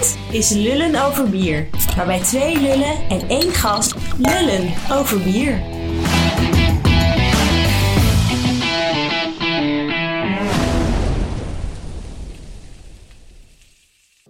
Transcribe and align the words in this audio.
Dit 0.00 0.18
is 0.30 0.50
Lullen 0.50 1.06
over 1.06 1.30
Bier. 1.30 1.68
Waarbij 1.96 2.20
twee 2.20 2.60
lullen 2.60 3.08
en 3.08 3.28
één 3.28 3.50
gast 3.50 3.94
lullen 4.18 4.72
over 4.90 5.22
bier. 5.22 5.62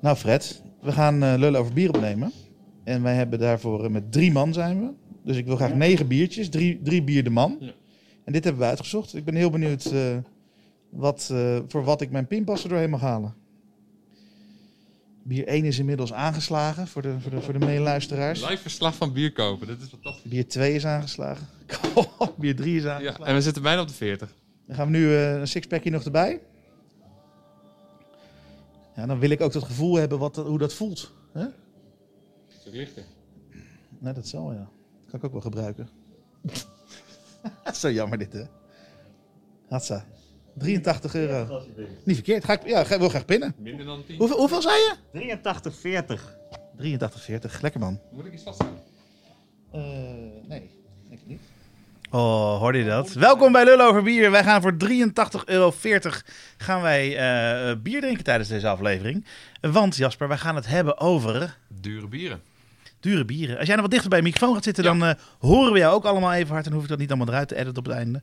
Nou 0.00 0.16
Fred, 0.16 0.62
we 0.80 0.92
gaan 0.92 1.22
eh, 1.22 1.34
lullen 1.36 1.60
over 1.60 1.72
bier 1.72 1.88
opnemen. 1.88 2.32
En 2.84 3.02
wij 3.02 3.14
hebben 3.14 3.38
daarvoor 3.38 3.84
eh, 3.84 3.90
met 3.90 4.12
drie 4.12 4.32
man 4.32 4.52
zijn 4.52 4.80
we. 4.80 4.92
Dus 5.24 5.36
ik 5.36 5.46
wil 5.46 5.56
graag 5.56 5.74
negen 5.74 6.08
biertjes, 6.08 6.48
drie, 6.48 6.80
drie 6.82 7.02
bier 7.02 7.24
de 7.24 7.30
man. 7.30 7.58
En 8.24 8.32
dit 8.32 8.44
hebben 8.44 8.62
we 8.62 8.68
uitgezocht. 8.68 9.14
Ik 9.14 9.24
ben 9.24 9.34
heel 9.34 9.50
benieuwd 9.50 9.84
eh, 9.84 10.16
wat, 10.90 11.30
eh, 11.32 11.58
voor 11.68 11.84
wat 11.84 12.00
ik 12.00 12.10
mijn 12.10 12.26
pinpas 12.26 12.62
er 12.62 12.68
doorheen 12.68 12.90
mag 12.90 13.00
halen. 13.00 13.34
Bier 15.22 15.46
1 15.46 15.64
is 15.64 15.78
inmiddels 15.78 16.12
aangeslagen 16.12 16.86
voor 16.86 17.02
de, 17.02 17.20
voor 17.20 17.30
de, 17.30 17.40
voor 17.40 17.52
de 17.52 17.58
meeluisteraars. 17.66 18.40
Live 18.48 18.62
verslag 18.62 18.94
van 18.94 19.12
bier 19.12 19.32
kopen, 19.32 19.66
dat 19.66 19.80
is 19.80 19.88
fantastisch. 19.88 20.30
Bier 20.30 20.48
2 20.48 20.74
is 20.74 20.86
aangeslagen. 20.86 21.46
bier 22.38 22.56
3 22.56 22.76
is 22.76 22.82
Ja, 22.82 22.94
aangeslagen. 22.94 23.24
en 23.26 23.34
we 23.34 23.42
zitten 23.42 23.62
bijna 23.62 23.80
op 23.80 23.88
de 23.88 23.94
40. 23.94 24.34
Dan 24.66 24.76
gaan 24.76 24.90
we 24.90 24.98
nu 24.98 25.14
eh, 25.14 25.34
een 25.38 25.48
sixpackje 25.48 25.90
nog 25.90 26.04
erbij. 26.04 26.40
Ja, 28.96 29.06
dan 29.06 29.18
wil 29.18 29.30
ik 29.30 29.40
ook 29.40 29.52
dat 29.52 29.64
gevoel 29.64 29.94
hebben 29.94 30.18
wat, 30.18 30.36
hoe 30.36 30.58
dat 30.58 30.74
voelt. 30.74 31.12
Hè? 31.32 31.46
lichter. 32.64 33.04
Nee, 33.98 34.12
dat 34.12 34.28
zal 34.28 34.52
ja. 34.52 34.68
Kan 35.10 35.18
ik 35.18 35.24
ook 35.24 35.32
wel 35.32 35.40
gebruiken. 35.40 35.88
Zo 37.74 37.90
jammer 37.90 38.18
dit, 38.18 38.32
hè? 38.32 38.42
Hatsa. 39.68 40.04
83 40.54 41.14
euro. 41.14 41.62
Niet 42.04 42.14
verkeerd. 42.16 42.44
Ga 42.44 42.52
ik, 42.52 42.66
ja, 42.66 42.80
ik 42.80 42.86
wil 42.98 43.08
graag 43.08 43.24
pinnen. 43.24 43.54
Minder 43.58 43.86
dan 43.86 44.04
10. 44.06 44.16
Hoeveel, 44.18 44.38
hoeveel 44.38 44.62
zei 44.62 44.74
je? 45.12 45.36
83,40. 46.16 46.20
83,40. 47.52 47.60
Lekker 47.60 47.80
man. 47.80 48.00
Moet 48.12 48.24
ik 48.26 48.32
iets 48.32 48.42
vasthouden? 48.42 48.80
Eh, 49.72 49.80
nee, 50.48 50.70
denk 51.08 51.20
ik 51.20 51.26
niet. 51.26 51.40
Oh, 52.10 52.58
hoorde 52.58 52.78
je 52.78 52.84
dat? 52.84 53.12
Welkom 53.12 53.52
bij 53.52 53.64
Lullen 53.64 53.86
over 53.86 54.02
Bier. 54.02 54.30
Wij 54.30 54.44
gaan 54.44 54.62
voor 54.62 54.76
83,40 54.84 55.44
euro 55.44 55.72
gaan 56.56 56.82
wij 56.82 57.16
eh, 57.16 57.76
bier 57.82 58.00
drinken 58.00 58.24
tijdens 58.24 58.48
deze 58.48 58.68
aflevering. 58.68 59.24
Want 59.60 59.96
Jasper, 59.96 60.28
wij 60.28 60.36
gaan 60.38 60.54
het 60.56 60.66
hebben 60.66 60.98
over 61.00 61.56
Dure 61.80 62.08
bieren. 62.08 62.40
dure 63.00 63.24
bieren. 63.24 63.56
Als 63.58 63.66
jij 63.66 63.74
nog 63.74 63.82
wat 63.84 63.90
dichter 63.92 64.10
bij 64.10 64.18
de 64.18 64.24
microfoon 64.24 64.54
gaat 64.54 64.64
zitten, 64.64 64.84
Ja. 64.84 64.90
dan 64.90 65.04
eh, 65.08 65.14
horen 65.38 65.72
we 65.72 65.78
jou 65.78 65.94
ook 65.94 66.04
allemaal 66.04 66.32
even 66.32 66.52
hard. 66.54 66.66
En 66.66 66.72
hoef 66.72 66.82
ik 66.82 66.88
dat 66.88 66.98
niet 66.98 67.08
allemaal 67.08 67.28
eruit 67.28 67.48
te 67.48 67.54
editen 67.56 67.78
op 67.78 67.84
het 67.86 67.94
einde. 67.96 68.22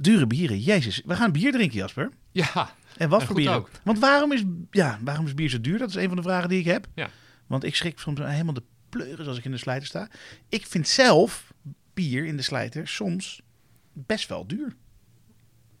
Dure 0.00 0.26
bieren, 0.26 0.58
jezus. 0.58 1.02
We 1.04 1.14
gaan 1.16 1.32
bier 1.32 1.52
drinken, 1.52 1.78
Jasper. 1.78 2.10
Ja, 2.32 2.74
En 2.96 3.08
wat 3.08 3.20
En 3.20 3.26
voor 3.26 3.36
bier? 3.36 3.50
ook. 3.54 3.70
Want 3.84 3.98
waarom 3.98 4.32
is, 4.32 4.44
ja, 4.70 4.98
waarom 5.02 5.26
is 5.26 5.34
bier 5.34 5.48
zo 5.48 5.60
duur? 5.60 5.78
Dat 5.78 5.88
is 5.88 5.94
een 5.94 6.08
van 6.08 6.16
de 6.16 6.22
vragen 6.22 6.48
die 6.48 6.58
ik 6.58 6.64
heb. 6.64 6.86
Ja. 6.94 7.08
Want 7.46 7.64
ik 7.64 7.74
schrik 7.76 7.98
soms 7.98 8.18
helemaal 8.20 8.54
de 8.54 8.62
pleuris 8.88 9.26
als 9.26 9.38
ik 9.38 9.44
in 9.44 9.50
de 9.50 9.56
slijter 9.56 9.86
sta. 9.86 10.08
Ik 10.48 10.66
vind 10.66 10.88
zelf 10.88 11.52
bier 11.94 12.24
in 12.24 12.36
de 12.36 12.42
slijter 12.42 12.88
soms 12.88 13.42
best 13.92 14.28
wel 14.28 14.46
duur. 14.46 14.76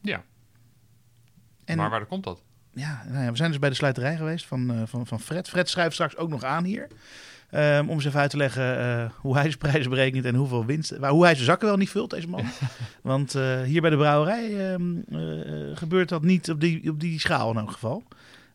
ja. 0.02 0.24
En 1.64 1.76
maar 1.76 1.90
waar 1.90 2.06
komt 2.06 2.24
dat? 2.24 2.42
ja, 2.74 3.04
nou 3.08 3.24
ja, 3.24 3.30
we 3.30 3.36
zijn 3.36 3.50
dus 3.50 3.58
bij 3.58 3.68
de 3.68 3.74
slijterij 3.74 4.16
geweest 4.16 4.46
van, 4.46 4.70
eh, 4.70 4.82
van, 4.86 5.06
van 5.06 5.20
Fred. 5.20 5.48
Fred 5.48 5.68
schuift 5.68 5.92
straks 5.94 6.16
ook 6.16 6.28
nog 6.28 6.42
aan 6.44 6.64
hier. 6.64 6.88
Ehm, 7.48 7.88
om 7.88 7.94
eens 7.94 8.04
even 8.04 8.20
uit 8.20 8.30
te 8.30 8.36
leggen 8.36 8.78
eh, 8.78 9.10
hoe 9.16 9.34
hij 9.34 9.42
zijn 9.42 9.58
prijzen 9.58 9.90
berekent 9.90 10.24
en 10.24 10.34
hoeveel 10.34 10.64
winst. 10.64 10.90
Hoe 10.90 11.24
hij 11.24 11.34
zijn 11.34 11.46
zakken 11.46 11.68
wel 11.68 11.76
niet 11.76 11.90
vult, 11.90 12.10
deze 12.10 12.28
man. 12.28 12.44
Want 13.02 13.34
eh, 13.34 13.62
hier 13.62 13.80
bij 13.80 13.90
de 13.90 13.96
brouwerij 13.96 14.72
ehm, 14.72 14.98
eh, 14.98 15.76
gebeurt 15.76 16.08
dat 16.08 16.22
niet 16.22 16.50
op 16.50 16.60
die, 16.60 16.90
op 16.90 17.00
die 17.00 17.20
schaal 17.20 17.50
in 17.50 17.56
elk 17.56 17.70
geval. 17.70 18.02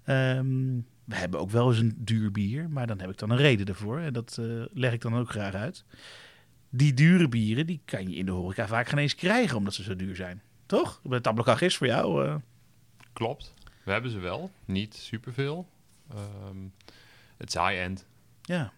Ehm, 0.04 0.76
we 1.04 1.16
hebben 1.16 1.40
ook 1.40 1.50
wel 1.50 1.70
eens 1.70 1.80
een 1.80 1.96
duur 1.98 2.32
bier, 2.32 2.70
maar 2.70 2.88
dan 2.88 3.00
heb 3.00 3.10
ik 3.10 3.18
dan 3.18 3.30
een 3.30 3.38
reden 3.38 3.66
ervoor. 3.66 4.00
En 4.00 4.14
dat 4.14 4.40
leg 4.74 4.94
ik 4.94 5.02
dan 5.02 5.16
ook 5.16 5.30
graag 5.30 5.54
uit. 5.54 5.86
Die 6.70 6.94
dure 6.94 7.30
bieren, 7.30 7.66
die 7.66 7.82
kan 7.86 8.10
je 8.10 8.16
in 8.16 8.26
de 8.26 8.32
horeca 8.32 8.68
vaak 8.68 8.88
geen 8.88 9.00
eens 9.00 9.16
krijgen, 9.16 9.58
omdat 9.58 9.74
ze 9.74 9.84
zo 9.84 9.96
duur 9.96 10.16
zijn. 10.16 10.42
Toch? 10.66 11.00
De 11.04 11.22
tablekag 11.22 11.62
is 11.62 11.78
voor 11.78 11.88
jou. 11.88 12.40
Klopt. 13.14 13.54
We 13.84 13.92
hebben 13.92 14.12
ze 14.12 14.20
wel. 14.20 14.52
Niet 14.66 14.96
superveel. 14.96 15.68
Het 17.38 17.48
is 17.48 17.54
high-end. 17.54 18.06
Ja. 18.42 18.74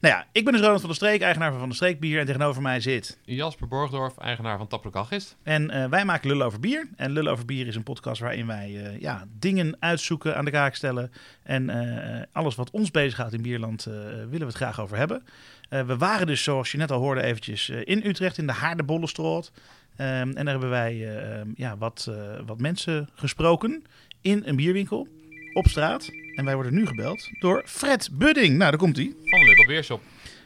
Nou 0.00 0.14
ja, 0.14 0.26
ik 0.32 0.44
ben 0.44 0.52
dus 0.52 0.62
Ronald 0.62 0.80
van 0.80 0.88
der 0.88 0.98
Streek, 0.98 1.20
eigenaar 1.20 1.50
van 1.50 1.58
Van 1.58 1.68
der 1.68 1.76
Streek 1.76 2.00
Bier. 2.00 2.18
En 2.20 2.26
tegenover 2.26 2.62
mij 2.62 2.80
zit. 2.80 3.18
Jasper 3.24 3.68
Borgdorf, 3.68 4.18
eigenaar 4.18 4.58
van 4.58 4.66
Tappelkagist. 4.66 5.36
En 5.42 5.70
eh, 5.70 5.88
wij 5.88 6.04
maken 6.04 6.28
Lullen 6.28 6.46
over 6.46 6.60
Bier. 6.60 6.88
En 6.96 7.10
Lullen 7.10 7.32
over 7.32 7.44
Bier 7.44 7.66
is 7.66 7.76
een 7.76 7.82
podcast 7.82 8.20
waarin 8.20 8.46
wij 8.46 8.84
eh, 8.84 9.00
ja, 9.00 9.24
dingen 9.38 9.76
uitzoeken, 9.78 10.36
aan 10.36 10.44
de 10.44 10.50
kaak 10.50 10.74
stellen. 10.74 11.12
En 11.42 11.70
eh, 11.70 12.22
alles 12.32 12.54
wat 12.54 12.70
ons 12.70 12.90
bezighoudt 12.90 13.32
in 13.32 13.42
Bierland 13.42 13.84
willen 13.84 14.28
we 14.28 14.44
het 14.44 14.54
graag 14.54 14.80
over 14.80 14.96
hebben. 14.96 15.24
We 15.68 15.96
waren 15.96 16.26
dus, 16.26 16.42
zoals 16.42 16.72
je 16.72 16.78
net 16.78 16.90
al 16.90 17.00
hoorde, 17.00 17.22
eventjes 17.22 17.68
in 17.68 18.06
Utrecht 18.06 18.38
in 18.38 18.46
de 18.46 18.52
Haardebollenstraat. 18.52 19.52
Ehm 20.00 20.30
en 20.30 20.44
daar 20.44 20.52
hebben 20.52 20.70
wij 20.70 20.92
eh, 20.92 21.38
ehm, 21.38 21.48
ja, 21.54 21.76
wat, 21.76 22.10
wat 22.46 22.60
mensen 22.60 23.08
gesproken 23.14 23.84
in 24.20 24.42
een 24.44 24.56
bierwinkel 24.56 25.08
op 25.52 25.66
straat. 25.66 26.10
En 26.40 26.46
wij 26.46 26.54
worden 26.54 26.74
nu 26.74 26.86
gebeld 26.86 27.28
door 27.38 27.62
Fred 27.66 28.08
Budding. 28.12 28.48
Nou, 28.48 28.70
daar 28.70 28.76
komt 28.76 28.96
hij. 28.96 29.12
Van 29.24 29.44
Little 29.44 29.66
Beer 29.66 29.84
Shop. 29.84 30.00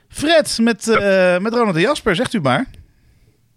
Fred 0.09 0.59
met, 0.62 0.88
eh, 0.88 1.38
met 1.38 1.53
Ronald 1.53 1.75
en 1.77 1.81
Jasper, 1.81 2.16
zegt 2.16 2.32
u 2.32 2.41
maar. 2.41 2.66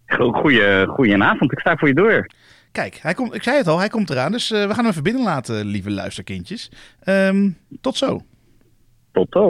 Goeie, 0.07 0.85
goedenavond, 0.85 1.51
ik 1.51 1.59
sta 1.59 1.77
voor 1.77 1.87
je 1.87 1.93
deur. 1.93 2.31
Kijk, 2.71 2.99
hij 3.01 3.13
komt, 3.13 3.33
ik 3.33 3.43
zei 3.43 3.57
het 3.57 3.67
al, 3.67 3.79
hij 3.79 3.87
komt 3.87 4.09
eraan. 4.09 4.31
Dus 4.31 4.51
eh, 4.51 4.67
we 4.67 4.73
gaan 4.73 4.83
hem 4.83 4.87
even 4.87 5.03
binnen 5.03 5.23
laten, 5.23 5.65
lieve 5.65 5.91
luisterkindjes. 5.91 6.71
Ehm, 6.99 7.49
tot 7.81 7.97
zo. 7.97 8.21
Tot 9.11 9.27
zo. 9.29 9.49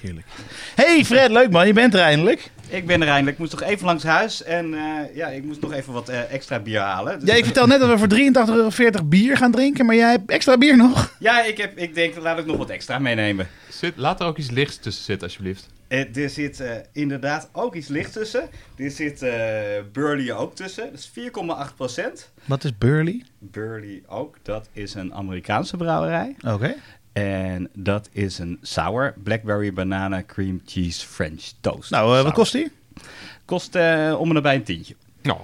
Heerlijk. 0.00 0.26
Hey 0.74 1.04
Fred, 1.04 1.30
leuk 1.30 1.50
man, 1.50 1.66
je 1.66 1.72
bent 1.72 1.94
er 1.94 2.00
eindelijk. 2.00 2.50
Ik 2.72 2.86
ben 2.86 3.02
er 3.02 3.08
eindelijk. 3.08 3.32
Ik 3.32 3.38
moest 3.38 3.52
nog 3.60 3.62
even 3.62 3.86
langs 3.86 4.02
huis 4.02 4.42
en 4.42 4.74
eh, 4.74 5.14
ja, 5.16 5.26
ik 5.28 5.44
moest 5.44 5.60
nog 5.60 5.72
even 5.72 5.92
wat 5.92 6.08
eh, 6.08 6.32
extra 6.32 6.58
bier 6.58 6.80
halen. 6.80 7.20
Dus- 7.20 7.28
Ja, 7.28 7.34
ik 7.34 7.44
vertel 7.44 7.66
net 7.66 7.80
dat 7.80 7.88
we 7.88 7.98
voor 7.98 8.08
83,40 8.08 8.54
euro 8.54 9.04
bier 9.04 9.36
gaan 9.36 9.50
drinken, 9.52 9.86
maar 9.86 9.94
jij 9.94 10.10
hebt 10.10 10.30
extra 10.30 10.58
bier 10.58 10.76
nog. 10.76 11.14
ja, 11.18 11.44
ik, 11.44 11.56
heb, 11.56 11.78
ik 11.78 11.94
denk, 11.94 12.16
laat 12.16 12.38
ik 12.38 12.46
nog 12.46 12.56
wat 12.56 12.70
extra 12.70 12.98
meenemen. 12.98 13.48
Zit, 13.70 13.96
laat 13.96 14.20
er 14.20 14.26
ook 14.26 14.38
iets 14.38 14.50
lichts 14.50 14.76
tussen 14.78 15.04
zitten, 15.04 15.28
alsjeblieft. 15.28 15.66
Eh, 15.88 16.16
er 16.16 16.30
zit 16.30 16.60
eh, 16.60 16.70
inderdaad 16.92 17.48
ook 17.52 17.74
iets 17.74 17.88
licht 17.88 18.12
tussen. 18.12 18.48
Er 18.76 18.90
zit 18.90 19.22
eh 19.22 19.32
Burley 19.92 20.32
ook 20.34 20.54
tussen. 20.54 20.84
Dat 20.90 20.98
is 20.98 21.10
4,8 21.68 21.74
procent. 21.76 22.30
Wat 22.44 22.64
is 22.64 22.78
Burley? 22.78 23.22
Burley 23.38 24.02
ook, 24.06 24.36
dat 24.42 24.68
is 24.72 24.94
een 24.94 25.14
Amerikaanse 25.14 25.76
brouwerij. 25.76 26.36
Oké. 26.46 26.74
En 27.12 27.68
dat 27.74 28.08
is 28.12 28.38
een 28.38 28.58
sour 28.62 29.14
blackberry 29.22 29.72
banana 29.72 30.22
cream 30.26 30.60
cheese 30.66 31.06
French 31.06 31.42
toast. 31.60 31.90
Nou, 31.90 32.18
eh, 32.18 32.22
wat 32.22 32.32
kost 32.32 32.52
die? 32.52 32.70
Kost 33.44 33.74
eh, 33.74 34.14
om 34.18 34.28
en 34.28 34.34
nabij 34.34 34.54
een 34.54 34.62
tientje. 34.62 34.94
Nou, 35.22 35.38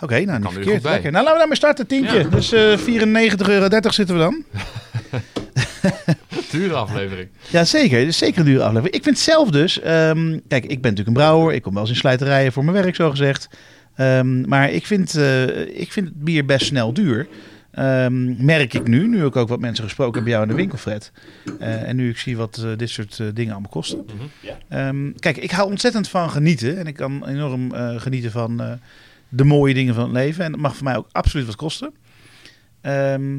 Oké, 0.00 0.20
nou 0.20 0.38
niet 0.38 0.46
er 0.46 0.52
verkeerd. 0.52 0.82
Lekker. 0.82 1.10
Nou, 1.10 1.24
laten 1.24 1.32
we 1.32 1.38
daarmee 1.38 1.56
starten, 1.56 1.86
tientje. 1.86 2.18
Ja. 2.18 2.28
Dus 2.28 2.52
eh 2.52 2.78
94,30 2.78 3.48
euro 3.48 3.90
zitten 3.90 4.14
we 4.16 4.20
dan. 4.20 4.44
dure 6.50 6.74
aflevering. 6.74 7.28
Ja, 7.50 7.64
zeker. 7.64 7.98
Het 7.98 8.08
is 8.08 8.18
zeker 8.18 8.38
een 8.38 8.44
dure 8.44 8.62
aflevering. 8.62 8.94
Ik 8.94 9.02
vind 9.02 9.18
zelf 9.18 9.50
dus... 9.50 9.80
ehm, 9.80 10.38
kijk, 10.48 10.62
ik 10.64 10.80
ben 10.80 10.90
natuurlijk 10.90 11.06
een 11.08 11.12
brouwer. 11.12 11.54
Ik 11.54 11.62
kom 11.62 11.72
wel 11.72 11.82
eens 11.82 11.90
in 11.90 11.96
slijterijen 11.96 12.52
voor 12.52 12.64
mijn 12.64 12.82
werk, 12.82 12.94
zo 12.94 13.10
gezegd. 13.10 13.48
Ehm, 13.94 14.48
maar 14.48 14.70
ik 14.70 14.86
vind, 14.86 15.14
eh, 15.14 15.58
ik 15.80 15.92
vind 15.92 16.06
het 16.08 16.24
bier 16.24 16.44
best 16.44 16.66
snel 16.66 16.92
duur. 16.92 17.28
Ehm, 17.78 18.44
merk 18.44 18.74
ik 18.74 18.86
nu, 18.86 19.08
nu 19.08 19.24
ik 19.26 19.36
ook 19.36 19.48
wat 19.48 19.60
mensen 19.60 19.84
gesproken 19.84 20.14
heb 20.14 20.22
bij 20.22 20.32
jou 20.32 20.42
in 20.44 20.50
de 20.50 20.56
winkel, 20.56 20.78
Fred. 20.78 21.12
Eh, 21.60 21.88
en 21.88 21.96
nu 21.96 22.10
ik 22.10 22.18
zie 22.18 22.36
wat 22.36 22.56
eh, 22.56 22.70
dit 22.76 22.90
soort 22.90 23.18
eh, 23.20 23.26
dingen 23.34 23.52
allemaal 23.52 23.70
kosten. 23.70 24.04
Mhm. 24.04 24.24
Ja. 24.40 24.58
Ehm, 24.68 25.12
kijk, 25.18 25.36
ik 25.36 25.50
hou 25.50 25.70
ontzettend 25.70 26.08
van 26.08 26.30
genieten. 26.30 26.78
En 26.78 26.86
ik 26.86 26.94
kan 26.94 27.26
enorm 27.26 27.72
genieten 27.98 28.30
van 28.30 28.78
de 29.28 29.44
mooie 29.44 29.74
dingen 29.74 29.94
van 29.94 30.02
het 30.04 30.12
leven. 30.12 30.44
En 30.44 30.50
dat 30.52 30.60
mag 30.60 30.74
voor 30.76 30.84
mij 30.84 30.96
ook 30.96 31.08
absoluut 31.12 31.46
wat 31.46 31.56
kosten. 31.56 31.94
Ehm, 32.80 33.36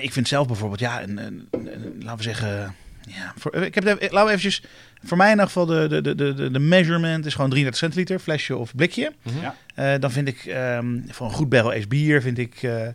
ik 0.00 0.12
vind 0.12 0.28
zelf 0.28 0.46
bijvoorbeeld, 0.46 0.80
ja, 0.80 1.02
een, 1.02 1.16
een, 1.18 1.48
een- 1.50 1.94
laten 1.98 2.16
we 2.16 2.22
zeggen... 2.22 2.74
Ja, 3.08 3.32
voor, 3.36 3.54
ik 3.54 3.74
heb, 3.74 3.84
laten 3.84 4.10
we 4.10 4.20
eventjes... 4.20 4.62
Voor 5.04 5.16
mij 5.16 5.26
in 5.26 5.32
ieder 5.32 5.46
geval, 5.46 5.66
de, 5.66 5.86
de, 5.88 6.14
de, 6.14 6.34
de, 6.34 6.50
de 6.50 6.58
measurement 6.58 7.26
is 7.26 7.34
gewoon 7.34 7.50
33 7.50 7.82
centiliter, 7.84 8.18
flesje 8.18 8.56
of 8.56 8.74
blikje. 8.74 9.12
Mhm. 9.22 9.40
Ja. 9.40 9.54
Eh, 9.74 10.00
dan 10.00 10.10
vind 10.10 10.28
ik 10.28 10.44
ehm, 10.44 10.98
voor 11.08 11.26
een 11.26 11.32
goed 11.32 11.48
barrel 11.48 11.70
aged 11.70 11.88
bier 11.88 12.22
vind 12.22 12.38
ik 12.38 12.62
eh 12.62 12.88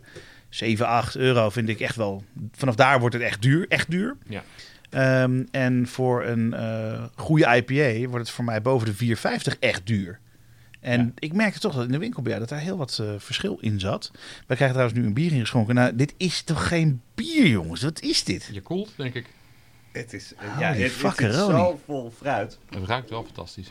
7, 0.48 0.86
8 0.86 1.16
euro 1.16 1.50
vind 1.50 1.68
ik 1.68 1.80
echt 1.80 1.96
wel. 1.96 2.24
Vanaf 2.52 2.74
daar 2.74 3.00
wordt 3.00 3.14
het 3.14 3.24
echt 3.24 3.42
duur, 3.42 3.66
echt 3.68 3.90
duur. 3.90 4.16
Ja. 4.28 4.42
Ehm, 4.90 5.42
en 5.50 5.86
voor 5.88 6.24
een 6.24 6.54
eh, 6.54 7.04
goede 7.14 7.46
IPA 7.66 8.08
wordt 8.08 8.26
het 8.26 8.34
voor 8.34 8.44
mij 8.44 8.62
boven 8.62 8.86
de 8.86 8.94
4,50 9.16 9.58
echt 9.60 9.86
duur. 9.86 10.18
En 10.80 11.00
Ja. 11.00 11.10
ik 11.18 11.32
merkte 11.32 11.58
toch 11.60 11.74
dat 11.74 11.84
in 11.84 11.92
de 11.92 11.98
winkel 11.98 12.22
bij 12.22 12.30
jou 12.32 12.44
dat 12.46 12.54
daar 12.56 12.64
heel 12.66 12.76
wat 12.76 12.98
eh, 13.02 13.08
verschil 13.18 13.58
in 13.60 13.80
zat. 13.80 14.10
Wij 14.46 14.56
krijgen 14.56 14.68
trouwens 14.76 14.98
nu 15.00 15.06
een 15.06 15.14
bier 15.14 15.32
ingeschonken. 15.32 15.74
Nou, 15.74 15.96
dit 15.96 16.14
is 16.16 16.42
toch 16.42 16.68
geen 16.68 17.00
bier, 17.14 17.46
jongens? 17.46 17.82
Wat 17.82 18.00
is 18.00 18.24
dit? 18.24 18.48
Je 18.52 18.60
koelt, 18.60 18.92
denk 18.96 19.14
ik. 19.14 19.26
Het 19.92 20.12
is, 20.12 20.34
eh, 20.34 20.58
ja, 20.58 20.72
het, 20.72 20.92
Ronnie. 21.00 21.32
zo 21.32 21.80
vol 21.86 22.12
fruit. 22.16 22.58
Het 22.70 22.84
ruikt 22.84 23.10
wel 23.10 23.24
fantastisch. 23.24 23.70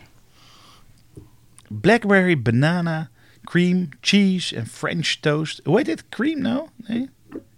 Blackberry, 1.68 2.42
banana, 2.42 3.10
cream, 3.44 3.90
cheese 4.02 4.56
en 4.56 4.68
French 4.68 5.08
toast. 5.08 5.62
Hoe 5.64 5.78
heet 5.78 5.86
dit? 5.86 6.04
Cream 6.10 6.42
nou? 6.42 6.68
Nee? 6.76 7.10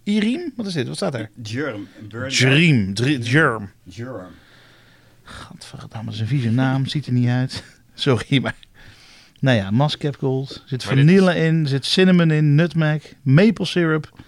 Iriem? 0.03 0.53
Wat 0.55 0.65
is 0.65 0.73
dit? 0.73 0.87
Wat 0.87 0.95
staat 0.95 1.15
er? 1.15 1.29
Germ. 1.43 1.87
Dr- 2.07 2.25
Germ. 2.27 3.71
Germ. 3.89 4.27
Gadverdamme, 5.23 6.05
dat 6.05 6.13
is 6.13 6.19
een 6.19 6.27
vieze 6.27 6.49
naam. 6.49 6.85
Ziet 6.85 7.05
er 7.05 7.13
niet 7.13 7.27
uit. 7.29 7.63
Sorry, 7.93 8.41
maar... 8.41 8.55
Nou 9.39 9.57
ja, 9.57 9.71
Mascap 9.71 10.15
Gold. 10.17 10.51
Er 10.55 10.61
zit 10.65 10.83
vanille 10.83 11.35
in. 11.35 11.61
Er 11.61 11.67
zit 11.67 11.85
cinnamon 11.85 12.31
in. 12.31 12.55
Nutmeg. 12.55 13.13
Maple 13.21 13.65
syrup. 13.65 14.19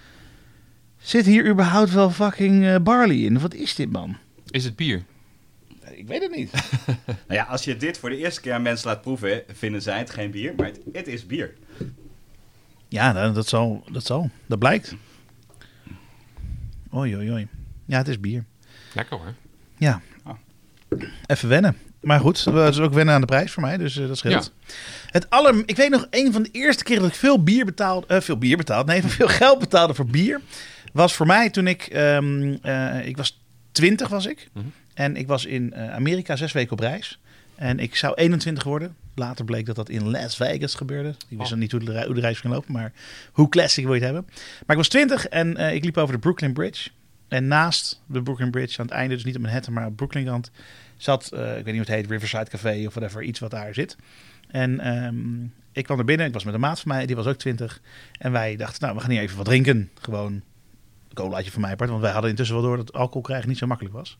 Zit 1.03 1.25
hier 1.25 1.49
überhaupt 1.49 1.93
wel 1.93 2.11
fucking 2.11 2.65
eh, 2.65 2.75
barley 2.81 3.15
in? 3.17 3.39
Wat 3.39 3.53
is 3.53 3.75
dit, 3.75 3.91
man? 3.91 4.17
Is 4.49 4.63
het 4.63 4.75
bier? 4.75 5.03
Ik 5.91 6.07
weet 6.07 6.21
het 6.21 6.35
niet. 6.35 6.51
Nou 7.05 7.39
ja, 7.39 7.43
als 7.43 7.63
je 7.63 7.77
dit 7.77 7.97
voor 7.97 8.09
de 8.09 8.17
eerste 8.17 8.41
keer 8.41 8.53
aan 8.53 8.61
mensen 8.61 8.87
laat 8.87 9.01
proeven, 9.01 9.43
vinden 9.53 9.81
zij 9.81 9.97
het 9.97 10.09
geen 10.09 10.31
bier, 10.31 10.53
maar 10.57 10.65
het, 10.65 10.79
het 10.93 11.07
is 11.07 11.25
bier. 11.25 11.53
Ja, 12.87 13.11
nou, 13.11 13.33
dat 13.33 13.47
zal. 13.47 13.83
Dat 13.91 14.05
zal. 14.05 14.29
Dat 14.45 14.59
blijkt. 14.59 14.95
Oei, 16.95 17.15
oei, 17.15 17.31
oei. 17.31 17.47
Ja, 17.85 17.97
het 17.97 18.07
is 18.07 18.19
bier. 18.19 18.45
Lekker 18.93 19.17
hoor. 19.17 19.33
Ja. 19.77 20.01
Even 21.25 21.49
wennen. 21.49 21.77
Maar 21.99 22.19
goed, 22.19 22.45
het 22.45 22.73
is 22.73 22.79
ook 22.79 22.93
wennen 22.93 23.13
aan 23.13 23.21
de 23.21 23.27
prijs 23.27 23.51
voor 23.51 23.63
mij, 23.63 23.77
dus 23.77 23.97
eh, 23.97 24.07
dat 24.07 24.17
scheelt. 24.17 24.51
Het 25.09 25.29
aller, 25.29 25.63
ik 25.65 25.75
weet 25.75 25.89
nog, 25.89 26.07
een 26.09 26.33
van 26.33 26.43
de 26.43 26.49
eerste 26.51 26.83
keren 26.83 27.01
dat 27.01 27.11
ik 27.11 27.17
veel 27.17 27.43
bier 27.43 27.65
betaalde, 27.65 28.07
eh, 28.07 28.21
veel 28.21 28.37
bier 28.37 28.57
betaalde, 28.57 28.91
nee, 28.91 29.03
veel 29.17 29.27
geld 29.27 29.59
betaalde 29.59 29.93
voor 29.93 30.05
bier, 30.05 30.41
was 30.93 31.13
voor 31.15 31.25
mij 31.25 31.49
toen 31.49 31.67
ik, 31.67 31.81
ehm, 31.83 32.53
eh, 32.61 33.05
ik 33.07 33.17
was 33.17 33.41
20 33.71 34.07
was 34.07 34.25
ik, 34.25 34.47
Mhm. 34.53 34.65
en 34.93 35.15
ik 35.15 35.27
was 35.27 35.45
in 35.45 35.73
eh, 35.73 35.93
Amerika 35.93 36.35
zes 36.35 36.51
weken 36.51 36.71
op 36.71 36.79
reis. 36.79 37.19
En 37.55 37.79
ik 37.79 37.95
zou 37.95 38.13
21 38.15 38.63
worden. 38.63 38.95
Later 39.15 39.45
bleek 39.45 39.65
dat 39.65 39.75
dat 39.75 39.89
in 39.89 40.09
Las 40.09 40.35
Vegas 40.35 40.75
gebeurde. 40.75 41.09
Ik 41.09 41.15
wist 41.37 41.41
Oh. 41.41 41.49
nog 41.49 41.59
niet 41.59 41.71
hoe 41.71 41.79
de, 41.83 41.91
rei- 41.91 42.05
hoe 42.05 42.15
de 42.15 42.21
reis 42.21 42.39
ging 42.39 42.53
lopen, 42.53 42.71
maar 42.73 42.91
hoe 43.31 43.49
classic 43.49 43.83
wil 43.83 43.93
je 43.93 43.99
het 44.03 44.13
hebben. 44.13 44.31
Maar 44.33 44.61
ik 44.69 44.75
was 44.77 44.87
20 44.87 45.27
en 45.27 45.57
eh, 45.57 45.73
ik 45.73 45.83
liep 45.83 45.97
over 45.97 46.13
de 46.13 46.19
Brooklyn 46.19 46.53
Bridge. 46.53 46.89
En 47.27 47.47
naast 47.47 48.01
de 48.05 48.21
Brooklyn 48.23 48.51
Bridge, 48.51 48.79
aan 48.79 48.85
het 48.85 48.93
einde, 48.95 49.15
dus 49.15 49.23
niet 49.23 49.35
op 49.35 49.41
Manhattan, 49.41 49.73
maar 49.73 49.85
op 49.85 49.95
Brooklyn 49.95 50.25
kant, 50.25 50.51
zat, 50.97 51.25
ik 51.25 51.39
weet 51.39 51.55
niet 51.65 51.65
hoe 51.65 51.79
het 51.79 51.87
heet, 51.89 52.09
Riverside 52.09 52.49
Café 52.49 52.83
of 52.87 52.93
whatever, 52.93 53.23
iets 53.23 53.39
wat 53.39 53.51
daar 53.51 53.73
zit. 53.73 53.95
En 54.47 54.79
ehm, 54.79 55.43
ik 55.71 55.83
kwam 55.83 55.99
er 55.99 56.05
binnen, 56.05 56.27
ik 56.27 56.33
was 56.33 56.43
met 56.43 56.53
een 56.53 56.59
maat 56.59 56.79
van 56.79 56.91
mij, 56.91 57.05
die 57.05 57.15
was 57.15 57.25
ook 57.25 57.37
20. 57.37 57.81
En 58.17 58.31
wij 58.31 58.55
dachten, 58.55 58.81
nou, 58.81 58.95
we 58.95 59.01
gaan 59.01 59.09
hier 59.11 59.21
even 59.21 59.37
wat 59.37 59.45
drinken. 59.45 59.89
Gewoon 60.01 60.41
colaatje 61.13 61.51
van 61.51 61.61
mij 61.61 61.71
apart, 61.71 61.89
want 61.89 62.01
wij 62.01 62.11
hadden 62.11 62.29
intussen 62.29 62.55
wel 62.55 62.65
door 62.65 62.77
dat 62.77 62.93
alcohol 62.93 63.21
krijgen 63.21 63.49
niet 63.49 63.57
zo 63.57 63.67
makkelijk 63.67 63.95
was. 63.95 64.17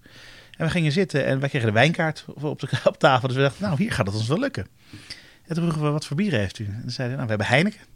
En 0.58 0.66
we 0.66 0.72
gingen 0.72 0.92
zitten 0.92 1.26
en 1.26 1.40
wij 1.40 1.50
kregen 1.50 1.68
de 1.68 1.74
wijnkaart 1.74 2.26
op, 2.28 2.60
de, 2.60 2.68
op 2.84 2.98
tafel. 2.98 3.28
Dus 3.28 3.38
we 3.38 3.44
dachten, 3.44 3.64
nou, 3.64 3.78
hier 3.78 3.92
gaat 3.92 4.06
het 4.06 4.16
ons 4.16 4.28
wel 4.28 4.40
lukken. 4.40 4.68
En 5.44 5.56
toen 5.56 5.64
vroegen 5.64 5.84
we, 5.84 5.90
wat 5.90 6.06
voor 6.06 6.18
bieren 6.18 6.40
heeft 6.40 6.60
u? 6.60 6.66
En 6.66 6.82
toen 6.82 6.90
zeiden 6.90 7.18
we, 7.18 7.24
nou, 7.24 7.38
we 7.38 7.44
hebben 7.44 7.48
Heineken. 7.48 7.92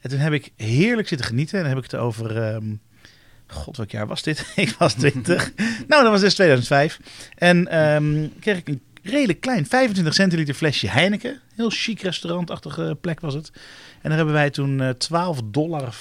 En 0.00 0.10
toen 0.10 0.18
heb 0.18 0.32
ik 0.32 0.52
heerlijk 0.56 1.08
zitten 1.08 1.26
genieten. 1.26 1.54
En 1.58 1.64
dan 1.64 1.74
heb 1.74 1.84
ik 1.84 1.90
het 1.90 2.00
over... 2.00 2.42
ehm, 2.42 2.74
God, 3.46 3.76
welk 3.76 3.90
jaar 3.90 4.06
was 4.06 4.22
dit? 4.22 4.52
ik 4.56 4.74
was 4.78 4.94
20. 4.94 5.52
nou, 5.88 6.02
dat 6.02 6.10
was 6.10 6.20
dus 6.20 6.34
2005. 6.34 6.98
En 7.34 7.68
ehm, 7.68 8.28
kreeg 8.40 8.58
ik 8.58 8.68
een 8.68 8.82
redelijk 9.02 9.40
klein 9.40 9.66
25 9.66 10.14
centiliter 10.14 10.54
flesje 10.54 10.88
Heineken. 10.88 11.40
Heel 11.54 11.70
chic 11.70 12.00
restaurantachtige 12.00 12.98
plek 13.00 13.20
was 13.20 13.34
het. 13.34 13.50
En 14.00 14.08
daar 14.08 14.16
hebben 14.16 14.34
wij 14.34 14.50
toen 14.50 14.80
eh 14.80 14.88
12,50 14.88 15.44
dollar 15.44 15.94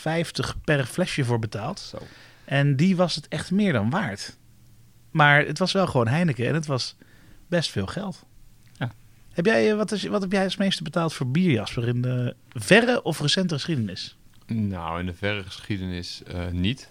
per 0.63 0.85
flesje 0.85 1.25
voor 1.25 1.39
betaald. 1.39 1.79
Zo. 1.79 1.97
En 2.45 2.75
die 2.75 2.95
was 2.95 3.15
het 3.15 3.27
echt 3.27 3.51
meer 3.51 3.73
dan 3.73 3.89
waard. 3.89 4.37
Maar 5.11 5.45
het 5.45 5.59
was 5.59 5.71
wel 5.71 5.87
gewoon 5.87 6.07
Heineken 6.07 6.47
en 6.47 6.53
het 6.53 6.65
was 6.65 6.95
best 7.47 7.69
veel 7.71 7.85
geld. 7.85 8.23
Ja. 8.77 8.91
Heb 9.31 9.45
jij, 9.45 9.69
eh, 9.69 9.75
wat, 9.75 9.91
is, 9.91 10.03
wat 10.03 10.21
heb 10.21 10.31
jij 10.31 10.43
als 10.43 10.57
meeste 10.57 10.83
betaald 10.83 11.13
voor 11.13 11.27
bier, 11.27 11.51
Jasper, 11.51 11.87
in 11.87 12.01
de 12.01 12.35
verre 12.49 13.03
of 13.03 13.19
recente 13.19 13.53
geschiedenis? 13.53 14.17
Nou, 14.45 14.99
in 14.99 15.05
de 15.05 15.13
verre 15.13 15.43
geschiedenis 15.43 16.23
eh, 16.23 16.47
niet. 16.47 16.87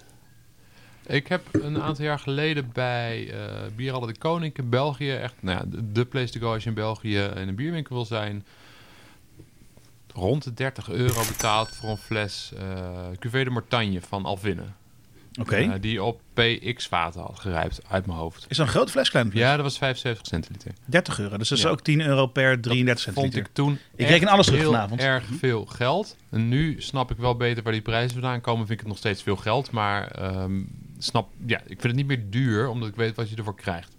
Ik 1.11 1.27
heb 1.29 1.43
een 1.53 1.83
aantal 1.83 2.05
jaar 2.05 2.19
geleden 2.19 2.71
bij 2.73 3.35
Bierhallen 3.77 4.09
de 4.09 4.19
Koning 4.19 4.57
in 4.57 4.69
België, 4.69 5.11
echt 5.11 5.35
nou 5.41 5.59
ja, 5.59 5.65
de, 5.67 5.93
de 5.93 6.05
place 6.05 6.33
to 6.33 6.41
go 6.41 6.53
als 6.53 6.63
je 6.63 6.69
in 6.69 6.75
België 6.75 7.19
in 7.19 7.49
een 7.49 7.55
bierwinkel 7.55 7.95
wil 7.95 8.05
zijn, 8.05 8.45
rond 10.15 10.45
de 10.45 10.55
30 10.55 10.89
euro 10.91 11.21
betaald 11.27 11.69
voor 11.77 11.91
een 11.91 11.97
fles 11.97 12.53
eh 12.59 12.89
Cuvée 13.19 13.45
de 13.45 13.51
Mortagne 13.51 14.01
van 14.01 14.25
Alvinne. 14.25 14.63
Oké. 15.41 15.57
Eh, 15.57 15.71
die 15.81 16.03
op 16.03 16.21
PX-vaten 16.35 17.21
had 17.21 17.39
gerijpt, 17.41 17.81
uit 17.89 18.07
mijn 18.07 18.19
hoofd. 18.19 18.47
Is 18.49 18.57
dat 18.57 18.67
een 18.67 18.73
grote 18.73 18.93
fles, 18.93 19.11
kleine 19.11 19.31
fles? 19.31 19.43
Ja, 19.43 19.55
dat 19.55 19.65
was 19.65 19.79
75 19.79 20.27
centiliter. 20.27 20.73
30 20.85 21.19
euro, 21.19 21.37
dus 21.37 21.49
dat 21.49 21.59
is 21.59 21.65
Ja. 21.65 21.71
ook 21.71 21.81
10 21.81 22.01
euro 22.01 22.27
per 22.27 22.61
33 22.61 23.05
Vond 23.05 23.17
centiliter. 23.17 23.51
ik 23.51 23.55
toen 23.57 23.79
Ik 23.97 24.09
reken 24.09 24.29
alles 24.29 24.47
terug 24.47 24.61
heel 24.61 24.71
vanavond. 24.73 25.01
erg 25.01 25.25
veel 25.39 25.65
geld. 25.67 26.17
En 26.31 26.49
nu 26.49 26.81
snap 26.81 27.11
ik 27.11 27.17
wel 27.17 27.37
beter 27.37 27.63
waar 27.63 27.73
die 27.73 27.83
prijzen 27.83 28.11
vandaan 28.13 28.41
komen. 28.41 28.59
Vind 28.67 28.71
ik 28.73 28.79
het 28.79 28.89
nog 28.89 28.99
steeds 28.99 29.23
veel 29.23 29.37
geld. 29.37 29.71
Maar 29.71 30.11
ehm, 30.11 30.61
snap, 31.03 31.29
ja, 31.47 31.59
ik 31.61 31.67
vind 31.67 31.83
het 31.83 31.95
niet 31.95 32.07
meer 32.07 32.31
duur, 32.31 32.69
omdat 32.69 32.89
ik 32.89 32.95
weet 32.97 33.17
wat 33.17 33.31
je 33.31 33.37
ervoor 33.37 33.55
krijgt. 33.57 33.97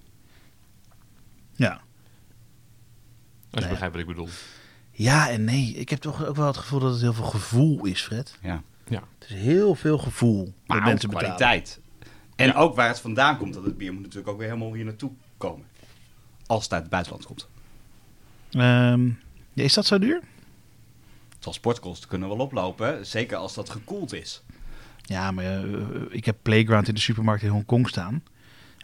Ja. 1.55 1.71
Als 1.71 1.81
je 3.51 3.59
Nee. 3.59 3.69
begrijpt 3.69 3.93
wat 3.93 4.01
ik 4.03 4.07
bedoel. 4.09 4.29
ja 4.91 5.29
en 5.29 5.43
nee. 5.43 5.73
Ik 5.73 5.89
heb 5.89 5.99
toch 5.99 6.25
ook 6.25 6.35
wel 6.35 6.47
het 6.47 6.57
gevoel 6.57 6.79
dat 6.79 6.91
het 6.91 7.01
heel 7.01 7.13
veel 7.13 7.23
gevoel 7.25 7.85
is, 7.85 8.01
Fred. 8.01 8.37
Ja. 8.41 8.63
Het 9.19 9.29
is 9.29 9.35
heel 9.35 9.75
veel 9.75 9.97
gevoel 9.97 10.53
Maar 10.65 10.77
ook 10.77 10.83
mensen 10.83 11.09
betalen. 11.09 11.35
kwaliteit. 11.35 11.79
En 12.35 12.53
ook 12.53 12.75
waar 12.75 12.87
het 12.87 12.99
vandaan 12.99 13.37
komt, 13.37 13.53
dat 13.53 13.65
het 13.65 13.77
bier 13.77 13.93
moet 13.93 14.01
natuurlijk 14.01 14.29
ook 14.29 14.37
weer 14.37 14.47
helemaal 14.47 14.73
hier 14.73 14.85
naartoe 14.85 15.11
komen. 15.37 15.65
Als 16.45 16.63
het 16.63 16.73
uit 16.73 16.81
het 16.81 16.91
buitenland 16.91 17.25
komt. 17.25 17.47
Ehm, 18.51 19.05
ja, 19.53 19.63
is 19.63 19.73
dat 19.73 19.85
zo 19.85 19.99
duur? 19.99 20.21
Transportkosten 21.39 22.09
kunnen 22.09 22.27
wel 22.27 22.37
oplopen, 22.37 23.05
zeker 23.05 23.37
als 23.37 23.53
dat 23.53 23.69
gekoeld 23.69 24.13
is. 24.13 24.41
Ja, 25.01 25.31
maar 25.31 25.45
eh, 25.45 25.59
ik 26.09 26.25
heb 26.25 26.37
Playground 26.41 26.87
in 26.87 26.93
de 26.93 26.99
supermarkt 26.99 27.43
in 27.43 27.49
Hongkong 27.49 27.87
staan. 27.89 28.23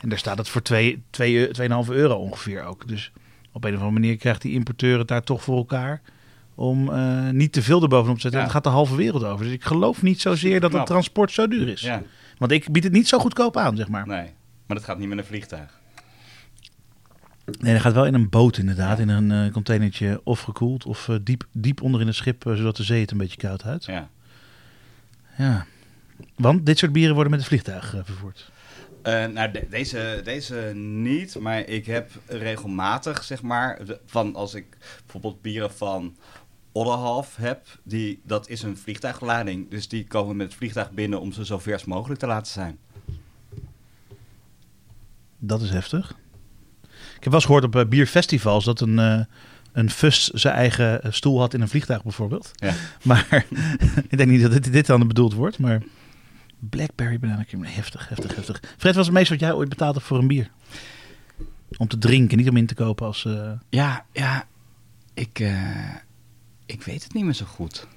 En 0.02 0.10
daar 0.10 0.18
staat 0.18 0.38
het 0.38 0.50
voor 0.50 0.62
2, 0.62 1.04
2, 1.10 1.48
2,5 1.48 1.90
euro 1.90 2.16
ongeveer 2.16 2.64
ook. 2.64 2.88
Dus 2.88 3.12
op 3.52 3.64
een 3.64 3.74
of 3.74 3.80
andere 3.82 4.00
manier 4.00 4.18
krijgt 4.18 4.42
die 4.42 4.54
importeur 4.54 4.98
het 5.00 5.08
daar 5.08 5.24
toch 5.24 5.44
voor 5.44 5.58
elkaar. 5.58 6.02
Om 6.56 6.90
eh, 6.94 7.30
niet 7.30 7.52
te 7.52 7.62
veel 7.62 7.82
erbovenop 7.82 8.16
te 8.16 8.22
zetten. 8.22 8.40
Ja. 8.40 8.46
Het 8.46 8.56
gaat 8.56 8.64
de 8.64 8.70
halve 8.70 8.96
wereld 8.96 9.24
over. 9.24 9.46
Dus 9.46 9.54
ik 9.54 9.64
geloof 9.64 10.02
niet 10.02 10.22
zozeer 10.22 10.60
dat 10.60 10.74
het 10.74 10.86
transport 10.86 11.32
zo 11.32 11.48
duur 11.48 11.68
is. 11.68 11.82
Ja, 11.82 12.02
Want 12.38 12.52
ik 12.52 12.72
bied 12.72 12.84
het 12.84 12.94
niet 12.94 13.08
zo 13.08 13.20
goedkoop 13.20 13.58
aan, 13.58 13.76
zeg 13.78 13.88
maar. 13.88 14.08
nee. 14.08 14.34
Maar 14.68 14.78
dat 14.78 14.86
gaat 14.86 14.98
niet 15.00 15.08
met 15.10 15.18
een 15.18 15.26
vliegtuig. 15.26 15.80
Nee, 17.60 17.74
dat 17.74 17.82
gaat 17.82 17.94
wel 17.94 18.06
in 18.06 18.14
een 18.14 18.30
boot 18.30 18.58
inderdaad. 18.58 19.00
In 19.00 19.10
een 19.10 19.32
eh, 19.46 19.52
containertje 19.54 20.22
of 20.24 20.42
gekoeld 20.42 20.86
of 20.86 21.10
eh, 21.10 21.16
diep, 21.22 21.44
diep 21.52 21.82
onder 21.82 22.02
in 22.02 22.08
het 22.08 22.16
schip. 22.16 22.46
eh, 22.46 22.54
zodat 22.56 22.76
de 22.78 22.84
zee 22.84 23.02
het 23.02 23.12
een 23.12 23.18
beetje 23.18 23.38
koud 23.38 23.62
houdt. 23.62 23.86
Ja. 23.86 24.10
Ja. 25.38 25.66
Want 26.36 26.66
dit 26.66 26.78
soort 26.78 26.92
bieren 26.92 27.14
worden 27.14 27.32
met 27.32 27.40
het 27.40 27.50
vliegtuig 27.50 27.96
eh, 27.96 28.00
vervoerd. 28.04 28.52
Eh, 29.02 29.26
nou, 29.26 29.52
de- 29.52 29.68
deze, 29.70 30.22
deze 30.24 30.56
niet, 30.76 31.40
maar 31.40 31.60
ik 31.60 31.86
heb 31.86 32.12
regelmatig, 32.28 33.24
zeg 33.24 33.42
maar, 33.42 33.80
van 34.06 34.36
als 34.36 34.54
ik 34.54 34.78
bijvoorbeeld 35.04 35.42
bieren 35.42 35.72
van 35.74 36.16
Odderhalf 36.72 37.36
heb, 37.36 37.66
die, 37.84 38.22
dat 38.24 38.50
is 38.50 38.62
een 38.64 38.78
vliegtuiglading. 38.78 39.70
Dus 39.70 39.88
die 39.88 40.06
komen 40.08 40.36
met 40.36 40.48
het 40.48 40.56
vliegtuig 40.56 40.92
binnen 40.92 41.22
om 41.22 41.32
ze 41.32 41.46
zo 41.46 41.58
vers 41.60 41.86
mogelijk 41.86 42.20
te 42.20 42.28
laten 42.28 42.52
zijn. 42.52 42.78
Dat 45.40 45.62
is 45.62 45.70
heftig. 45.70 46.10
Ik 46.92 47.24
heb 47.24 47.24
wel 47.24 47.34
eens 47.34 47.46
gehoord 47.46 47.64
op 47.64 47.76
eh, 47.76 47.86
bierfestivals 47.86 48.66
dat 48.66 48.82
een, 48.82 48.98
een 49.72 49.90
fust 49.90 50.32
zijn 50.34 50.56
eigen 50.56 51.14
stoel 51.14 51.40
had 51.40 51.54
in 51.54 51.62
een 51.62 51.68
vliegtuig 51.68 52.04
bijvoorbeeld. 52.04 52.52
Ja. 52.56 52.74
Maar 53.04 53.46
ik 54.10 54.18
denk 54.18 54.30
niet 54.30 54.42
dat 54.42 54.52
dit, 54.52 54.72
dit 54.72 54.86
dan 54.86 55.08
bedoeld 55.08 55.34
wordt. 55.34 55.60
Maar 55.60 55.82
Blackberry 56.60 57.20
Banana 57.20 57.44
Cream, 57.48 57.64
heftig, 57.64 58.10
heftig, 58.10 58.36
heftig. 58.36 58.60
Fred, 58.78 58.94
wat 58.94 58.96
is 58.96 59.06
het 59.06 59.12
meest 59.18 59.30
wat 59.30 59.40
jij 59.40 59.54
ooit 59.54 59.70
betaald 59.70 59.96
hebt 59.96 60.08
voor 60.08 60.18
een 60.18 60.28
bier? 60.28 60.50
Om 61.78 61.88
te 61.88 61.98
drinken, 61.98 62.38
niet 62.38 62.50
om 62.50 62.58
in 62.58 62.66
te 62.66 62.76
kopen 62.76 63.06
als... 63.06 63.26
eh, 63.26 63.52
Ja, 63.70 64.06
ja, 64.12 64.46
ik, 65.14 65.40
eh, 65.40 65.96
ik 66.66 66.84
weet 66.84 67.04
het 67.04 67.14
niet 67.14 67.24
meer 67.24 67.34
zo 67.34 67.46
goed. 67.46 67.88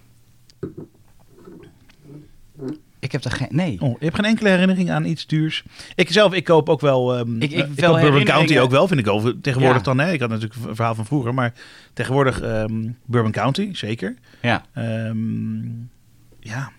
Ik 2.99 3.12
heb 3.12 3.25
er 3.25 3.31
geen, 3.31 3.49
nee. 3.50 3.81
Oh, 3.81 3.99
je 3.99 4.05
hebt 4.05 4.17
geen 4.17 4.25
enkele 4.25 4.49
herinnering 4.49 4.90
aan 4.90 5.05
iets 5.05 5.26
duurs. 5.26 5.64
Ik 5.95 6.12
zelf, 6.12 6.33
ik 6.33 6.45
koop 6.45 6.69
ook 6.69 6.81
wel. 6.81 7.17
ehm 7.17 7.37
Ik- 7.43 7.50
ik 7.50 7.59
eh, 7.59 7.69
wel 7.75 7.93
koop 7.93 8.00
Bourbon. 8.00 8.25
County 8.25 8.59
ook 8.59 8.71
wel, 8.71 8.88
vind 8.88 9.00
ik 9.00 9.09
over. 9.09 9.40
Tegenwoordig 9.40 9.79
Ja. 9.79 9.85
dan, 9.85 9.99
hè, 9.99 10.12
ik 10.12 10.21
had 10.21 10.29
natuurlijk 10.29 10.64
een 10.67 10.75
verhaal 10.75 10.95
van 10.95 11.07
vroeger, 11.07 11.35
maar 11.35 11.52
tegenwoordig 11.93 12.40
ehm 12.40 12.88
Bourbon 13.05 13.33
County, 13.33 13.69
zeker. 13.75 14.14
Ja, 14.43 14.64
Ehm, 14.73 15.69
ja. 16.40 16.73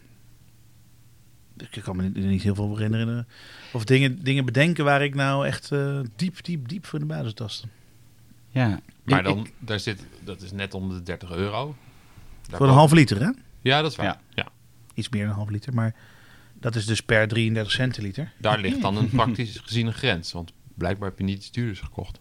Ik 1.72 1.82
kan 1.84 1.96
me 1.96 2.04
niet, 2.04 2.16
niet 2.16 2.42
heel 2.44 2.56
veel 2.56 2.78
herinneren. 2.78 3.28
Of 3.74 3.84
dingen, 3.86 4.24
dingen 4.24 4.46
bedenken 4.46 4.84
waar 4.86 5.04
ik 5.04 5.16
nou 5.16 5.48
echt 5.48 5.72
eh, 5.72 6.00
diep, 6.16 6.44
diep, 6.44 6.68
diep 6.68 6.86
voor 6.86 7.00
in 7.00 7.08
de 7.08 7.14
basis 7.14 7.34
taste. 7.34 7.68
ja. 8.50 8.80
Maar 9.04 9.20
Ik- 9.20 9.26
dan, 9.26 9.40
ik- 9.40 9.54
daar 9.60 9.80
zit, 9.80 10.06
dat 10.24 10.42
is 10.42 10.52
net 10.52 10.74
onder 10.74 10.98
de 10.98 11.04
30 11.04 11.32
euro. 11.32 11.76
Daar 12.50 12.58
Voor 12.58 12.68
een 12.68 12.74
halve 12.74 12.96
liter, 12.96 13.20
hè? 13.22 13.30
Ja, 13.62 13.82
dat 13.82 13.92
is 13.92 13.98
waar. 13.98 14.06
Ja. 14.06 14.20
Ja. 14.34 14.48
Iets 14.94 15.10
meer 15.10 15.22
dan 15.22 15.30
een 15.30 15.36
halve 15.36 15.52
liter, 15.52 15.74
maar 15.74 15.96
dat 16.60 16.76
is 16.76 16.86
dus 16.86 17.02
per 17.02 17.28
33 17.28 17.74
centiliter. 17.74 18.32
Daar 18.38 18.60
ligt 18.60 18.82
dan 18.82 18.98
een 18.98 19.10
praktisch 19.20 19.58
gezien 19.64 19.88
een 19.88 19.94
grens. 19.94 20.32
Want 20.32 20.52
blijkbaar 20.74 21.10
heb 21.10 21.18
je 21.18 21.24
niet 21.24 21.38
iets 21.38 21.52
duurders 21.52 21.80
gekocht. 21.80 22.20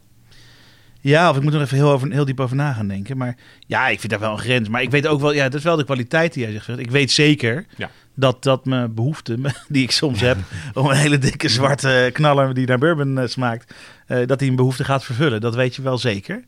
Ja, 1.01 1.31
of 1.31 1.37
ik 1.37 1.43
moet 1.43 1.55
er 1.55 1.61
even 1.61 1.77
heel, 1.77 1.91
over, 1.91 2.11
heel 2.13 2.25
diep 2.25 2.41
over 2.41 2.57
na 2.57 2.73
gaan 2.73 2.89
denken. 2.89 3.17
Maar 3.17 3.37
ja, 3.67 3.89
ik 3.89 3.99
vind 4.01 4.13
daar 4.13 4.21
wel 4.21 4.33
een 4.33 4.39
grens. 4.39 4.69
Maar 4.69 4.83
ik 4.83 4.91
weet 4.91 5.07
ook 5.07 5.21
wel, 5.21 5.33
ja, 5.33 5.45
dat 5.45 5.55
is 5.55 5.63
wel 5.65 5.77
de 5.77 5.85
kwaliteit 5.85 6.33
die 6.33 6.43
jij 6.43 6.53
zegt. 6.53 6.79
Ik 6.79 6.91
weet 6.91 7.11
zeker 7.11 7.67
Ja. 7.77 7.91
Dat 8.15 8.43
dat 8.43 8.65
mijn 8.65 8.95
behoefte, 8.95 9.39
die 9.69 9.83
ik 9.83 9.91
soms 9.91 10.21
heb, 10.21 10.39
om 10.75 10.87
een 10.87 10.97
hele 10.97 11.19
dikke 11.19 11.49
zwarte 11.49 12.11
knaller 12.13 12.55
die 12.55 12.67
naar 12.67 12.79
bourbon 12.79 13.19
eh, 13.19 13.27
smaakt, 13.27 13.75
eh, 14.07 14.27
dat 14.27 14.39
die 14.39 14.51
een 14.51 14.57
behoefte 14.57 14.85
gaat 14.85 15.05
vervullen. 15.05 15.41
Dat 15.41 15.55
weet 15.55 15.77
je 15.77 15.83
wel 15.83 15.99
zeker. 15.99 16.45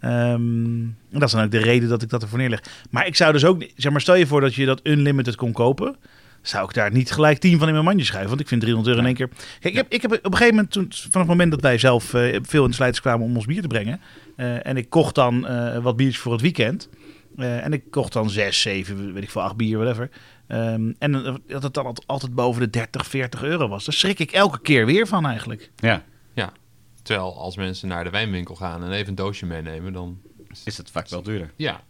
Ehm, 0.00 0.12
en 0.12 0.96
dat 1.10 1.22
is 1.22 1.30
dan 1.30 1.44
ook 1.44 1.50
de 1.50 1.58
reden 1.58 1.88
dat 1.88 2.02
ik 2.02 2.08
dat 2.08 2.22
ervoor 2.22 2.38
neerleg. 2.38 2.62
Maar 2.90 3.06
ik 3.06 3.16
zou 3.16 3.32
dus 3.32 3.44
ook, 3.44 3.66
zeg 3.76 3.92
maar, 3.92 4.00
stel 4.00 4.14
je 4.14 4.26
voor 4.26 4.40
dat 4.40 4.54
je 4.54 4.66
dat 4.66 4.80
unlimited 4.82 5.36
kon 5.36 5.52
kopen. 5.52 5.96
Zou 6.42 6.64
ik 6.68 6.74
daar 6.74 6.92
niet 6.92 7.12
gelijk 7.12 7.38
10 7.38 7.58
van 7.58 7.66
in 7.66 7.72
mijn 7.72 7.84
mandje 7.84 8.04
schuiven? 8.04 8.28
Want 8.28 8.40
ik 8.40 8.48
vind 8.48 8.60
300 8.60 8.96
euro 8.96 9.08
in 9.08 9.16
één 9.16 9.28
keer. 9.28 9.28
Kijk, 9.60 9.74
ik 9.74 9.74
heb, 9.74 9.92
ik 9.92 10.02
heb 10.02 10.12
op 10.12 10.24
een 10.24 10.32
gegeven 10.32 10.54
moment, 10.54 10.72
toen, 10.72 10.86
vanaf 10.90 11.12
het 11.12 11.26
moment 11.26 11.50
dat 11.50 11.60
wij 11.60 11.78
zelf 11.78 12.14
eh, 12.14 12.38
veel 12.42 12.64
in 12.64 12.70
de 12.70 12.76
slijters 12.76 13.00
kwamen 13.00 13.26
om 13.26 13.36
ons 13.36 13.46
bier 13.46 13.62
te 13.62 13.68
brengen. 13.68 14.00
en 14.36 14.76
ik 14.76 14.90
kocht 14.90 15.14
dan 15.14 15.46
wat 15.82 15.96
biertjes 15.96 16.22
voor 16.22 16.32
het 16.32 16.40
weekend. 16.40 16.88
en 17.36 17.72
ik 17.72 17.82
kocht 17.90 18.12
dan 18.12 18.30
6, 18.30 18.60
7, 18.60 19.12
weet 19.12 19.22
ik 19.22 19.30
veel, 19.30 19.42
8 19.42 19.56
bier, 19.56 19.78
whatever. 19.78 20.10
Ehm, 20.46 20.92
en 20.98 21.40
dat 21.46 21.62
het 21.62 21.74
dan 21.74 21.96
altijd- 22.06 22.34
boven 22.34 22.60
de 22.62 22.70
30, 22.70 23.06
40 23.06 23.42
euro 23.42 23.68
was. 23.68 23.84
Daar 23.84 23.94
schrik 23.94 24.18
ik 24.18 24.30
elke 24.32 24.60
keer 24.60 24.86
weer 24.86 25.06
van 25.06 25.26
eigenlijk. 25.26 25.70
Ja, 25.76 26.02
Terwijl 27.02 27.38
als 27.38 27.56
mensen 27.56 27.88
naar 27.88 28.04
de 28.04 28.10
wijnwinkel 28.10 28.54
gaan 28.54 28.84
en 28.84 28.90
even 28.92 29.08
een 29.08 29.14
doosje 29.14 29.46
meenemen, 29.46 29.92
dan... 29.92 30.18
is 30.64 30.76
het 30.76 30.90
vaak 30.90 31.08
wel 31.08 31.22
duurder. 31.22 31.50
Ja, 31.56 31.80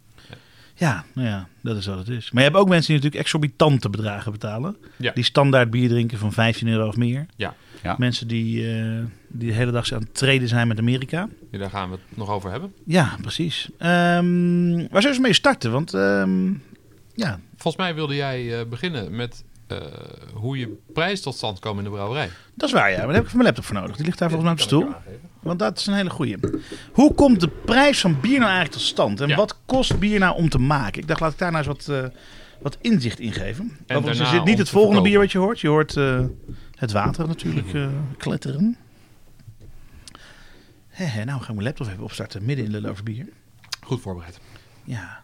Ja, 0.75 1.05
nou 1.13 1.27
ja, 1.27 1.47
dat 1.61 1.77
is 1.77 1.85
wat 1.85 1.97
het 1.97 2.07
is. 2.07 2.31
Maar 2.31 2.43
je 2.43 2.49
hebt 2.49 2.61
ook 2.61 2.69
mensen 2.69 2.87
die 2.87 2.95
natuurlijk 2.95 3.23
exorbitante 3.23 3.89
bedragen 3.89 4.31
betalen. 4.31 4.77
Ja. 4.95 5.11
Die 5.11 5.23
standaard 5.23 5.69
bier 5.69 5.89
drinken 5.89 6.17
van 6.17 6.31
15 6.33 6.67
euro 6.67 6.87
of 6.87 6.95
meer. 6.97 7.25
Ja. 7.35 7.55
Ja. 7.83 7.95
Mensen 7.97 8.27
die, 8.27 8.73
eh, 8.77 9.03
die 9.27 9.49
de 9.49 9.55
hele 9.55 9.71
dag 9.71 9.91
aan 9.91 9.99
het 10.01 10.13
treden 10.15 10.47
zijn 10.47 10.67
met 10.67 10.79
Amerika. 10.79 11.29
Ja, 11.51 11.57
daar 11.57 11.69
gaan 11.69 11.89
we 11.89 11.95
het 11.95 12.17
nog 12.17 12.29
over 12.29 12.51
hebben. 12.51 12.73
Ja, 12.85 13.15
precies. 13.21 13.69
Ehm, 13.77 14.87
waar 14.89 15.01
zullen 15.01 15.15
we 15.17 15.21
mee 15.21 15.33
starten? 15.33 15.71
Want 15.71 15.93
ehm, 15.93 16.53
ja, 17.15 17.39
Volgens 17.55 17.83
mij 17.83 17.95
wilde 17.95 18.15
jij 18.15 18.59
eh, 18.59 18.65
beginnen 18.65 19.15
met 19.15 19.43
eh, 19.67 19.77
hoe 20.33 20.57
je 20.57 20.77
prijs 20.93 21.21
tot 21.21 21.35
stand 21.35 21.59
komen 21.59 21.77
in 21.77 21.83
de 21.83 21.95
brouwerij. 21.95 22.29
dat 22.53 22.67
is 22.67 22.73
waar 22.75 22.91
ja. 22.91 22.97
Maar 22.97 23.05
daar 23.05 23.15
heb 23.15 23.25
ik 23.25 23.31
mijn 23.33 23.45
laptop 23.45 23.65
voor 23.65 23.75
nodig. 23.75 23.95
Die 23.95 24.05
ligt 24.05 24.17
daar 24.19 24.29
volgens 24.29 24.49
mij 24.51 24.63
op 24.63 24.69
de 24.69 24.75
stoel. 24.75 24.93
Want 25.39 25.59
dat 25.59 25.77
is 25.79 25.87
een 25.87 25.93
hele 25.93 26.09
goeie. 26.09 26.37
Hoe 26.91 27.13
komt 27.13 27.39
de 27.39 27.47
prijs 27.47 27.99
van 28.01 28.19
bier 28.19 28.31
nou 28.39 28.43
eigenlijk 28.51 28.71
tot 28.71 28.81
stand? 28.81 29.21
En 29.21 29.27
Ja. 29.27 29.35
wat 29.35 29.59
kost 29.65 29.99
bier 29.99 30.19
nou 30.19 30.35
om 30.35 30.49
te 30.49 30.57
maken? 30.59 31.01
Ik 31.01 31.07
dacht, 31.07 31.19
laat 31.19 31.31
ik 31.31 31.37
daar 31.37 31.51
nou 31.51 31.65
eens 31.67 31.85
wat, 31.85 32.03
eh, 32.03 32.09
wat 32.61 32.77
inzicht 32.81 33.19
in 33.19 33.31
geven. 33.33 33.77
Overigens 33.87 34.19
is 34.19 34.31
dit 34.31 34.43
niet 34.43 34.57
het 34.57 34.69
volgende 34.69 34.95
verkopen. 34.95 35.03
bier 35.11 35.19
wat 35.19 35.31
je 35.31 35.37
hoort. 35.37 35.59
Je 35.59 35.67
hoort 35.67 35.97
eh, 35.97 36.25
het 36.75 36.91
water 36.91 37.27
natuurlijk 37.27 37.73
eh, 37.83 37.87
kletteren. 38.17 38.77
Hè, 40.87 41.23
nou, 41.25 41.37
ga 41.41 41.47
ik 41.47 41.53
mijn 41.53 41.63
laptop 41.67 41.87
even 41.87 42.03
opstarten 42.03 42.45
midden 42.45 42.65
in 42.65 42.71
Lullen 42.71 42.89
over 42.89 43.03
bier. 43.03 43.27
Goed 43.81 44.01
voorbereid. 44.01 44.39
Ja. 44.83 45.23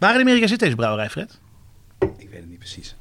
Waar 0.00 0.14
in 0.14 0.20
Amerika 0.20 0.46
zit 0.46 0.58
deze 0.58 0.76
brouwerij, 0.76 1.10
Fred? 1.10 1.38
Ik 1.98 2.28
weet 2.30 2.40
het 2.40 2.48
niet 2.48 2.58
precies. 2.58 2.94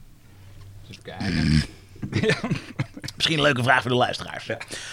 Dus 0.87 0.99
kijken. 1.01 1.61
Misschien 3.15 3.37
een 3.37 3.43
leuke 3.43 3.63
vraag 3.63 3.81
voor 3.81 3.91
de 3.91 3.97
luisteraars. 3.97 4.49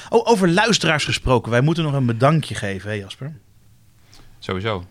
Oh, 0.09 0.29
over 0.29 0.49
luisteraars 0.49 1.05
gesproken. 1.05 1.51
Wij 1.51 1.61
moeten 1.61 1.85
nog 1.85 1.93
een 1.93 2.07
bedankje 2.07 2.55
geven, 2.55 2.91
hè 2.91 2.97
Jasper? 2.97 3.33
Sowieso. 4.39 4.85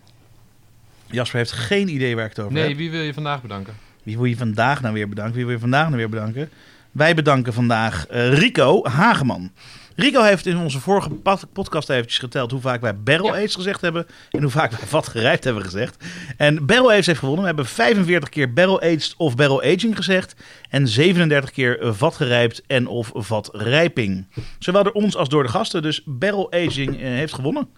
Jasper 1.06 1.38
heeft 1.38 1.52
geen 1.52 1.88
idee 1.88 2.14
waar 2.16 2.24
ik 2.24 2.30
het 2.30 2.40
over 2.40 2.52
Nee, 2.52 2.68
heb. 2.68 2.76
wie 2.76 2.90
wil 2.90 3.00
je 3.02 3.14
vandaag 3.14 3.42
bedanken? 3.42 3.74
Wie 4.02 4.16
wil 4.16 4.24
je 4.24 4.36
vandaag 4.36 4.80
nou 4.80 4.94
weer 4.94 5.08
bedanken? 5.08 5.34
Wie 5.34 5.44
wil 5.44 5.54
je 5.54 5.60
vandaag 5.60 5.84
nou 5.84 5.96
weer 5.96 6.08
bedanken? 6.08 6.50
Wij 6.92 7.14
bedanken 7.14 7.52
vandaag 7.52 8.06
eh, 8.06 8.32
Rico 8.38 8.84
Hageman. 8.88 9.52
Rico 9.96 10.22
heeft 10.22 10.46
in 10.46 10.56
onze 10.56 10.80
vorige 10.80 11.08
pod- 11.08 11.52
podcast 11.52 11.88
eventjes 11.90 12.18
geteld 12.18 12.50
hoe 12.50 12.60
vaak 12.60 12.80
wij 12.80 12.98
barrel 13.02 13.26
Ja. 13.26 13.32
aged 13.42 13.54
gezegd 13.54 13.80
hebben 13.80 14.06
en 14.30 14.42
hoe 14.42 14.50
vaak 14.50 14.70
wij 14.70 14.86
vat 14.86 15.08
gerijpt 15.08 15.44
hebben 15.44 15.62
gezegd. 15.62 16.04
En 16.36 16.66
barrel 16.66 16.90
aged 16.92 17.06
heeft 17.06 17.18
gewonnen. 17.18 17.40
We 17.40 17.46
hebben 17.46 17.66
45 17.66 18.28
keer 18.28 18.52
barrel 18.52 18.80
aged 18.80 19.14
of 19.16 19.34
barrel 19.36 19.62
aging 19.62 19.96
gezegd 19.96 20.34
en 20.70 20.88
37 20.88 21.50
keer 21.50 21.94
vat 21.94 22.14
gerijpt 22.16 22.62
en 22.66 22.86
of 22.86 23.10
vat 23.14 23.48
rijping. 23.52 24.26
Zowel 24.58 24.82
door 24.82 24.92
ons 24.92 25.16
als 25.16 25.28
door 25.28 25.42
de 25.42 25.48
gasten. 25.48 25.82
Dus 25.82 26.02
barrel 26.04 26.52
aging 26.52 26.94
eh, 26.96 27.02
heeft 27.02 27.34
gewonnen. 27.34 27.68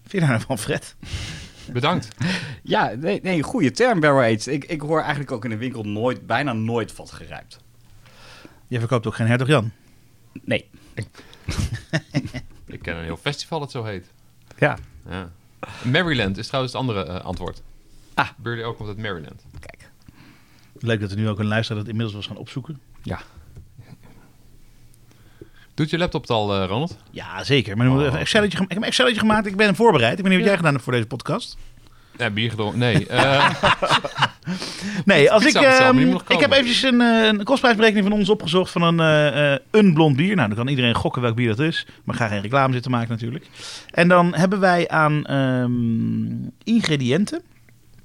Vind 0.00 0.12
je 0.12 0.18
daar 0.20 0.28
nou 0.28 0.42
van, 0.46 0.58
Fred? 0.58 0.96
Bedankt. 1.72 2.08
Ja, 2.62 2.92
nee, 2.98 3.20
nee 3.22 3.42
goede 3.42 3.70
term, 3.70 4.00
barrel 4.00 4.22
aged. 4.22 4.46
Ik, 4.46 4.64
ik 4.64 4.80
hoor 4.80 5.00
eigenlijk 5.00 5.32
ook 5.32 5.44
in 5.44 5.50
de 5.50 5.56
winkel 5.56 5.82
nooit, 5.84 6.26
bijna 6.26 6.52
nooit 6.52 6.92
vat 6.92 7.10
gerijpt. 7.10 7.58
Je 8.68 8.78
verkoopt 8.78 9.06
ook 9.06 9.14
geen 9.14 9.26
Hertog 9.26 9.48
Jan. 9.48 9.70
Nee. 10.44 10.70
Ik 12.66 12.82
ken 12.82 12.96
een 12.96 13.04
heel 13.04 13.16
festival 13.16 13.60
dat 13.60 13.70
zo 13.70 13.84
heet. 13.84 14.06
Ja. 14.58 14.78
Ja. 15.08 15.30
Maryland 15.82 16.38
is 16.38 16.46
trouwens 16.46 16.72
het 16.74 16.82
andere 16.82 17.04
eh, 17.04 17.24
antwoord. 17.24 17.62
Ah. 18.14 18.28
Burley 18.36 18.64
ook 18.64 18.76
komt 18.76 18.88
uit 18.88 18.98
Maryland. 18.98 19.44
Kijk. 19.60 19.90
Leuk 20.78 21.00
dat 21.00 21.10
er 21.10 21.16
nu 21.16 21.28
ook 21.28 21.38
een 21.38 21.46
luisteraar 21.46 21.80
dat 21.80 21.88
inmiddels 21.90 22.16
was 22.16 22.26
gaan 22.26 22.36
opzoeken. 22.36 22.80
Ja. 23.02 23.20
Doet 25.74 25.90
je 25.90 25.98
laptop 25.98 26.20
het 26.20 26.30
al, 26.30 26.54
eh, 26.54 26.68
Ronald? 26.68 26.96
Ja, 27.10 27.44
zeker. 27.44 27.76
Maar 27.76 27.86
nu 27.86 27.92
moet 27.92 28.00
ik 28.00 28.06
even 28.06 28.18
een 28.18 28.24
Excelletje 28.24 28.56
gem- 28.56 28.66
ik 28.66 28.72
heb 28.72 28.82
een 28.82 28.88
Excelletje 28.88 29.20
gemaakt. 29.20 29.46
Ik 29.46 29.56
ben 29.56 29.74
voorbereid. 29.74 30.12
Ik 30.18 30.24
weet 30.24 30.28
niet 30.28 30.38
wat 30.38 30.46
jij 30.48 30.56
gedaan 30.56 30.72
hebt 30.72 30.84
voor 30.84 30.92
deze 30.92 31.06
podcast. 31.06 31.56
Ja, 32.18 32.30
bier 32.30 32.50
gedronken. 32.50 32.78
Nee. 32.78 33.06
eh, 33.06 33.50
Nee, 35.04 35.30
als 35.30 35.44
ik, 35.44 35.52
die 35.52 35.66
ehm, 35.66 36.16
ik 36.28 36.40
heb 36.40 36.52
eventjes 36.52 36.82
een, 36.82 37.00
eh, 37.00 37.26
een 37.26 37.44
kostprijsberekening 37.44 38.08
van 38.08 38.18
ons 38.18 38.28
opgezocht 38.28 38.72
van 38.72 38.82
een, 38.82 39.00
eh, 39.32 39.58
een 39.70 39.94
blond 39.94 40.16
bier. 40.16 40.36
Nou, 40.36 40.48
dan 40.48 40.56
kan 40.56 40.68
iedereen 40.68 40.94
gokken 40.94 41.22
welk 41.22 41.34
bier 41.34 41.48
dat 41.48 41.58
is. 41.58 41.86
Maar 42.04 42.14
ik 42.14 42.20
ga 42.20 42.28
geen 42.28 42.40
reclame 42.40 42.72
zitten 42.72 42.90
maken 42.90 43.10
natuurlijk. 43.10 43.46
En 43.90 44.08
dan 44.08 44.34
hebben 44.34 44.60
wij 44.60 44.88
aan 44.88 45.24
ehm, 45.26 46.48
ingrediënten, 46.64 47.42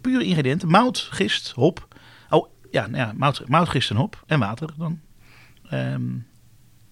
pure 0.01 0.23
ingrediënten, 0.23 0.67
mout, 0.67 1.07
gist, 1.11 1.51
hop. 1.55 1.87
Oh, 2.29 2.47
ja, 2.71 2.87
nou 2.87 2.97
ja 2.97 3.13
mout, 3.15 3.43
mout, 3.47 3.69
gist 3.69 3.89
en 3.89 3.95
hop. 3.95 4.23
En 4.27 4.39
water 4.39 4.69
dan. 4.77 4.99
Ehm 5.69 6.01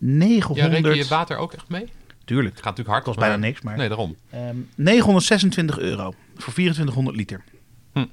ja, 0.01 0.08
900... 0.08 0.74
reken 0.74 0.96
je 0.96 1.08
water 1.08 1.38
ook 1.38 1.54
echt 1.54 1.70
mee? 1.70 1.90
Tuurlijk. 2.25 2.56
Het 2.56 2.63
gaat 2.63 2.78
natuurlijk 2.78 2.90
hard. 2.90 3.04
Kost 3.04 3.20
bijna 3.20 3.36
niks, 3.36 3.62
maar... 3.62 3.78
Nee, 3.78 3.88
daarom. 3.88 4.16
Ehm, 4.30 4.56
926 4.75 5.80
euro 5.80 6.13
voor 6.44 6.54
2400 6.54 7.16
liter. 7.18 7.44
Hm. 7.94 8.06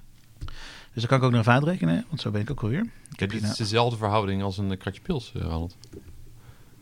Dus 0.93 1.03
dat 1.03 1.07
kan 1.07 1.19
ik 1.19 1.25
ook 1.25 1.31
nog 1.31 1.41
even 1.41 1.53
uitrekenen, 1.53 1.95
hè, 1.95 2.01
want 2.09 2.21
zo 2.21 2.31
ben 2.31 2.41
ik 2.41 2.51
ook 2.51 2.63
alweer. 2.63 2.81
Ik 3.13 3.21
heb 3.21 3.31
Dit 3.31 3.31
hier 3.31 3.37
is 3.39 3.43
nou, 3.43 3.57
dezelfde 3.57 3.97
verhouding 3.99 4.43
als 4.43 4.59
een 4.59 4.79
kratje 4.79 5.01
pils, 5.01 5.33
eh, 5.35 5.43
Ronald. 5.43 5.77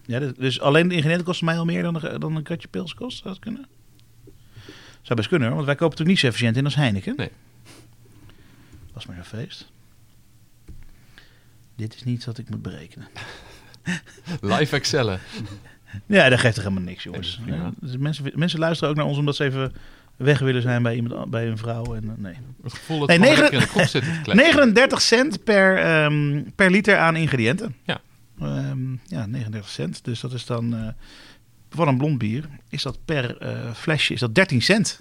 ja, 0.06 0.18
dus- 0.18 0.32
dus 0.36 0.60
alleen 0.60 0.88
de 0.88 0.94
ingrediënten 0.94 1.26
kosten 1.26 1.46
mij 1.46 1.58
al 1.58 1.64
meer 1.64 1.82
dan, 1.82 2.04
een- 2.04 2.20
dan 2.20 2.36
een 2.36 2.42
kratje 2.42 2.68
pils 2.68 2.94
kost. 2.94 3.18
Zou 3.18 3.28
dat 3.28 3.38
kunnen? 3.42 3.66
Zou 5.02 5.18
best 5.18 5.28
kunnen, 5.28 5.46
hoor, 5.46 5.56
want 5.56 5.66
wij 5.68 5.76
kopen 5.76 5.98
natuurlijk 5.98 6.08
niet 6.08 6.18
zo 6.18 6.26
efficiënt 6.26 6.56
in 6.56 6.64
als 6.64 6.74
Heineken. 6.74 7.14
Nee. 7.16 7.30
Was 8.92 9.06
maar 9.06 9.16
een 9.18 9.24
feest. 9.24 9.70
Dit 11.76 11.94
is 11.94 12.02
niet 12.04 12.24
wat 12.24 12.38
ik 12.38 12.50
moet 12.50 12.62
berekenen. 12.62 13.08
Live 14.40 14.76
excellen. 14.76 15.20
Ja, 16.06 16.28
dat 16.28 16.40
geeft 16.40 16.54
toch 16.54 16.64
helemaal 16.64 16.84
niks, 16.84 17.02
jongens. 17.02 17.40
Ja, 17.46 17.70
dus 17.80 17.96
mensen, 17.96 18.32
mensen 18.34 18.58
luisteren 18.58 18.90
ook 18.90 18.96
naar 18.96 19.04
ons 19.06 19.18
omdat 19.18 19.36
ze 19.36 19.44
even 19.44 19.72
weg 20.16 20.38
willen 20.38 20.62
zijn 20.62 20.82
bij, 20.82 20.94
iemand, 20.94 21.30
bij 21.30 21.46
een 21.48 21.58
vrouw. 21.58 21.94
En, 21.94 22.04
eh, 22.04 22.10
nee. 22.16 22.34
Het 22.62 22.72
gevoel 22.72 22.98
dat 22.98 23.08
Nee, 23.08 23.18
we 23.18 23.24
gewoon 23.24 23.38
negen- 23.38 23.52
lekker 23.52 23.68
in 23.68 23.74
de 23.74 23.80
kop 23.80 23.88
zitten 23.88 24.12
te 24.12 24.20
kletsen. 24.22 24.44
39 24.46 25.00
cent 25.02 25.44
per, 25.44 25.78
ehm, 25.78 26.42
per 26.54 26.70
liter 26.70 26.98
aan 26.98 27.16
ingrediënten. 27.16 27.74
Ja. 27.84 28.00
Ehm, 28.40 28.92
ja, 29.04 29.26
39 29.26 29.68
cent. 29.70 30.04
Dus 30.04 30.20
dat 30.20 30.32
is 30.32 30.46
dan 30.46 30.74
eh 30.74 30.88
voor 31.70 31.88
een 31.88 31.96
blond 31.98 32.18
bier. 32.18 32.48
Is 32.68 32.82
dat 32.82 32.98
per 33.04 33.38
eh, 33.38 33.72
flesje 33.74 34.12
is 34.12 34.20
dat 34.20 34.34
13 34.34 34.62
cent. 34.62 35.00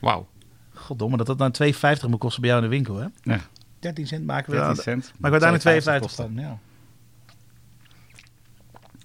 Wauw. 0.00 0.28
Goddomme, 0.74 1.16
dat 1.16 1.26
dat 1.26 1.38
nou 1.38 1.50
2,50 1.52 2.08
moet 2.08 2.18
kosten 2.18 2.40
bij 2.40 2.50
jou 2.50 2.62
in 2.62 2.70
de 2.70 2.74
winkel, 2.76 2.96
hè? 2.96 3.06
Ja. 3.22 3.40
13 3.78 4.06
cent 4.06 4.24
maken 4.26 4.50
we 4.50 4.56
13 4.56 4.74
daar. 4.74 4.84
cent. 4.84 5.12
Maar 5.18 5.32
ik 5.32 5.40
daar 5.40 5.50
2,50 5.52 5.60
52 5.60 6.06
kosten. 6.06 6.24
van, 6.34 6.44
ja. 6.44 6.58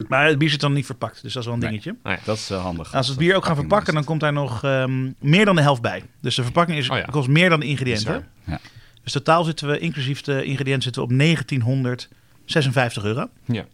Maar 0.08 0.28
het 0.28 0.38
bier 0.38 0.50
zit 0.50 0.60
dan 0.60 0.74
niet 0.74 0.86
verpakt, 0.86 1.22
dus 1.22 1.34
dat 1.34 1.42
is 1.42 1.46
wel 1.48 1.54
een 1.54 1.60
Nee. 1.62 1.70
dingetje. 1.70 1.96
Nou 2.04 2.16
ja, 2.16 2.22
Dat 2.26 2.38
is 2.38 2.48
wel 2.48 2.60
handig. 2.60 2.94
Als 2.94 3.06
we 3.08 3.12
het 3.14 3.22
bier 3.22 3.36
ook 3.36 3.46
gaan 3.46 3.56
verpakken, 3.56 3.94
dan 3.94 4.04
komt 4.04 4.20
daar 4.20 4.34
nog 4.34 4.64
ehm, 4.64 5.12
meer 5.20 5.46
dan 5.46 5.56
de 5.56 5.62
helft 5.62 5.82
bij. 5.82 6.04
Dus 6.22 6.36
de 6.36 6.44
verpakking 6.44 6.78
is, 6.78 6.90
Oh 6.90 6.98
ja. 6.98 7.04
kost 7.04 7.28
meer 7.28 7.50
dan 7.50 7.60
de 7.60 7.66
ingrediënten. 7.66 8.28
Ja. 8.44 8.60
Dus 9.04 9.12
totaal 9.12 9.44
zitten 9.44 9.68
we, 9.68 9.80
inclusief 9.80 10.22
de 10.22 10.44
ingrediënten, 10.44 10.84
zitten 10.84 11.02
we 11.02 11.08
op 11.08 11.14
1956 11.18 13.04
euro. 13.04 13.30
Ja. 13.46 13.66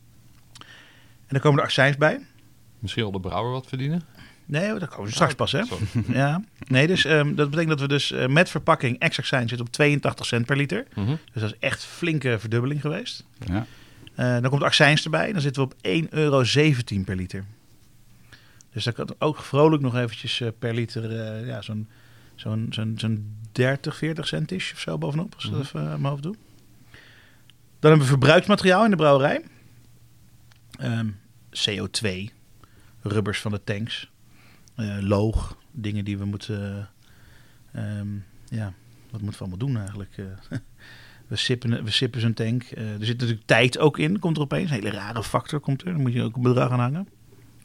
En 0.57 1.27
dan 1.27 1.39
komen 1.39 1.59
er 1.59 1.65
accijns 1.65 1.97
bij. 1.97 2.19
Misschien 2.79 3.03
wil 3.03 3.11
de 3.11 3.19
brouwer 3.19 3.51
wat 3.51 3.67
verdienen. 3.67 4.01
Nee, 4.45 4.79
dat 4.79 4.89
komen 4.89 5.07
ze 5.07 5.13
straks 5.13 5.33
pas, 5.33 5.51
hè? 5.51 5.63
Sorry. 5.65 5.85
Ja. 6.21 6.43
Nee, 6.67 6.87
dus 6.87 7.05
ehm, 7.05 7.35
dat 7.35 7.49
betekent 7.49 7.69
dat 7.69 7.79
we 7.79 7.87
dus 7.87 8.11
eh, 8.11 8.27
met 8.27 8.49
verpakking 8.49 8.99
ex 8.99 9.17
accijns 9.19 9.49
zitten 9.49 9.67
op 9.67 9.73
82 9.73 10.25
cent 10.25 10.45
per 10.45 10.57
liter. 10.57 10.85
Mhm. 10.95 11.07
Dus 11.33 11.41
dat 11.41 11.51
is 11.51 11.55
echt 11.59 11.85
flinke 11.85 12.39
verdubbeling 12.39 12.81
geweest. 12.81 13.23
Ja. 13.45 13.65
Eh, 14.15 14.39
dan 14.41 14.49
komt 14.49 14.63
accijns 14.63 15.03
erbij. 15.03 15.31
Dan 15.31 15.41
zitten 15.41 15.63
we 15.63 15.69
op 15.69 15.75
1,17 15.81 16.09
euro 16.09 16.43
per 17.05 17.15
liter. 17.15 17.45
Dus 18.71 18.83
dat 18.83 18.93
kan 18.93 19.15
ook 19.19 19.37
vrolijk 19.37 19.81
nog 19.81 19.95
eventjes 19.95 20.41
eh, 20.41 20.47
per 20.59 20.73
liter 20.73 21.19
eh, 21.19 21.47
ja, 21.47 21.61
zo'n 21.61 21.87
zo'n 22.35 22.67
zo'n 22.69 22.93
zo'n 22.97 23.37
30, 23.51 23.97
40 23.97 24.27
cent 24.27 24.51
is 24.51 24.71
of 24.73 24.79
zo 24.79 24.97
bovenop. 24.97 25.35
Als 25.35 25.43
ik 25.45 25.51
dat 25.51 25.59
Mhm. 25.59 25.67
even 25.67 25.79
aan 25.91 26.01
mijn 26.01 26.11
hoofd 26.11 26.23
doe. 26.23 26.35
Dan 27.79 27.91
hebben 27.91 27.99
we 27.99 28.05
verbruiksmateriaal 28.05 28.83
in 28.83 28.89
de 28.89 28.95
brouwerij. 28.95 29.45
Ehm, 30.79 31.09
CO2, 31.49 32.29
rubbers 33.01 33.41
van 33.41 33.51
de 33.51 33.63
tanks, 33.63 34.11
loog, 34.99 35.57
dingen 35.71 36.05
die 36.05 36.17
we 36.17 36.25
moeten... 36.25 36.89
eh, 37.71 37.99
ehm, 37.99 38.07
ja, 38.49 38.73
wat 39.09 39.21
moeten 39.21 39.39
we 39.41 39.47
allemaal 39.49 39.67
doen 39.67 39.77
eigenlijk? 39.77 40.15
We 41.33 41.39
sippen, 41.39 41.83
we 41.83 41.91
sippen 41.91 42.21
zijn 42.21 42.33
tank. 42.33 42.63
Eh, 42.63 42.83
er 42.99 43.05
zit 43.05 43.19
natuurlijk 43.19 43.45
tijd 43.47 43.77
ook 43.79 43.97
in, 43.99 44.19
komt 44.19 44.37
er 44.37 44.43
opeens. 44.43 44.69
Een 44.69 44.75
hele 44.75 44.89
rare 44.89 45.23
factor 45.23 45.59
komt 45.59 45.81
er. 45.81 45.91
Dan 45.91 46.01
moet 46.01 46.13
je 46.13 46.21
ook 46.23 46.35
een 46.35 46.41
bedrag 46.41 46.71
aan 46.71 46.79
hangen. 46.79 47.07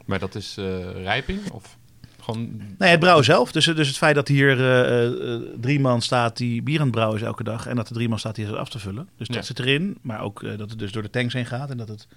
Maar 0.05 0.19
dat 0.19 0.35
is 0.35 0.55
eh, 0.57 0.91
rijping? 1.03 1.51
Of 1.51 1.77
gewoon... 2.19 2.61
Nee, 2.77 2.89
het 2.89 2.99
brouwen 2.99 3.25
zelf. 3.25 3.51
Dus, 3.51 3.65
dus 3.65 3.87
het 3.87 3.97
feit 3.97 4.15
dat 4.15 4.27
hier 4.27 4.51
eh, 4.51 5.41
drie 5.61 5.79
man 5.79 6.01
staat 6.01 6.37
die 6.37 6.61
bier 6.61 6.77
aan 6.77 6.83
het 6.85 6.91
brouwen 6.91 7.17
is 7.19 7.23
elke 7.25 7.43
dag. 7.43 7.67
En 7.67 7.75
dat 7.75 7.89
er 7.89 7.95
drie 7.95 8.09
man 8.09 8.19
staat 8.19 8.35
die 8.35 8.45
het 8.45 8.55
af 8.55 8.69
te 8.69 8.79
vullen. 8.79 9.09
Dus 9.17 9.27
dat 9.27 9.35
Ja. 9.35 9.41
zit 9.41 9.59
erin. 9.59 9.97
Maar 10.01 10.21
ook 10.21 10.57
dat 10.57 10.69
het 10.69 10.79
dus 10.79 10.91
door 10.91 11.01
de 11.03 11.09
tanks 11.09 11.33
heen 11.33 11.45
gaat. 11.45 11.69
En 11.69 11.77
dat 11.77 11.87
het 11.87 12.07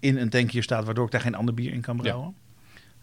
in 0.00 0.16
een 0.16 0.30
tank 0.30 0.50
hier 0.50 0.62
staat, 0.62 0.84
waardoor 0.84 1.04
ik 1.04 1.10
daar 1.10 1.20
geen 1.20 1.34
ander 1.34 1.54
bier 1.54 1.72
in 1.72 1.80
kan 1.80 1.96
brouwen. 1.96 2.34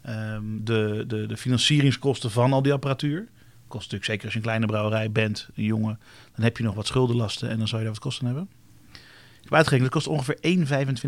Ehm, 0.02 0.44
de, 0.62 1.04
de, 1.08 1.26
de 1.26 1.38
financieringskosten 1.38 2.32
van 2.32 2.54
al 2.54 2.62
die 2.62 2.74
apparatuur. 2.74 3.28
Kost 3.74 3.92
natuurlijk 3.92 4.12
zeker 4.12 4.24
als 4.24 4.34
je 4.34 4.40
een 4.40 4.46
kleine 4.46 4.66
brouwerij 4.66 5.12
bent, 5.12 5.50
een 5.56 5.64
jongen. 5.64 6.00
Dan 6.36 6.44
heb 6.44 6.58
je 6.58 6.64
nog 6.64 6.76
wat 6.76 6.88
schuldenlasten 6.88 7.50
en 7.50 7.58
dan 7.58 7.68
zou 7.68 7.82
je 7.82 7.86
daar 7.88 7.96
wat 7.96 8.04
kosten 8.04 8.26
hebben. 8.26 8.50
Ik 8.92 9.44
heb 9.44 9.54
uitgerekend, 9.54 9.92
dat 9.92 10.04
kost 10.04 10.08
ongeveer 10.08 10.38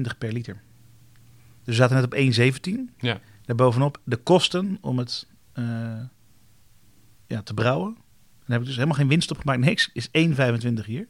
1,25 0.10 0.18
per 0.18 0.32
liter. 0.32 0.62
Dus 1.64 1.66
we 1.66 1.74
zaten 1.74 1.96
net 1.96 2.06
op 2.06 2.16
1,17. 2.70 2.96
Ja. 2.98 3.20
Daarbovenop 3.46 4.02
de 4.04 4.16
kosten 4.16 4.78
om 4.82 4.98
het 4.98 5.28
eh, 5.54 6.02
ja, 7.28 7.42
te 7.42 7.54
brouwen. 7.54 7.94
Dan 7.94 8.52
heb 8.52 8.60
ik 8.60 8.66
dus 8.66 8.76
helemaal 8.76 8.98
geen 8.98 9.08
winst 9.08 9.32
op 9.32 9.38
gemaakt. 9.40 9.60
Niks. 9.60 9.90
Is 9.94 10.08
1,25 10.08 10.12
hier. 10.86 11.08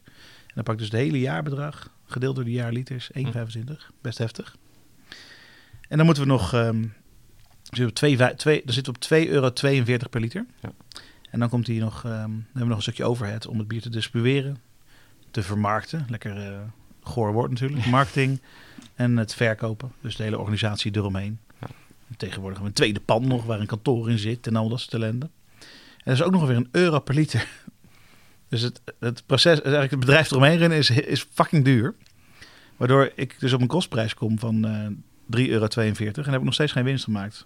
En 0.48 0.54
dan 0.56 0.64
pak 0.64 0.74
ik 0.74 0.80
dus 0.80 0.92
het 0.92 1.00
hele 1.00 1.20
jaarbedrag. 1.20 1.90
Gedeeld 2.06 2.36
door 2.36 2.44
de 2.46 2.52
jaarliters. 2.52 3.12
1,25. 3.18 3.22
Best 4.02 4.18
heftig. 4.18 4.56
En 5.88 5.98
dan 5.98 6.06
moeten 6.06 6.24
we 6.24 6.30
nog... 6.30 6.54
ehm 6.54 6.84
zitten 7.66 7.84
we 7.84 7.90
op 7.90 7.96
twee, 7.96 8.18
vij- 8.18 8.34
twee, 8.34 8.62
dan 8.66 8.74
zitten 8.74 8.94
we 8.94 9.00
op 9.00 9.26
2,42 9.26 9.30
euro 9.30 9.52
per 10.10 10.22
liter. 10.22 10.46
Ja. 10.62 10.72
En 11.30 11.40
dan 11.40 11.50
komt 11.50 11.68
hier 11.68 11.82
nog, 11.82 12.04
ehm, 12.06 12.12
dan 12.12 12.32
hebben 12.32 12.62
we 12.62 12.66
nog 12.66 12.76
een 12.76 12.82
stukje 12.82 13.06
overhead 13.06 13.48
om 13.48 13.60
het 13.60 13.68
bier 13.68 13.82
te 13.82 13.90
distribueren. 13.90 14.58
Te 15.32 15.44
vermarkten. 15.44 16.06
Lekker 16.10 16.38
eh 16.38 16.60
goor 17.06 17.34
woord 17.34 17.50
natuurlijk. 17.50 17.86
Marketing. 17.86 18.42
En 18.96 19.18
het 19.18 19.34
verkopen. 19.34 19.92
Dus 20.02 20.16
de 20.16 20.24
hele 20.24 20.40
organisatie 20.40 20.96
eromheen. 20.96 21.40
Ja. 21.62 21.68
Tegenwoordig 22.18 22.60
hebben 22.60 22.62
we 22.62 22.68
een 22.68 22.74
tweede 22.74 23.00
pand 23.00 23.26
nog 23.26 23.46
waar 23.46 23.60
een 23.60 23.66
kantoor 23.66 24.10
in 24.10 24.20
zit 24.20 24.48
en 24.48 24.56
al 24.56 24.70
dat 24.70 24.80
soort 24.80 24.94
ellende. 24.94 25.30
En 25.98 26.04
dat 26.04 26.14
is 26.14 26.24
ook 26.24 26.32
nog 26.32 26.48
weer 26.48 26.56
een 26.56 26.70
euro 26.72 27.00
per 27.00 27.16
liter. 27.16 27.48
Dus 28.50 28.62
het, 28.62 28.82
het 29.00 29.24
proces, 29.26 29.62
eigenlijk 29.62 29.92
het 29.92 30.00
bedrijf 30.00 30.32
eromheen 30.32 30.72
is, 30.72 30.90
is 30.90 31.28
fucking 31.32 31.66
duur. 31.66 31.96
Waardoor 32.78 33.12
ik 33.16 33.40
dus 33.40 33.54
op 33.54 33.62
een 33.62 33.68
kostprijs 33.68 34.14
kom 34.14 34.40
van 34.40 34.66
eh 34.66 34.88
3,42 35.38 35.50
euro. 35.50 35.68
En 35.74 36.24
heb 36.24 36.34
ik 36.34 36.44
nog 36.44 36.54
steeds 36.54 36.72
geen 36.72 36.84
winst 36.84 37.04
gemaakt. 37.04 37.46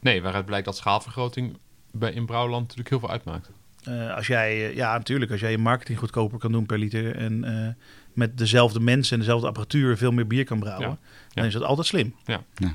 Nee, 0.00 0.22
waaruit 0.22 0.46
blijkt 0.46 0.64
dat 0.64 0.76
schaalvergroting 0.76 1.58
bij 1.92 2.12
in 2.12 2.26
Brouwland 2.26 2.62
natuurlijk 2.62 2.88
heel 2.88 2.98
veel 2.98 3.10
uitmaakt. 3.10 3.50
Eh, 3.84 4.14
als 4.14 4.26
jij, 4.26 4.68
eh, 4.68 4.76
ja, 4.76 4.92
natuurlijk, 4.96 5.30
als 5.30 5.40
jij 5.40 5.50
je 5.50 5.58
marketing 5.58 5.98
goedkoper 5.98 6.38
kan 6.38 6.52
doen 6.52 6.66
per 6.66 6.78
liter 6.78 7.16
en 7.16 7.44
eh, 7.44 7.68
met 8.12 8.38
dezelfde 8.38 8.80
mensen 8.80 9.12
en 9.12 9.18
dezelfde 9.18 9.46
apparatuur 9.46 9.96
veel 9.96 10.10
meer 10.12 10.26
bier 10.26 10.44
kan 10.44 10.58
brouwen, 10.58 10.88
Ja. 10.88 10.96
dan 11.34 11.42
Ja. 11.42 11.44
is 11.44 11.52
dat 11.52 11.62
altijd 11.62 11.86
slim. 11.86 12.14
Ja. 12.24 12.42
Ja. 12.54 12.74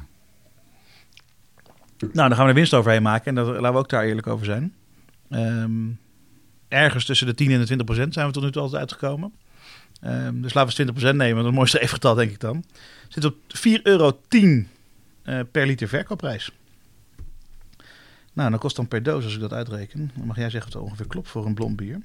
Nou, 1.99 2.11
dan 2.27 2.35
gaan 2.35 2.43
we 2.43 2.49
er 2.49 2.53
winst 2.57 2.73
overheen 2.73 3.01
maken 3.01 3.25
en 3.25 3.35
dat, 3.35 3.47
laten 3.47 3.71
we 3.71 3.77
ook 3.77 3.89
daar 3.89 4.03
eerlijk 4.03 4.27
over 4.27 4.45
zijn. 4.45 4.73
Ehm, 5.29 5.71
ergens 6.67 7.05
tussen 7.05 7.27
de 7.27 7.33
10 7.33 7.51
en 7.51 7.59
de 7.59 7.65
20 7.65 7.85
procent 7.85 8.13
zijn 8.13 8.27
we 8.27 8.33
tot 8.33 8.43
nu 8.43 8.51
toe 8.51 8.61
altijd 8.61 8.79
uitgekomen. 8.81 9.33
Ehm, 10.01 10.41
dus 10.41 10.53
laten 10.53 10.53
we 10.53 10.59
eens 10.59 10.73
20 10.73 10.95
procent 10.95 11.17
nemen, 11.17 11.35
dat 11.35 11.41
is 11.43 11.47
het 11.49 11.55
mooiste 11.55 11.77
streefgetal 11.77 12.15
denk 12.15 12.31
ik 12.31 12.39
dan. 12.39 12.63
Zit 13.07 13.25
op 13.25 13.35
4,10 13.47 13.81
euro 13.83 14.19
eh, 15.23 15.39
per 15.51 15.65
liter 15.65 15.87
verkoopprijs. 15.87 16.51
Nou, 18.37 18.49
dan 18.49 18.59
kost 18.59 18.75
dan 18.75 18.87
per 18.87 19.03
doos, 19.03 19.23
als 19.23 19.33
ik 19.33 19.39
dat 19.39 19.53
uitreken, 19.53 20.11
dan 20.15 20.25
mag 20.25 20.35
jij 20.35 20.49
zeggen 20.49 20.69
of 20.71 20.75
het 20.75 20.83
ongeveer 20.83 21.07
klopt 21.07 21.29
voor 21.29 21.45
een 21.45 21.53
blond 21.53 21.75
bier. 21.75 22.01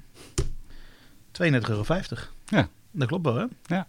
32,50 1.41 1.43
euro. 1.51 1.83
Ja. 2.45 2.67
Dat 2.91 3.07
klopt 3.07 3.23
wel, 3.23 3.35
hè? 3.35 3.45
Ja. 3.65 3.87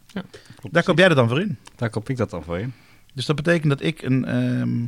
Daar 0.71 0.83
koop 0.83 0.99
jij 0.99 1.09
er 1.09 1.15
dan 1.15 1.29
voor 1.29 1.41
in. 1.41 1.59
Daar 1.77 1.91
koop 1.91 2.09
ik 2.09 2.17
dat 2.17 2.31
dan 2.31 2.43
voor 2.43 2.59
in. 2.59 2.73
Dus 3.15 3.27
dat 3.27 3.37
betekent 3.37 3.69
dat 3.69 3.83
ik 3.83 4.03
een. 4.03 4.25
ehm 4.25 4.85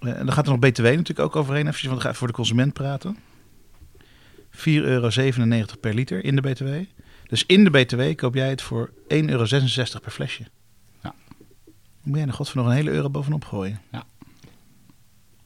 eh, 0.00 0.18
en 0.18 0.26
dan 0.26 0.32
gaat 0.32 0.46
er 0.46 0.50
nog 0.50 0.60
BTW 0.60 0.82
natuurlijk 0.82 1.18
ook 1.18 1.36
overheen, 1.36 1.66
eventjes, 1.66 1.88
want 1.88 1.94
dan 1.94 2.04
ga 2.04 2.10
ik 2.10 2.16
voor 2.16 2.26
de 2.26 2.32
consument 2.32 2.72
praten. 2.72 3.16
4,97 4.50 4.62
euro 4.64 5.10
per 5.80 5.94
liter 5.94 6.24
in 6.24 6.36
de 6.36 6.42
BTW. 6.42 6.68
Dus 7.26 7.46
in 7.46 7.64
de 7.64 7.70
BTW 7.70 8.14
koop 8.14 8.34
jij 8.34 8.48
het 8.48 8.62
voor 8.62 8.90
1,66 8.90 9.06
euro 9.08 9.46
per 10.02 10.10
flesje. 10.10 10.42
Ja. 11.02 11.14
Dan 11.64 11.74
moet 12.02 12.18
jij 12.18 12.26
er 12.26 12.32
godver 12.32 12.56
nog 12.56 12.66
een 12.66 12.72
hele 12.72 12.90
euro 12.90 13.10
bovenop 13.10 13.44
gooien. 13.44 13.80
Ja. 13.90 14.04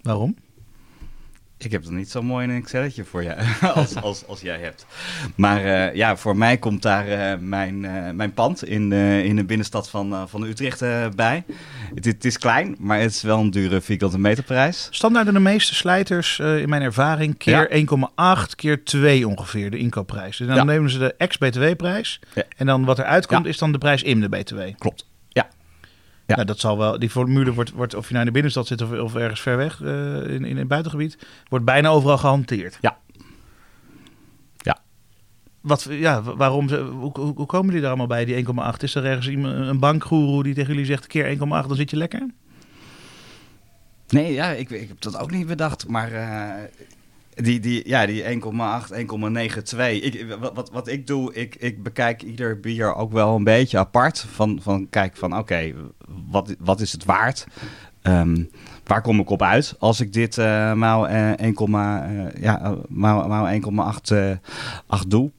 Waarom? 0.03 0.37
Ik 1.65 1.73
heb 1.73 1.85
er 1.85 1.93
niet 1.93 2.11
zo 2.11 2.23
mooi 2.23 2.49
een 2.49 2.57
Excelletje 2.57 3.05
voor 3.05 3.23
je 3.23 3.35
als, 3.75 3.95
als, 3.95 4.27
als 4.27 4.41
jij 4.41 4.59
hebt. 4.59 4.87
Maar 5.35 5.65
eh, 5.65 5.95
ja, 5.95 6.17
voor 6.17 6.37
mij 6.37 6.57
komt 6.57 6.83
daar 6.83 7.09
eh, 7.09 7.39
mijn, 7.39 7.85
eh, 7.85 8.11
mijn 8.11 8.33
pand 8.35 8.65
in, 8.65 8.93
in 8.93 9.37
de 9.37 9.45
binnenstad 9.45 9.89
van, 9.91 10.29
van 10.29 10.43
Utrecht 10.43 10.81
bij. 11.17 11.45
Het, 11.95 12.05
het 12.05 12.25
is 12.25 12.39
klein, 12.39 12.77
maar 12.79 13.01
het 13.01 13.11
is 13.11 13.23
wel 13.23 13.39
een 13.39 13.51
dure 13.51 13.81
vierkante 13.81 14.19
meterprijs. 14.19 14.89
Standaard 14.91 15.27
in 15.27 15.35
de 15.35 15.41
meeste 15.41 15.75
slijters, 15.75 16.39
in 16.39 16.69
mijn 16.69 16.83
ervaring, 16.83 17.37
keer 17.39 17.87
1,8 18.49 18.55
keer 18.57 18.85
2 18.85 19.29
ongeveer 19.29 19.71
de 19.71 19.79
inkoopprijs. 19.79 20.37
Dus 20.37 20.47
dan 20.47 20.57
Ja. 20.57 20.65
nemen 20.65 20.91
ze 20.91 20.99
de 20.99 21.15
ex-BTW-prijs. 21.19 22.21
Ja. 22.35 22.43
En 22.57 22.67
dan 22.67 22.85
wat 22.85 22.99
eruit 22.99 23.27
komt, 23.27 23.45
Ja. 23.45 23.51
is 23.51 23.59
dan 23.59 23.73
de 23.73 23.79
prijs 23.79 24.03
in 24.03 24.21
de 24.21 24.29
BTW. 24.29 24.61
Klopt. 24.79 25.09
Ja. 26.31 26.35
Nou, 26.37 26.47
dat 26.47 26.59
zal 26.61 26.79
wel. 26.79 26.99
Die 26.99 27.11
formule 27.11 27.53
wordt, 27.53 27.71
wordt 27.71 27.95
of 27.95 28.07
je 28.07 28.11
nou 28.15 28.19
in 28.21 28.27
de 28.27 28.33
binnenstad 28.33 28.67
zit 28.67 28.83
of, 28.83 28.93
of 28.99 29.15
ergens 29.15 29.41
ver 29.41 29.57
weg 29.57 29.83
eh, 29.83 30.35
in, 30.35 30.45
in 30.45 30.57
het 30.57 30.69
buitengebied, 30.69 31.19
wordt 31.49 31.65
bijna 31.65 31.89
overal 31.89 32.19
gehanteerd. 32.19 32.79
Ja. 32.81 32.99
Ja. 34.57 34.79
Wat, 35.61 35.87
ja, 35.91 36.23
wa- 36.23 36.37
waarom, 36.37 36.69
hoe, 36.71 37.19
hoe 37.19 37.47
komen 37.47 37.71
die 37.71 37.81
daar 37.81 37.89
allemaal 37.89 38.07
bij, 38.07 38.25
die 38.25 38.45
1,8? 38.47 38.53
Is 38.79 38.95
er 38.95 39.05
ergens 39.05 39.29
iemand, 39.29 39.55
een 39.69 39.79
bankgoeroe 39.79 40.43
die 40.43 40.55
tegen 40.55 40.71
jullie 40.71 40.87
zegt, 40.87 41.07
keer 41.07 41.37
1,8, 41.37 41.39
dan 41.39 41.75
zit 41.77 41.91
je 41.91 41.97
lekker? 41.97 42.27
Nee, 44.09 44.33
ja, 44.33 44.51
ik, 44.51 44.71
ik 44.71 44.89
heb 44.89 45.01
dat 45.01 45.19
ook 45.19 45.31
niet 45.31 45.47
bedacht. 45.47 45.89
Maar 45.89 46.13
eh, 46.13 46.65
die, 47.35 47.61
die, 47.61 47.89
ja, 47.89 48.07
die 48.07 48.23
1,8, 48.23 48.29
1,92. 48.29 49.79
Ik, 50.03 50.37
wat, 50.55 50.71
wat, 50.71 50.89
ik 50.89 51.07
doe, 51.07 51.35
ik, 51.35 51.55
ik 51.55 51.83
bekijk 51.83 52.23
ieder 52.23 52.61
bier 52.61 52.95
ook 52.95 53.13
wel 53.13 53.37
een 53.37 53.45
beetje 53.45 53.79
apart. 53.79 54.27
Van, 54.31 54.59
van 54.63 54.89
kijk 54.91 55.17
van 55.17 55.39
oké, 55.39 55.73
wat, 56.31 56.55
wat 56.59 56.81
is 56.81 56.93
het 56.93 57.05
waard? 57.05 57.47
Ehm, 58.03 58.45
waar 58.85 59.03
kom 59.03 59.21
ik 59.21 59.31
op 59.31 59.43
uit 59.43 59.75
als 59.79 60.01
ik 60.01 60.13
dit 60.13 60.39
eh 60.39 60.73
maal 60.73 61.09
eh, 61.09 61.31
1, 61.31 61.55
eh, 61.57 62.43
ja, 62.43 62.77
maal, 62.89 63.29
maal 63.29 63.49
1,8 63.49 64.17
eh, 64.17 64.31
8 64.87 65.11
doe? 65.11 65.31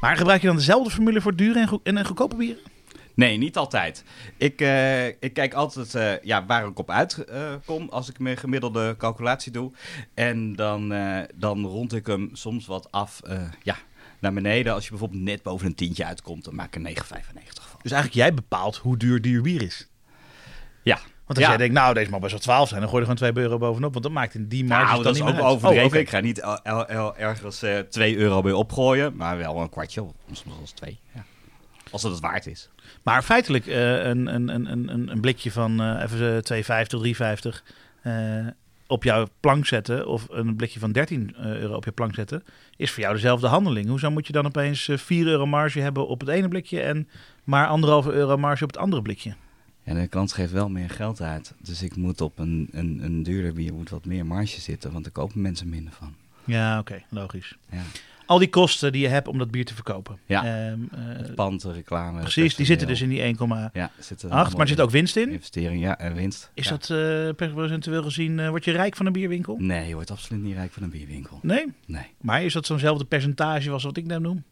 Maar 0.00 0.16
gebruik 0.16 0.40
je 0.40 0.46
dan 0.46 0.56
dezelfde 0.56 0.90
formule 0.90 1.20
voor 1.20 1.36
dure 1.36 1.80
en, 1.82 1.96
en 1.96 2.06
goedkope 2.06 2.36
bieren? 2.36 2.69
Nee, 3.14 3.36
niet 3.36 3.56
altijd. 3.56 4.04
Ik, 4.36 4.60
eh, 4.60 5.06
ik 5.06 5.32
kijk 5.32 5.54
altijd 5.54 5.94
eh, 5.94 6.22
ja, 6.22 6.46
waar 6.46 6.66
ik 6.66 6.78
op 6.78 6.90
uitkom 6.90 7.88
als 7.88 8.08
ik 8.08 8.18
mijn 8.18 8.36
gemiddelde 8.36 8.94
calculatie 8.98 9.52
doe. 9.52 9.72
En 10.14 10.56
dan, 10.56 10.92
eh, 10.92 11.18
dan 11.34 11.64
rond 11.64 11.94
ik 11.94 12.06
hem 12.06 12.30
soms 12.32 12.66
wat 12.66 12.92
af 12.92 13.20
eh, 13.22 13.42
ja, 13.62 13.76
naar 14.20 14.32
beneden. 14.32 14.74
Als 14.74 14.84
je 14.84 14.90
bijvoorbeeld 14.90 15.22
net 15.22 15.42
boven 15.42 15.66
een 15.66 15.74
tientje 15.74 16.04
uitkomt, 16.04 16.44
dan 16.44 16.54
maak 16.54 16.66
ik 16.66 16.74
er 16.74 16.80
9,95 16.80 17.68
van. 17.68 17.78
Dus 17.82 17.92
eigenlijk 17.92 18.22
jij 18.22 18.34
bepaalt 18.34 18.76
hoe 18.76 18.96
duur 18.96 19.20
duur 19.20 19.42
bier 19.42 19.62
is. 19.62 19.88
Ja. 20.82 20.98
Want 21.26 21.42
als 21.42 21.50
Ja. 21.50 21.56
jij 21.58 21.66
denkt, 21.66 21.80
nou, 21.82 21.94
deze 21.94 22.10
mag 22.10 22.20
best 22.20 22.32
wel 22.32 22.40
12 22.40 22.68
zijn, 22.68 22.80
dan 22.80 22.88
gooi 22.90 23.02
je 23.02 23.08
er 23.10 23.16
gewoon 23.16 23.32
2 23.34 23.44
euro 23.44 23.58
bovenop. 23.58 23.92
Want 23.92 24.04
dat 24.04 24.12
maakt 24.14 24.34
in 24.34 24.48
die 24.48 24.64
marge 24.64 24.84
Nou, 24.84 24.94
dan 24.94 25.04
dat 25.04 25.14
is 25.14 25.20
ook 25.22 25.28
uit. 25.28 25.40
overdreven. 25.44 25.96
Oh. 25.96 26.02
Ik 26.02 26.08
ga 26.08 26.20
niet 26.20 26.38
ergens 27.16 27.62
eh 27.62 27.78
2 27.78 28.16
euro 28.16 28.40
bij 28.42 28.52
opgooien, 28.52 29.16
maar 29.16 29.36
wel 29.36 29.60
een 29.60 29.68
kwartje, 29.68 30.06
soms 30.26 30.44
zelfs 30.56 30.72
2. 30.72 31.00
Ja. 31.14 31.24
Als 31.90 32.02
het 32.02 32.12
het 32.12 32.20
waard 32.20 32.46
is. 32.46 32.68
Maar 33.02 33.22
feitelijk 33.22 33.66
eh, 33.66 34.04
een, 34.04 34.34
een, 34.34 34.48
een, 34.48 34.72
een, 34.72 35.08
een 35.10 35.20
blikje 35.20 35.50
van 35.50 35.80
eh 35.80 36.02
even 36.02 36.44
eh, 36.44 36.86
2,50, 36.86 37.52
3,50 37.52 37.62
eh, 38.02 38.46
op 38.90 39.04
jouw 39.04 39.26
plank 39.40 39.66
zetten... 39.66 40.06
of 40.06 40.26
een 40.30 40.56
blikje 40.56 40.78
van 40.80 40.92
13 40.92 41.34
euro 41.36 41.74
op 41.74 41.84
je 41.84 41.90
plank 41.90 42.14
zetten... 42.14 42.44
is 42.76 42.90
voor 42.90 43.02
jou 43.02 43.14
dezelfde 43.14 43.46
handeling. 43.46 43.88
Hoezo 43.88 44.10
moet 44.10 44.26
je 44.26 44.32
dan 44.32 44.46
opeens 44.46 44.88
eh, 44.88 44.98
4 44.98 45.26
euro 45.26 45.46
marge 45.46 45.80
hebben 45.80 46.08
op 46.08 46.20
het 46.20 46.28
ene 46.28 46.48
blikje... 46.48 46.80
en 46.80 47.08
maar 47.44 47.66
anderhalve 47.66 48.12
euro 48.12 48.36
marge 48.36 48.64
op 48.64 48.70
het 48.70 48.78
andere 48.78 49.02
blikje? 49.02 49.34
En 49.84 49.94
de 50.00 50.06
klant 50.06 50.32
geeft 50.32 50.52
wel 50.52 50.68
meer 50.68 50.90
geld 50.90 51.20
uit. 51.20 51.54
Dus 51.62 51.82
ik 51.82 51.96
moet 51.96 52.20
op 52.20 52.38
een, 52.38 52.68
een, 52.72 53.00
een 53.02 53.22
duurder 53.22 53.52
bier 53.52 53.74
moet 53.74 53.90
wat 53.90 54.04
meer 54.04 54.26
marge 54.26 54.60
zitten, 54.60 54.92
want 54.92 55.04
daar 55.04 55.12
kopen 55.12 55.40
mensen 55.40 55.68
minder 55.68 55.92
van. 55.92 56.14
Ja, 56.44 56.78
oké, 56.78 57.02
logisch. 57.08 57.56
Ja. 57.70 57.82
Al 58.30 58.38
die 58.38 58.48
kosten 58.48 58.92
die 58.92 59.00
je 59.02 59.08
hebt 59.08 59.28
om 59.28 59.38
dat 59.38 59.50
bier 59.50 59.64
te 59.64 59.74
verkopen. 59.74 60.18
Ja. 60.26 60.76
Pand, 61.34 61.62
de 61.62 61.72
reclame. 61.72 62.20
precies, 62.20 62.54
die 62.56 62.66
zitten 62.66 62.86
dus 62.88 63.00
in 63.00 63.08
die 63.08 63.20
1,8. 63.34 63.38
Ja, 63.72 63.90
Maar 64.28 64.60
er 64.60 64.68
zit 64.68 64.80
ook 64.80 64.90
winst 64.90 65.16
in. 65.16 65.30
Investering, 65.30 65.82
ja, 65.82 65.98
en 65.98 66.14
winst. 66.14 66.50
Is 66.54 66.64
Ja. 66.64 66.70
dat 66.70 66.90
eh 66.90 67.46
percentueel 67.54 68.02
gezien, 68.02 68.38
eh, 68.38 68.48
word 68.48 68.64
je 68.64 68.70
rijk 68.72 68.96
van 68.96 69.06
een 69.06 69.12
bierwinkel? 69.12 69.56
Nee, 69.58 69.88
je 69.88 69.94
wordt 69.94 70.10
absoluut 70.10 70.42
niet 70.42 70.54
rijk 70.54 70.72
van 70.72 70.82
een 70.82 70.90
bierwinkel. 70.90 71.38
Nee? 71.42 71.66
Nee. 71.86 72.06
Maar 72.20 72.42
is 72.44 72.52
dat 72.52 72.66
zo'nzelfde 72.66 73.04
percentage 73.04 73.70
als 73.70 73.82
wat 73.84 73.96
ik 73.96 74.06
net 74.06 74.20
noem? 74.20 74.44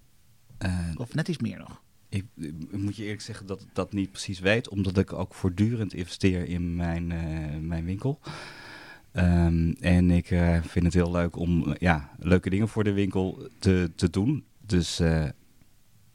Eh, 0.59 0.79
Of 0.97 1.15
net 1.15 1.29
iets 1.29 1.39
meer 1.39 1.59
nog? 1.59 1.83
ik, 2.09 2.25
ik 2.37 2.79
moet 2.79 2.97
je 2.97 3.03
eerlijk 3.03 3.21
zeggen 3.23 3.47
dat 3.47 3.61
ik 3.61 3.69
dat 3.73 3.93
niet 3.93 4.11
precies 4.11 4.41
weet, 4.41 4.69
omdat 4.69 4.99
ik 4.99 5.13
ook 5.13 5.35
voortdurend 5.35 5.95
investeer 5.95 6.49
in 6.49 6.77
mijn, 6.77 7.07
mijn 7.67 7.85
winkel. 7.85 8.21
Ehm, 9.19 9.71
en 9.81 10.11
ik 10.11 10.31
eh, 10.31 10.57
vind 10.67 10.85
het 10.85 10.95
heel 10.95 11.11
leuk 11.11 11.37
om 11.37 11.67
eh, 11.73 11.75
ja, 11.79 12.11
leuke 12.19 12.51
dingen 12.51 12.69
voor 12.69 12.85
de 12.85 12.93
winkel 12.93 13.49
te, 13.59 13.91
te 13.97 14.11
doen. 14.11 14.45
Dus 14.67 15.01
eh, 15.01 15.25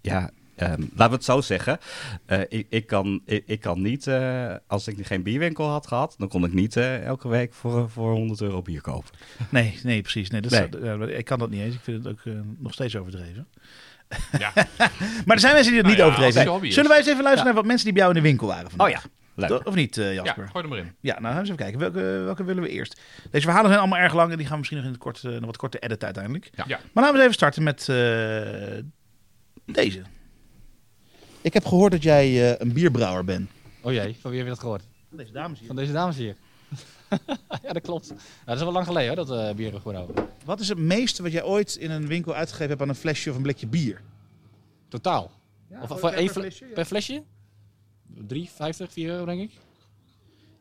Ja, 0.01 0.29
ehm, 0.55 0.81
laten 0.81 1.09
we 1.09 1.15
het 1.15 1.23
zo 1.23 1.41
zeggen. 1.41 1.77
Eh, 2.25 2.39
ik, 2.47 2.65
ik, 2.69 2.87
kan, 2.87 3.21
ik, 3.25 3.43
ik 3.45 3.59
kan 3.59 3.81
niet, 3.81 4.07
eh, 4.07 4.55
als 4.67 4.87
ik 4.87 5.05
geen 5.05 5.23
bierwinkel 5.23 5.67
had 5.69 5.87
gehad, 5.87 6.15
dan 6.17 6.27
kon 6.27 6.43
ik 6.45 6.53
niet 6.53 6.75
eh, 6.77 7.05
elke 7.05 7.27
week 7.27 7.53
voor, 7.53 7.89
voor 7.89 8.11
100 8.11 8.41
euro 8.41 8.61
bier 8.61 8.81
kopen. 8.81 9.09
Nee, 9.49 9.79
nee, 9.83 10.01
precies. 10.01 10.29
Nee, 10.29 10.41
dat 10.41 10.51
Nee. 10.81 11.15
Ik 11.15 11.25
kan 11.25 11.39
dat 11.39 11.49
niet 11.49 11.61
eens. 11.61 11.75
Ik 11.75 11.81
vind 11.81 12.03
het 12.03 12.13
ook 12.13 12.33
nog 12.59 12.73
steeds 12.73 12.95
overdreven. 12.95 13.47
Ja. 14.39 14.51
Maar 15.25 15.35
er 15.35 15.39
zijn 15.39 15.53
mensen 15.53 15.71
die 15.73 15.81
het 15.81 15.87
Nou 15.87 15.87
niet 15.87 15.97
ja, 15.97 16.05
overdreven 16.05 16.67
is. 16.67 16.73
Zullen 16.73 16.89
wij 16.89 16.99
eens 16.99 17.07
even 17.07 17.23
luisteren 17.23 17.45
naar 17.45 17.61
wat 17.61 17.65
mensen 17.65 17.85
die 17.85 17.93
bij 17.93 18.03
jou 18.03 18.15
in 18.15 18.21
de 18.21 18.27
winkel 18.29 18.47
waren 18.47 18.69
vandaag? 18.69 18.87
Oh 18.87 18.93
ja, 18.93 19.01
leuk. 19.35 19.49
To- 19.49 19.61
Of 19.63 19.75
niet, 19.75 19.97
eh, 19.97 20.13
ja, 20.13 20.23
Jasper? 20.23 20.47
gooi 20.47 20.63
er 20.63 20.69
maar 20.69 20.79
in. 20.79 20.95
Ja, 20.99 21.13
nou 21.19 21.23
gaan 21.23 21.33
we 21.33 21.39
eens 21.39 21.49
even 21.49 21.61
kijken. 21.61 21.79
Welke, 21.79 22.23
welke 22.23 22.43
willen 22.43 22.63
we 22.63 22.69
eerst? 22.69 23.01
Deze 23.31 23.43
verhalen 23.45 23.67
zijn 23.67 23.79
allemaal 23.79 23.99
erg 23.99 24.13
lang 24.13 24.31
en 24.31 24.35
die 24.37 24.43
gaan 24.45 24.51
we 24.53 24.57
misschien 24.59 24.77
nog 24.77 24.85
in 24.87 24.93
het 24.93 25.01
kort, 25.03 25.23
eh, 25.23 25.33
een 25.33 25.45
wat 25.45 25.57
korte 25.57 25.79
edit 25.79 26.03
uiteindelijk. 26.03 26.49
Ja. 26.55 26.63
Ja. 26.67 26.79
Maar 26.93 27.03
laten 27.03 27.13
we 27.13 27.21
even 27.21 27.33
starten 27.33 27.63
met 27.63 27.89
eh, 27.89 28.83
deze. 29.65 30.01
Ik 31.41 31.53
heb 31.53 31.65
gehoord 31.65 31.91
dat 31.91 32.03
jij 32.03 32.51
eh, 32.51 32.59
een 32.59 32.73
bierbrouwer 32.73 33.23
bent. 33.25 33.49
Oh 33.81 33.91
jee, 33.91 34.15
van 34.19 34.29
wie 34.29 34.39
heb 34.39 34.47
je 34.47 34.53
dat 34.53 34.61
gehoord? 34.63 34.83
Deze 35.09 35.31
dames 35.31 35.57
hier. 35.59 35.67
Van 35.67 35.75
deze 35.75 35.91
dames 35.91 36.15
hier. 36.15 36.35
ja, 37.63 37.73
dat 37.73 37.81
klopt. 37.81 38.07
Ja, 38.07 38.15
dat 38.45 38.53
is 38.55 38.59
al 38.59 38.65
wel 38.65 38.73
lang 38.73 38.85
geleden 38.85 39.15
hoor, 39.15 39.25
dat 39.25 39.49
eh 39.49 39.55
bier 39.55 39.71
gebrouwen. 39.71 40.15
Wat 40.45 40.59
is 40.59 40.69
het 40.69 40.77
meeste 40.77 41.21
wat 41.23 41.31
jij 41.31 41.43
ooit 41.43 41.75
in 41.75 41.91
een 41.91 42.07
winkel 42.07 42.33
uitgegeven 42.33 42.69
hebt 42.69 42.81
aan 42.81 42.89
een 42.89 42.95
flesje 42.95 43.29
of 43.29 43.35
een 43.35 43.41
blikje 43.41 43.67
bier? 43.67 44.01
Totaal. 44.89 45.23
of 45.69 45.79
gewoon 45.81 45.99
voor 45.99 46.09
per 46.09 46.19
één 46.19 46.29
fle- 46.29 46.41
flesje, 46.41 46.65
ja. 46.67 46.73
per 46.73 46.85
flesje? 46.85 47.23
3, 48.27 48.49
50, 48.49 48.91
4 48.91 49.09
euro 49.09 49.25
denk 49.25 49.41
ik. 49.41 49.51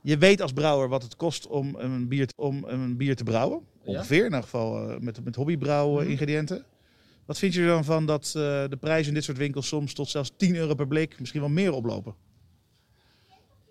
Je 0.02 0.18
weet 0.18 0.40
als 0.40 0.52
brouwer 0.52 0.88
wat 0.88 1.02
het 1.02 1.16
kost 1.16 1.46
om 1.46 1.74
een 1.78 2.08
bier, 2.08 2.26
te- 2.26 2.34
om 2.36 2.64
een 2.66 2.96
bier 2.96 3.16
te 3.16 3.24
brouwen. 3.24 3.60
Ja. 3.84 3.90
Ongeveer, 3.92 4.18
in 4.18 4.24
ieder 4.24 4.42
geval 4.42 4.90
eh, 4.90 4.98
met, 4.98 5.24
met 5.24 5.34
hobbybrouwen 5.36 6.02
Mhm. 6.02 6.10
ingrediënten. 6.10 6.64
Wat 7.24 7.38
vind 7.38 7.54
je 7.54 7.60
er 7.60 7.66
dan 7.66 7.84
van 7.84 8.06
dat 8.06 8.24
eh, 8.26 8.32
de 8.68 8.76
prijzen 8.80 9.08
in 9.08 9.14
dit 9.14 9.24
soort 9.24 9.36
winkels 9.38 9.66
soms 9.68 9.92
tot 9.94 10.08
zelfs 10.08 10.32
10 10.36 10.56
euro 10.56 10.74
per 10.74 10.86
blik, 10.86 11.18
misschien 11.18 11.40
wel 11.40 11.48
meer 11.50 11.72
oplopen? 11.72 12.14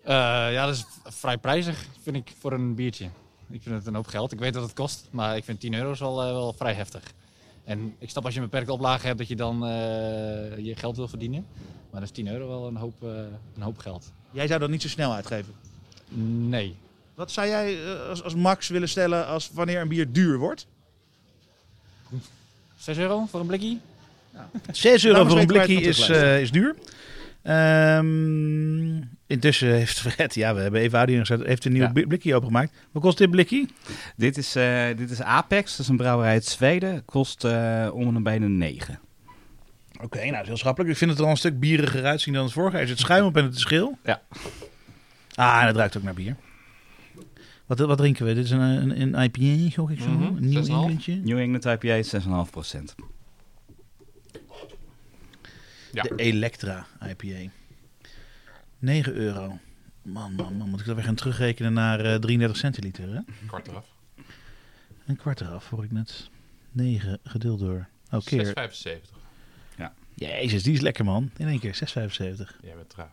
Eh, 0.02 0.12
ja, 0.52 0.66
dat 0.66 0.74
is 0.74 0.84
vrij 1.04 1.38
prijzig 1.38 1.86
vind 2.02 2.16
ik 2.16 2.32
voor 2.38 2.52
een 2.52 2.74
biertje. 2.74 3.04
Ik 3.50 3.62
vind 3.62 3.74
het 3.74 3.86
een 3.86 3.94
hoop 3.94 4.06
geld. 4.06 4.32
Ik 4.32 4.38
weet 4.38 4.52
dat 4.54 4.62
het 4.62 4.72
kost, 4.72 5.08
maar 5.10 5.36
ik 5.36 5.44
vind 5.44 5.60
10 5.60 5.74
euro 5.74 5.90
is 5.90 5.98
wel, 6.00 6.16
wel 6.16 6.52
vrij 6.52 6.72
heftig. 6.74 7.12
En 7.64 7.94
ik 7.98 8.10
snap 8.10 8.24
als 8.24 8.34
je 8.34 8.40
een 8.40 8.46
beperkte 8.46 8.72
oplage 8.72 9.06
hebt 9.06 9.18
dat 9.18 9.28
je 9.28 9.36
dan 9.36 9.66
eh, 9.66 9.70
je 10.58 10.72
geld 10.76 10.96
wil 10.96 11.08
verdienen. 11.08 11.46
Maar 11.90 12.00
dan 12.00 12.02
is 12.02 12.10
10 12.10 12.28
euro 12.28 12.48
wel 12.48 12.66
een 12.66 12.76
hoop, 12.76 13.02
eh, 13.02 13.08
een 13.56 13.62
hoop 13.62 13.78
geld. 13.78 14.12
Jij 14.30 14.46
zou 14.46 14.60
dat 14.60 14.70
niet 14.70 14.82
zo 14.82 14.88
snel 14.88 15.12
uitgeven. 15.14 15.54
Nee. 16.48 16.76
Wat 17.14 17.30
zou 17.30 17.46
jij 17.46 17.84
eh, 17.84 18.08
als, 18.08 18.22
als 18.22 18.34
max 18.34 18.68
willen 18.68 18.88
stellen 18.88 19.26
als 19.26 19.50
wanneer 19.52 19.80
een 19.80 19.88
bier 19.88 20.12
duur 20.12 20.38
wordt? 20.38 20.66
6 22.76 22.98
euro 22.98 23.26
voor 23.26 23.40
een 23.40 23.46
blikje? 23.46 23.78
6 24.72 25.04
euro 25.04 25.24
voor 25.24 25.38
een 25.38 25.46
blikje 25.46 25.74
het 25.74 25.86
is, 25.86 26.08
eh, 26.08 26.40
is 26.40 26.50
duur. 26.50 26.74
Ehm, 27.42 29.00
intussen 29.32 29.68
heeft 29.74 30.00
Fred, 30.00 30.34
ja, 30.34 30.54
we 30.54 30.60
hebben 30.60 30.80
even 30.80 30.98
audio 30.98 31.18
gezet, 31.18 31.46
heeft 31.46 31.64
een 31.64 31.72
nieuw 31.72 31.82
Ja. 31.94 32.04
blikje 32.06 32.34
opengemaakt. 32.34 32.72
Wat 32.92 33.02
kost 33.02 33.18
dit 33.18 33.30
blikje? 33.30 33.66
Dit 34.16 34.36
is, 34.36 34.56
eh, 34.56 34.86
dit 34.96 35.10
is 35.10 35.22
Apex, 35.22 35.70
dat 35.70 35.80
is 35.80 35.88
een 35.88 35.96
brouwerij 35.96 36.32
uit 36.32 36.44
Zweden. 36.44 37.04
Kost 37.04 37.44
eh, 37.44 37.88
om 37.92 38.16
en 38.16 38.22
bij 38.22 38.38
de 38.38 38.46
9. 38.48 39.00
Oké, 40.02 40.18
nou, 40.18 40.30
dat 40.32 40.40
is 40.40 40.46
heel 40.46 40.56
schappelijk. 40.56 40.92
Ik 40.92 40.96
vind 40.98 41.10
het 41.10 41.18
er 41.18 41.24
al 41.24 41.30
een 41.30 41.36
stuk 41.36 41.60
bieriger 41.60 42.04
uitzien 42.04 42.34
dan 42.34 42.44
het 42.44 42.52
vorige. 42.52 42.78
Er 42.78 42.86
zit 42.88 42.98
schuim 42.98 43.24
op 43.24 43.36
en 43.36 43.44
het 43.44 43.54
is 43.54 43.64
geel. 43.64 43.98
Ja. 44.04 44.22
Ah, 45.34 45.60
en 45.60 45.66
het 45.66 45.76
ruikt 45.76 45.96
ook 45.96 46.02
naar 46.02 46.14
bier. 46.14 46.36
Wat, 47.66 47.78
wat 47.78 47.98
drinken 47.98 48.26
we? 48.26 48.34
Dit 48.34 48.44
is 48.44 48.50
een, 48.50 48.60
een, 48.60 49.14
een 49.14 49.22
IPA, 49.32 49.74
gok 49.74 49.90
ik 49.90 50.00
zo. 50.00 50.08
Mhm, 50.08 50.22
Een 50.36 50.48
nieuw 50.48 50.62
6,5. 50.62 50.68
Englandje. 50.68 51.14
New 51.24 51.38
England 51.38 51.64
IPA 51.64 52.02
6,5%. 52.20 52.94
Ja. 55.92 56.02
De 56.02 56.12
Electra 56.16 56.86
IPA. 57.08 57.50
9 58.82 59.12
euro. 59.14 59.58
Man, 60.02 60.32
man, 60.34 60.56
man. 60.56 60.68
Moet 60.68 60.80
ik 60.80 60.86
dat 60.86 60.94
weer 60.94 61.04
gaan 61.04 61.14
terugrekenen 61.14 61.72
naar 61.72 62.00
eh 62.00 62.14
33 62.14 62.56
centiliter, 62.56 63.14
hè? 63.14 63.20
Kwart 63.46 63.68
eraf. 63.68 63.86
Een 65.06 65.16
kwart 65.16 65.40
eraf, 65.40 65.68
hoor 65.70 65.84
ik 65.84 65.92
net. 65.92 66.28
9 66.72 67.18
gedeeld 67.24 67.58
door. 67.60 67.88
Oh, 68.10 68.24
keer. 68.24 68.46
6,75. 68.46 69.10
Jezus, 70.14 70.62
die 70.62 70.72
is 70.72 70.80
lekker, 70.80 71.04
man. 71.04 71.30
In 71.36 71.46
één 71.48 71.58
keer, 71.60 71.74
6,75. 71.74 72.56
Jij 72.62 72.74
bent 72.74 72.88
traag. 72.88 73.10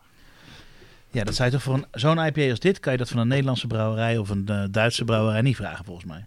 Ja, 1.10 1.24
dat 1.24 1.34
zou 1.34 1.48
je 1.48 1.54
toch 1.54 1.62
voor 1.64 1.74
een- 1.74 1.86
zo'n 1.92 2.18
IPA 2.26 2.50
als 2.50 2.58
dit... 2.58 2.80
kan 2.80 2.92
je 2.92 2.98
dat 2.98 3.08
van 3.08 3.18
een 3.18 3.28
Nederlandse 3.28 3.66
brouwerij 3.66 4.18
of 4.18 4.28
een 4.28 4.48
eh, 4.48 4.64
Duitse 4.70 5.04
brouwerij 5.04 5.40
niet 5.42 5.56
vragen, 5.56 5.84
volgens 5.84 6.06
mij. 6.06 6.24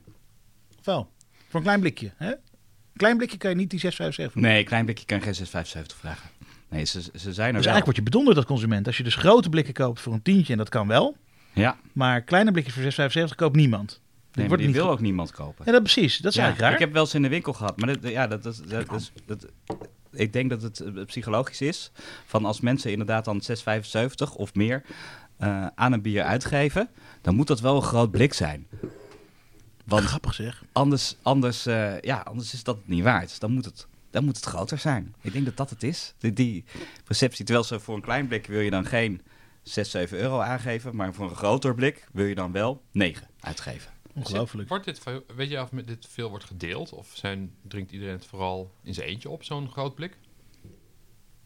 Of 0.80 0.86
wel? 0.86 1.12
Voor 1.48 1.60
een 1.60 1.66
klein 1.66 1.80
blikje, 1.80 2.12
hè? 2.18 2.30
Een 2.32 2.38
klein 3.00 3.18
blikje 3.18 3.38
kan 3.38 3.50
je 3.50 3.56
niet 3.56 3.70
die 3.70 3.92
6,75 4.30 4.34
Nee, 4.34 4.60
een 4.60 4.66
klein 4.66 4.86
blikje 4.86 5.06
kan 5.06 5.20
je 5.20 5.34
geen 5.34 5.48
6,75 5.48 5.96
vragen. 5.98 6.30
Nee, 6.74 6.86
ze, 6.86 7.02
ze 7.02 7.10
zijn 7.12 7.22
er 7.28 7.34
Dus 7.34 7.44
wel. 7.44 7.52
eigenlijk 7.54 7.86
word 7.86 7.96
je 7.96 8.04
bedonderd 8.04 8.38
als 8.38 8.46
consument. 8.46 8.88
Als 8.88 8.98
je 8.98 9.04
dus 9.04 9.16
grote 9.16 9.50
blikken 9.50 9.74
koopt 9.74 10.00
voor 10.02 10.14
een 10.14 10.22
tientje, 10.22 10.52
en 10.52 10.58
dat 10.60 10.70
kan 10.70 10.88
wel. 10.88 11.16
Ja, 11.54 11.78
Maar 11.92 12.22
kleine 12.22 12.52
blikjes 12.52 12.96
voor 12.96 13.10
6,75 13.30 13.36
koopt 13.36 13.56
niemand. 13.56 14.02
Nee, 14.34 14.48
wordt 14.48 14.62
die 14.64 14.72
niet 14.72 14.82
wil 14.82 14.90
ook 14.92 15.00
niemand 15.00 15.32
kopen. 15.32 15.66
Ja, 15.66 15.72
dat 15.72 15.84
precies. 15.84 16.18
Dat 16.18 16.32
is 16.32 16.38
Ja, 16.38 16.44
eigenlijk 16.44 16.72
raar. 16.72 16.80
Ik 16.82 16.86
heb 16.86 16.94
wel 16.94 17.04
eens 17.04 17.14
in 17.14 17.22
de 17.22 17.30
winkel 17.30 17.54
gehad, 17.54 17.78
maar 17.80 18.00
dat, 18.02 18.12
ja, 18.12 18.28
dat, 18.28 18.44
dat, 18.44 18.62
dat, 18.68 18.92
is- 18.94 19.12
dat, 19.26 19.46
ik 20.12 20.34
denk 20.34 20.50
dat 20.50 20.62
het 20.62 20.80
eh, 20.80 21.06
psychologisch 21.06 21.62
is. 21.62 21.92
Van 22.26 22.46
als 22.46 22.60
mensen 22.62 22.92
inderdaad 22.92 23.26
dan 23.26 23.42
6,75 24.28 24.36
of 24.36 24.54
meer 24.54 24.84
eh, 25.38 25.66
aan 25.76 25.94
een 25.94 26.02
bier 26.02 26.24
uitgeven, 26.24 26.90
dan 27.22 27.36
moet 27.36 27.48
dat 27.48 27.60
wel 27.60 27.76
een 27.76 27.82
groot 27.82 28.12
blik 28.12 28.34
zijn. 28.34 28.68
Want 29.86 30.04
Grappig 30.06 30.34
zeg. 30.34 30.64
anders, 30.72 31.16
anders, 31.22 31.66
eh, 31.66 32.00
ja, 32.02 32.18
anders 32.18 32.54
is 32.54 32.64
dat 32.64 32.78
niet 32.86 33.04
waard. 33.04 33.40
Dan 33.40 33.52
moet 33.52 33.66
het, 33.66 33.88
dan 34.14 34.26
moet 34.26 34.36
het 34.36 34.46
groter 34.46 34.78
zijn. 34.78 35.16
Ik 35.22 35.34
denk 35.34 35.46
dat 35.46 35.58
dat 35.58 35.70
het 35.70 35.84
is. 35.84 36.14
Die, 36.18 36.34
die 36.34 36.64
perceptie. 37.04 37.46
Terwijl 37.46 37.66
ze 37.66 37.80
voor 37.80 37.96
een 37.96 38.02
klein 38.02 38.28
blik 38.28 38.46
wil 38.46 38.60
je 38.60 38.70
dan 38.70 38.86
geen 38.86 39.22
6, 39.64 39.92
7 39.92 40.18
euro 40.18 40.40
aangeven, 40.40 40.96
maar 40.96 41.14
voor 41.14 41.30
een 41.30 41.36
groter 41.36 41.76
blik 41.76 42.08
wil 42.12 42.26
je 42.26 42.36
dan 42.36 42.52
wel 42.52 42.84
9 42.92 43.28
uitgeven. 43.40 43.92
Ongelooflijk. 44.14 44.70
Wordt 44.70 44.86
dit, 44.86 45.02
weet 45.36 45.50
je 45.50 45.62
of 45.62 45.72
met 45.72 45.88
dit 45.88 46.08
veel 46.10 46.30
wordt 46.30 46.46
gedeeld? 46.46 46.94
Of 46.94 47.12
zijn, 47.14 47.54
drinkt 47.68 47.92
iedereen 47.92 48.14
het 48.14 48.26
vooral 48.26 48.74
in 48.84 48.94
zijn 48.94 49.08
eentje 49.08 49.30
op, 49.30 49.44
zo'n 49.44 49.70
groot 49.72 49.96
blik? 49.96 50.18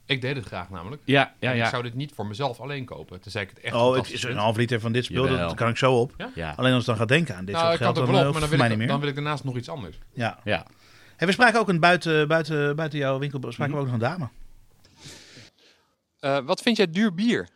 Ik 0.05 0.21
deed 0.21 0.35
het 0.35 0.45
graag 0.45 0.69
namelijk. 0.69 1.01
Ja, 1.05 1.33
ja, 1.39 1.49
En 1.49 1.55
Ik 1.57 1.63
ja. 1.63 1.69
zou 1.69 1.83
dit 1.83 1.93
niet 1.93 2.11
voor 2.15 2.27
mezelf 2.27 2.59
alleen 2.59 2.85
kopen. 2.85 3.21
Tenzij 3.21 3.41
ik 3.41 3.49
het 3.49 3.59
echt 3.59 3.75
Oh, 3.75 3.95
het 3.95 4.11
is 4.11 4.23
een 4.23 4.37
half 4.37 4.57
liter 4.57 4.79
van 4.79 4.91
dit 4.91 5.05
spul. 5.05 5.27
Dat, 5.27 5.53
kan 5.53 5.69
ik 5.69 5.77
zo 5.77 5.99
op. 5.99 6.31
ja. 6.35 6.53
Alleen 6.57 6.71
als 6.73 6.81
ik 6.81 6.87
dan 6.87 6.97
ga 6.97 7.05
denken 7.05 7.35
aan 7.35 7.45
dit 7.45 7.55
Nou, 7.55 7.67
soort 7.67 7.77
geld, 7.77 7.95
dan 7.95 8.03
op, 8.03 8.09
eh, 8.09 8.15
maar 8.15 8.23
dan 8.23 8.33
voor 8.33 8.49
wil, 8.49 8.57
mij 8.57 8.77
ik, 8.77 8.87
dan 8.87 8.99
wil 8.99 9.09
ik 9.09 9.15
daarnaast 9.15 9.43
nog 9.43 9.57
iets 9.57 9.69
anders. 9.69 9.99
Ja. 10.13 10.39
ja. 10.43 10.65
Hey, 11.17 11.27
we 11.27 11.33
spraken 11.33 11.59
ook 11.59 11.69
een 11.69 11.79
buiten, 11.79 12.27
buiten, 12.27 12.75
buiten 12.75 12.99
jouw 12.99 13.19
winkel, 13.19 13.51
spraken 13.51 13.73
we 13.73 13.79
ook 13.79 13.85
nog 13.85 13.93
een 13.93 13.99
dame. 13.99 14.29
Eh, 16.19 16.39
wat 16.45 16.61
vind 16.61 16.77
jij 16.77 16.91
duur 16.91 17.13
bier? 17.13 17.47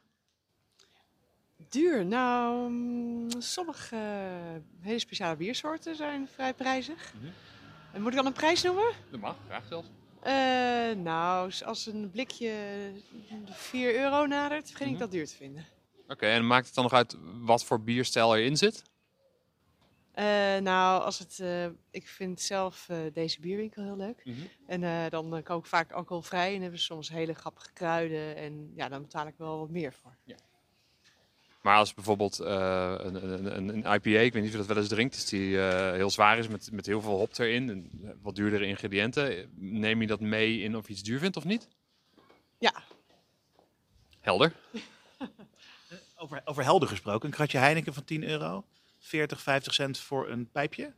Duur? 1.70 2.06
Nou, 2.06 2.70
mm, 2.72 3.28
sommige 3.42 3.96
eh, 3.96 4.62
hele 4.82 5.00
speciale 5.00 5.36
biersoorten 5.36 5.96
zijn 5.96 6.28
vrij 6.34 6.54
prijzig. 6.54 7.14
En 7.94 8.02
moet 8.02 8.10
ik 8.12 8.18
dan 8.18 8.26
een 8.26 8.34
prijs 8.34 8.62
noemen? 8.64 8.92
Dat 9.12 9.20
mag, 9.20 9.36
graag 9.48 9.64
zelfs. 9.70 9.88
Eh, 10.22 10.34
nou, 11.04 11.52
als 11.66 11.86
een 11.86 12.10
blikje 12.12 12.54
de 13.46 13.54
4 13.54 13.96
euro 13.96 14.26
nadert, 14.26 14.68
vind 14.68 14.80
ik 14.82 14.88
Mhm. 14.90 14.98
dat 15.00 15.12
duur 15.12 15.28
te 15.28 15.36
vinden. 15.36 15.66
Oké, 16.08 16.26
en 16.26 16.48
maakt 16.48 16.66
het 16.66 16.76
dan 16.76 16.84
nog 16.84 16.94
uit 16.94 17.18
wat 17.42 17.64
voor 17.66 17.82
bierstijl 17.84 18.36
erin 18.38 18.58
zit? 18.58 18.84
Eh, 20.14 20.26
nou, 20.58 21.04
als 21.04 21.20
het, 21.20 21.40
eh, 21.40 21.66
ik 21.92 22.08
vind 22.08 22.42
zelf 22.42 22.90
eh, 22.90 22.98
deze 23.14 23.40
bierwinkel 23.40 23.84
heel 23.84 23.98
leuk. 23.98 24.22
Mhm. 24.26 24.38
En 24.68 24.84
eh, 24.84 25.10
dan 25.10 25.44
kook 25.44 25.60
ik 25.60 25.70
vaak 25.70 25.92
alcoholvrij 25.92 26.56
en 26.56 26.62
hebben 26.62 26.80
ze 26.80 26.86
soms 26.86 27.10
hele 27.10 27.34
grappige 27.34 27.74
kruiden. 27.74 28.36
En 28.36 28.72
ja, 28.76 28.90
dan 28.90 29.02
betaal 29.02 29.28
ik 29.28 29.34
wel 29.38 29.60
wat 29.60 29.70
meer 29.70 29.94
voor. 29.94 30.16
Maar 31.62 31.78
als 31.78 31.94
bijvoorbeeld 31.94 32.40
eh, 32.40 32.96
een, 32.98 33.32
een, 33.34 33.56
een, 33.58 33.68
een 33.70 33.94
IPA, 33.94 34.20
ik 34.20 34.34
weet 34.34 34.34
niet 34.34 34.46
of 34.46 34.52
je 34.52 34.58
dat 34.58 34.66
wel 34.66 34.78
eens 34.78 34.88
drinkt, 34.88 35.14
dus 35.14 35.26
die 35.26 35.62
eh, 35.62 35.92
heel 35.92 36.10
zwaar 36.10 36.38
is 36.38 36.48
met, 36.48 36.72
met 36.72 36.86
heel 36.86 37.02
veel 37.02 37.18
hop 37.18 37.38
erin 37.38 37.70
en 37.70 38.20
wat 38.22 38.36
duurdere 38.36 38.66
ingrediënten, 38.66 39.52
neem 39.56 40.02
je 40.02 40.08
dat 40.08 40.20
mee 40.20 40.60
in 40.60 40.76
of 40.76 40.88
je 40.88 40.94
iets 40.94 41.04
duur 41.04 41.20
vindt 41.20 41.38
of 41.38 41.44
niet? 41.44 41.68
Ja, 42.58 42.84
Helder. 44.22 44.54
Over, 46.16 46.42
over 46.46 46.64
helder 46.64 46.88
gesproken, 46.88 47.28
een 47.28 47.36
kratje 47.36 47.58
Heineken 47.58 47.94
van 47.94 48.04
10 48.04 48.24
euro, 48.24 48.66
40, 49.02 49.42
50 49.42 49.74
cent 49.74 49.98
voor 49.98 50.30
een 50.30 50.50
pijpje. 50.52 50.94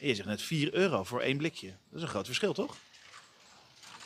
En 0.00 0.06
je 0.06 0.14
zegt 0.14 0.28
net 0.28 0.42
4 0.42 0.74
euro 0.74 1.04
voor 1.04 1.20
één 1.20 1.36
blikje. 1.36 1.68
Dat 1.68 1.96
is 1.96 2.02
een 2.02 2.08
groot 2.08 2.26
verschil, 2.26 2.52
toch? 2.52 2.76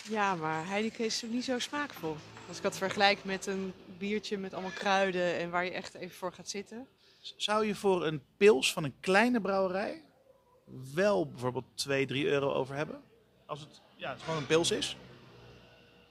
Ja, 0.08 0.34
maar 0.34 0.66
Heineken 0.66 1.04
is 1.04 1.22
niet 1.26 1.44
zo 1.44 1.58
smaakvol. 1.58 2.16
Als 2.48 2.56
ik 2.56 2.62
dat 2.62 2.76
vergelijk 2.76 3.24
met 3.24 3.46
een 3.46 3.72
biertje 3.98 4.38
met 4.38 4.52
allemaal 4.52 4.70
kruiden 4.70 5.38
en 5.38 5.50
waar 5.50 5.64
je 5.64 5.70
echt 5.70 5.94
even 5.94 6.16
voor 6.16 6.32
gaat 6.32 6.48
zitten. 6.48 6.86
Zou 7.36 7.66
je 7.66 7.74
voor 7.74 8.06
een 8.06 8.22
pils 8.36 8.72
van 8.72 8.84
een 8.84 8.94
kleine 9.00 9.40
brouwerij 9.40 10.02
wel 10.94 11.28
bijvoorbeeld 11.28 11.64
2, 11.74 12.06
3 12.06 12.26
euro 12.26 12.52
over 12.52 12.74
hebben? 12.74 13.02
Als 13.46 13.60
het, 13.60 13.80
ja, 13.96 14.10
het 14.10 14.22
gewoon 14.22 14.38
een 14.38 14.46
pils 14.46 14.70
is? 14.70 14.96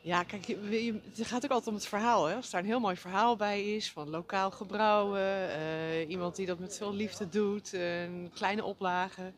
Ja, 0.04 0.24
kijk, 0.24 0.48
het 1.16 1.28
gaat 1.28 1.44
ook 1.44 1.52
altijd 1.52 1.68
om 1.68 1.74
het 1.74 1.88
verhaal. 1.88 2.26
Hè? 2.26 2.36
Als 2.36 2.50
daar 2.50 2.62
een 2.62 2.68
heel 2.68 2.80
mooi 2.80 2.96
verhaal 2.96 3.36
bij 3.36 3.76
is 3.76 3.92
van 3.92 4.10
lokaal 4.10 4.52
gebrouwen, 4.52 5.50
eh, 5.50 6.10
iemand 6.10 6.36
die 6.36 6.46
dat 6.46 6.60
met 6.60 6.78
veel 6.78 6.94
liefde 6.94 7.30
doet, 7.30 7.78
kleine 8.34 8.64
oplage. 8.64 9.34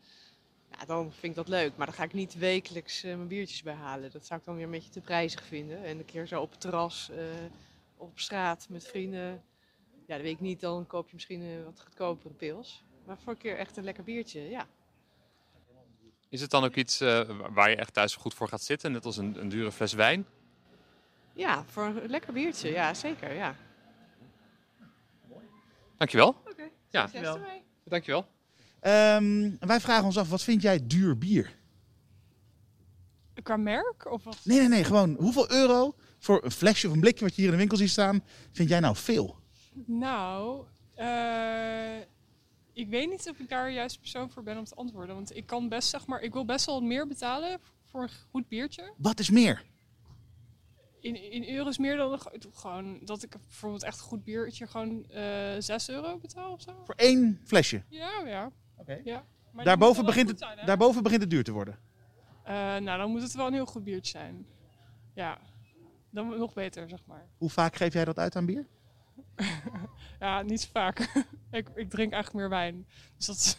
Ja, 0.70 0.84
dan 0.86 1.12
vind 1.12 1.22
ik 1.22 1.34
dat 1.34 1.48
leuk. 1.48 1.76
Maar 1.76 1.86
dan 1.86 1.94
ga 1.94 2.02
ik 2.02 2.12
niet 2.12 2.34
wekelijks 2.34 3.02
eh, 3.02 3.14
mijn 3.14 3.28
biertjes 3.28 3.62
bij 3.62 3.74
halen. 3.74 4.10
Dat 4.10 4.26
zou 4.26 4.40
ik 4.40 4.46
dan 4.46 4.54
weer 4.54 4.64
een 4.64 4.70
beetje 4.70 4.90
te 4.90 5.00
prijzig 5.00 5.44
vinden. 5.44 5.84
En 5.84 5.98
een 5.98 6.04
keer 6.04 6.26
zo 6.26 6.40
op 6.40 6.50
het 6.50 6.60
terras, 6.60 7.10
eh, 7.10 7.24
op 7.96 8.18
straat 8.18 8.66
met 8.68 8.86
vrienden. 8.86 9.42
Ja, 10.06 10.14
dat 10.14 10.20
weet 10.20 10.32
ik 10.32 10.40
niet. 10.40 10.60
Dan 10.60 10.86
koop 10.86 11.06
je 11.08 11.14
misschien 11.14 11.64
wat 11.64 11.80
goedkopere 11.80 12.34
pils. 12.34 12.84
Maar 13.04 13.18
voor 13.18 13.32
een 13.32 13.38
keer 13.38 13.56
echt 13.58 13.76
een 13.76 13.84
lekker 13.84 14.04
biertje, 14.04 14.50
ja. 14.50 14.66
Is 16.28 16.40
het 16.40 16.50
dan 16.50 16.64
ook 16.64 16.74
iets 16.74 16.98
waar 17.50 17.70
je 17.70 17.76
echt 17.76 17.94
thuis 17.94 18.14
goed 18.14 18.34
voor 18.34 18.48
gaat 18.48 18.62
zitten? 18.62 18.92
Net 18.92 19.04
als 19.04 19.16
een, 19.16 19.40
een 19.40 19.48
dure 19.48 19.72
fles 19.72 19.92
wijn? 19.92 20.26
Ja, 21.36 21.64
voor 21.64 21.84
een 21.84 22.08
lekker 22.08 22.32
biertje. 22.32 22.70
Ja, 22.70 22.94
zeker, 22.94 23.32
ja. 23.34 23.56
Dankjewel. 25.96 26.28
Oké, 26.28 26.68
Ja. 26.90 27.06
succes 27.06 27.34
ermee. 27.34 27.62
Dankjewel. 27.84 28.26
Ehm, 28.80 29.50
wij 29.60 29.80
vragen 29.80 30.04
ons 30.04 30.18
af, 30.18 30.28
wat 30.30 30.42
vind 30.42 30.62
jij 30.62 30.86
duur 30.86 31.18
bier? 31.18 31.54
Qua 33.42 33.56
merk? 33.56 34.10
Of 34.12 34.24
wat? 34.24 34.38
Nee, 34.44 34.58
nee, 34.58 34.68
nee. 34.68 34.84
Gewoon 34.84 35.16
hoeveel 35.18 35.50
euro 35.50 35.94
voor 36.18 36.44
een 36.44 36.50
flesje 36.50 36.86
of 36.88 36.92
een 36.94 37.00
blikje 37.00 37.24
wat 37.24 37.34
je 37.34 37.36
hier 37.36 37.44
in 37.50 37.50
de 37.52 37.58
winkel 37.60 37.76
ziet 37.78 37.90
staan, 37.90 38.24
vind 38.52 38.68
jij 38.68 38.80
nou 38.80 38.96
veel? 38.96 39.36
Nou, 39.86 40.64
eh, 40.94 41.96
ik 42.72 42.88
weet 42.88 43.10
niet 43.10 43.28
of 43.28 43.38
ik 43.38 43.48
daar 43.48 43.70
juist 43.70 44.00
persoon 44.00 44.30
voor 44.30 44.42
ben 44.42 44.58
om 44.58 44.64
te 44.64 44.74
antwoorden. 44.74 45.14
Want 45.14 45.36
ik 45.36 45.46
kan 45.46 45.68
best, 45.68 45.88
zeg 45.88 46.06
maar, 46.06 46.20
ik 46.20 46.32
wil 46.32 46.44
best 46.44 46.66
wel 46.66 46.80
meer 46.80 47.06
betalen 47.06 47.60
voor 47.84 48.02
een 48.02 48.10
goed 48.30 48.48
biertje. 48.48 48.92
Wat 48.96 49.18
is 49.18 49.30
meer? 49.30 49.64
In, 51.06 51.32
in 51.32 51.54
euro's 51.56 51.78
meer 51.78 51.96
dan 51.96 52.20
gewoon 52.52 52.98
dat 53.04 53.22
ik 53.22 53.36
bijvoorbeeld 53.46 53.82
echt 53.82 53.98
een 53.98 54.04
goed 54.04 54.24
biertje 54.24 54.66
gewoon 54.66 55.04
eh 55.10 55.54
6 55.58 55.88
euro 55.90 56.18
betaal 56.18 56.52
of 56.52 56.60
zo. 56.60 56.72
Voor 56.84 56.94
één 56.94 57.40
flesje. 57.44 57.82
Ja, 57.88 58.22
ja. 58.26 58.50
Oké. 58.76 59.00
ja. 59.04 59.24
Maar 59.52 59.64
Daarboven 59.64 60.04
begint, 60.04 60.28
het, 60.28 60.38
zijn, 60.38 60.66
daarboven 60.66 61.02
begint 61.02 61.20
het 61.20 61.30
duur 61.30 61.44
te 61.44 61.52
worden. 61.52 61.78
Eh, 62.44 62.54
nou, 62.54 62.98
dan 62.98 63.10
moet 63.10 63.22
het 63.22 63.34
wel 63.34 63.46
een 63.46 63.52
heel 63.52 63.66
goed 63.66 63.84
biertje 63.84 64.10
zijn. 64.18 64.46
Ja, 65.14 65.38
dan 66.10 66.38
nog 66.38 66.52
beter, 66.54 66.88
zeg 66.88 67.00
maar. 67.06 67.26
Hoe 67.38 67.50
vaak 67.50 67.76
geef 67.76 67.92
jij 67.92 68.04
dat 68.04 68.18
uit 68.18 68.36
aan 68.36 68.46
bier? 68.46 68.66
Ja, 70.20 70.42
niet 70.42 70.60
zo 70.60 70.68
vaak. 70.72 70.98
ik, 71.50 71.68
ik 71.74 71.90
drink 71.90 72.12
eigenlijk 72.12 72.32
meer 72.34 72.48
wijn. 72.48 72.86
Dus 73.16 73.26
dat 73.26 73.36
is- 73.36 73.56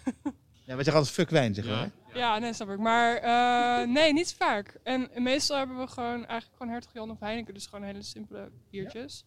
Ja, 0.66 0.76
wij 0.76 0.84
zeggen 0.84 0.94
altijd 0.94 1.14
fuck 1.14 1.30
wijn, 1.30 1.54
zeggen 1.54 1.74
we. 1.74 1.80
hè? 1.80 2.07
Ja, 2.18 2.40
nee, 2.40 2.54
snap 2.54 2.70
ik. 2.70 2.78
Maar 2.78 3.16
eh, 3.16 3.88
nee, 3.88 4.14
niet 4.14 4.34
vaak. 4.34 4.80
En 4.84 5.10
meestal 5.18 5.58
hebben 5.58 5.78
we 5.78 5.88
gewoon 5.88 6.26
eigenlijk 6.26 6.58
gewoon 6.58 6.72
Hertog 6.72 6.94
Jan 6.94 7.12
of 7.12 7.20
Heineken. 7.20 7.54
Dus 7.54 7.66
gewoon 7.66 7.86
hele 7.86 8.02
simpele 8.02 8.52
biertjes. 8.70 9.26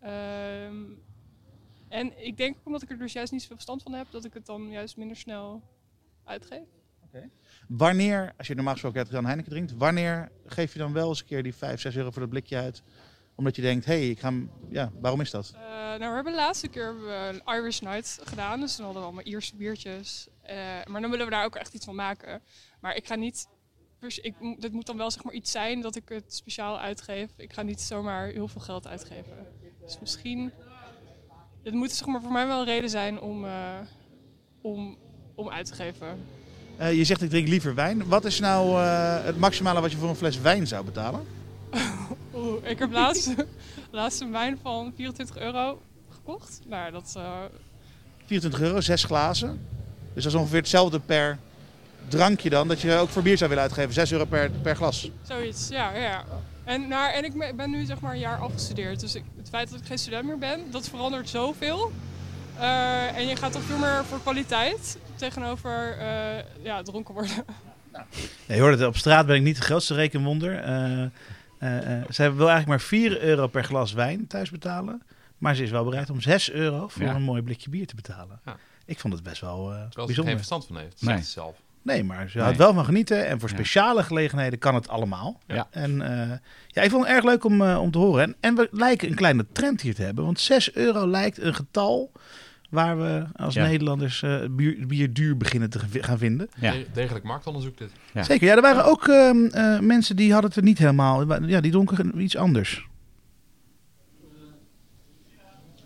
Ehm, 0.00 0.84
en 1.88 2.26
ik 2.26 2.36
denk 2.36 2.56
omdat 2.64 2.82
ik 2.82 2.90
er 2.90 2.98
dus 2.98 3.12
juist 3.12 3.32
niet 3.32 3.40
zoveel 3.40 3.56
verstand 3.56 3.82
van 3.82 3.92
heb, 3.92 4.06
dat 4.10 4.24
ik 4.24 4.34
het 4.34 4.46
dan 4.46 4.70
juist 4.70 4.96
minder 4.96 5.16
snel 5.16 5.62
uitgeef. 6.24 6.66
Wanneer, 7.68 8.32
als 8.36 8.46
je 8.46 8.54
normaal 8.54 8.72
gesproken 8.72 8.98
Hertog 8.98 9.16
Jan 9.16 9.26
Heineken 9.26 9.50
drinkt, 9.50 9.76
wanneer 9.76 10.32
geef 10.46 10.72
je 10.72 10.78
dan 10.78 10.92
wel 10.92 11.08
eens 11.08 11.20
een 11.20 11.26
keer 11.26 11.42
die 11.42 11.54
5, 11.54 11.80
6 11.80 11.96
euro 11.96 12.10
voor 12.10 12.20
dat 12.20 12.30
blikje 12.30 12.56
uit? 12.56 12.82
Omdat 13.34 13.56
je 13.56 13.62
denkt, 13.62 13.84
hé, 13.84 13.98
hey, 13.98 14.10
ik 14.10 14.20
ga 14.20 14.28
hem... 14.28 14.50
Ja, 14.68 14.92
waarom 15.00 15.20
is 15.20 15.30
dat? 15.30 15.52
Eh, 15.54 15.60
nou, 15.60 15.98
we 15.98 16.04
hebben 16.04 16.32
de 16.32 16.38
laatste 16.38 16.68
keer 16.68 16.94
een 17.10 17.42
Irish 17.46 17.80
Night 17.80 18.20
gedaan. 18.24 18.60
Dus 18.60 18.76
dan 18.76 18.84
hadden 18.84 19.02
we 19.02 19.08
allemaal 19.08 19.26
Ierse 19.26 19.56
biertjes. 19.56 20.28
Eh, 20.46 20.56
maar 20.86 21.00
dan 21.00 21.10
willen 21.10 21.26
we 21.26 21.32
daar 21.32 21.44
ook 21.44 21.56
echt 21.56 21.74
iets 21.74 21.84
van 21.84 21.94
maken. 21.94 22.42
Maar 22.80 22.96
ik 22.96 23.06
ga 23.06 23.14
niet... 23.14 23.48
Ik, 24.22 24.34
dit 24.58 24.72
moet 24.72 24.86
dan 24.86 24.96
wel 24.96 25.10
zeg 25.10 25.24
maar 25.24 25.34
iets 25.34 25.50
zijn 25.50 25.80
dat 25.80 25.96
ik 25.96 26.08
het 26.08 26.34
speciaal 26.34 26.80
uitgeef. 26.80 27.30
Ik 27.36 27.52
ga 27.52 27.62
niet 27.62 27.80
zomaar 27.80 28.28
heel 28.28 28.48
veel 28.48 28.60
geld 28.60 28.86
uitgeven. 28.86 29.46
Dus 29.84 29.98
misschien... 30.00 30.52
Het 31.62 31.74
moet 31.74 31.92
zeg 31.92 32.06
maar, 32.06 32.22
voor 32.22 32.32
mij 32.32 32.46
wel 32.46 32.58
een 32.58 32.64
reden 32.64 32.90
zijn 32.90 33.20
om, 33.20 33.44
eh, 33.44 33.78
om, 34.60 34.96
om 35.34 35.50
uit 35.50 35.66
te 35.66 35.74
geven. 35.74 36.24
Eh, 36.76 36.96
je 36.96 37.04
zegt, 37.04 37.22
ik 37.22 37.30
drink 37.30 37.48
liever 37.48 37.74
wijn. 37.74 38.08
Wat 38.08 38.24
is 38.24 38.40
nou 38.40 38.80
het 39.24 39.38
maximale 39.38 39.80
wat 39.80 39.90
je 39.90 39.96
voor 39.96 40.08
een 40.08 40.16
fles 40.16 40.40
wijn 40.40 40.66
zou 40.66 40.84
betalen? 40.84 41.26
Oeh, 42.34 42.64
ik 42.64 42.78
heb 42.78 42.92
laatst, 42.92 43.34
laatst 43.90 44.20
een 44.20 44.30
wijn 44.30 44.58
van 44.62 44.92
24 44.96 45.38
euro 45.38 45.82
gekocht. 46.10 46.60
Nou, 46.66 46.92
dat... 46.92 47.12
eh, 47.16 47.44
24 48.26 48.60
euro, 48.60 48.80
6 48.80 49.04
glazen. 49.04 49.66
Dus 50.16 50.24
dat 50.24 50.32
is 50.32 50.38
ongeveer 50.38 50.58
hetzelfde 50.58 51.00
per 51.00 51.38
drankje 52.08 52.50
dan, 52.50 52.68
dat 52.68 52.80
je 52.80 52.94
ook 52.94 53.08
voor 53.08 53.22
bier 53.22 53.36
zou 53.36 53.48
willen 53.48 53.64
uitgeven. 53.64 53.92
6 53.92 54.12
euro 54.12 54.24
per, 54.24 54.50
per 54.50 54.76
glas. 54.76 55.10
Zoiets, 55.22 55.68
ja. 55.68 55.96
ja. 55.96 56.24
En, 56.64 56.88
nou, 56.88 57.12
en 57.12 57.24
ik 57.24 57.56
ben 57.56 57.70
nu 57.70 57.84
zeg 57.84 58.00
maar 58.00 58.12
een 58.12 58.18
jaar 58.18 58.38
afgestudeerd. 58.38 59.00
Dus 59.00 59.14
ik, 59.14 59.22
het 59.36 59.48
feit 59.48 59.70
dat 59.70 59.80
ik 59.80 59.86
geen 59.86 59.98
student 59.98 60.24
meer 60.24 60.38
ben, 60.38 60.70
dat 60.70 60.88
verandert 60.88 61.28
zoveel. 61.28 61.92
Eh, 62.58 63.16
en 63.16 63.26
je 63.26 63.36
gaat 63.36 63.52
toch 63.52 63.62
veel 63.62 63.78
meer 63.78 64.04
voor 64.04 64.20
kwaliteit 64.20 64.98
tegenover 65.14 65.96
eh, 65.98 66.44
ja, 66.62 66.82
dronken 66.82 67.14
worden. 67.14 67.44
Ja, 68.46 68.54
je 68.54 68.60
hoort 68.60 68.78
het, 68.78 68.88
op 68.88 68.96
straat 68.96 69.26
ben 69.26 69.36
ik 69.36 69.42
niet 69.42 69.56
de 69.56 69.62
grootste 69.62 69.94
rekenwonder. 69.94 70.58
Eh 70.58 71.04
eh, 71.58 72.02
zij 72.08 72.34
wil 72.34 72.48
eigenlijk 72.48 72.66
maar 72.66 72.80
4 72.80 73.22
euro 73.22 73.46
per 73.46 73.64
glas 73.64 73.92
wijn 73.92 74.26
thuis 74.26 74.50
betalen. 74.50 75.02
Maar 75.38 75.54
ze 75.54 75.62
is 75.62 75.70
wel 75.70 75.84
bereid 75.84 76.10
om 76.10 76.20
6 76.20 76.50
euro 76.50 76.88
voor 76.88 77.02
Ja. 77.02 77.14
een 77.14 77.22
mooi 77.22 77.42
blikje 77.42 77.70
bier 77.70 77.86
te 77.86 77.94
betalen. 77.94 78.40
Ja. 78.44 78.56
Ik 78.86 78.98
vond 78.98 79.14
het 79.14 79.22
best 79.22 79.40
wel 79.40 79.56
eh 79.56 79.64
Terwijl 79.64 79.82
er 79.90 79.90
bijzonder. 80.06 80.24
geen 80.24 80.36
verstand 80.36 80.66
van 80.66 80.76
heeft. 80.76 81.02
Nee. 81.02 81.22
Zelf. 81.22 81.56
Nee, 81.82 82.04
maar 82.04 82.28
ze 82.28 82.34
Nee. 82.36 82.42
houdt 82.44 82.58
wel 82.58 82.74
van 82.74 82.84
genieten. 82.84 83.26
En 83.26 83.40
voor 83.40 83.48
Ja. 83.48 83.54
speciale 83.54 84.02
gelegenheden 84.02 84.58
kan 84.58 84.74
het 84.74 84.88
allemaal. 84.88 85.40
Ja. 85.46 85.66
En 85.70 86.02
eh, 86.02 86.38
ja, 86.66 86.82
ik 86.82 86.90
vond 86.90 87.06
het 87.06 87.14
erg 87.14 87.24
leuk 87.24 87.44
om, 87.44 87.62
eh, 87.62 87.80
om 87.80 87.90
te 87.90 87.98
horen. 87.98 88.22
En, 88.22 88.36
en 88.40 88.54
we 88.54 88.68
lijken 88.70 89.08
een 89.08 89.14
kleine 89.14 89.46
trend 89.52 89.80
hier 89.80 89.94
te 89.94 90.02
hebben. 90.02 90.24
Want 90.24 90.40
6 90.40 90.72
euro 90.74 91.06
lijkt 91.08 91.40
een 91.42 91.54
getal 91.54 92.12
waar 92.70 92.98
we 92.98 93.24
als 93.36 93.54
Ja. 93.54 93.66
Nederlanders 93.66 94.22
eh, 94.22 94.36
bier, 94.50 94.86
bier 94.86 95.12
duur 95.12 95.36
beginnen 95.36 95.70
te 95.70 95.78
gaan 96.00 96.18
vinden. 96.18 96.48
Ja. 96.60 96.72
De- 96.72 96.86
Degelijk 96.92 97.24
marktonderzoek 97.24 97.78
dit. 97.78 97.90
Ja. 98.12 98.22
Zeker, 98.22 98.46
ja, 98.46 98.54
er 98.56 98.62
waren 98.62 98.84
ook 98.84 99.08
ehm, 99.08 99.44
eh, 99.46 99.78
mensen 99.80 100.16
die 100.16 100.32
hadden 100.32 100.48
het 100.50 100.58
er 100.58 100.64
niet 100.64 100.78
helemaal. 100.78 101.44
Ja, 101.46 101.60
die 101.60 101.70
dronken 101.70 102.20
iets 102.20 102.36
anders. 102.36 102.86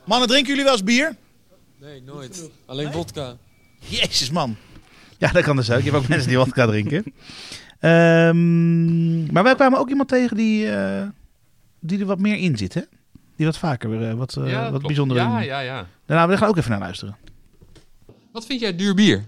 Mannen, 0.04 0.28
drinken 0.28 0.48
jullie 0.48 0.64
wel 0.64 0.72
eens 0.72 0.84
bier? 0.84 1.16
Nee, 1.80 2.02
nooit. 2.02 2.50
Alleen 2.66 2.92
vodka. 2.92 3.36
Jezus, 3.78 4.30
man. 4.30 4.56
Ja, 5.18 5.30
dat 5.30 5.42
kan 5.42 5.56
dus 5.56 5.70
ook. 5.70 5.82
Je 5.82 5.90
hebt 5.90 6.02
ook 6.02 6.08
mensen 6.08 6.28
die 6.28 6.38
vodka 6.38 6.66
drinken. 6.66 7.04
Ehm, 7.78 9.32
maar 9.32 9.42
wij 9.42 9.54
kwamen 9.54 9.78
ook 9.78 9.88
iemand 9.88 10.08
tegen 10.08 10.36
die, 10.36 10.70
eh, 10.70 11.08
die 11.78 11.98
er 11.98 12.06
wat 12.06 12.18
meer 12.18 12.36
in 12.36 12.56
zit, 12.56 12.74
hè? 12.74 12.80
Die 13.36 13.46
wat 13.46 13.58
vaker 13.58 14.08
eh, 14.08 14.14
wat, 14.14 14.36
eh, 14.36 14.50
Ja, 14.50 14.60
wat 14.60 14.68
klopt. 14.68 14.86
bijzondere... 14.86 15.20
Ja, 15.20 15.40
ja, 15.40 15.60
ja. 15.60 15.86
Nou, 16.06 16.28
we 16.28 16.36
gaan 16.36 16.48
ook 16.48 16.56
even 16.56 16.70
naar 16.70 16.80
luisteren. 16.80 17.16
Wat 18.32 18.46
vind 18.46 18.60
jij 18.60 18.76
duur 18.76 18.94
bier? 18.94 19.24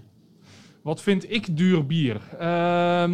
Wat 0.81 1.01
vind 1.01 1.31
ik 1.31 1.57
duur 1.57 1.85
bier? 1.85 2.21
Ehm, 2.39 3.11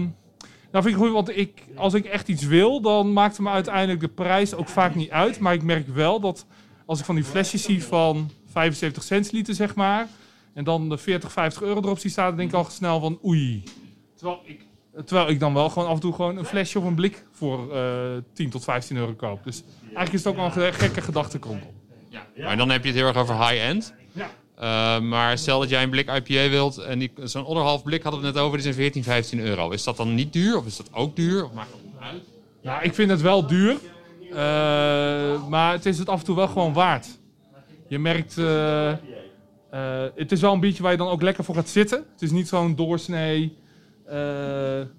nou, 0.71 0.83
vind 0.83 0.87
ik 0.87 0.95
goed, 0.95 1.11
want 1.11 1.37
ik, 1.37 1.63
als 1.75 1.93
ik 1.93 2.05
echt 2.05 2.27
iets 2.27 2.43
wil, 2.43 2.81
dan 2.81 3.13
maakt 3.13 3.37
het 3.37 3.45
me 3.45 3.51
uiteindelijk 3.51 3.99
de 3.99 4.07
prijs 4.07 4.53
ook 4.53 4.67
vaak 4.67 4.95
niet 4.95 5.09
uit. 5.09 5.39
Maar 5.39 5.53
ik 5.53 5.63
merk 5.63 5.87
wel 5.87 6.19
dat 6.19 6.45
als 6.85 6.99
ik 6.99 7.05
van 7.05 7.15
die 7.15 7.23
flesjes 7.23 7.63
zie 7.63 7.83
van 7.83 8.31
75 8.51 9.03
centiliter, 9.03 9.55
zeg 9.55 9.75
maar, 9.75 10.07
en 10.53 10.63
dan 10.63 10.89
de 10.89 10.97
40, 10.97 11.31
50 11.31 11.61
euro 11.61 11.79
erop 11.81 11.99
zie 11.99 12.09
staan, 12.09 12.35
denk 12.35 12.49
ik 12.49 12.55
al 12.55 12.65
snel 12.69 12.99
van 12.99 13.19
oei. 13.25 13.63
Terwijl 14.15 14.39
ik, 14.45 14.65
terwijl 15.05 15.29
ik 15.29 15.39
dan 15.39 15.53
wel 15.53 15.69
gewoon 15.69 15.87
af 15.87 15.93
en 15.93 15.99
toe 15.99 16.13
gewoon 16.13 16.37
een 16.37 16.45
flesje 16.45 16.79
of 16.79 16.85
een 16.85 16.95
blik 16.95 17.25
voor 17.31 17.75
eh 17.75 17.81
10 18.33 18.49
tot 18.49 18.63
15 18.63 18.97
euro 18.97 19.13
koop. 19.13 19.43
Dus 19.43 19.63
eigenlijk 19.83 20.13
is 20.13 20.19
het 20.23 20.27
ook 20.27 20.35
wel 20.35 20.45
een 20.45 20.51
ge- 20.51 20.73
gekke 20.79 21.01
gedachtegrond. 21.01 21.63
Maar 22.45 22.57
dan 22.57 22.69
heb 22.69 22.81
je 22.83 22.89
het 22.89 22.97
heel 22.97 23.07
erg 23.07 23.17
over 23.17 23.35
high-end. 23.47 23.93
Ja. 24.11 24.29
Eh, 24.55 25.01
maar 25.01 25.37
stel 25.37 25.59
dat 25.59 25.69
jij 25.69 25.83
een 25.83 25.89
blik 25.89 26.09
IPA 26.09 26.49
wilt 26.49 26.77
en 26.77 26.99
die- 26.99 27.11
zo'n 27.23 27.45
anderhalf 27.45 27.83
blik 27.83 28.03
hadden 28.03 28.21
we 28.21 28.25
het 28.27 28.35
net 28.35 28.43
over, 28.43 28.55
die 28.57 28.63
zijn 28.63 28.75
14, 28.75 29.03
15 29.03 29.39
euro. 29.39 29.69
Is 29.69 29.83
dat 29.83 29.97
dan 29.97 30.15
niet 30.15 30.33
duur 30.33 30.57
of 30.57 30.65
is 30.65 30.77
dat 30.77 30.89
ook 30.93 31.15
duur? 31.15 31.45
Of 31.45 31.51
maakt 31.53 31.71
dat 31.71 32.01
uit? 32.07 32.21
Nou, 32.61 32.83
ik 32.83 32.93
vind 32.93 33.09
het 33.09 33.21
wel 33.21 33.47
duur. 33.47 33.77
eh, 34.29 35.47
maar 35.47 35.71
het 35.73 35.85
is 35.85 35.97
het 35.99 36.09
af 36.09 36.19
en 36.19 36.25
toe 36.25 36.35
wel 36.35 36.47
gewoon 36.47 36.73
waard. 36.73 37.18
Je 37.89 37.99
merkt... 37.99 38.37
eh, 38.37 38.91
eh, 38.91 38.97
het 40.15 40.31
is 40.31 40.41
wel 40.41 40.53
een 40.53 40.59
biertje 40.59 40.81
waar 40.83 40.91
je 40.91 40.97
dan 40.97 41.07
ook 41.07 41.21
lekker 41.21 41.43
voor 41.43 41.55
gaat 41.55 41.69
zitten. 41.69 42.05
Het 42.11 42.21
is 42.21 42.31
niet 42.31 42.47
zo'n 42.47 42.75
doorsnee... 42.75 43.57
eh, 44.05 44.15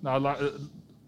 nou, 0.01 0.21
la- 0.21 0.37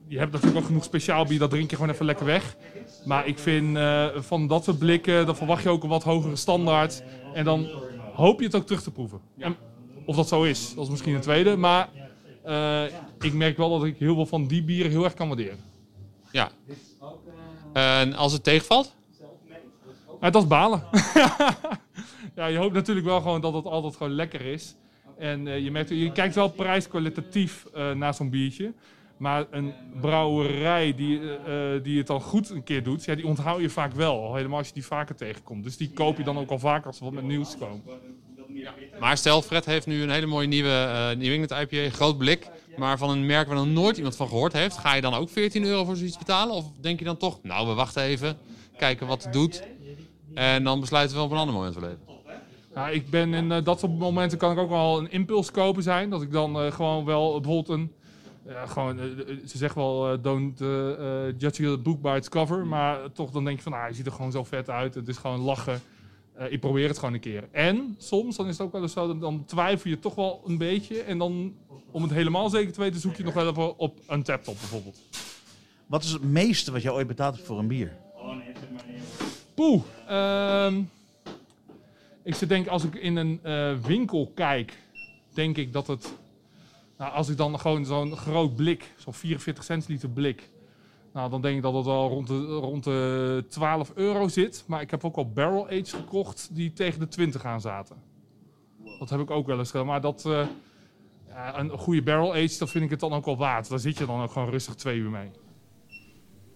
je 0.07 0.19
hebt 0.19 0.33
natuurlijk 0.33 0.61
ook 0.61 0.67
genoeg 0.67 0.85
speciaal 0.85 1.25
bier, 1.25 1.39
dat 1.39 1.51
drink 1.51 1.71
je 1.71 1.77
gewoon 1.77 1.91
even 1.93 2.07
lekker 2.07 2.27
weg. 2.27 2.57
Maar 3.05 3.27
ik 3.27 3.39
vind 3.39 3.79
van 4.15 4.47
dat 4.47 4.65
soort 4.65 4.79
blikken, 4.79 5.27
dan 5.27 5.37
verwacht 5.37 5.63
je 5.63 5.69
ook 5.69 5.83
een 5.83 5.89
wat 5.89 6.03
hogere 6.03 6.37
standaard. 6.37 7.03
En 7.35 7.45
dan 7.45 7.69
hoop 8.15 8.39
je 8.41 8.47
het 8.47 8.55
ook 8.55 8.67
terug 8.67 8.83
te 8.83 8.91
proeven. 8.91 9.21
En 9.39 9.57
of 10.07 10.17
dat 10.17 10.29
zo 10.29 10.43
is, 10.43 10.75
dat 10.75 10.85
is 10.85 10.91
misschien 10.91 11.15
een 11.15 11.21
tweede. 11.21 11.57
Maar 11.57 11.89
ik 13.21 13.33
merk 13.33 13.57
wel 13.57 13.71
dat 13.79 13.85
ik 13.85 13.97
heel 13.99 14.15
veel 14.15 14.27
van 14.27 14.47
die 14.47 14.63
bieren 14.65 14.91
heel 14.91 15.05
erg 15.05 15.15
kan 15.15 15.27
waarderen. 15.29 15.59
Ja. 16.33 16.51
En 17.73 18.15
als 18.15 18.33
het 18.33 18.45
tegenvalt? 18.45 18.95
Dat 20.31 20.43
is 20.43 20.49
balen. 20.49 20.83
ja, 22.37 22.47
je 22.47 22.57
hoopt 22.57 22.75
natuurlijk 22.75 23.07
wel 23.07 23.21
gewoon 23.21 23.41
dat 23.41 23.55
het 23.55 23.65
altijd 23.65 23.97
gewoon 23.97 24.13
lekker 24.13 24.41
is. 24.41 24.77
En 25.19 25.49
eh, 25.49 25.59
je, 25.59 25.71
merkt, 25.71 25.89
je 25.89 26.13
kijkt 26.13 26.35
wel 26.35 26.49
prijskwalitatief 26.49 27.67
eh 27.75 27.91
naar 27.91 28.15
zo'n 28.15 28.31
biertje. 28.31 28.73
Maar 29.17 29.47
een 29.51 29.75
brouwerij 30.01 30.95
die, 30.95 31.21
eh, 31.47 31.83
die 31.83 31.99
het 31.99 32.07
dan 32.07 32.21
goed 32.21 32.51
een 32.51 32.63
keer 32.63 32.83
doet, 32.83 33.05
ja, 33.05 33.15
die 33.15 33.27
onthoud 33.27 33.61
je 33.61 33.71
vaak 33.71 33.93
wel. 33.93 34.23
Al 34.23 34.35
helemaal 34.35 34.59
als 34.59 34.67
je 34.67 34.75
die 34.75 34.85
vaker 34.85 35.15
tegenkomt. 35.15 35.65
Dus 35.65 35.77
die 35.77 35.91
koop 35.91 36.17
je 36.17 36.25
dan 36.25 36.39
ook 36.39 36.51
al 36.51 36.59
vaak 36.59 36.87
als 36.87 36.99
er 36.99 37.05
wat 37.05 37.13
met 37.13 37.25
nieuws 37.25 37.57
komt. 37.59 37.83
Maar 39.01 39.17
stel, 39.17 39.43
Fred 39.43 39.65
heeft 39.65 39.87
nu 39.87 40.03
een 40.03 40.11
hele 40.11 40.27
mooie 40.27 40.47
nieuwe 40.47 41.15
New 41.19 41.33
England 41.33 41.73
IPA, 41.73 41.91
groot 41.91 42.19
blik. 42.19 42.51
maar 42.77 42.99
van 42.99 43.11
een 43.11 43.27
merk 43.27 43.47
waar 43.47 43.57
nog 43.57 43.67
nooit 43.67 43.97
iemand 43.97 44.17
van 44.17 44.29
gehoord 44.29 44.53
heeft, 44.53 44.79
ga 44.79 44.95
je 44.95 45.01
dan 45.01 45.15
ook 45.15 45.29
14 45.29 45.65
euro 45.65 45.85
voor 45.85 45.97
zoiets 45.97 46.19
betalen? 46.19 46.55
Of 46.55 46.65
denk 46.81 46.99
je 46.99 47.05
dan 47.05 47.17
toch, 47.17 47.39
nou, 47.43 47.69
we 47.69 47.75
wachten 47.75 48.03
even, 48.03 48.39
kijken 48.77 49.07
wat 49.07 49.25
het 49.25 49.33
doet 49.33 49.63
en 50.35 50.65
dan 50.65 50.81
besluiten 50.81 51.17
we 51.17 51.23
op 51.23 51.31
een 51.31 51.37
ander 51.37 51.55
moment 51.55 51.75
van 51.75 51.83
leven? 51.83 52.01
Ja, 52.75 52.89
ik 52.89 53.11
ben 53.11 53.35
in 53.35 53.53
eh, 53.53 53.65
dat 53.65 53.81
soort 53.81 53.99
momenten 53.99 54.39
kan 54.39 54.53
ik 54.53 54.59
ook 54.59 54.69
wel 54.69 54.99
een 54.99 55.11
impuls 55.11 55.51
kopen 55.51 55.83
zijn. 55.83 56.11
Dat 56.11 56.23
ik 56.23 56.33
dan 56.33 56.61
eh, 56.61 56.73
gewoon 56.73 57.05
wel 57.05 57.41
bijvoorbeeld 57.41 57.79
een. 57.79 57.93
ja, 58.49 58.67
gewoon, 58.67 58.99
eh, 58.99 59.05
eh, 59.05 59.27
ze 59.47 59.59
zeggen 59.59 59.81
wel, 59.81 60.13
eh, 60.13 60.19
don't 60.23 60.59
judge 61.39 61.67
a 61.69 61.77
book 61.77 62.01
by 62.01 62.15
its 62.17 62.29
cover. 62.29 62.67
Maar 62.67 63.13
toch 63.13 63.31
dan 63.31 63.45
denk 63.45 63.57
je 63.57 63.63
van, 63.63 63.73
ah, 63.73 63.89
je 63.89 63.95
ziet 63.95 64.07
er 64.07 64.13
gewoon 64.13 64.33
zo 64.33 64.45
vet 64.45 64.71
uit. 64.71 64.95
Het 64.95 65.09
is 65.09 65.17
gewoon 65.17 65.41
lachen. 65.41 65.81
Eh, 66.33 66.53
ik 66.53 66.61
probeer 66.61 66.89
het 66.89 66.99
gewoon 66.99 67.15
een 67.15 67.21
keer. 67.21 67.49
En 67.51 67.95
soms 67.99 68.37
dan 68.37 68.47
is 68.47 68.59
het 68.59 68.67
ook 68.67 68.73
wel 68.73 68.83
eens 68.83 68.93
zo, 68.93 69.07
dan, 69.07 69.21
dan 69.21 69.45
twijfel 69.45 69.91
je 69.91 69.99
toch 69.99 70.15
wel 70.15 70.43
een 70.47 70.59
beetje. 70.59 71.01
En 71.03 71.19
dan, 71.19 71.55
om 71.91 72.03
het 72.03 72.13
helemaal 72.13 72.51
zeker 72.51 72.73
te 72.73 72.81
weten, 72.81 73.01
zoek 73.01 73.17
je 73.17 73.23
nog 73.25 73.35
wel 73.35 73.49
even 73.49 73.79
op 73.79 73.99
Untapped 74.11 74.49
op 74.49 74.57
bijvoorbeeld. 74.59 74.99
Wat 75.87 76.03
is 76.05 76.13
het 76.13 76.23
meeste 76.23 76.73
wat 76.73 76.83
je 76.83 76.93
ooit 76.93 77.07
betaald 77.07 77.35
hebt 77.35 77.47
voor 77.47 77.59
een 77.59 77.69
bier? 77.69 77.97
Poeh. 79.55 79.83
ehm, 80.09 80.83
ik 82.23 82.35
zit 82.35 82.49
denk 82.49 82.67
als 82.67 82.85
ik 82.85 82.95
in 82.95 83.17
een 83.17 83.41
eh, 83.43 83.79
winkel 83.79 84.31
kijk, 84.35 84.79
denk 85.35 85.57
ik 85.57 85.73
dat 85.73 85.87
het... 85.87 86.13
Nou, 86.99 87.13
als 87.13 87.29
ik 87.29 87.37
dan 87.37 87.59
gewoon 87.59 87.85
zo'n 87.85 88.17
groot 88.17 88.57
blik, 88.57 88.95
zo'n 88.97 89.15
44 89.15 89.65
centiliter 89.65 90.09
blik... 90.09 90.51
Nou, 91.13 91.31
dan 91.31 91.41
denk 91.41 91.57
ik 91.57 91.63
dat 91.63 91.75
het 91.75 91.85
wel 91.85 92.09
rond 92.09 92.27
de, 92.27 92.45
rond 92.45 92.85
de 92.85 93.45
12 93.49 93.93
euro 93.95 94.29
zit. 94.29 94.65
Maar 94.67 94.81
ik 94.81 94.91
heb 94.91 95.05
ook 95.05 95.17
al 95.17 95.33
barrel 95.33 95.67
aged 95.67 95.93
gekocht 95.93 96.49
die 96.53 96.73
tegen 96.73 97.01
de 97.01 97.09
20 97.09 97.45
aan 97.45 97.61
zaten. 97.61 97.97
Dat 98.99 99.11
heb 99.11 99.21
ik 99.21 99.31
ook 99.31 99.47
wel 99.47 99.59
eens 99.59 99.71
gedaan. 99.71 99.87
Maar 99.87 100.01
dat, 100.01 100.25
eh, 100.27 100.47
ja, 101.29 101.59
een 101.59 101.71
goede 101.71 102.03
barrel 102.03 102.33
aged, 102.33 102.59
dat 102.59 102.71
vind 102.71 102.85
ik 102.85 102.91
het 102.91 103.01
dan 103.01 103.13
ook 103.13 103.25
wel 103.25 103.37
waard. 103.37 103.69
Daar 103.69 103.79
zit 103.79 103.99
je 103.99 104.07
dan 104.07 104.23
ook 104.23 104.31
gewoon 104.33 104.51
rustig 104.51 104.75
twee 104.75 104.99
uur 104.99 105.11
mee. 105.11 105.31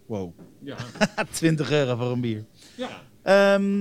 Wow. 0.07 0.33
Ja. 0.63 0.77
20 1.31 1.71
euro 1.71 1.97
voor 1.97 2.11
een 2.11 2.21
bier. 2.21 2.45
Ja. 2.77 2.89
Ehm, 3.23 3.81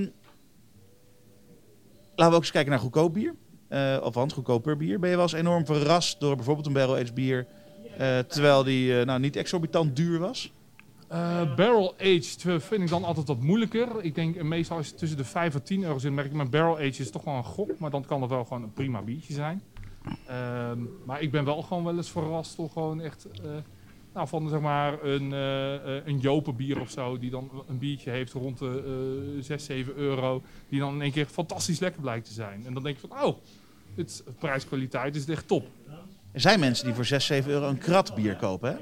laten 2.15 2.29
we 2.29 2.35
ook 2.35 2.41
eens 2.41 2.51
kijken 2.51 2.71
naar 2.71 2.79
goedkoop 2.79 3.13
bier. 3.13 3.35
Eh 3.67 3.97
althans, 3.97 4.33
goedkoper 4.33 4.77
bier. 4.77 4.99
Ben 4.99 5.09
je 5.09 5.15
wel 5.15 5.25
eens 5.25 5.33
enorm 5.33 5.65
verrast 5.65 6.19
door 6.19 6.35
bijvoorbeeld 6.35 6.65
een 6.67 6.73
barrel-aged 6.73 7.13
bier... 7.13 7.47
eh, 7.97 8.19
terwijl 8.19 8.63
die 8.63 8.99
eh, 8.99 9.05
nou, 9.05 9.19
niet 9.19 9.35
exorbitant 9.35 9.95
duur 9.95 10.19
was? 10.19 10.53
Barrel 11.55 11.93
aged 11.99 12.41
vind 12.41 12.81
ik 12.81 12.89
dan 12.89 13.03
altijd 13.03 13.27
wat 13.27 13.41
moeilijker. 13.41 14.03
Ik 14.03 14.15
denk 14.15 14.43
meestal 14.43 14.77
als 14.77 14.87
het 14.87 14.97
tussen 14.97 15.17
de 15.17 15.23
5 15.23 15.53
en 15.53 15.63
10 15.63 15.83
euro 15.83 15.97
zit, 15.97 16.11
merk 16.11 16.27
ik 16.27 16.33
mijn 16.33 16.49
barrel 16.49 16.75
aged 16.75 16.99
is 16.99 17.11
toch 17.11 17.23
wel 17.23 17.33
een 17.33 17.43
gok. 17.43 17.79
Maar 17.79 17.89
dan 17.89 18.05
kan 18.05 18.21
het 18.21 18.29
wel 18.29 18.43
gewoon 18.45 18.63
een 18.63 18.73
prima 18.73 19.01
biertje 19.01 19.33
zijn. 19.33 19.61
Ehm, 20.27 20.79
maar 21.05 21.21
ik 21.21 21.31
ben 21.31 21.45
wel 21.45 21.61
gewoon 21.61 21.83
wel 21.83 21.95
eens 21.97 22.11
verrast 22.11 22.57
door 22.57 22.69
gewoon 22.69 23.01
echt... 23.01 23.27
nou, 24.15 24.27
van 24.27 24.49
zeg 24.49 24.59
maar 24.59 25.03
een, 25.03 25.33
eh 25.33 25.97
eh, 25.97 26.05
een 26.05 26.19
Jopenbier 26.19 26.79
of 26.79 26.89
zo, 26.91 27.17
die 27.19 27.29
dan 27.29 27.63
een 27.67 27.77
biertje 27.77 28.09
heeft 28.11 28.33
rond 28.33 28.59
de 28.59 28.83
eh 29.37 29.43
6, 29.43 29.65
7 29.65 29.95
euro. 29.95 30.43
Die 30.69 30.79
dan 30.79 30.93
in 30.93 31.01
één 31.01 31.11
keer 31.11 31.25
fantastisch 31.25 31.79
lekker 31.79 32.01
blijkt 32.01 32.25
te 32.25 32.33
zijn. 32.33 32.63
En 32.65 32.73
dan 32.73 32.83
denk 32.83 32.97
je 33.01 33.07
van, 33.07 33.23
oh, 33.23 33.37
dit 33.95 34.23
prijskwaliteit 34.39 35.15
is 35.15 35.27
echt 35.27 35.47
top. 35.47 35.67
Er 36.31 36.41
zijn 36.41 36.59
mensen 36.59 36.85
die 36.85 36.93
voor 36.93 37.05
6, 37.05 37.25
7 37.25 37.51
euro 37.51 37.67
een 37.67 37.77
krat 37.77 38.15
bier 38.15 38.35
kopen, 38.35 38.71
hè? 38.71 38.77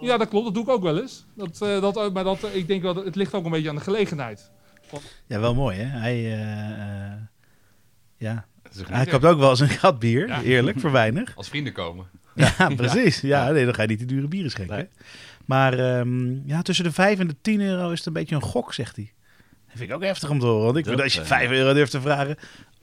Ja, 0.00 0.16
dat 0.16 0.28
klopt. 0.28 0.44
Dat 0.44 0.54
doe 0.54 0.62
ik 0.62 0.68
ook 0.68 0.82
wel 0.82 1.00
eens. 1.00 1.24
Dat, 1.34 1.62
eh, 1.62 1.80
dat, 1.80 2.12
maar 2.12 2.24
dat, 2.24 2.48
ik 2.52 2.66
denk 2.66 2.82
wel, 2.82 2.94
dat 2.94 3.04
het 3.04 3.16
ligt 3.16 3.34
ook 3.34 3.44
een 3.44 3.50
beetje 3.50 3.68
aan 3.68 3.74
de 3.74 3.80
gelegenheid. 3.80 4.50
Ja, 5.26 5.40
wel 5.40 5.54
mooi, 5.54 5.78
hè? 5.78 5.98
Hij, 5.98 6.20
ja. 8.16 8.46
Hij 8.86 9.06
koopt 9.06 9.24
ook 9.24 9.38
wel 9.38 9.50
eens 9.50 9.60
een 9.60 9.68
gat 9.68 9.98
bier, 9.98 10.26
Ja. 10.28 10.42
eerlijk, 10.42 10.80
voor 10.80 10.92
weinig. 10.92 11.36
Als 11.36 11.48
vrienden 11.48 11.72
komen. 11.72 12.06
Ja, 12.58 12.68
precies. 12.76 13.20
Ja, 13.20 13.50
nee, 13.50 13.64
dan 13.64 13.74
ga 13.74 13.82
je 13.82 13.88
niet 13.88 13.98
de 13.98 14.04
dure 14.04 14.28
bieren 14.28 14.50
schenken. 14.50 14.88
Maar 15.44 15.78
ehm, 15.78 16.48
ja, 16.48 16.62
tussen 16.62 16.84
de 16.84 16.92
5 16.92 17.18
en 17.18 17.26
de 17.26 17.36
10 17.40 17.60
euro 17.60 17.90
is 17.90 17.98
het 17.98 18.06
een 18.06 18.12
beetje 18.12 18.34
een 18.34 18.42
gok, 18.42 18.72
zegt 18.74 18.96
hij. 18.96 19.12
Dat 19.66 19.76
vind 19.76 19.90
ik 19.90 19.94
ook 19.96 20.02
heftig 20.02 20.30
om 20.30 20.38
te 20.38 20.46
horen. 20.46 20.64
Want 20.64 20.76
ik 20.76 20.84
Dat, 20.84 21.00
als 21.00 21.14
je 21.14 21.20
eh, 21.20 21.26
5 21.26 21.50
euro 21.50 21.72
durft 21.72 21.90
te 21.90 22.00
vragen, 22.00 22.36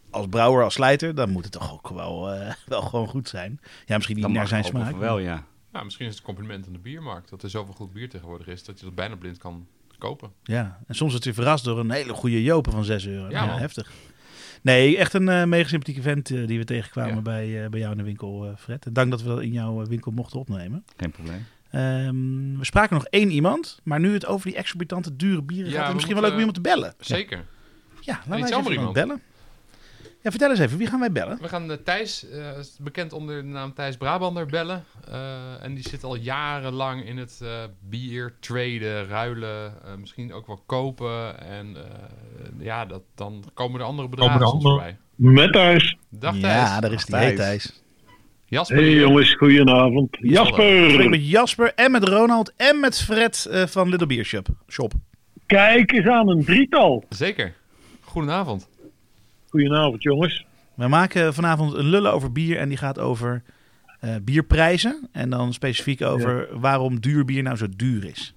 als 0.09 0.25
brouwer, 0.29 0.63
als 0.63 0.73
slijter, 0.73 1.15
dan 1.15 1.29
moet 1.29 1.43
het 1.43 1.51
toch 1.51 1.73
ook 1.73 1.89
wel, 1.89 2.31
eh, 2.33 2.53
wel 2.65 2.81
gewoon 2.81 3.07
goed 3.07 3.29
zijn. 3.29 3.59
Ja, 3.85 3.95
misschien 3.95 4.15
niet 4.15 4.23
Dan 4.25 4.33
naar 4.33 4.41
mag 4.41 4.49
zijn 4.51 4.63
smaak. 4.63 4.95
wel, 4.97 5.19
ja. 5.19 5.43
Nou, 5.71 5.85
misschien 5.85 6.05
is 6.05 6.11
het 6.11 6.19
een 6.19 6.25
compliment 6.33 6.65
aan 6.67 6.73
de 6.73 6.79
biermarkt. 6.79 7.29
Dat 7.29 7.43
er 7.43 7.49
zoveel 7.49 7.73
goed 7.73 7.93
bier 7.93 8.09
tegenwoordig 8.09 8.47
is, 8.47 8.63
dat 8.63 8.79
je 8.79 8.85
dat 8.85 8.95
bijna 8.95 9.15
blind 9.15 9.37
kan 9.37 9.67
kopen. 9.97 10.31
Ja, 10.43 10.79
en 10.87 10.95
soms 10.95 11.11
wordt 11.11 11.25
je 11.25 11.33
verrast 11.33 11.63
door 11.63 11.79
een 11.79 11.91
hele 11.91 12.13
goede 12.13 12.43
Jopen 12.43 12.71
van 12.71 12.83
6 12.83 13.05
euro. 13.07 13.29
Ja, 13.29 13.43
Ja, 13.43 13.57
heftig. 13.57 13.91
Nee, 14.63 14.97
echt 14.97 15.13
een 15.13 15.29
eh 15.29 15.43
mega 15.43 15.67
sympathieke 15.67 16.01
vent 16.01 16.29
eh, 16.31 16.47
die 16.47 16.57
we 16.57 16.63
tegenkwamen 16.65 17.15
Ja. 17.15 17.21
bij, 17.21 17.63
eh, 17.63 17.69
bij 17.69 17.79
jou 17.79 17.91
in 17.91 17.97
de 17.97 18.03
winkel, 18.03 18.45
eh, 18.45 18.51
Fred. 18.57 18.85
Dank 18.91 19.11
dat 19.11 19.21
we 19.21 19.27
dat 19.27 19.41
in 19.41 19.51
jouw 19.51 19.85
winkel 19.85 20.11
mochten 20.11 20.39
opnemen. 20.39 20.83
Geen 20.97 21.11
probleem. 21.11 21.45
Ehm, 21.71 22.57
we 22.57 22.65
spraken 22.65 22.95
nog 22.95 23.05
één 23.05 23.29
iemand, 23.31 23.79
maar 23.83 23.99
nu 23.99 24.13
het 24.13 24.25
over 24.25 24.47
die 24.47 24.55
exorbitante 24.57 25.15
dure 25.15 25.41
bieren 25.41 25.65
Ja, 25.71 25.73
gaat, 25.75 25.81
is 25.81 25.87
we 25.87 25.93
misschien 25.93 26.13
wel 26.15 26.23
leuk 26.23 26.31
om 26.33 26.37
iemand 26.37 26.55
te 26.55 26.61
bellen. 26.61 26.93
Zeker. 26.99 27.45
Ja, 27.99 28.13
laten 28.27 28.35
eens 28.37 28.47
zomaar 28.49 28.61
even 28.71 28.73
iemand. 28.73 28.93
bellen. 28.93 29.21
Ja, 30.23 30.29
vertel 30.29 30.49
eens 30.49 30.59
even, 30.59 30.77
wie 30.77 30.87
gaan 30.87 30.99
wij 30.99 31.11
bellen? 31.11 31.37
We 31.41 31.47
gaan 31.47 31.71
eh, 31.71 31.77
Thijs, 31.83 32.29
eh, 32.29 32.47
bekend 32.79 33.13
onder 33.13 33.41
de 33.41 33.47
naam 33.47 33.73
Thijs 33.73 33.97
Brabander, 33.97 34.45
bellen. 34.45 34.83
Eh, 35.11 35.63
en 35.63 35.73
die 35.73 35.89
zit 35.89 36.03
al 36.03 36.15
jarenlang 36.15 37.05
in 37.05 37.17
het 37.17 37.39
eh, 37.43 37.49
bier 37.89 38.33
traden, 38.39 39.07
ruilen, 39.07 39.73
eh, 39.85 39.95
misschien 39.99 40.33
ook 40.33 40.47
wel 40.47 40.63
kopen. 40.65 41.39
En 41.41 41.75
eh, 41.75 42.65
ja, 42.65 42.85
dat, 42.85 43.01
dan 43.15 43.43
komen 43.53 43.79
er 43.79 43.85
andere 43.85 44.09
Komen 44.09 44.33
er 44.35 44.43
andere- 44.43 44.69
voorbij. 44.69 44.97
Met 45.15 45.53
Thijs. 45.53 45.97
Dag 46.09 46.31
Thijs. 46.37 46.43
Ja, 46.69 46.79
daar 46.79 46.91
is 46.91 47.05
die. 47.05 47.33
Thijs. 47.33 47.81
Jasper. 48.45 48.77
Hey 48.77 48.89
jongens, 48.93 49.33
goedenavond. 49.35 50.15
Ik 50.19 50.29
Jasper. 50.29 51.09
met 51.09 51.29
Jasper 51.29 51.71
en 51.75 51.91
met 51.91 52.03
Ronald 52.03 52.53
en 52.57 52.79
met 52.79 53.01
Fred 53.01 53.45
eh, 53.51 53.65
van 53.65 53.89
Little 53.89 54.07
Beer 54.07 54.25
Shop. 54.25 54.47
Shop. 54.69 54.93
Kijk 55.45 55.91
eens 55.91 56.07
aan, 56.07 56.29
een 56.29 56.43
drietal. 56.45 57.03
Zeker. 57.09 57.53
Goedenavond. 58.01 58.69
Goedenavond 59.53 60.03
jongens. 60.03 60.45
We 60.73 60.87
maken 60.87 61.33
vanavond 61.33 61.73
een 61.73 61.85
lullen 61.85 62.13
over 62.13 62.31
bier 62.31 62.57
en 62.57 62.69
die 62.69 62.77
gaat 62.77 62.99
over 62.99 63.43
eh, 63.99 64.15
bierprijzen. 64.21 65.09
En 65.11 65.29
dan 65.29 65.53
specifiek 65.53 66.01
over 66.01 66.47
waarom 66.59 66.99
duur 66.99 67.25
bier 67.25 67.43
nou 67.43 67.57
zo 67.57 67.65
duur 67.75 68.05
is. 68.05 68.35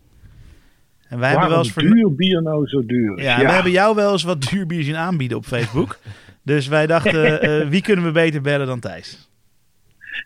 En 1.09 1.19
wij 1.19 1.31
hebben 1.31 1.49
wel 1.49 1.59
eens 1.59 1.75
duur 1.75 2.15
bier 2.15 2.43
nou 2.43 2.67
zo 2.67 2.87
duur 2.87 3.19
is? 3.19 3.25
Ja, 3.25 3.39
we 3.39 3.51
hebben 3.51 3.73
jou 3.73 3.95
wel 3.95 4.13
eens 4.13 4.23
wat 4.23 4.43
duur 4.43 4.67
bier 4.67 4.83
zien 4.83 4.97
aanbieden 4.97 5.37
op 5.37 5.45
Facebook. 5.45 5.99
dus 6.43 6.67
wij 6.67 6.87
dachten, 6.87 7.41
eh, 7.41 7.69
wie 7.69 7.83
kunnen 7.83 8.05
we 8.05 8.11
beter 8.11 8.41
bellen 8.41 8.67
dan 8.67 8.81
Thijs? 8.81 9.29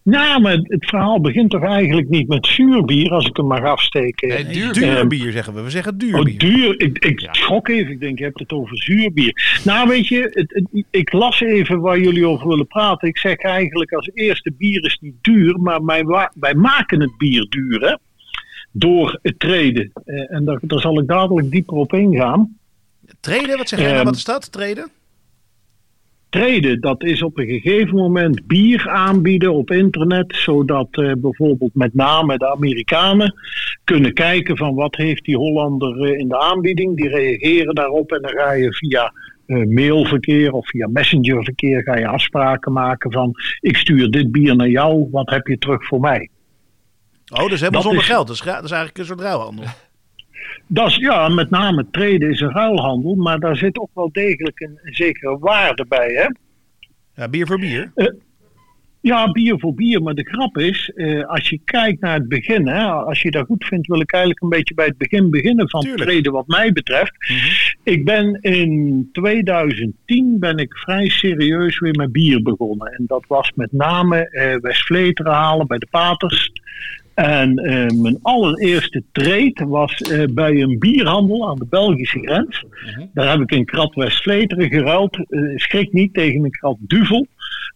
Nou, 0.02 0.40
maar 0.40 0.52
het 0.62 0.84
verhaal 0.88 1.20
begint 1.20 1.50
toch 1.50 1.62
eigenlijk 1.64 2.08
niet 2.08 2.28
met 2.28 2.46
zuurbier, 2.46 3.10
als 3.10 3.26
ik 3.26 3.36
hem 3.36 3.46
mag 3.46 3.62
afsteken. 3.62 4.28
Nee, 4.28 4.44
duur 4.44 4.72
Duur 4.72 4.96
Ehm, 4.96 5.08
bier 5.08 5.32
zeggen 5.32 5.54
we. 5.54 5.62
We 5.62 5.70
zeggen 5.70 5.98
duur 5.98 6.18
Oh, 6.18 6.24
bier. 6.24 6.38
duur. 6.38 6.80
Ik, 6.80 6.98
ik 7.04 7.28
schrok 7.30 7.68
even. 7.68 7.92
Ik 7.92 8.00
denk, 8.00 8.18
je 8.18 8.24
hebt 8.24 8.38
het 8.38 8.52
over 8.52 8.82
zuurbier. 8.82 9.60
Nou, 9.64 9.88
weet 9.88 10.08
je, 10.08 10.20
het, 10.32 10.52
het- 10.54 10.84
ik 10.90 11.12
las 11.12 11.40
even 11.40 11.80
waar 11.80 11.98
jullie 12.00 12.26
over 12.26 12.48
willen 12.48 12.66
praten. 12.66 13.08
Ik 13.08 13.18
zeg 13.18 13.36
eigenlijk 13.36 13.92
als 13.92 14.10
eerste, 14.14 14.52
bier 14.58 14.84
is 14.84 14.98
niet 15.00 15.14
duur, 15.20 15.58
maar 15.60 15.84
wij, 16.34 16.54
maken 16.54 17.00
het 17.00 17.16
bier 17.18 17.46
duur, 17.48 17.80
hè? 17.80 17.94
Door 18.72 19.18
het 19.22 19.38
treden. 19.38 19.90
Eh, 20.04 20.32
en 20.34 20.44
daar, 20.44 20.58
daar 20.62 20.80
zal 20.80 21.00
ik 21.00 21.06
dadelijk 21.06 21.50
dieper 21.50 21.76
op 21.76 21.92
ingaan. 21.92 22.56
Treden, 23.20 23.56
wat 23.56 23.68
zeg 23.68 23.78
jij 23.78 23.88
nou? 23.88 23.98
Ehm, 24.00 24.06
Wat 24.06 24.16
is 24.16 24.24
dat? 24.24 24.52
Treden? 24.52 24.88
Treden, 26.30 26.80
dat 26.80 27.02
is 27.04 27.22
op 27.22 27.38
een 27.38 27.46
gegeven 27.46 27.96
moment 27.96 28.46
bier 28.46 28.88
aanbieden 28.88 29.52
op 29.52 29.70
internet, 29.70 30.36
zodat 30.36 30.88
eh, 30.90 31.12
bijvoorbeeld 31.18 31.74
met 31.74 31.94
name 31.94 32.38
de 32.38 32.50
Amerikanen 32.52 33.34
kunnen 33.84 34.12
kijken 34.14 34.56
van 34.56 34.74
wat 34.74 34.96
heeft 34.96 35.24
die 35.24 35.36
Hollander 35.36 36.00
eh, 36.04 36.18
in 36.18 36.28
de 36.28 36.38
aanbieding. 36.40 36.96
Die 36.96 37.08
reageren 37.08 37.74
daarop 37.74 38.12
en 38.12 38.22
dan 38.22 38.30
ga 38.30 38.52
je 38.52 38.72
via 38.72 39.12
eh, 39.46 39.66
mailverkeer 39.66 40.52
of 40.52 40.68
via 40.68 40.88
messengerverkeer 40.88 41.82
ga 41.82 41.96
je 41.96 42.06
afspraken 42.06 42.72
maken 42.72 43.12
van 43.12 43.32
ik 43.60 43.76
stuur 43.76 44.10
dit 44.10 44.30
bier 44.32 44.56
naar 44.56 44.68
jou, 44.68 45.08
wat 45.10 45.30
heb 45.30 45.46
je 45.46 45.58
terug 45.58 45.86
voor 45.86 46.00
mij? 46.00 46.28
Oh, 47.32 47.48
dus 47.48 47.60
helemaal 47.60 47.70
dat 47.70 47.82
zonder 47.82 48.00
is- 48.00 48.06
geld. 48.08 48.26
Dat 48.26 48.36
is, 48.36 48.42
gra- 48.42 48.54
dat 48.54 48.64
is 48.64 48.70
eigenlijk 48.70 48.98
een 48.98 49.06
soort 49.06 49.20
ruilhandel. 49.20 49.64
Dat 50.66 50.94
ja, 50.94 51.28
met 51.28 51.50
name 51.50 51.86
treden 51.90 52.30
is 52.30 52.40
een 52.40 52.52
ruilhandel, 52.52 53.14
maar 53.14 53.38
daar 53.38 53.56
zit 53.56 53.78
ook 53.78 53.90
wel 53.94 54.12
degelijk 54.12 54.60
een, 54.60 54.78
een 54.82 54.94
zekere 54.94 55.38
waarde 55.38 55.84
bij. 55.88 56.12
Hè? 56.12 56.26
Ja, 57.14 57.28
bier 57.28 57.46
voor 57.46 57.58
bier. 57.58 57.92
Ja, 59.00 59.32
bier 59.32 59.58
voor 59.58 59.74
bier. 59.74 60.02
Maar 60.02 60.14
de 60.14 60.28
grap 60.28 60.58
is, 60.58 60.90
eh, 60.94 61.24
als 61.24 61.48
je 61.48 61.60
kijkt 61.64 62.00
naar 62.00 62.14
het 62.14 62.28
begin, 62.28 62.68
hè, 62.68 62.84
als 62.84 63.22
je 63.22 63.30
dat 63.30 63.46
goed 63.46 63.64
vindt, 63.64 63.86
wil 63.86 64.00
ik 64.00 64.12
eigenlijk 64.12 64.42
een 64.42 64.48
beetje 64.48 64.74
bij 64.74 64.86
het 64.86 64.98
begin 64.98 65.30
beginnen 65.30 65.70
van 65.70 65.80
Tuurlijk. 65.80 66.02
treden 66.02 66.32
wat 66.32 66.46
mij 66.46 66.72
betreft. 66.72 67.12
Ik 67.82 68.04
ben 68.04 68.38
in 68.40 69.08
2010 69.12 70.36
ben 70.38 70.56
ik 70.56 70.76
vrij 70.76 71.08
serieus 71.08 71.78
weer 71.78 71.94
met 71.94 72.12
bier 72.12 72.42
begonnen. 72.42 72.92
En 72.92 73.04
dat 73.06 73.24
was 73.28 73.52
met 73.54 73.72
name 73.72 74.28
eh 74.28 74.56
West-Vleteren 74.60 75.32
halen 75.32 75.66
bij 75.66 75.78
de 75.78 75.86
Paters. 75.90 76.52
En 77.20 77.56
eh, 77.58 77.86
mijn 77.96 78.18
allereerste 78.22 79.02
trade 79.12 79.66
was 79.66 79.92
eh, 79.94 80.24
bij 80.30 80.60
een 80.60 80.78
bierhandel 80.78 81.48
aan 81.48 81.56
de 81.58 81.66
Belgische 81.70 82.18
grens. 82.18 82.64
Daar 83.14 83.30
heb 83.30 83.40
ik 83.40 83.50
een 83.50 83.64
krat 83.64 83.94
West-Vleteren 83.94 84.68
geruild. 84.68 85.16
Eh, 85.16 85.40
schrik 85.56 85.92
niet 85.92 86.14
tegen 86.14 86.44
een 86.44 86.50
krat 86.50 86.76
Duvel. 86.80 87.26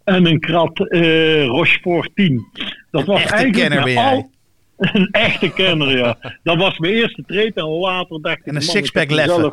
en 0.04 0.26
een 0.26 0.40
krat 0.40 0.88
eh 0.88 1.44
Rochefort 1.46 2.10
10. 2.14 2.46
Dat 2.90 3.04
was 3.04 3.20
echte 3.22 3.34
eigenlijk 3.34 3.96
al- 3.98 4.30
Een 4.92 5.08
echte 5.10 5.52
kenner, 5.52 5.96
ja. 5.96 6.16
Dat 6.42 6.56
was 6.56 6.78
mijn 6.78 6.92
eerste 6.92 7.22
trade 7.26 7.52
en 7.54 7.64
later 7.68 8.20
dacht 8.22 8.38
ik... 8.38 8.46
En 8.46 8.54
een 8.54 8.62
sixpack 8.62 9.10
leffen. 9.10 9.34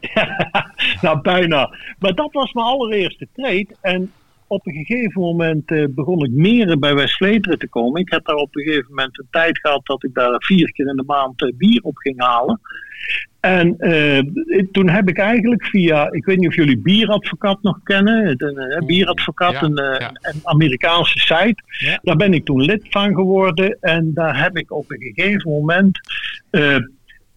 mezelf- 0.00 1.00
nou, 1.00 1.20
bijna. 1.20 1.74
Maar 1.98 2.14
dat 2.14 2.32
was 2.32 2.52
mijn 2.52 2.66
allereerste 2.66 3.28
trade. 3.34 3.66
En 3.80 4.12
op 4.48 4.66
een 4.66 4.84
gegeven 4.84 5.20
moment 5.20 5.70
eh, 5.70 5.84
begon 5.88 6.24
ik 6.24 6.30
meer 6.30 6.78
bij 6.78 6.94
West 6.94 7.16
Vleteren 7.16 7.58
te 7.58 7.68
komen. 7.68 8.00
Ik 8.00 8.10
heb 8.10 8.24
daar 8.24 8.36
op 8.36 8.56
een 8.56 8.62
gegeven 8.62 8.88
moment 8.88 9.18
een 9.18 9.28
tijd 9.30 9.58
gehad 9.58 9.86
dat 9.86 10.04
ik 10.04 10.14
daar 10.14 10.34
vier 10.38 10.72
keer 10.72 10.88
in 10.88 10.96
de 10.96 11.04
maand 11.06 11.42
eh, 11.42 11.52
bier 11.56 11.82
op 11.82 11.96
ging 11.96 12.20
halen. 12.20 12.60
En 13.40 13.78
eh, 13.78 14.22
toen 14.72 14.88
heb 14.88 15.08
ik 15.08 15.18
eigenlijk 15.18 15.64
via, 15.64 16.12
ik 16.12 16.24
weet 16.24 16.38
niet 16.38 16.48
of 16.48 16.54
jullie 16.54 16.78
Bieradvocaat 16.78 17.62
nog 17.62 17.80
kennen. 17.82 18.36
Eh, 18.36 18.86
Bieradvocaat, 18.86 19.52
ja, 19.52 19.62
een, 19.62 19.74
ja. 19.74 20.10
een 20.20 20.40
Amerikaanse 20.42 21.18
site. 21.18 21.62
Daar 22.02 22.16
ben 22.16 22.34
ik 22.34 22.44
toen 22.44 22.60
lid 22.60 22.86
van 22.90 23.14
geworden. 23.14 23.76
En 23.80 24.10
daar 24.14 24.42
heb 24.42 24.56
ik 24.56 24.72
op 24.72 24.90
een 24.90 25.12
gegeven 25.14 25.50
moment 25.50 26.00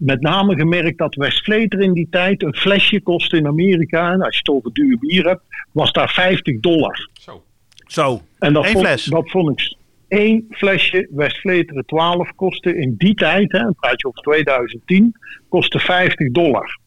met 0.04 0.20
name 0.20 0.54
gemerkt 0.54 0.98
dat 0.98 1.14
West 1.14 1.44
Vleteren 1.44 1.84
in 1.84 1.92
die 1.92 2.06
tijd 2.10 2.42
een 2.42 2.56
flesje 2.56 3.00
kostte 3.00 3.36
in 3.36 3.46
Amerika. 3.46 4.12
En 4.12 4.22
als 4.22 4.32
je 4.32 4.38
het 4.38 4.48
over 4.48 4.72
duur 4.72 4.98
bier 4.98 5.26
hebt, 5.26 5.42
was 5.72 5.92
daar 5.92 6.10
50 6.10 6.60
dollar. 6.60 7.08
Zo. 7.12 7.42
Zo, 7.86 8.20
En 8.38 8.52
dat 8.52 8.64
Eén 8.64 8.72
vond, 8.72 8.86
fles. 8.86 9.04
dat 9.04 9.30
vond 9.30 9.60
ik. 9.60 9.76
Eén 10.08 10.46
flesje 10.50 11.08
West 11.10 11.38
Vleteren 11.40 11.84
12 11.86 12.32
kostte 12.34 12.76
in 12.76 12.94
die 12.98 13.14
tijd, 13.14 13.52
hè, 13.52 13.58
dan 13.58 13.74
praat 13.74 14.00
je 14.00 14.06
over 14.06 14.22
2010, 14.22 15.14
kostte 15.48 15.78
50 15.78 16.30
dollar. 16.30 16.78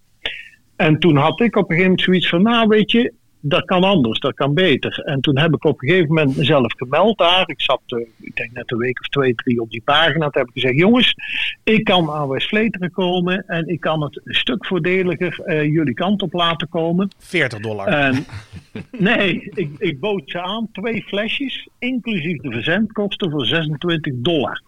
En 0.76 1.00
toen 1.00 1.16
had 1.16 1.40
ik 1.42 1.56
op 1.56 1.62
een 1.64 1.76
gegeven 1.78 1.84
moment 1.84 2.02
zoiets 2.02 2.30
van, 2.30 2.42
nou 2.42 2.68
weet 2.68 2.92
je, 2.92 3.14
dat 3.48 3.66
kan 3.66 3.84
anders, 3.84 4.20
dat 4.20 4.34
kan 4.34 4.54
beter. 4.54 5.00
En 5.00 5.22
toen 5.22 5.38
heb 5.38 5.54
ik 5.54 5.64
op 5.64 5.82
een 5.82 5.88
gegeven 5.88 6.08
moment 6.08 6.38
mezelf 6.38 6.74
gemeld 6.78 7.18
daar. 7.18 7.44
Ik 7.50 7.62
zat, 7.62 7.82
eh, 7.88 8.00
ik 8.20 8.36
denk 8.36 8.52
net 8.52 8.72
een 8.72 8.78
week 8.78 9.00
of 9.00 9.08
twee, 9.08 9.36
drie 9.36 9.62
op 9.62 9.72
die 9.72 9.82
pagina. 9.86 10.30
Toen 10.30 10.42
heb 10.42 10.48
ik 10.48 10.54
gezegd, 10.54 10.78
jongens, 10.78 11.16
ik 11.64 11.84
kan 11.84 12.12
aan 12.12 12.28
West 12.28 12.48
Vleteren 12.48 12.92
komen 12.92 13.48
en 13.48 13.68
ik 13.68 13.80
kan 13.80 14.04
het 14.04 14.22
een 14.24 14.34
stuk 14.34 14.66
voordeliger 14.66 15.40
eh, 15.40 15.64
jullie 15.64 15.94
kant 15.94 16.22
op 16.22 16.34
laten 16.34 16.70
komen. 16.70 17.12
40 17.18 17.60
dollar. 17.60 17.88
En, 17.88 18.26
nee, 18.98 19.52
ik, 19.54 19.70
ik 19.78 20.00
bood 20.00 20.24
ze 20.26 20.42
aan 20.42 20.70
twee 20.72 21.04
flesjes, 21.04 21.68
inclusief 21.80 22.42
de 22.42 22.52
verzendkosten 22.52 23.32
voor 23.32 23.46
26 23.46 24.14
dollar. 24.16 24.62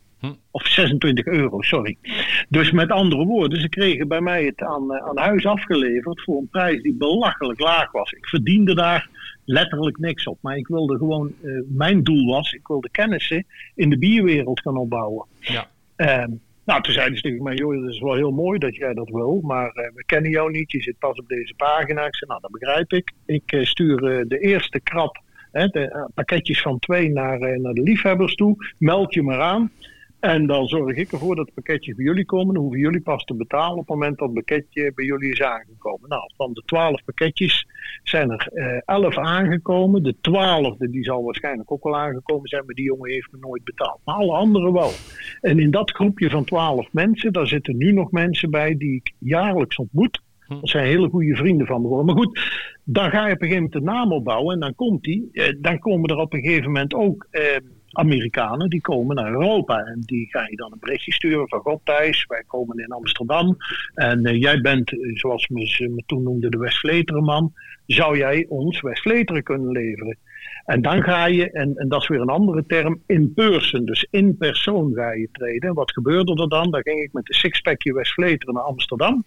Of 0.51 0.67
26 0.67 1.25
euro, 1.25 1.61
sorry. 1.61 1.97
Dus 2.49 2.71
met 2.71 2.91
andere 2.91 3.25
woorden, 3.25 3.61
ze 3.61 3.69
kregen 3.69 4.07
bij 4.07 4.21
mij 4.21 4.45
het 4.45 4.61
aan, 4.61 4.93
eh, 4.93 5.07
aan 5.07 5.17
huis 5.17 5.45
afgeleverd 5.45 6.21
voor 6.21 6.37
een 6.37 6.47
prijs 6.47 6.81
die 6.81 6.93
belachelijk 6.93 7.59
laag 7.59 7.91
was. 7.91 8.11
Ik 8.11 8.25
verdiende 8.25 8.75
daar 8.75 9.09
letterlijk 9.45 9.97
niks 9.97 10.27
op. 10.27 10.37
Maar 10.41 10.57
ik 10.57 10.67
wilde 10.67 10.97
gewoon, 10.97 11.33
eh, 11.43 11.51
mijn 11.67 12.03
doel 12.03 12.31
was, 12.31 12.53
ik 12.53 12.67
wilde 12.67 12.89
kennissen 12.89 13.45
in 13.75 13.89
de 13.89 13.97
bierwereld 13.97 14.61
gaan 14.61 14.77
opbouwen. 14.77 15.25
Ja. 15.39 15.67
Ehm, 15.95 16.31
nou, 16.65 16.81
toen 16.81 16.93
zeiden 16.93 17.17
ze 17.17 17.23
tegen 17.23 17.43
mij, 17.43 17.55
joh, 17.55 17.81
dat 17.81 17.93
is 17.93 17.99
wel 17.99 18.15
heel 18.15 18.31
mooi 18.31 18.59
dat 18.59 18.75
jij 18.75 18.93
dat 18.93 19.09
wil, 19.09 19.39
maar 19.43 19.69
eh, 19.69 19.93
we 19.93 20.03
kennen 20.05 20.31
jou 20.31 20.51
niet, 20.51 20.71
je 20.71 20.81
zit 20.81 20.99
pas 20.99 21.17
op 21.19 21.27
deze 21.27 21.53
pagina. 21.57 22.05
Ik 22.05 22.15
zei, 22.15 22.29
nou, 22.29 22.41
dat 22.41 22.51
begrijp 22.51 22.93
ik. 22.93 23.11
Ik 23.25 23.59
stuur 23.61 24.27
de 24.27 24.39
eerste 24.39 24.79
krap, 24.79 25.21
hè, 25.51 25.67
de 25.67 26.09
pakketjes 26.13 26.61
van 26.61 26.79
twee 26.79 27.09
naar, 27.09 27.59
naar 27.59 27.73
de 27.73 27.81
liefhebbers 27.81 28.35
toe. 28.35 28.55
Meld 28.77 29.13
je 29.13 29.23
maar 29.23 29.41
aan. 29.41 29.71
En 30.19 30.47
dan 30.47 30.67
zorg 30.67 30.95
ik 30.95 31.11
ervoor 31.11 31.35
dat 31.35 31.45
de 31.45 31.51
pakketjes 31.53 31.95
bij 31.95 32.05
jullie 32.05 32.25
komen. 32.25 32.53
Dan 32.53 32.63
hoeven 32.63 32.79
jullie 32.79 33.01
pas 33.01 33.23
te 33.23 33.33
betalen 33.33 33.77
op 33.77 33.87
het 33.87 33.87
moment 33.87 34.17
dat 34.17 34.27
het 34.27 34.35
pakketje 34.35 34.91
bij 34.95 35.05
jullie 35.05 35.31
is 35.31 35.41
aangekomen. 35.41 36.09
Nou, 36.09 36.31
van 36.35 36.53
de 36.53 36.61
twaalf 36.65 37.03
pakketjes 37.03 37.67
zijn 38.03 38.31
er 38.31 38.47
eh, 38.53 38.81
elf 38.85 39.17
aangekomen. 39.17 40.03
De 40.03 40.15
twaalfde 40.21 40.89
die 40.89 41.03
zal 41.03 41.23
waarschijnlijk 41.23 41.71
ook 41.71 41.83
wel 41.83 41.97
aangekomen 41.97 42.47
zijn, 42.47 42.65
maar 42.65 42.75
die 42.75 42.85
jongen 42.85 43.11
heeft 43.11 43.31
me 43.31 43.37
nooit 43.39 43.63
betaald. 43.63 43.99
Maar 44.03 44.15
alle 44.15 44.33
anderen 44.33 44.73
wel. 44.73 44.91
En 45.41 45.59
in 45.59 45.71
dat 45.71 45.91
groepje 45.91 46.29
van 46.29 46.43
twaalf 46.43 46.87
mensen, 46.91 47.33
daar 47.33 47.47
zitten 47.47 47.77
nu 47.77 47.91
nog 47.91 48.11
mensen 48.11 48.49
bij 48.49 48.77
die 48.77 48.95
ik 48.95 49.13
jaarlijks 49.19 49.77
ontmoet. 49.77 50.21
Dat 50.47 50.69
zijn 50.69 50.85
hele 50.85 51.09
goede 51.09 51.35
vrienden 51.35 51.67
van 51.67 51.81
me 51.81 51.87
geworden. 51.87 52.15
Maar 52.15 52.23
goed, 52.23 52.39
dan 52.83 53.09
ga 53.09 53.27
je 53.27 53.33
op 53.33 53.41
een 53.41 53.47
gegeven 53.47 53.63
moment 53.63 53.85
de 53.85 53.91
naam 53.91 54.11
opbouwen 54.11 54.53
en 54.53 54.59
dan 54.59 54.75
komt 54.75 55.03
die. 55.03 55.29
Eh, 55.31 55.53
dan 55.61 55.79
komen 55.79 56.09
er 56.09 56.17
op 56.17 56.33
een 56.33 56.41
gegeven 56.41 56.65
moment 56.65 56.93
ook 56.93 57.27
eh, 57.29 57.41
Amerikanen 57.97 58.69
die 58.69 58.81
komen 58.81 59.15
naar 59.15 59.31
Europa. 59.31 59.77
En 59.77 60.01
die 60.05 60.27
ga 60.29 60.47
je 60.49 60.55
dan 60.55 60.71
een 60.71 60.79
berichtje 60.79 61.13
sturen 61.13 61.47
van 61.47 61.59
God 61.59 61.81
Thijs, 61.83 62.25
wij 62.27 62.43
komen 62.47 62.77
in 62.77 62.91
Amsterdam. 62.91 63.57
En 63.93 64.25
eh, 64.25 64.39
jij 64.39 64.61
bent, 64.61 64.91
eh, 64.91 65.15
zoals 65.15 65.47
me, 65.47 65.67
ze 65.67 65.87
me 65.87 66.03
toen 66.05 66.23
noemde, 66.23 66.49
de 66.49 66.57
West-Vleteren 66.57 67.23
man. 67.23 67.53
Zou 67.85 68.17
jij 68.17 68.45
ons 68.49 68.81
West-Vleteren 68.81 69.43
kunnen 69.43 69.71
leveren? 69.71 70.17
En 70.65 70.81
dan 70.81 71.03
ga 71.03 71.25
je, 71.25 71.51
en, 71.51 71.75
en 71.75 71.89
dat 71.89 72.01
is 72.01 72.07
weer 72.07 72.21
een 72.21 72.29
andere 72.29 72.65
term, 72.65 73.01
in 73.05 73.33
person. 73.33 73.85
Dus 73.85 74.07
in 74.09 74.37
persoon 74.37 74.93
ga 74.93 75.11
je 75.11 75.29
treden. 75.31 75.69
En 75.69 75.75
wat 75.75 75.91
gebeurde 75.91 76.41
er 76.41 76.49
dan? 76.49 76.71
Dan 76.71 76.81
ging 76.81 76.99
ik 76.99 77.13
met 77.13 77.25
de 77.25 77.33
sixpackje 77.33 77.93
West-Vleteren 77.93 78.53
naar 78.53 78.63
Amsterdam. 78.63 79.23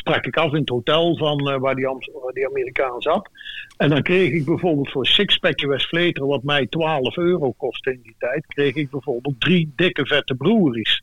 Sprak 0.00 0.26
ik 0.26 0.36
af 0.36 0.52
in 0.52 0.60
het 0.60 0.68
hotel 0.68 1.16
van 1.16 1.50
eh, 1.50 1.58
waar, 1.58 1.74
die 1.74 1.86
waar 1.86 2.32
die 2.32 2.48
Amerikaan 2.48 3.00
zat. 3.00 3.28
En 3.76 3.88
dan 3.88 4.02
kreeg 4.02 4.32
ik 4.32 4.44
bijvoorbeeld 4.44 4.90
voor 4.90 5.00
een 5.00 5.12
sixpackje 5.12 5.68
West-Vleteren, 5.68 6.28
wat 6.28 6.42
mij 6.42 6.66
12 6.66 7.16
euro 7.16 7.52
kostte 7.52 7.92
in 7.92 8.00
die 8.02 8.14
tijd, 8.18 8.46
kreeg 8.46 8.74
ik 8.74 8.90
bijvoorbeeld 8.90 9.40
drie 9.40 9.72
dikke 9.76 10.06
vette 10.06 10.34
breweries. 10.34 11.02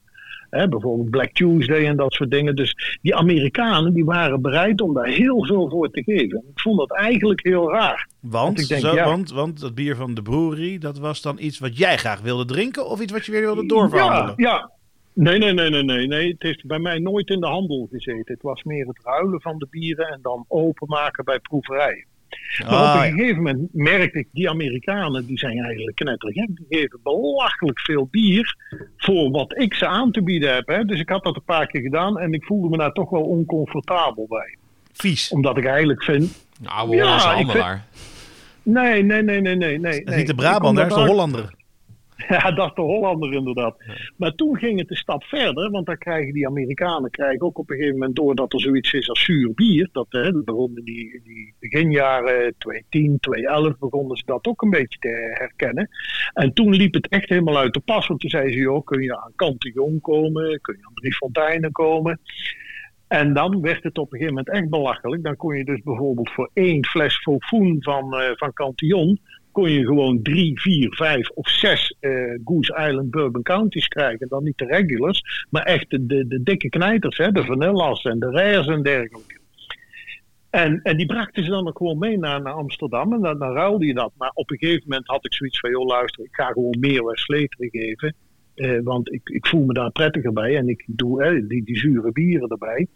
Hè, 0.50 0.68
bijvoorbeeld 0.68 1.10
Black 1.10 1.32
Tuesday 1.34 1.86
en 1.86 1.96
dat 1.96 2.14
soort 2.14 2.32
dingen. 2.32 2.56
Dus 2.56 2.98
die 3.02 3.16
Amerikanen 3.16 3.94
die 3.94 4.06
waren 4.06 4.42
bereid 4.42 4.82
om 4.82 4.94
daar 4.94 5.08
heel 5.08 5.46
veel 5.46 5.70
voor 5.70 5.90
te 5.90 6.04
geven. 6.04 6.38
Ik 6.38 6.60
vond 6.60 6.78
dat 6.78 6.92
eigenlijk 6.92 7.44
heel 7.44 7.72
raar. 7.72 8.08
Want, 8.20 8.60
ik 8.60 8.68
denk, 8.68 8.82
zo, 8.82 8.96
ja. 8.96 9.06
want, 9.06 9.32
want 9.32 9.60
dat 9.60 9.76
bier 9.76 9.96
van 9.96 10.14
de 10.14 10.22
brewery, 10.22 10.78
dat 10.78 10.98
was 10.98 11.22
dan 11.22 11.38
iets 11.40 11.60
wat 11.60 11.78
jij 11.78 11.98
graag 11.98 12.22
wilde 12.22 12.46
drinken 12.46 12.88
of 12.88 13.02
iets 13.02 13.12
wat 13.12 13.26
je 13.26 13.32
weer 13.32 13.42
wilde 13.42 13.66
doorverhandelen? 13.66 14.34
Ja, 14.38 14.50
ja. 14.50 14.72
Nee, 15.20 15.38
nee, 15.38 15.54
nee, 15.54 15.70
nee, 15.70 15.84
nee, 15.84 16.08
nee. 16.08 16.28
Het 16.32 16.42
heeft 16.44 16.66
bij 16.66 16.80
mij 16.80 17.00
nooit 17.00 17.30
in 17.30 17.40
de 17.40 17.48
handel 17.48 17.88
gezeten. 17.92 18.34
Het 18.34 18.42
was 18.42 18.64
meer 18.64 18.88
het 18.88 19.00
ruilen 19.04 19.42
van 19.42 19.58
de 19.58 19.68
bieren 19.70 20.08
en 20.08 20.20
dan 20.22 20.46
openmaken 20.48 21.26
bij 21.26 21.40
proeverijen. 21.40 22.06
Maar 22.58 22.68
Ah, 22.70 22.96
op 22.96 23.02
een 23.02 23.08
ja. 23.08 23.16
gegeven 23.16 23.44
moment 23.44 23.74
merkte 23.74 24.20
ik, 24.20 24.28
die 24.32 24.50
Amerikanen 24.50 25.26
die 25.26 25.38
zijn 25.38 25.64
eigenlijk 25.64 25.96
knettergek. 25.96 26.48
Die 26.56 26.66
geven 26.80 27.00
belachelijk 27.04 27.80
veel 27.80 28.08
bier 28.12 28.56
voor 28.98 29.32
wat 29.32 29.58
ik 29.58 29.74
ze 29.74 29.88
aan 29.88 30.12
te 30.12 30.24
bieden 30.24 30.54
heb. 30.54 30.68
Hè. 30.68 30.86
Dus 30.86 31.00
ik 31.00 31.10
had 31.10 31.24
dat 31.24 31.36
een 31.36 31.44
paar 31.44 31.68
keer 31.68 31.82
gedaan 31.82 32.20
en 32.20 32.34
ik 32.34 32.44
voelde 32.44 32.70
me 32.70 32.78
daar 32.78 32.94
toch 32.94 33.10
wel 33.10 33.24
oncomfortabel 33.24 34.26
bij. 34.30 34.58
Vies. 34.94 35.30
Omdat 35.32 35.58
ik 35.58 35.66
eigenlijk 35.66 36.04
vind... 36.04 36.46
Nou, 36.60 36.90
we 36.90 36.96
vind- 36.98 37.08
handelaar. 37.10 37.86
Nee, 38.64 39.04
nee, 39.04 39.22
nee, 39.22 39.42
nee, 39.42 39.56
nee. 39.56 39.80
nee 39.80 40.04
Dat 40.04 40.14
is 40.14 40.20
niet 40.20 40.28
de 40.28 40.36
Brabander, 40.36 40.88
dat 40.90 40.98
is 40.98 41.04
de 41.04 41.10
Hollander. 41.10 41.54
Ja, 42.28 42.52
dat 42.52 42.68
is 42.68 42.74
de 42.76 42.82
Hollander 42.82 43.34
inderdaad. 43.34 43.76
Maar 44.18 44.36
toen 44.36 44.58
ging 44.58 44.80
het 44.80 44.90
een 44.90 44.96
stap 44.96 45.24
verder, 45.24 45.72
want 45.72 45.86
dan 45.86 45.98
krijgen 45.98 46.34
die 46.34 46.48
Amerikanen 46.48 47.12
krijgen 47.12 47.42
ook 47.42 47.58
op 47.58 47.70
een 47.70 47.76
gegeven 47.76 47.98
moment 47.98 48.16
door 48.16 48.36
dat 48.36 48.54
er 48.54 48.60
zoiets 48.60 48.94
is 48.94 49.10
als 49.10 49.24
zuur 49.24 49.54
bier. 49.54 49.90
Dat 49.92 50.08
hè, 50.10 50.44
begonnen 50.44 50.84
die, 50.84 51.22
die 51.24 51.54
beginjaren 51.60 52.56
2010, 52.58 53.20
2011 53.20 53.78
begonnen 53.80 54.18
ze 54.18 54.24
dat 54.26 54.48
ook 54.48 54.62
een 54.62 54.70
beetje 54.70 55.00
te 55.00 55.32
herkennen. 55.34 55.90
En 56.34 56.54
toen 56.54 56.76
liep 56.76 56.94
het 56.94 57.08
echt 57.08 57.30
helemaal 57.30 57.58
uit 57.58 57.74
de 57.74 57.80
pas, 57.80 58.08
want 58.08 58.20
toen 58.20 58.30
zeiden 58.30 58.54
ze, 58.54 58.60
joh, 58.60 58.86
kun 58.86 59.02
je 59.02 59.22
aan 59.22 59.34
Cantillon 59.36 60.02
komen, 60.02 60.62
kun 60.62 60.78
je 60.78 60.86
aan 60.86 60.94
Drie 60.94 61.16
Fonteinen 61.16 61.72
komen. 61.72 62.20
En 63.08 63.34
dan 63.34 63.62
werd 63.62 63.84
het 63.84 63.98
op 63.98 64.14
een 64.14 64.20
gegeven 64.20 64.36
moment 64.36 64.56
echt 64.56 64.70
belachelijk. 64.70 65.24
Dan 65.24 65.36
kon 65.36 65.58
je 65.58 65.66
dus 65.66 65.82
bijvoorbeeld 65.84 66.32
voor 66.32 66.50
één 66.54 66.86
fles 66.86 67.18
Faufoun 67.18 67.78
van, 67.84 68.14
eh 68.14 68.32
van 68.36 68.54
Cantillon... 68.54 69.20
kon 69.58 69.72
je 69.72 69.86
gewoon 69.86 70.22
drie, 70.22 70.60
vier, 70.60 70.96
vijf 70.96 71.30
of 71.30 71.50
zes 71.50 71.96
eh, 72.00 72.12
Goose 72.44 72.88
Island 72.88 73.12
Bourbon 73.12 73.44
Counties 73.44 73.88
krijgen. 73.88 74.28
Dan 74.28 74.44
niet 74.44 74.58
de 74.58 74.66
regulars, 74.66 75.48
maar 75.50 75.64
echt 75.64 75.90
de, 75.90 76.06
de, 76.06 76.28
de 76.28 76.44
dikke 76.44 76.70
knijters. 76.70 77.18
Hè? 77.18 77.32
De 77.32 77.46
vanillas 77.46 78.04
en 78.04 78.20
de 78.20 78.32
rares 78.32 78.68
en 78.68 78.84
dergelijke. 78.84 79.40
En, 80.50 80.80
en 80.84 80.98
die 80.98 81.06
brachten 81.06 81.44
ze 81.44 81.50
dan 81.50 81.68
ook 81.68 81.78
gewoon 81.78 81.98
mee 81.98 82.18
naar, 82.18 82.42
naar 82.42 82.54
Amsterdam. 82.54 83.14
En 83.14 83.22
dan, 83.22 83.54
ruilde 83.54 83.86
je 83.86 83.94
dat. 83.94 84.12
Maar 84.18 84.32
op 84.34 84.52
een 84.52 84.58
gegeven 84.58 84.84
moment 84.88 85.08
had 85.08 85.26
ik 85.26 85.34
zoiets 85.34 85.60
van... 85.60 85.70
joh, 85.70 85.86
luister, 85.86 86.24
ik 86.24 86.36
ga 86.36 86.46
gewoon 86.46 86.78
meer 86.80 87.06
Westleteren 87.06 87.70
geven. 87.70 88.16
Eh, 88.58 88.80
want 88.84 89.14
ik, 89.14 89.30
ik 89.30 89.48
voel 89.48 89.66
me 89.66 89.74
daar 89.74 89.92
prettiger 89.92 90.34
bij. 90.34 90.58
En 90.58 90.70
ik 90.70 90.84
doe 90.88 91.46
die, 91.48 91.64
die 91.64 91.78
zure 91.78 92.12
bieren 92.12 92.50
erbij. 92.50 92.88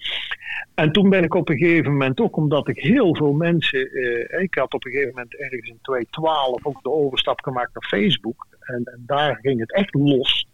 En 0.76 0.92
toen 0.92 1.10
ben 1.10 1.24
ik 1.24 1.34
op 1.34 1.50
een 1.50 1.58
gegeven 1.58 1.92
moment 1.92 2.20
ook... 2.20 2.36
omdat 2.38 2.68
ik 2.68 2.78
heel 2.78 3.16
veel 3.16 3.34
mensen... 3.34 3.92
eh, 3.92 4.42
ik 4.42 4.56
had 4.56 4.74
op 4.74 4.86
een 4.86 4.92
gegeven 4.92 5.14
moment 5.14 5.36
ergens 5.36 5.70
in 5.70 5.80
2012... 5.82 6.66
ook 6.66 6.84
de 6.84 6.92
overstap 6.92 7.42
gemaakt 7.42 7.74
naar 7.74 8.00
Facebook. 8.00 8.48
En, 8.60 8.84
en 8.84 9.04
daar 9.06 9.40
ging 9.42 9.60
het 9.60 9.74
echt 9.74 9.94
los. 9.94 10.48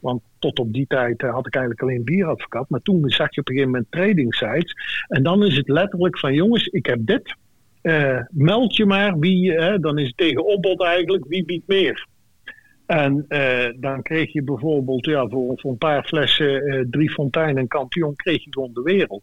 Want 0.00 0.22
tot 0.38 0.58
op 0.58 0.72
die 0.72 0.86
tijd 0.86 1.22
eh, 1.22 1.32
had 1.32 1.46
ik 1.46 1.54
eigenlijk 1.54 1.84
alleen 1.84 2.04
bieradvocaat. 2.04 2.68
Maar 2.68 2.82
toen 2.82 3.10
zag 3.10 3.34
je 3.34 3.40
op 3.40 3.48
een 3.48 3.54
gegeven 3.54 3.72
moment 3.72 3.90
trading 3.90 4.34
sites. 4.34 4.74
En 5.08 5.22
dan 5.22 5.44
is 5.44 5.56
het 5.56 5.68
letterlijk 5.68 6.18
van 6.18 6.34
jongens, 6.34 6.66
ik 6.66 6.86
heb 6.86 6.98
dit. 7.00 7.36
Meld 8.30 8.76
je 8.76 8.86
maar 8.86 9.18
wie, 9.18 9.78
dan 9.78 9.98
is 9.98 10.06
het 10.06 10.16
tegen 10.16 10.46
opbod 10.46 10.82
eigenlijk, 10.82 11.24
wie 11.28 11.44
biedt 11.44 11.66
meer. 11.66 12.10
En 12.92 13.24
eh, 13.28 13.68
dan 13.76 14.02
kreeg 14.02 14.32
je 14.32 14.42
bijvoorbeeld 14.42 15.04
ja, 15.06 15.28
voor, 15.28 15.58
voor 15.60 15.70
een 15.70 15.78
paar 15.78 16.04
flessen 16.04 16.62
eh, 16.66 16.80
drie 16.90 17.10
fonteinen 17.10 17.56
en 17.56 17.68
kampioen 17.68 18.16
kreeg 18.16 18.44
je 18.44 18.52
gewoon 18.52 18.70
de 18.74 18.82
wereld. 18.82 19.22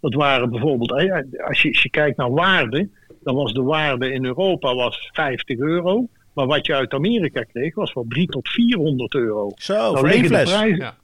Dat 0.00 0.14
waren 0.14 0.50
bijvoorbeeld, 0.50 0.90
eh, 0.92 1.12
als, 1.46 1.62
je, 1.62 1.68
als 1.68 1.82
je 1.82 1.90
kijkt 1.90 2.16
naar 2.16 2.30
waarde, 2.30 2.88
dan 3.22 3.34
was 3.34 3.52
de 3.52 3.62
waarde 3.62 4.12
in 4.12 4.24
Europa 4.24 4.74
was 4.74 5.10
50 5.12 5.58
euro. 5.58 6.06
Maar 6.32 6.46
wat 6.46 6.66
je 6.66 6.74
uit 6.74 6.92
Amerika 6.92 7.42
kreeg 7.42 7.74
was 7.74 7.92
wel 7.92 8.04
3 8.08 8.26
tot 8.26 8.48
400 8.48 9.14
euro. 9.14 9.50
Zo, 9.56 9.74
Nou 9.74 9.98
voor 9.98 10.08
één 10.08 10.24
fles. 10.24 10.52
prijzen- 10.54 10.76
Ja. 10.76 10.94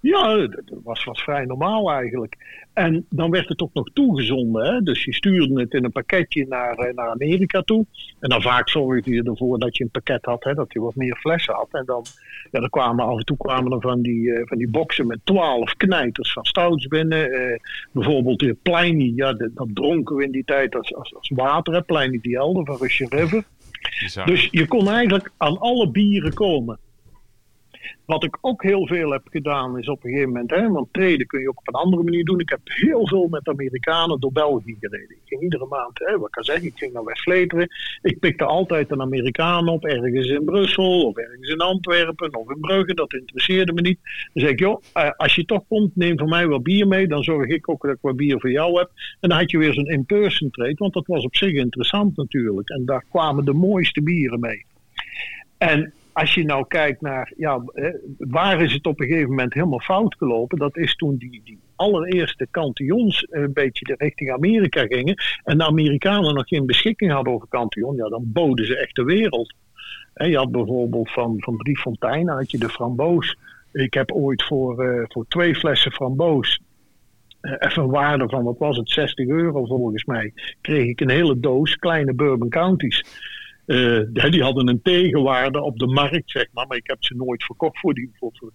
Ja, 0.00 0.36
dat 0.46 0.62
was, 0.84 1.04
was 1.04 1.22
vrij 1.22 1.44
normaal 1.44 1.90
eigenlijk. 1.90 2.36
En 2.72 3.06
dan 3.10 3.30
werd 3.30 3.48
het 3.48 3.60
ook 3.62 3.74
nog 3.74 3.88
toegezonden. 3.92 4.74
Hè? 4.74 4.80
Dus 4.80 5.04
je 5.04 5.14
stuurde 5.14 5.60
het 5.60 5.72
in 5.72 5.84
een 5.84 5.92
pakketje 5.92 6.46
naar, 6.48 6.74
eh, 6.78 6.94
naar 6.94 7.08
Amerika 7.08 7.62
toe. 7.62 7.86
En 8.20 8.28
dan 8.28 8.42
vaak 8.42 8.68
zorgde 8.68 9.10
je 9.14 9.22
ervoor 9.22 9.58
dat 9.58 9.76
je 9.76 9.84
een 9.84 9.90
pakket 9.90 10.24
had, 10.24 10.44
hè? 10.44 10.54
dat 10.54 10.72
je 10.72 10.80
wat 10.80 10.94
meer 10.94 11.16
flessen 11.16 11.54
had. 11.54 11.68
En 11.70 11.82
dan, 11.86 12.04
ja, 12.50 12.60
dan 12.60 12.70
kwamen 12.70 13.04
af 13.04 13.18
en 13.18 13.24
toe 13.24 13.36
kwamen 13.36 13.72
er 13.72 13.80
van 13.80 14.02
die, 14.02 14.32
eh, 14.32 14.42
van 14.46 14.58
die 14.58 14.70
boxen 14.70 15.06
met 15.06 15.18
twaalf 15.24 15.74
knijters 15.76 16.32
van 16.32 16.44
stouts 16.44 16.86
binnen. 16.86 17.32
Eh, 17.32 17.58
bijvoorbeeld 17.92 18.38
de 18.38 18.56
Pliny, 18.62 19.12
ja, 19.16 19.32
de- 19.32 19.50
dat 19.54 19.68
dronken 19.74 20.16
we 20.16 20.24
in 20.24 20.30
die 20.32 20.44
tijd 20.44 20.74
als, 20.76 20.94
als, 20.94 21.14
als 21.14 21.32
water. 21.34 21.74
Hè? 21.74 21.82
Pliny 21.82 22.18
die 22.22 22.36
Elder 22.36 22.64
van 22.64 22.76
Russian 22.80 23.10
River. 23.10 23.44
Dus 24.24 24.48
je 24.50 24.66
kon 24.66 24.88
eigenlijk 24.88 25.30
aan 25.36 25.58
alle 25.58 25.90
bieren 25.90 26.34
komen. 26.34 26.78
Wat 28.04 28.24
ik 28.24 28.38
ook 28.40 28.62
heel 28.62 28.86
veel 28.86 29.10
heb 29.10 29.22
gedaan 29.30 29.78
is 29.78 29.88
op 29.88 30.04
een 30.04 30.10
gegeven 30.10 30.32
moment, 30.32 30.50
hè, 30.50 30.68
want 30.68 30.92
treden 30.92 31.26
kun 31.26 31.40
je 31.40 31.48
ook 31.48 31.58
op 31.58 31.68
een 31.68 31.80
andere 31.80 32.02
manier 32.02 32.24
doen. 32.24 32.40
Ik 32.40 32.48
heb 32.48 32.60
heel 32.64 33.06
veel 33.08 33.28
met 33.28 33.48
Amerikanen 33.48 34.20
door 34.20 34.32
België 34.32 34.76
gereden. 34.80 35.10
Ik 35.10 35.22
ging 35.24 35.42
iedere 35.42 35.66
maand, 35.66 35.98
hè, 35.98 36.18
wat 36.18 36.26
ik 36.26 36.32
kan 36.32 36.44
zeggen, 36.44 36.66
ik 36.66 36.78
ging 36.78 36.92
naar 36.92 37.04
West-Vleteren. 37.04 37.68
Ik 38.02 38.18
pikte 38.18 38.44
altijd 38.44 38.90
een 38.90 39.00
Amerikaan 39.00 39.68
op, 39.68 39.84
ergens 39.84 40.28
in 40.28 40.44
Brussel 40.44 41.06
of 41.06 41.16
ergens 41.16 41.48
in 41.48 41.60
Antwerpen 41.60 42.34
of 42.34 42.50
in 42.50 42.60
Brugge. 42.60 42.94
Dat 42.94 43.12
interesseerde 43.12 43.72
me 43.72 43.80
niet. 43.80 43.98
Dan 44.32 44.42
zei 44.42 44.52
ik, 44.52 44.58
joh, 44.58 44.82
eh, 44.92 45.10
als 45.16 45.34
je 45.34 45.44
toch 45.44 45.62
komt, 45.68 45.96
neem 45.96 46.18
voor 46.18 46.28
mij 46.28 46.46
wat 46.46 46.62
bier 46.62 46.88
mee. 46.88 47.06
Dan 47.06 47.22
zorg 47.22 47.48
ik 47.48 47.68
ook 47.68 47.82
dat 47.82 47.94
ik 47.94 47.98
wat 48.00 48.16
bier 48.16 48.40
voor 48.40 48.50
jou 48.50 48.78
heb. 48.78 48.90
En 49.20 49.28
dan 49.28 49.38
had 49.38 49.50
je 49.50 49.58
weer 49.58 49.74
zo'n 49.74 49.88
in-person 49.88 50.50
trade, 50.50 50.74
want 50.74 50.92
dat 50.92 51.06
was 51.06 51.24
op 51.24 51.36
zich 51.36 51.52
interessant 51.52 52.16
natuurlijk. 52.16 52.68
En 52.68 52.84
daar 52.84 53.04
kwamen 53.10 53.44
de 53.44 53.52
mooiste 53.52 54.02
bieren 54.02 54.40
mee. 54.40 54.64
En 55.58 55.92
als 56.12 56.34
je 56.34 56.44
nou 56.44 56.66
kijkt 56.68 57.00
naar, 57.00 57.32
ja, 57.36 57.62
eh, 57.74 57.94
waar 58.18 58.62
is 58.62 58.72
het 58.72 58.86
op 58.86 59.00
een 59.00 59.06
gegeven 59.06 59.28
moment 59.28 59.54
helemaal 59.54 59.80
fout 59.80 60.14
gelopen? 60.14 60.58
Dat 60.58 60.76
is 60.76 60.96
toen 60.96 61.16
die, 61.16 61.40
die 61.44 61.58
allereerste 61.76 62.48
cantillons 62.50 63.26
een 63.30 63.52
beetje 63.52 63.84
de 63.84 63.94
richting 63.98 64.32
Amerika 64.32 64.86
gingen. 64.86 65.22
En 65.44 65.58
de 65.58 65.64
Amerikanen 65.64 66.34
nog 66.34 66.48
geen 66.48 66.66
beschikking 66.66 67.12
hadden 67.12 67.32
over 67.32 67.48
cantillon. 67.48 67.96
Ja, 67.96 68.08
dan 68.08 68.22
boden 68.26 68.66
ze 68.66 68.76
echt 68.76 68.96
de 68.96 69.04
wereld. 69.04 69.54
Je 70.14 70.36
had 70.36 70.50
bijvoorbeeld 70.50 71.10
van, 71.10 71.34
van 71.38 71.56
drie 71.56 71.78
fonteinen 71.78 72.34
had 72.34 72.50
je 72.50 72.58
de 72.58 72.68
framboos. 72.68 73.36
Ik 73.72 73.94
heb 73.94 74.12
ooit 74.12 74.42
voor, 74.42 74.84
eh, 74.84 75.04
voor 75.08 75.24
twee 75.28 75.54
flessen 75.54 75.92
framboos 75.92 76.60
eh, 77.40 77.52
even 77.58 77.82
een 77.82 77.90
waarde 77.90 78.28
van, 78.28 78.44
wat 78.44 78.58
was 78.58 78.76
het, 78.76 78.90
60 78.90 79.28
euro 79.28 79.64
volgens 79.64 80.04
mij, 80.04 80.32
kreeg 80.60 80.88
ik 80.88 81.00
een 81.00 81.10
hele 81.10 81.40
doos 81.40 81.76
kleine 81.76 82.14
Bourbon 82.14 82.48
Counties. 82.48 83.04
Eh, 83.70 84.30
die 84.30 84.42
hadden 84.42 84.68
een 84.68 84.82
tegenwaarde 84.82 85.62
op 85.62 85.78
de 85.78 85.86
markt, 85.86 86.30
zeg 86.30 86.46
maar. 86.52 86.66
Maar 86.66 86.76
ik 86.76 86.86
heb 86.86 87.04
ze 87.04 87.14
nooit 87.14 87.44
verkocht 87.44 87.78
voor 87.78 87.94
die, 87.94 88.10
voor, 88.14 88.30
voor, 88.32 88.50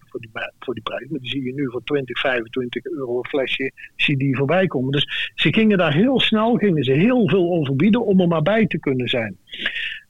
voor 0.59 0.73
die, 0.73 0.83
prijs. 0.83 1.09
Maar 1.09 1.19
die 1.19 1.29
zie 1.29 1.43
je 1.43 1.53
nu 1.53 1.69
voor 1.71 1.83
20, 1.83 2.19
25 2.19 2.85
euro 2.85 3.17
een 3.17 3.25
flesje, 3.25 3.71
zie 3.95 4.17
die 4.17 4.35
voorbij 4.35 4.67
komen. 4.67 4.91
Dus 4.91 5.31
ze 5.35 5.53
gingen 5.53 5.77
daar 5.77 5.93
heel 5.93 6.19
snel, 6.19 6.55
gingen 6.55 6.83
ze 6.83 6.91
heel 6.91 7.29
veel 7.29 7.51
overbieden 7.51 8.05
om 8.05 8.19
er 8.19 8.27
maar 8.27 8.41
bij 8.41 8.65
te 8.65 8.79
kunnen 8.79 9.07
zijn. 9.07 9.37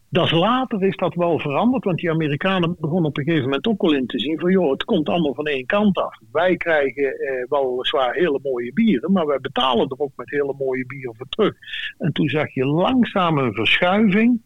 Dat 0.09 0.31
later 0.31 0.83
is 0.83 0.95
dat 0.95 1.15
wel 1.15 1.39
veranderd, 1.39 1.83
want 1.83 1.97
die 1.97 2.11
Amerikanen 2.11 2.75
begonnen 2.79 3.09
op 3.09 3.17
een 3.17 3.23
gegeven 3.23 3.45
moment 3.45 3.67
ook 3.67 3.81
wel 3.81 3.93
in 3.93 4.07
te 4.07 4.19
zien 4.19 4.39
van 4.39 4.51
joh, 4.51 4.71
het 4.71 4.83
komt 4.83 5.09
allemaal 5.09 5.33
van 5.33 5.45
één 5.45 5.65
kant 5.65 5.97
af. 5.97 6.19
Wij 6.31 6.57
krijgen 6.57 7.19
eh, 7.19 7.45
weliswaar 7.49 8.13
hele 8.13 8.39
mooie 8.43 8.73
bieren, 8.73 9.11
maar 9.11 9.25
wij 9.25 9.39
betalen 9.39 9.89
er 9.89 9.99
ook 9.99 10.11
met 10.15 10.29
hele 10.29 10.55
mooie 10.57 10.85
bieren 10.85 11.15
voor 11.15 11.27
terug. 11.29 11.55
En 11.97 12.11
toen 12.11 12.29
zag 12.29 12.53
je 12.53 12.65
langzaam 12.65 13.37
een 13.37 13.53
verschuiving 13.53 14.41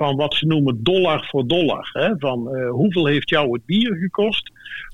van 0.00 0.16
wat 0.16 0.34
ze 0.34 0.46
noemen 0.46 0.82
dollar 0.82 1.26
voor 1.30 1.46
dollar. 1.46 1.90
Hè? 1.92 2.18
Van 2.18 2.54
eh, 2.54 2.70
hoeveel 2.70 3.06
heeft 3.06 3.28
jou 3.28 3.52
het 3.52 3.64
bier 3.64 3.96
gekost? 3.96 4.50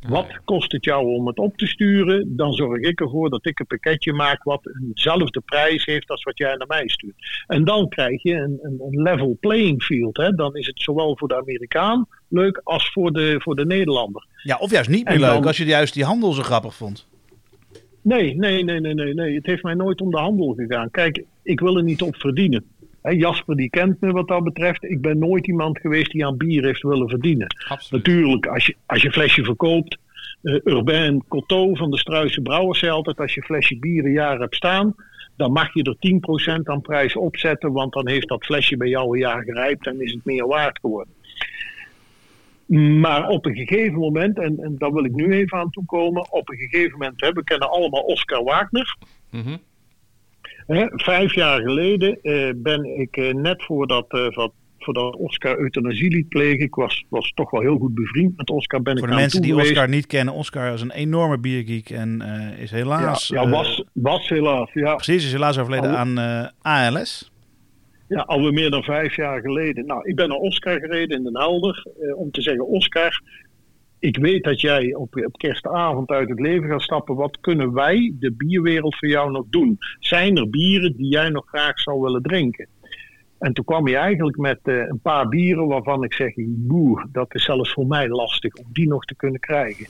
Wat 0.08 0.40
kost 0.44 0.72
het 0.72 0.84
jou 0.84 1.06
om 1.06 1.26
het 1.26 1.38
op 1.38 1.56
te 1.56 1.66
sturen? 1.66 2.36
Dan 2.36 2.52
zorg 2.52 2.80
ik 2.80 3.00
ervoor 3.00 3.30
dat 3.30 3.46
ik 3.46 3.58
een 3.58 3.66
pakketje 3.66 4.12
maak 4.12 4.42
wat 4.42 4.60
eenzelfde 4.82 5.40
prijs 5.40 5.84
heeft 5.84 6.10
als 6.10 6.22
wat 6.22 6.38
jij 6.38 6.54
naar 6.54 6.66
mij 6.66 6.88
stuurt. 6.88 7.14
En 7.46 7.64
dan 7.64 7.88
krijg 7.88 8.22
je 8.22 8.34
een, 8.34 8.58
een, 8.62 8.80
een 8.80 9.02
level 9.02 9.36
playing 9.40 9.82
field. 9.82 10.16
Hè? 10.16 10.30
Dan 10.30 10.56
is 10.56 10.66
het 10.66 10.80
zowel 10.80 11.16
voor 11.16 11.28
de 11.28 11.36
Amerikaan 11.36 12.06
leuk 12.28 12.60
als 12.64 12.90
voor 12.92 13.12
de, 13.12 13.34
voor 13.38 13.56
de 13.56 13.66
Nederlander. 13.66 14.26
Ja, 14.42 14.56
of 14.56 14.70
juist 14.70 14.90
niet 14.90 15.08
meer 15.08 15.18
leuk 15.18 15.46
als 15.46 15.56
je 15.56 15.64
juist 15.64 15.94
die 15.94 16.04
handel 16.04 16.32
zo 16.32 16.42
grappig 16.42 16.74
vond. 16.74 17.06
Nee, 18.02 18.36
nee, 18.36 18.64
nee, 18.64 18.80
nee, 18.80 18.94
nee, 18.94 19.14
nee. 19.14 19.34
Het 19.34 19.46
heeft 19.46 19.62
mij 19.62 19.74
nooit 19.74 20.00
om 20.00 20.10
de 20.10 20.18
handel 20.18 20.54
gegaan. 20.54 20.90
Kijk, 20.90 21.24
ik 21.42 21.60
wil 21.60 21.76
er 21.76 21.82
niet 21.82 22.02
op 22.02 22.16
verdienen. 22.16 22.64
Jasper 23.14 23.56
die 23.56 23.70
kent 23.70 24.00
me 24.00 24.12
wat 24.12 24.28
dat 24.28 24.44
betreft. 24.44 24.84
Ik 24.84 25.00
ben 25.00 25.18
nooit 25.18 25.46
iemand 25.46 25.78
geweest 25.78 26.10
die 26.12 26.26
aan 26.26 26.36
bier 26.36 26.64
heeft 26.64 26.82
willen 26.82 27.08
verdienen. 27.08 27.46
Natuurlijk, 27.90 28.46
als 28.46 28.66
je, 28.66 28.74
als 28.86 29.00
je 29.00 29.06
een 29.06 29.12
flesje 29.12 29.44
verkoopt. 29.44 29.98
eh 30.42 30.54
Urbain 30.64 31.24
Coteau 31.28 31.76
van 31.76 31.90
de 31.90 31.98
Struise 31.98 32.40
Brouwers 32.42 32.78
zei 32.78 32.92
altijd: 32.92 33.18
als 33.20 33.34
je 33.34 33.40
een 33.40 33.46
flesje 33.46 33.78
bier 33.78 34.04
een 34.04 34.12
jaar 34.12 34.38
hebt 34.38 34.54
staan. 34.54 34.94
dan 35.36 35.52
mag 35.52 35.74
je 35.74 35.82
er 35.82 36.60
10% 36.60 36.62
aan 36.62 36.80
prijs 36.80 37.16
opzetten. 37.16 37.72
Want 37.72 37.92
dan 37.92 38.08
heeft 38.08 38.28
dat 38.28 38.44
flesje 38.44 38.76
bij 38.76 38.88
jou 38.88 39.12
een 39.12 39.18
jaar 39.18 39.42
gerijpt 39.42 39.86
en 39.86 40.00
is 40.00 40.12
het 40.12 40.24
meer 40.24 40.46
waard 40.46 40.78
geworden. 40.80 41.14
Maar 43.00 43.28
op 43.28 43.46
een 43.46 43.54
gegeven 43.54 43.98
moment, 43.98 44.38
en, 44.38 44.58
en 44.58 44.74
daar 44.78 44.92
wil 44.92 45.04
ik 45.04 45.12
nu 45.12 45.32
even 45.32 45.58
aan 45.58 45.70
toekomen. 45.70 46.32
Op 46.32 46.50
een 46.50 46.56
gegeven 46.56 46.92
moment, 46.98 47.20
hè, 47.20 47.32
we 47.32 47.44
kennen 47.44 47.70
allemaal 47.70 48.02
Oscar 48.02 48.44
Wagner. 48.44 48.96
Mhm. 49.30 49.56
Hè, 50.66 50.86
vijf 50.90 51.34
jaar 51.34 51.60
geleden 51.60 52.18
eh, 52.22 52.50
ben 52.56 53.00
ik 53.00 53.16
eh, 53.16 53.34
net 53.34 53.64
voordat, 53.64 54.06
eh, 54.08 54.26
voordat 54.78 55.16
Oscar 55.16 55.58
euthanasie 55.58 56.10
liet 56.10 56.28
plegen. 56.28 56.64
Ik 56.64 56.74
was, 56.74 57.04
was 57.08 57.32
toch 57.34 57.50
wel 57.50 57.60
heel 57.60 57.78
goed 57.78 57.94
bevriend 57.94 58.36
met 58.36 58.50
Oscar. 58.50 58.82
Ben 58.82 58.98
Voor 58.98 59.08
ik 59.08 59.14
de 59.14 59.20
mensen 59.20 59.42
die 59.42 59.50
geweest. 59.50 59.70
Oscar 59.70 59.88
niet 59.88 60.06
kennen, 60.06 60.34
Oscar 60.34 60.72
is 60.72 60.80
een 60.80 60.90
enorme 60.90 61.38
biergeek 61.38 61.90
en 61.90 62.22
is 62.58 62.70
helaas... 62.70 63.28
Ja, 63.28 63.42
ja, 63.42 63.48
was, 63.48 63.84
was 63.92 64.28
helaas. 64.28 64.70
Ja. 64.72 64.94
Precies, 64.94 65.24
is 65.24 65.32
helaas 65.32 65.58
overleden 65.58 65.98
aan 65.98 66.52
ALS. 66.62 67.30
Ja, 68.08 68.20
alweer 68.20 68.52
meer 68.52 68.70
dan 68.70 68.82
vijf 68.82 69.16
jaar 69.16 69.40
geleden. 69.40 69.86
Nou, 69.86 70.08
ik 70.08 70.16
ben 70.16 70.28
naar 70.28 70.38
Oscar 70.38 70.80
gereden 70.80 71.16
in 71.16 71.24
Den 71.24 71.38
Helder. 71.38 71.86
eh, 72.00 72.18
om 72.18 72.30
te 72.30 72.42
zeggen, 72.42 72.66
Oscar, 72.66 73.22
ik 73.98 74.16
weet 74.16 74.44
dat 74.44 74.60
jij 74.60 74.94
op, 74.94 75.16
op 75.16 75.36
kerstavond 75.36 76.10
uit 76.10 76.28
het 76.28 76.40
leven 76.40 76.68
gaat 76.68 76.82
stappen. 76.82 77.14
Wat 77.14 77.40
kunnen 77.40 77.72
wij, 77.72 78.14
de 78.18 78.32
bierwereld, 78.32 78.96
voor 78.96 79.08
jou 79.08 79.30
nog 79.30 79.44
doen? 79.50 79.78
Zijn 79.98 80.36
er 80.36 80.50
bieren 80.50 80.96
die 80.96 81.08
jij 81.08 81.28
nog 81.28 81.44
graag 81.46 81.80
zou 81.80 82.00
willen 82.00 82.22
drinken? 82.22 82.68
En 83.38 83.52
toen 83.52 83.64
kwam 83.64 83.88
je 83.88 83.96
eigenlijk 83.96 84.36
met 84.36 84.58
eh, 84.62 84.74
een 84.74 85.00
paar 85.02 85.28
bieren 85.28 85.66
waarvan 85.66 86.04
ik 86.04 86.12
zeg, 86.12 86.32
boer, 86.36 87.06
dat 87.12 87.34
is 87.34 87.44
zelfs 87.44 87.72
voor 87.72 87.86
mij 87.86 88.08
lastig 88.08 88.54
om 88.54 88.64
die 88.72 88.88
nog 88.88 89.04
te 89.04 89.14
kunnen 89.14 89.40
krijgen. 89.40 89.86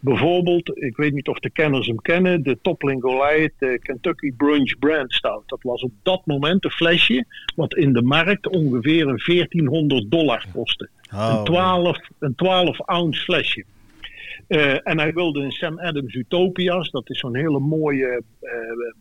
Bijvoorbeeld, 0.00 0.78
ik 0.78 0.96
weet 0.96 1.14
niet 1.14 1.28
of 1.28 1.38
de 1.38 1.50
kenners 1.50 1.86
hem 1.86 2.00
kennen, 2.00 2.42
de 2.42 2.58
Toppling 2.62 3.02
Goliath 3.02 3.52
de 3.58 3.78
Kentucky 3.82 4.32
Brunch 4.32 4.78
Brand 4.78 5.12
Stout. 5.12 5.42
Dat 5.48 5.62
was 5.62 5.82
op 5.82 5.92
dat 6.02 6.26
moment 6.26 6.64
een 6.64 6.70
flesje 6.70 7.24
wat 7.56 7.74
in 7.74 7.92
de 7.92 8.02
markt 8.02 8.48
ongeveer 8.48 9.06
een 9.06 9.22
1400 9.26 10.10
dollar 10.10 10.46
kostte. 10.52 10.88
Oh, 11.14 11.34
een, 11.38 11.44
12, 11.44 11.98
een 12.18 12.34
12 12.34 12.80
ounce 12.80 13.22
flesje. 13.22 13.64
Eh, 14.48 14.86
en 14.86 14.98
hij 14.98 15.12
wilde 15.12 15.40
een 15.40 15.52
Sam 15.52 15.78
Adams 15.78 16.14
Utopias. 16.14 16.90
Dat 16.90 17.10
is 17.10 17.18
zo'n 17.18 17.36
hele 17.36 17.58
mooie 17.58 18.22
eh 18.40 18.52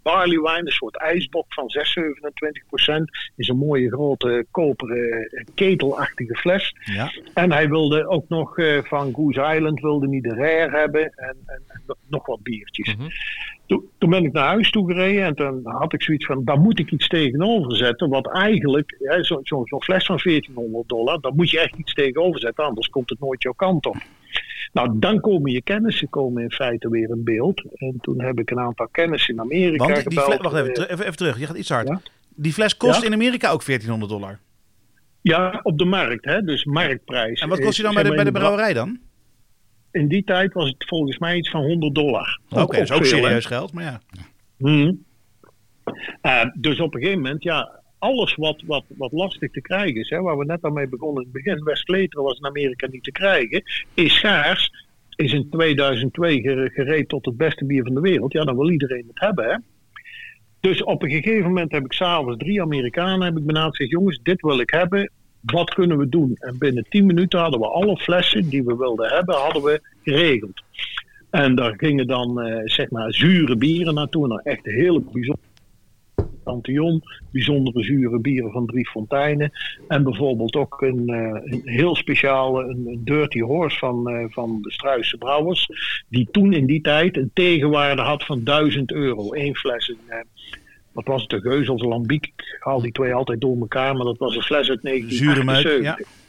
barley 0.04 0.40
wine. 0.40 0.66
Een 0.66 0.72
soort 0.72 0.98
ijsbok 0.98 1.46
van 1.54 1.70
6, 1.70 1.92
27 1.94 2.66
procent. 2.68 3.10
Is 3.36 3.48
een 3.48 3.58
mooie 3.58 3.90
grote 3.90 4.46
koperen 4.52 5.30
eh, 5.30 5.46
ketelachtige 5.56 6.36
fles. 6.36 6.76
Ja. 6.84 7.12
En 7.34 7.52
hij 7.52 7.70
wilde 7.70 8.08
ook 8.08 8.30
nog 8.30 8.56
van 8.84 9.14
Goose 9.14 9.54
Island 9.56 9.80
wilde 9.80 10.08
niet 10.08 10.24
de 10.24 10.36
rare 10.36 10.78
hebben. 10.78 11.02
En, 11.16 11.38
en, 11.46 11.62
en 11.68 11.96
nog 12.08 12.26
wat 12.26 12.44
biertjes. 12.44 12.96
Toen, 13.66 13.90
toen 13.98 14.10
ben 14.10 14.24
ik 14.24 14.34
naar 14.34 14.48
huis 14.48 14.72
toe 14.72 14.92
gereden 14.92 15.24
en 15.24 15.36
toen 15.36 15.62
had 15.64 15.94
ik 15.94 16.04
zoiets 16.04 16.26
van, 16.26 16.44
daar 16.44 16.60
moet 16.60 16.80
ik 16.80 16.92
iets 16.92 17.08
tegenover 17.08 17.76
zetten. 17.76 18.10
Wat 18.10 18.32
eigenlijk, 18.32 18.96
hè, 19.00 19.24
zo'n 19.24 19.40
zo, 19.44 19.62
zo'n 19.66 19.84
fles 19.84 20.06
van 20.06 20.20
1400 20.24 20.90
dollar, 20.90 21.22
daar 21.22 21.34
moet 21.34 21.50
je 21.50 21.60
echt 21.60 21.76
iets 21.76 21.94
tegenover 21.94 22.40
zetten, 22.40 22.66
anders 22.66 22.90
komt 22.90 23.10
het 23.10 23.20
nooit 23.20 23.44
jouw 23.44 23.54
kant 23.54 23.86
op. 23.86 23.98
Nou, 24.78 25.00
dan 25.00 25.20
komen 25.20 25.52
je 25.52 25.62
kennissen 25.62 26.10
komen 26.10 26.44
in 26.44 26.52
feite 26.52 26.90
weer 26.90 27.10
in 27.10 27.24
beeld. 27.24 27.64
En 27.74 27.98
toen 28.02 28.22
heb 28.22 28.40
ik 28.40 28.50
een 28.52 28.60
aantal 28.60 28.88
kennissen 28.92 29.34
in 29.34 29.40
Amerika 29.40 29.84
Want 29.84 29.94
die 29.96 30.04
gebeld. 30.04 30.26
fles, 30.26 30.38
wacht 30.38 30.56
even, 30.56 30.68
eh, 30.68 30.74
ter- 30.74 30.90
even, 30.92 31.06
even 31.06 31.18
terug, 31.18 31.40
je 31.40 31.46
gaat 31.46 31.58
iets 31.58 31.70
hard. 31.70 32.12
Die 32.36 32.54
fles 32.54 32.78
kost 32.78 33.00
Ja? 33.02 33.08
in 33.08 33.14
Amerika 33.14 33.50
ook 33.52 33.64
1400 33.64 34.12
dollar. 34.12 34.40
Ja, 35.22 35.60
op 35.64 35.78
de 35.78 35.86
markt, 35.86 36.26
hè? 36.26 36.42
dus 36.42 36.66
marktprijs. 36.66 37.40
En 37.42 37.50
wat 37.50 37.60
kost 37.60 37.76
die 37.76 37.86
dan 37.86 37.94
bij 37.94 38.04
de, 38.04 38.16
bij 38.16 38.24
de 38.24 38.32
brouwerij 38.32 38.74
dan? 38.74 39.00
In 39.92 40.08
die 40.08 40.24
tijd 40.24 40.54
was 40.54 40.68
het 40.70 40.86
volgens 40.88 41.18
mij 41.18 41.38
iets 41.38 41.50
van 41.50 41.62
100 41.64 41.96
dollar. 41.96 42.40
Oké, 42.50 42.78
dat 42.78 42.84
is 42.84 42.92
ook 42.92 43.06
serieus 43.06 43.46
geld, 43.46 43.74
maar 43.74 43.84
ja. 43.84 44.02
Mhm. 44.58 44.94
Eh, 46.22 46.46
dus 46.54 46.80
op 46.80 46.94
een 46.94 47.00
gegeven 47.02 47.22
moment, 47.22 47.44
ja, 47.44 47.77
alles 48.00 48.36
wat, 48.36 48.62
wat, 48.66 48.84
wat 48.88 49.12
lastig 49.12 49.52
te 49.52 49.62
krijgen 49.62 50.02
is, 50.02 50.10
hè, 50.10 50.22
waar 50.22 50.38
we 50.38 50.46
net 50.46 50.62
al 50.62 50.72
mee 50.72 50.88
begonnen 50.88 51.24
in 51.24 51.30
het 51.34 51.44
begin, 51.44 51.64
West-Vleteren 51.64 52.24
was 52.24 52.38
in 52.38 52.46
Amerika 52.46 52.88
niet 52.88 53.04
te 53.04 53.12
krijgen, 53.12 53.64
is 53.94 54.16
schaars, 54.16 54.72
is 55.16 55.34
in 55.34 55.50
2002 55.50 56.42
gere- 56.42 56.70
gereed 56.70 57.10
tot 57.10 57.26
het 57.26 57.38
beste 57.38 57.66
bier 57.66 57.84
van 57.84 57.94
de 57.94 58.02
wereld. 58.02 58.34
Ja, 58.34 58.44
dan 58.44 58.58
wil 58.58 58.70
iedereen 58.70 59.06
het 59.08 59.20
hebben, 59.20 59.46
hè. 59.46 59.56
Dus 60.60 60.84
op 60.84 61.04
een 61.04 61.10
gegeven 61.10 61.44
moment 61.44 61.72
heb 61.72 61.86
ik 61.86 61.94
s'avonds 61.94 62.38
drie 62.38 62.62
Amerikanen 62.62 63.22
heb 63.22 63.38
ik 63.38 63.46
benaderd. 63.46 63.76
Zeg, 63.76 63.90
jongens, 63.90 64.20
dit 64.24 64.42
wil 64.42 64.60
ik 64.60 64.70
hebben. 64.70 65.12
Wat 65.42 65.74
kunnen 65.74 65.98
we 65.98 66.10
doen? 66.10 66.36
En 66.36 66.58
binnen 66.58 66.86
tien 66.90 67.06
minuten 67.06 67.40
hadden 67.40 67.60
we 67.60 67.68
alle 67.68 67.98
flessen 67.98 68.50
die 68.50 68.64
we 68.64 68.76
wilden 68.76 69.10
hebben, 69.10 69.36
hadden 69.36 69.64
we 69.64 69.82
geregeld. 70.04 70.64
En 71.30 71.56
daar 71.56 71.74
gingen 71.78 72.08
dan 72.08 72.42
eh, 72.42 72.62
zeg 72.66 72.90
maar 72.90 73.14
zure 73.14 73.56
bieren 73.56 73.94
naartoe. 73.94 74.28
Nou, 74.28 74.42
echt 74.44 74.66
hele 74.66 75.00
bijzondere 75.00 75.47
Antion, 76.48 77.04
bijzondere 77.32 77.84
zure 77.84 78.20
bieren 78.20 78.52
van 78.52 78.66
Drie 78.66 78.88
Fonteinen. 78.88 79.52
En 79.88 80.04
bijvoorbeeld 80.04 80.56
ook 80.56 80.82
een, 80.82 81.08
eh, 81.08 81.42
een 81.44 81.62
heel 81.64 81.96
speciale, 81.96 82.64
een, 82.64 83.02
Dirty 83.04 83.40
Horse 83.40 83.78
van, 83.78 84.10
eh, 84.10 84.26
van 84.30 84.62
de 84.62 84.72
Struisse 84.72 85.18
Brouwers. 85.18 85.70
Die 86.10 86.28
toen 86.32 86.54
in 86.54 86.66
die 86.66 86.82
tijd 86.82 87.18
een 87.18 87.32
tegenwaarde 87.34 88.02
had 88.02 88.26
van 88.26 88.44
1000 88.44 88.92
euro. 88.92 89.34
Eén 89.34 89.56
fles. 89.56 89.88
Een, 89.88 90.00
eh, 90.08 90.20
wat 90.92 91.06
was 91.06 91.22
het, 91.22 91.30
de 91.30 91.40
de 91.76 91.88
Lambiek? 91.88 92.26
Ik 92.26 92.58
haal 92.60 92.82
die 92.82 92.92
twee 92.92 93.14
altijd 93.14 93.42
door 93.42 93.58
elkaar, 93.60 93.96
maar 93.96 94.06
dat 94.06 94.18
was 94.18 94.36
een 94.36 94.42
fles 94.42 94.70
uit 94.70 94.80
Zure 94.82 95.44
meuk, 95.44 95.64
1978. 95.64 96.27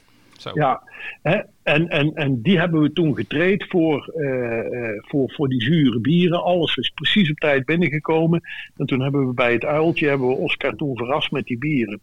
Ja. 0.54 0.82
Hè? 1.22 1.38
En, 1.62 1.88
en, 1.88 2.14
en 2.14 2.42
die 2.42 2.58
hebben 2.58 2.80
we 2.80 2.92
toen 2.92 3.16
getraind 3.16 3.64
voor, 3.68 4.06
eh, 4.06 4.58
eh, 4.58 5.02
voor, 5.02 5.30
voor 5.30 5.48
die 5.48 5.62
zure 5.62 6.00
bieren. 6.00 6.42
Alles 6.42 6.76
is 6.76 6.90
precies 6.94 7.30
op 7.30 7.36
tijd 7.36 7.64
binnengekomen. 7.64 8.40
En 8.76 8.86
toen 8.86 9.00
hebben 9.00 9.26
we 9.26 9.34
bij 9.34 9.52
het 9.52 9.64
uiltje 9.64 10.08
hebben 10.08 10.28
we 10.28 10.34
Oscar 10.34 10.74
toen 10.74 10.96
verrast 10.96 11.30
met 11.30 11.46
die 11.46 11.58
bieren. 11.58 12.00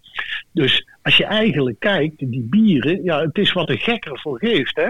Dus 0.52 0.88
als 1.02 1.18
je 1.18 1.26
eigenlijk 1.26 1.80
kijkt, 1.80 2.18
die 2.18 2.48
bieren, 2.50 3.04
ja, 3.04 3.22
het 3.22 3.38
is 3.38 3.54
wat 3.54 3.70
een 3.70 3.78
gekker 3.78 4.20
voor 4.20 4.40
geeft. 4.40 4.76
Hè? 4.76 4.90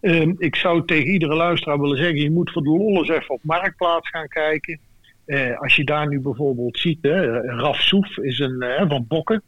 Ehm, 0.00 0.34
ik 0.38 0.56
zou 0.56 0.84
tegen 0.84 1.12
iedere 1.12 1.34
luisteraar 1.34 1.80
willen 1.80 1.98
zeggen, 1.98 2.20
je 2.20 2.30
moet 2.30 2.50
voor 2.50 2.62
de 2.62 2.70
lol 2.70 2.98
eens 2.98 3.08
even 3.08 3.34
op 3.34 3.40
Marktplaats 3.42 4.08
gaan 4.08 4.28
kijken. 4.28 4.80
Eh, 5.24 5.60
als 5.60 5.76
je 5.76 5.84
daar 5.84 6.08
nu 6.08 6.20
bijvoorbeeld 6.20 6.78
ziet, 6.78 6.98
hè, 7.00 7.40
Raf 7.40 7.80
Soef 7.80 8.18
is 8.18 8.38
een 8.38 8.88
van 8.88 9.04
Bokken 9.08 9.42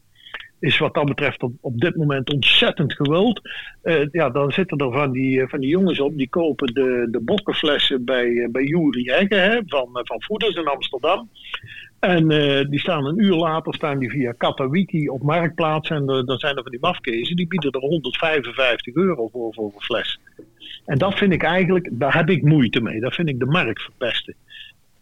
is 0.61 0.79
wat 0.79 0.95
dat 0.95 1.05
betreft 1.05 1.43
op, 1.43 1.53
op 1.61 1.81
dit 1.81 1.97
moment 1.97 2.33
ontzettend 2.33 2.93
gewild. 2.93 3.41
Eh, 3.83 4.07
ja, 4.11 4.31
dan 4.31 4.53
zitten 4.53 4.79
er 4.79 4.93
van 4.93 5.13
die, 5.13 5.41
eh, 5.41 5.49
van 5.49 5.61
die 5.61 5.69
jongens 5.69 6.01
op, 6.01 6.17
die 6.17 6.29
kopen 6.29 6.75
de, 6.75 7.09
de 7.11 7.21
bokkenflessen 7.21 8.05
bij, 8.05 8.37
eh, 8.37 8.51
bij 8.51 8.65
Jury 8.65 9.03
Hegge 9.05 9.63
van, 9.67 9.89
van 9.93 10.23
Voeders 10.23 10.55
in 10.55 10.67
Amsterdam. 10.67 11.29
En 11.99 12.29
die 12.71 12.81
staan 12.81 13.05
een 13.05 13.23
uur 13.23 13.35
later 13.35 13.75
staan 13.75 13.99
die 13.99 14.11
via 14.11 14.33
Katawiki 14.33 15.09
op 15.09 15.23
Marktplaats. 15.23 15.91
En 15.91 16.07
dan 16.07 16.39
zijn 16.39 16.57
er 16.57 16.63
van 16.63 16.71
die 16.71 16.81
mafkezen, 16.81 17.37
die 17.37 17.47
bieden 17.47 17.71
er 17.71 17.81
155 17.81 18.95
euro 18.95 19.29
voor, 19.29 19.55
voor 19.55 19.73
een 19.75 19.81
fles. 19.81 20.19
En 20.85 20.99
dat 20.99 21.15
vind 21.15 21.33
ik 21.33 21.43
eigenlijk, 21.43 21.89
daar 21.93 22.17
heb 22.17 22.31
ik 22.31 22.43
moeite 22.43 22.81
mee. 22.81 23.01
Dat 23.01 23.15
vind 23.15 23.29
ik 23.29 23.39
de 23.39 23.47
markt 23.47 23.83
verpesten. 23.83 24.35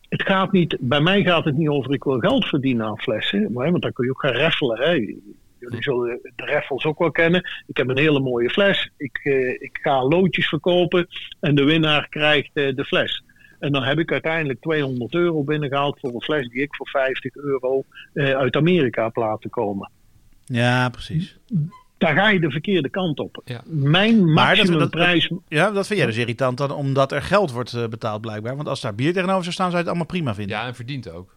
Het 0.09 0.23
gaat 0.23 0.53
niet, 0.53 0.77
bij 0.81 1.01
mij 1.01 1.23
gaat 1.23 1.45
het 1.45 1.57
niet 1.57 1.69
over 1.69 1.93
ik 1.93 2.05
wil 2.05 2.19
geld 2.19 2.45
verdienen 2.45 2.87
aan 2.87 2.99
flessen. 2.99 3.53
Maar, 3.53 3.71
want 3.71 3.83
dan 3.83 3.93
kun 3.93 4.05
je 4.05 4.11
ook 4.11 4.21
gaan 4.21 4.33
raffelen. 4.33 4.79
Hè. 4.79 5.17
Jullie 5.59 5.83
zullen 5.83 6.21
de 6.37 6.45
raffles 6.45 6.85
ook 6.85 6.99
wel 6.99 7.11
kennen. 7.11 7.49
Ik 7.67 7.77
heb 7.77 7.89
een 7.89 7.99
hele 7.99 8.21
mooie 8.21 8.51
fles. 8.51 8.91
Ik, 8.97 9.21
eh, 9.23 9.49
ik 9.49 9.79
ga 9.83 10.05
loodjes 10.05 10.49
verkopen 10.49 11.07
en 11.41 11.55
de 11.55 11.65
winnaar 11.65 12.09
krijgt 12.09 12.51
eh, 12.53 12.75
de 12.75 12.85
fles. 12.85 13.25
En 13.59 13.73
dan 13.73 13.83
heb 13.83 13.99
ik 13.99 14.13
uiteindelijk 14.13 14.61
200 14.61 15.15
euro 15.15 15.43
binnengehaald 15.43 16.01
voor 16.01 16.15
een 16.15 16.23
fles 16.23 16.49
die 16.49 16.63
ik 16.63 16.75
voor 16.75 16.89
50 16.89 17.35
euro 17.35 17.85
eh, 18.13 18.31
uit 18.37 18.57
Amerika 18.57 19.05
heb 19.05 19.17
laten 19.17 19.51
komen. 19.51 19.91
Ja, 20.45 20.89
precies. 20.89 21.39
Daar 21.99 22.15
ga 22.15 22.29
je 22.29 22.41
de 22.41 22.51
verkeerde 22.51 22.89
kant 22.89 23.21
op. 23.21 23.43
Mijn 23.65 24.33
Maar 24.33 24.57
dat, 24.57 24.67
dat, 24.67 24.75
maximumprijs... 24.75 25.31
ja, 25.49 25.71
dat 25.71 25.87
vind 25.87 25.99
jij 25.99 26.09
dus 26.09 26.17
irritant 26.17 26.59
dan, 26.59 26.71
omdat 26.71 27.13
er 27.13 27.23
geld 27.23 27.53
wordt 27.53 27.73
eh, 27.73 27.87
betaald 27.87 28.21
blijkbaar. 28.21 28.57
Want 28.57 28.69
als 28.69 28.81
daar 28.81 28.95
bier 28.95 29.13
tegenover 29.13 29.43
zou 29.43 29.55
staan, 29.55 29.71
zou 29.71 29.83
je 29.83 29.89
het 29.89 29.89
allemaal 29.89 30.07
prima 30.07 30.35
vinden. 30.35 30.57
Ja, 30.57 30.67
en 30.67 30.75
verdient 30.75 31.11
ook. 31.11 31.35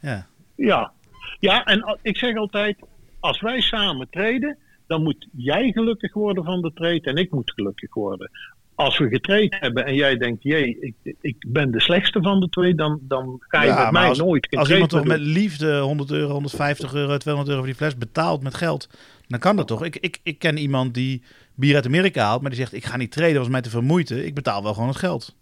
Ja. 0.00 0.26
Ja. 0.54 0.92
ja, 1.38 1.64
en 1.64 1.98
ik 2.02 2.16
zeg 2.16 2.36
altijd, 2.36 2.76
als 3.20 3.40
wij 3.40 3.60
samen 3.60 4.06
treden, 4.10 4.58
dan 4.86 5.02
moet 5.02 5.28
jij 5.36 5.72
gelukkig 5.72 6.14
worden 6.14 6.44
van 6.44 6.60
de 6.60 6.72
trade 6.74 7.00
en 7.00 7.16
ik 7.16 7.30
moet 7.30 7.52
gelukkig 7.54 7.94
worden. 7.94 8.30
Als 8.74 8.98
we 8.98 9.08
getraind 9.08 9.56
hebben 9.60 9.86
en 9.86 9.94
jij 9.94 10.16
denkt, 10.16 10.42
jee, 10.42 10.78
ik, 10.80 11.14
ik 11.20 11.36
ben 11.46 11.70
de 11.70 11.80
slechtste 11.80 12.22
van 12.22 12.40
de 12.40 12.48
twee, 12.48 12.74
dan, 12.74 12.98
dan 13.02 13.36
ga 13.38 13.62
je 13.62 13.68
Ja, 13.68 13.82
met 13.82 13.92
mij 13.92 14.08
als, 14.08 14.18
nooit 14.18 14.56
als 14.56 14.70
iemand 14.70 14.90
toch 14.90 15.04
met 15.04 15.20
liefde 15.20 15.78
100 15.78 16.10
euro, 16.10 16.32
150 16.32 16.94
euro, 16.94 17.16
200 17.16 17.48
euro 17.48 17.56
voor 17.56 17.66
die 17.66 17.74
fles 17.74 17.96
betaalt 17.96 18.42
met 18.42 18.54
geld, 18.54 18.88
dan 19.28 19.38
kan 19.38 19.56
dat 19.56 19.66
toch? 19.66 19.84
Ik, 19.84 19.96
ik, 19.96 20.20
ik 20.22 20.38
ken 20.38 20.56
iemand 20.56 20.94
die 20.94 21.22
bier 21.54 21.74
uit 21.74 21.86
Amerika 21.86 22.24
haalt, 22.24 22.40
maar 22.40 22.50
die 22.50 22.58
zegt: 22.58 22.72
Ik 22.72 22.84
ga 22.84 22.96
niet 22.96 23.12
treden, 23.12 23.38
was 23.38 23.48
mij 23.48 23.60
te 23.60 23.70
veel 23.70 23.82
moeite. 23.82 24.24
Ik 24.26 24.34
betaal 24.34 24.62
wel 24.62 24.72
gewoon 24.74 24.88
het 24.88 24.98
geld. 24.98 25.36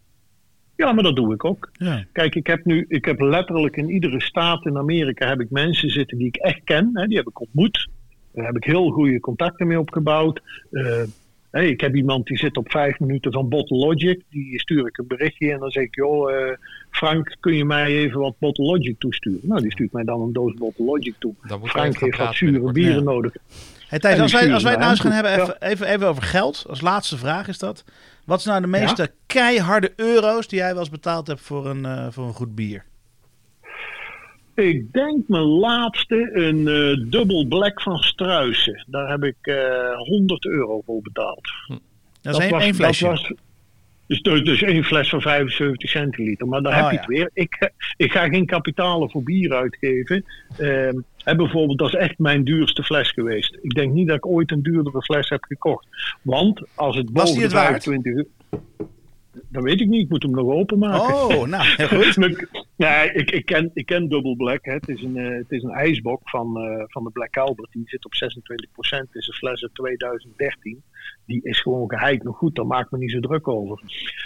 Ja, 0.78 0.92
maar 0.92 1.02
dat 1.02 1.16
doe 1.16 1.34
ik 1.34 1.44
ook. 1.44 1.70
Ja. 1.72 2.04
Kijk, 2.12 2.34
ik 2.34 2.46
heb 2.46 2.64
nu, 2.64 2.84
ik 2.88 3.04
heb 3.04 3.20
letterlijk 3.20 3.76
in 3.76 3.90
iedere 3.90 4.20
staat 4.20 4.66
in 4.66 4.76
Amerika 4.76 5.28
heb 5.28 5.40
ik 5.40 5.50
mensen 5.50 5.90
zitten 5.90 6.18
die 6.18 6.26
ik 6.26 6.36
echt 6.36 6.60
ken. 6.64 6.90
Hè, 6.92 7.06
die 7.06 7.16
heb 7.16 7.28
ik 7.28 7.40
ontmoet. 7.40 7.88
Daar 8.32 8.46
heb 8.46 8.56
ik 8.56 8.64
heel 8.64 8.90
goede 8.90 9.20
contacten 9.20 9.66
mee 9.66 9.80
opgebouwd. 9.80 10.40
Eh, 10.70 11.02
hè, 11.50 11.62
ik 11.62 11.80
heb 11.80 11.94
iemand 11.94 12.26
die 12.26 12.36
zit 12.38 12.56
op 12.56 12.70
vijf 12.70 12.98
minuten 12.98 13.32
van 13.32 13.48
Bottle 13.48 13.76
Logic. 13.76 14.22
Die 14.30 14.60
stuur 14.60 14.86
ik 14.86 14.98
een 14.98 15.06
berichtje 15.06 15.52
en 15.52 15.58
dan 15.58 15.70
zeg 15.70 15.84
ik, 15.84 15.94
joh, 15.94 16.32
eh, 16.32 16.56
Frank, 16.90 17.36
kun 17.40 17.54
je 17.54 17.64
mij 17.64 17.86
even 17.86 18.20
wat 18.20 18.38
Bottle 18.38 18.64
Logic 18.64 18.98
toesturen? 18.98 19.40
Nou, 19.42 19.60
die 19.62 19.70
stuurt 19.70 19.92
mij 19.92 20.04
dan 20.04 20.20
een 20.20 20.32
doos 20.32 20.54
Bottle 20.54 20.84
Logic 20.84 21.14
toe. 21.18 21.34
Frank 21.62 21.98
heeft 22.00 22.18
wat 22.18 22.34
zure 22.34 22.72
bieren 22.72 22.94
Ja. 22.94 23.02
nodig. 23.02 23.34
Hey 23.88 23.98
Thijs, 23.98 24.20
als 24.20 24.32
wij, 24.32 24.52
als 24.52 24.62
wij 24.62 24.72
het 24.72 24.80
nou 24.80 24.92
eens 24.92 25.00
gaan 25.00 25.12
hebben, 25.12 25.32
even, 25.32 25.56
even, 25.60 25.86
even 25.86 26.08
over 26.08 26.22
geld. 26.22 26.64
Als 26.68 26.80
laatste 26.80 27.16
vraag 27.18 27.48
is 27.48 27.58
dat. 27.58 27.84
Wat 28.28 28.38
is 28.38 28.44
nou 28.44 28.60
de 28.60 28.66
meeste 28.66 29.02
Ja? 29.02 29.08
keiharde 29.26 29.92
euro's 29.96 30.48
die 30.48 30.58
jij 30.58 30.70
wel 30.70 30.78
eens 30.78 30.90
betaald 30.90 31.26
hebt 31.26 31.40
voor 31.40 31.66
een, 31.66 31.84
eh, 31.84 32.06
voor 32.10 32.24
een 32.26 32.32
goed 32.34 32.54
bier? 32.54 32.84
Ik 34.54 34.92
denk 34.92 35.28
mijn 35.28 35.42
laatste, 35.42 36.30
een 36.32 36.68
eh 36.68 37.10
dubbel 37.10 37.46
black 37.46 37.82
van 37.82 37.98
Struisen. 37.98 38.84
Daar 38.86 39.08
heb 39.10 39.22
ik 39.24 39.36
eh 39.40 39.96
100 39.96 40.44
euro 40.46 40.80
voor 40.86 41.02
betaald. 41.02 41.48
Dat 42.22 42.38
is 42.38 42.44
één- 42.44 42.60
één 42.60 42.74
flesje. 42.74 43.06
was- 43.06 43.32
dus, 44.08 44.22
dus, 44.22 44.42
dus 44.42 44.62
één 44.62 44.84
fles 44.84 45.08
van 45.08 45.20
75 45.20 45.90
centiliter. 45.90 46.46
Maar 46.48 46.62
daar 46.62 46.72
Oh, 46.72 46.78
heb 46.78 46.90
je 46.90 46.94
ja. 46.94 47.00
het 47.00 47.10
weer. 47.10 47.30
Ik, 47.32 47.70
ik 48.06 48.12
ga 48.12 48.28
geen 48.28 48.46
kapitalen 48.46 49.10
voor 49.10 49.22
bier 49.22 49.54
uitgeven. 49.54 50.24
Ehm, 50.58 51.00
hè, 51.16 51.36
bijvoorbeeld, 51.36 51.78
dat 51.78 51.88
is 51.88 51.94
echt 51.94 52.18
mijn 52.18 52.44
duurste 52.44 52.82
fles 52.82 53.10
geweest. 53.10 53.58
Ik 53.62 53.74
denk 53.74 53.92
niet 53.92 54.06
dat 54.06 54.16
ik 54.16 54.26
ooit 54.26 54.50
een 54.50 54.62
duurdere 54.62 55.02
fles 55.02 55.28
heb 55.28 55.44
gekocht. 55.44 55.86
Want 56.22 56.62
als 56.74 56.96
het 56.96 57.12
boven 57.12 57.34
de 57.34 57.42
het 57.42 57.52
waard? 57.52 57.84
25 57.84 58.12
uur... 58.12 58.26
Dat 59.50 59.62
weet 59.62 59.80
ik 59.80 59.88
niet, 59.88 60.02
ik 60.02 60.08
moet 60.08 60.22
hem 60.22 60.32
nog 60.32 60.46
openmaken. 60.46 61.14
Oh, 61.14 61.46
nou, 61.56 61.64
goed. 61.82 62.16
nee, 62.76 63.12
ik, 63.12 63.30
ik, 63.30 63.44
ken, 63.44 63.70
ik 63.74 63.86
ken 63.86 64.08
Double 64.08 64.36
Black. 64.36 64.64
Hè. 64.64 64.72
Het, 64.72 64.88
is 64.88 65.02
een, 65.02 65.16
eh, 65.16 65.36
het 65.36 65.50
is 65.50 65.62
een 65.62 65.70
ijsbok 65.70 66.28
van, 66.28 66.60
eh, 66.60 66.84
van 66.86 67.04
de 67.04 67.10
Black 67.10 67.36
Albert. 67.36 67.72
Die 67.72 67.82
zit 67.86 68.04
op 68.04 68.14
26%. 68.14 69.06
Het 69.06 69.14
is 69.14 69.28
een 69.28 69.34
fles 69.34 69.62
uit 69.62 69.74
2013. 69.74 70.82
Die 71.28 71.40
is 71.42 71.60
gewoon 71.60 71.90
geheid 71.90 72.22
nog 72.22 72.36
goed. 72.36 72.54
Daar 72.54 72.66
maak 72.66 72.90
me 72.90 72.98
niet 72.98 73.10
zo 73.10 73.20
druk 73.20 73.48
over. 73.48 73.80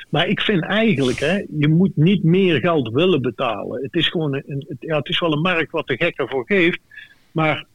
Maar 0.09 0.29
ik 0.29 0.41
vind 0.41 0.63
eigenlijk, 0.63 1.19
hè, 1.19 1.45
je 1.59 1.69
moet 1.69 1.97
niet 1.97 2.23
meer 2.23 2.61
geld 2.61 2.89
willen 2.89 3.23
betalen. 3.23 3.83
Het 3.83 3.95
is 3.95 4.09
gewoon 4.09 4.35
een, 4.35 4.65
het, 4.69 4.77
ja, 4.81 4.97
het 4.97 5.09
is 5.09 5.21
wel 5.21 5.33
een 5.33 5.41
markt 5.41 5.71
wat 5.71 5.87
de 5.87 5.97
gek 5.97 6.19
ervoor 6.19 6.47
geeft. 6.47 6.81
Maar 7.33 7.67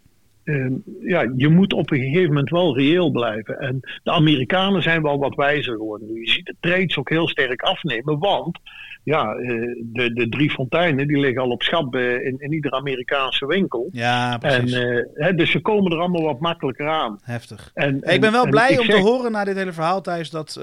ja, 1.02 1.32
je 1.36 1.50
moet 1.50 1.74
op 1.74 1.92
een 1.92 2.00
gegeven 2.00 2.28
moment 2.28 2.50
wel 2.50 2.78
reëel 2.78 3.12
blijven. 3.12 3.60
En 3.60 3.80
de 4.04 4.12
Amerikanen 4.12 4.82
zijn 4.82 5.02
wel 5.02 5.20
wat 5.20 5.36
wijzer 5.36 5.76
geworden. 5.76 6.14
Je 6.14 6.30
ziet 6.30 6.46
de 6.46 6.56
trades 6.60 6.98
ook 6.98 7.10
heel 7.10 7.28
sterk 7.28 7.62
afnemen, 7.62 8.20
want 8.20 8.60
ja, 9.08 9.34
eh, 9.34 9.48
de, 9.84 10.14
de 10.14 10.30
drie 10.30 10.50
fonteinen 10.50 11.08
die 11.08 11.20
liggen 11.20 11.42
al 11.42 11.50
op 11.50 11.64
schap 11.64 11.96
eh, 11.96 12.26
in, 12.26 12.36
in 12.40 12.54
iedere 12.54 12.76
Amerikaanse 12.76 13.46
winkel. 13.48 13.90
Ja, 13.92 14.38
precies. 14.38 14.74
En, 14.74 14.98
eh, 14.98 15.06
hè, 15.14 15.34
dus 15.36 15.52
ze 15.52 15.60
komen 15.60 15.92
er 15.92 16.00
allemaal 16.00 16.22
wat 16.24 16.40
makkelijker 16.40 16.88
aan. 16.88 17.20
Heftig. 17.24 17.72
En, 17.74 18.02
ik 18.02 18.22
ben 18.22 18.32
wel 18.32 18.50
blij 18.50 18.78
om 18.78 18.86
zeg- 18.86 18.96
te 18.96 19.02
horen 19.02 19.32
na 19.32 19.44
dit 19.44 19.56
hele 19.56 19.74
verhaal, 19.74 20.02
Thijs, 20.02 20.30
dat, 20.30 20.60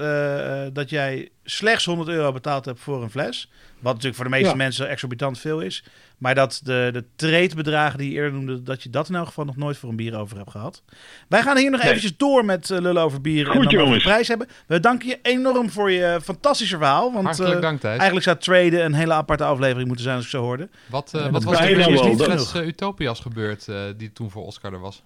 dat 0.73 0.89
jij 0.89 1.29
slechts 1.45 1.85
100 1.85 2.09
euro 2.09 2.31
betaald 2.31 2.65
hebt 2.65 2.79
voor 2.79 3.03
een 3.03 3.09
fles. 3.09 3.49
Wat 3.79 3.93
natuurlijk 3.93 4.15
voor 4.15 4.23
de 4.25 4.31
meeste 4.31 4.49
Ja. 4.49 4.55
mensen 4.55 4.89
exorbitant 4.89 5.39
veel 5.39 5.59
is. 5.61 5.83
Maar 6.17 6.35
dat 6.35 6.61
de, 6.63 6.89
de 6.93 7.03
trade-bedragen 7.15 7.97
die 7.97 8.09
je 8.09 8.15
eerder 8.15 8.31
noemde, 8.33 8.63
dat 8.63 8.83
je 8.83 8.89
dat 8.89 9.09
in 9.09 9.15
elk 9.15 9.25
geval 9.27 9.45
nog 9.45 9.55
nooit 9.55 9.77
voor 9.77 9.89
een 9.89 9.95
bier 9.95 10.17
over 10.17 10.37
hebt 10.37 10.51
gehad. 10.51 10.83
Wij 11.27 11.41
gaan 11.41 11.57
hier 11.57 11.69
nog 11.71 11.79
Nee. 11.81 11.89
eventjes 11.89 12.17
door 12.17 12.45
met 12.45 12.69
eh, 12.69 12.79
lullen 12.79 13.03
over 13.03 13.21
bier 13.21 13.47
en 13.49 13.55
Goed, 13.55 13.71
dan 13.71 13.81
over 13.81 13.95
de 13.95 14.01
prijs 14.03 14.27
hebben. 14.27 14.47
We 14.67 14.79
danken 14.79 15.07
je 15.07 15.19
enorm 15.21 15.69
voor 15.69 15.91
je 15.91 16.19
fantastische 16.23 16.77
verhaal. 16.77 17.13
Want, 17.13 17.25
Hartelijk 17.25 17.55
eh, 17.55 17.61
dank, 17.61 17.79
Thijs. 17.79 17.93
Eigenlijk 17.95 18.23
zou 18.25 18.37
traden 18.37 18.85
een 18.85 18.93
hele 18.93 19.13
aparte 19.13 19.43
aflevering 19.43 19.85
moeten 19.87 20.03
zijn 20.05 20.15
als 20.15 20.25
ik 20.25 20.31
zo 20.31 20.41
hoorde. 20.41 20.69
Wat, 20.89 21.13
eh, 21.13 21.29
wat 21.29 21.43
was 21.43 21.59
er 21.59 21.73
precies 21.73 22.01
niet 22.01 22.51
eh, 22.55 22.67
Utopias 22.67 23.19
gebeurd 23.19 23.67
eh, 23.67 23.81
die 23.97 24.11
toen 24.13 24.31
voor 24.31 24.45
Oscar 24.45 24.73
er 24.73 24.79
was? 24.79 25.03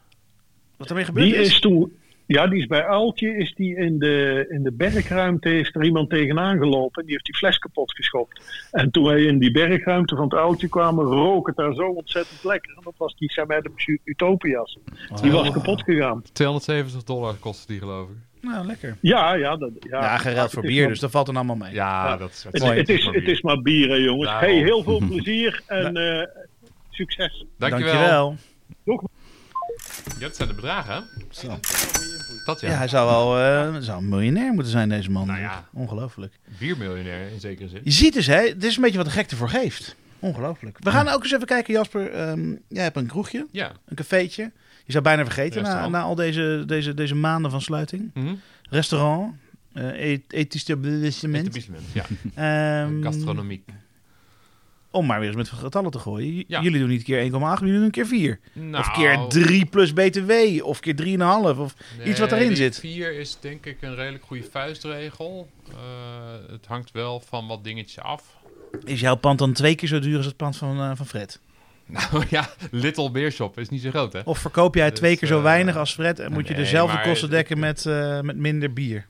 Wat 0.77 0.89
ermee 0.89 1.05
gebeurd 1.05 1.25
Die 1.25 1.35
is? 1.35 1.47
is 1.47 1.59
toen, 1.59 1.97
ja, 2.35 2.47
die 2.47 2.59
is 2.59 2.67
bij 2.67 2.85
Uiltje, 2.85 3.35
is 3.37 3.53
die 3.55 3.75
in 3.75 3.99
de, 3.99 4.45
in 4.49 4.63
de 4.63 4.71
bergruimte, 4.71 5.59
is 5.59 5.69
er 5.73 5.83
iemand 5.83 6.09
tegenaan 6.09 6.57
gelopen. 6.57 7.03
Die 7.03 7.11
heeft 7.11 7.25
die 7.25 7.35
fles 7.35 7.57
kapot 7.57 7.95
geschopt. 7.95 8.41
En 8.71 8.91
toen 8.91 9.03
wij 9.03 9.21
in 9.23 9.39
die 9.39 9.51
bergruimte 9.51 10.15
van 10.15 10.23
het 10.23 10.33
Uiltje 10.33 10.67
kwamen, 10.69 11.05
rook 11.05 11.47
het 11.47 11.55
daar 11.55 11.73
zo 11.73 11.87
ontzettend 11.87 12.43
lekker. 12.43 12.73
En 12.75 12.81
dat 12.83 12.93
was 12.97 13.15
die 13.15 13.31
Sam 13.31 13.51
Adams 13.51 13.87
Utopias. 14.03 14.77
Die 15.21 15.31
was 15.31 15.51
kapot 15.51 15.83
gegaan. 15.83 16.21
270 16.31 17.03
dollar 17.03 17.35
kostte 17.35 17.67
die, 17.67 17.79
geloof 17.79 18.09
ik. 18.09 18.15
Nou, 18.41 18.65
lekker. 18.65 18.97
Ja, 19.01 19.33
ja. 19.33 19.55
Dat, 19.57 19.71
ja, 19.79 20.01
Ja, 20.01 20.17
geen 20.17 20.33
geld 20.33 20.51
voor 20.51 20.61
bier, 20.61 20.79
maar- 20.81 20.89
dus 20.89 20.99
dat 20.99 21.11
valt 21.11 21.25
dan 21.25 21.35
allemaal 21.35 21.55
mee. 21.55 21.73
Ja, 21.73 22.17
dat 22.17 22.29
is 22.29 22.43
Het, 22.51 22.63
het, 22.63 22.89
is, 22.89 23.05
het 23.05 23.27
is 23.27 23.41
maar 23.41 23.61
bier, 23.61 23.89
hè, 23.89 23.95
jongens. 23.95 24.29
Daarom. 24.29 24.49
Hey, 24.49 24.63
heel 24.63 24.83
veel 24.83 25.01
plezier 25.09 25.61
en 25.67 25.95
eh, 25.95 26.27
Succes. 26.89 27.45
Dankjewel. 27.57 27.93
Dankjewel. 27.93 28.37
Ja, 30.19 30.25
dat 30.27 30.35
zijn 30.35 30.47
de 30.49 30.55
bedragen, 30.55 30.93
hè? 30.93 31.01
Zo. 31.29 31.59
Dat 32.49 32.61
Ja, 32.61 32.69
ja. 32.69 32.77
hij 32.77 32.87
zou 32.87 33.07
wel 33.09 33.39
eh, 33.73 33.81
zou 33.81 33.97
een 34.01 34.09
miljonair 34.09 34.53
moeten 34.53 34.71
zijn, 34.71 34.89
deze 34.89 35.11
man. 35.11 35.27
Nou 35.27 35.39
ja. 35.39 35.67
Ongelooflijk. 35.73 36.33
Biermiljonair 36.57 37.31
in 37.31 37.39
zekere 37.39 37.69
zin. 37.69 37.81
Je 37.83 37.91
ziet 37.91 38.13
dus, 38.13 38.27
hè, 38.27 38.41
dit 38.43 38.63
is 38.63 38.75
een 38.75 38.81
beetje 38.81 38.97
wat 38.97 39.05
de 39.05 39.11
gek 39.11 39.31
ervoor 39.31 39.49
geeft. 39.49 39.95
Ongelooflijk. 40.19 40.77
We 40.79 40.91
gaan 40.91 41.07
ook 41.07 41.23
eens 41.23 41.31
even 41.33 41.47
kijken, 41.47 41.73
Jasper. 41.73 42.11
ehm, 42.11 42.49
jij 42.67 42.83
hebt 42.83 42.95
een 42.97 43.07
kroegje, 43.07 43.45
Ja. 43.51 43.71
een 43.85 43.95
cafeetje. 43.95 44.51
Je 44.85 44.91
zou 44.91 45.03
bijna 45.03 45.23
vergeten 45.23 45.61
na, 45.63 45.87
na 45.87 46.01
al 46.01 46.15
deze, 46.15 46.63
deze, 46.67 46.93
deze 46.93 47.15
maanden 47.15 47.51
van 47.51 47.61
sluiting. 47.61 48.11
Mhm. 48.13 48.33
Restaurant, 48.69 49.33
eh 49.73 50.11
et- 50.11 50.33
etablissement. 50.33 51.43
Etablissement, 51.43 51.83
ja. 51.93 52.05
Ehm, 52.83 53.03
Gastronomiek. 53.03 53.69
Om 54.91 55.05
maar 55.05 55.19
weer 55.19 55.27
eens 55.27 55.37
met 55.37 55.49
getallen 55.49 55.91
te 55.91 55.99
gooien. 55.99 56.33
J- 56.35 56.43
Ja. 56.47 56.61
Jullie 56.61 56.79
doen 56.79 56.89
niet 56.89 57.03
keer 57.03 57.19
1,8, 57.31 57.59
jullie 57.59 57.73
doen 57.75 57.83
een 57.83 57.91
keer 57.91 58.05
4. 58.07 58.39
of 58.55 58.61
Nou. 58.61 58.91
keer 58.93 59.25
3 59.27 59.65
plus 59.65 59.93
BTW. 59.93 60.31
Of 60.63 60.79
keer 60.79 60.95
3,5. 60.95 61.57
Of 61.59 61.73
iets 62.05 62.19
wat 62.19 62.31
erin 62.31 62.55
zit. 62.55 62.79
4 62.79 63.19
is 63.19 63.37
denk 63.39 63.65
ik 63.65 63.77
een 63.81 63.95
redelijk 63.95 64.23
goede 64.23 64.43
vuistregel. 64.51 65.49
Eh, 65.69 65.75
het 66.51 66.65
hangt 66.65 66.91
wel 66.91 67.19
van 67.19 67.47
wat 67.47 67.63
dingetjes 67.63 68.03
af. 68.03 68.37
Is 68.83 68.99
jouw 68.99 69.15
pand 69.15 69.39
dan 69.39 69.53
twee 69.53 69.75
keer 69.75 69.87
zo 69.87 69.99
duur 69.99 70.17
als 70.17 70.25
het 70.25 70.35
pand 70.37 70.57
van, 70.57 70.79
eh, 70.79 70.91
van 70.95 71.05
Fred? 71.05 71.39
Nou 71.89 72.25
ja, 72.29 72.49
Little 72.71 73.11
Beer 73.11 73.31
Shop 73.31 73.59
is 73.59 73.69
niet 73.69 73.81
zo 73.81 73.89
groot, 73.89 74.13
hè? 74.13 74.21
Of 74.25 74.39
verkoop 74.39 74.75
jij 74.75 74.89
Dus, 74.89 74.99
twee 74.99 75.17
keer 75.17 75.27
zo 75.27 75.37
eh, 75.37 75.43
weinig 75.43 75.75
als 75.75 75.93
Fred 75.93 76.19
en 76.19 76.31
moet 76.31 76.47
je 76.47 76.53
dezelfde 76.53 76.95
maar 76.95 77.03
kosten 77.03 77.29
dekken 77.29 77.59
met, 77.59 77.85
eh, 77.85 78.21
met 78.21 78.37
minder 78.37 78.73
bier? 78.73 79.07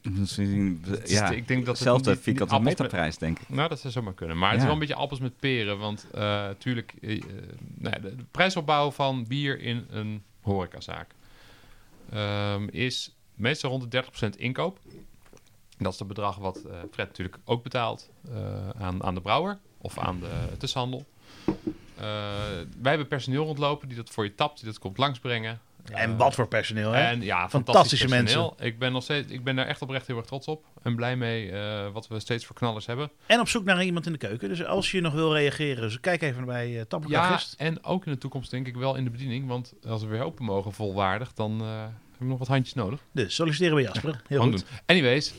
Ja, 1.05 1.29
ik 1.29 1.47
denk 1.47 1.65
dat 1.65 1.77
niet- 2.07 2.19
vierkante 2.19 2.59
meterprijs, 2.59 3.17
denk 3.17 3.39
ik. 3.39 3.49
Nou, 3.49 3.69
dat 3.69 3.79
zou 3.79 3.93
zomaar 3.93 4.13
kunnen. 4.13 4.37
Maar 4.37 4.49
het 4.49 4.57
is 4.57 4.63
wel 4.63 4.73
een 4.73 4.79
beetje 4.79 4.95
appels 4.95 5.19
met 5.19 5.39
peren. 5.39 5.77
Want 5.79 6.05
natuurlijk, 6.13 6.93
nou 7.01 7.95
ja, 7.95 7.99
de, 8.01 8.15
de 8.15 8.25
prijsopbouw 8.31 8.91
van 8.91 9.25
bier 9.27 9.59
in 9.61 9.85
een 9.89 10.23
horecazaak 10.41 11.07
ehm, 12.11 12.67
is 12.71 13.15
meestal 13.35 13.69
rond 13.69 13.91
de 13.91 14.03
30% 14.33 14.37
inkoop. 14.37 14.79
Dat 15.77 15.93
is 15.93 15.99
het 15.99 16.07
bedrag 16.07 16.37
wat 16.37 16.57
eh, 16.57 16.77
Fred 16.91 17.07
natuurlijk 17.07 17.37
ook 17.45 17.63
betaalt 17.63 18.09
eh, 18.33 18.69
aan, 18.81 19.03
aan 19.03 19.13
de 19.15 19.21
brouwer 19.21 19.57
of 19.77 19.97
aan 19.97 20.19
de 20.19 20.57
tussenhandel. 20.57 21.05
Eh, 21.99 22.05
wij 22.81 22.89
hebben 22.91 23.07
personeel 23.07 23.45
rondlopen 23.45 23.87
die 23.87 23.97
dat 23.97 24.09
voor 24.09 24.23
je 24.23 24.35
tapt, 24.35 24.57
die 24.57 24.65
dat 24.65 24.79
komt 24.79 24.97
langsbrengen. 24.97 25.59
En 25.93 26.11
Eh, 26.11 26.17
wat 26.17 26.35
voor 26.35 26.47
personeel, 26.47 26.91
hè? 26.91 27.01
En 27.01 27.21
ja, 27.21 27.49
Fantastische 27.49 28.07
mensen. 28.07 28.53
Ik 28.59 28.79
ben, 28.79 28.91
nog 28.91 29.03
steeds, 29.03 29.31
ik 29.31 29.43
ben 29.43 29.55
daar 29.55 29.67
echt 29.67 29.81
oprecht 29.81 30.07
heel 30.07 30.17
erg 30.17 30.25
trots 30.25 30.47
op. 30.47 30.65
En 30.83 30.95
blij 30.95 31.15
mee 31.15 31.51
eh, 31.51 31.91
wat 31.91 32.07
we 32.07 32.19
steeds 32.19 32.45
voor 32.45 32.55
knallers 32.55 32.85
hebben. 32.85 33.11
En 33.25 33.39
op 33.39 33.47
zoek 33.47 33.63
naar 33.63 33.83
iemand 33.83 34.05
in 34.05 34.11
de 34.11 34.17
keuken. 34.17 34.49
Dus 34.49 34.65
als 34.65 34.91
je 34.91 35.01
nog 35.01 35.13
wil 35.13 35.33
reageren, 35.33 35.81
dus 35.81 35.99
kijk 35.99 36.21
even 36.21 36.45
bij 36.45 36.69
uh, 36.69 36.99
Ja, 37.07 37.39
en 37.57 37.83
ook 37.83 38.05
in 38.05 38.11
de 38.11 38.17
toekomst 38.17 38.51
denk 38.51 38.67
ik 38.67 38.75
wel 38.75 38.95
in 38.95 39.03
de 39.03 39.09
bediening. 39.09 39.47
Want 39.47 39.73
als 39.87 40.01
we 40.01 40.07
weer 40.07 40.23
open 40.23 40.45
mogen 40.45 40.71
volwaardig, 40.71 41.33
dan 41.33 41.61
eh, 41.61 41.67
hebben 41.67 41.97
we 42.17 42.25
nog 42.25 42.39
wat 42.39 42.47
handjes 42.47 42.73
nodig. 42.73 42.99
Dus 43.11 43.35
solliciteren 43.35 43.75
bij 43.75 43.83
Jasper. 43.83 44.21
Heel 44.27 44.41
goed. 44.41 44.51
doen. 44.51 44.63
Anyways, 44.85 45.33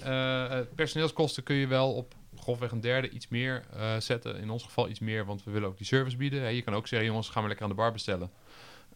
personeelskosten 0.75 1.43
kun 1.43 1.57
je 1.57 1.67
wel 1.67 1.93
op 1.93 2.15
grofweg 2.41 2.70
een 2.70 2.80
derde 2.80 3.11
iets 3.11 3.28
meer 3.28 3.64
eh, 3.72 3.97
zetten. 3.97 4.36
In 4.36 4.51
ons 4.51 4.64
geval 4.64 4.88
iets 4.88 4.99
meer, 4.99 5.24
want 5.24 5.45
we 5.45 5.51
willen 5.51 5.68
ook 5.68 5.76
die 5.76 5.86
service 5.86 6.16
bieden. 6.16 6.55
Je 6.55 6.62
kan 6.62 6.74
ook 6.74 6.86
zeggen, 6.86 7.09
jongens, 7.09 7.28
gaan 7.28 7.43
we 7.43 7.49
lekker 7.49 7.66
aan 7.66 7.72
de 7.72 7.80
bar 7.80 7.93
bestellen. 7.93 8.30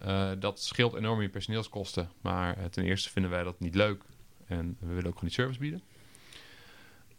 Uh, 0.07 0.31
dat 0.39 0.61
scheelt 0.61 0.95
enorm 0.95 1.21
in 1.21 1.31
personeelskosten. 1.31 2.11
Maar 2.21 2.59
uh, 2.59 2.65
ten 2.65 2.85
eerste 2.85 3.11
vinden 3.11 3.31
wij 3.31 3.43
dat 3.43 3.61
niet 3.61 3.75
leuk. 3.75 4.03
En 4.47 4.77
we 4.81 4.87
willen 4.87 5.07
ook 5.07 5.19
gewoon 5.19 5.29
die 5.29 5.39
service 5.39 5.61
bieden. 5.61 5.83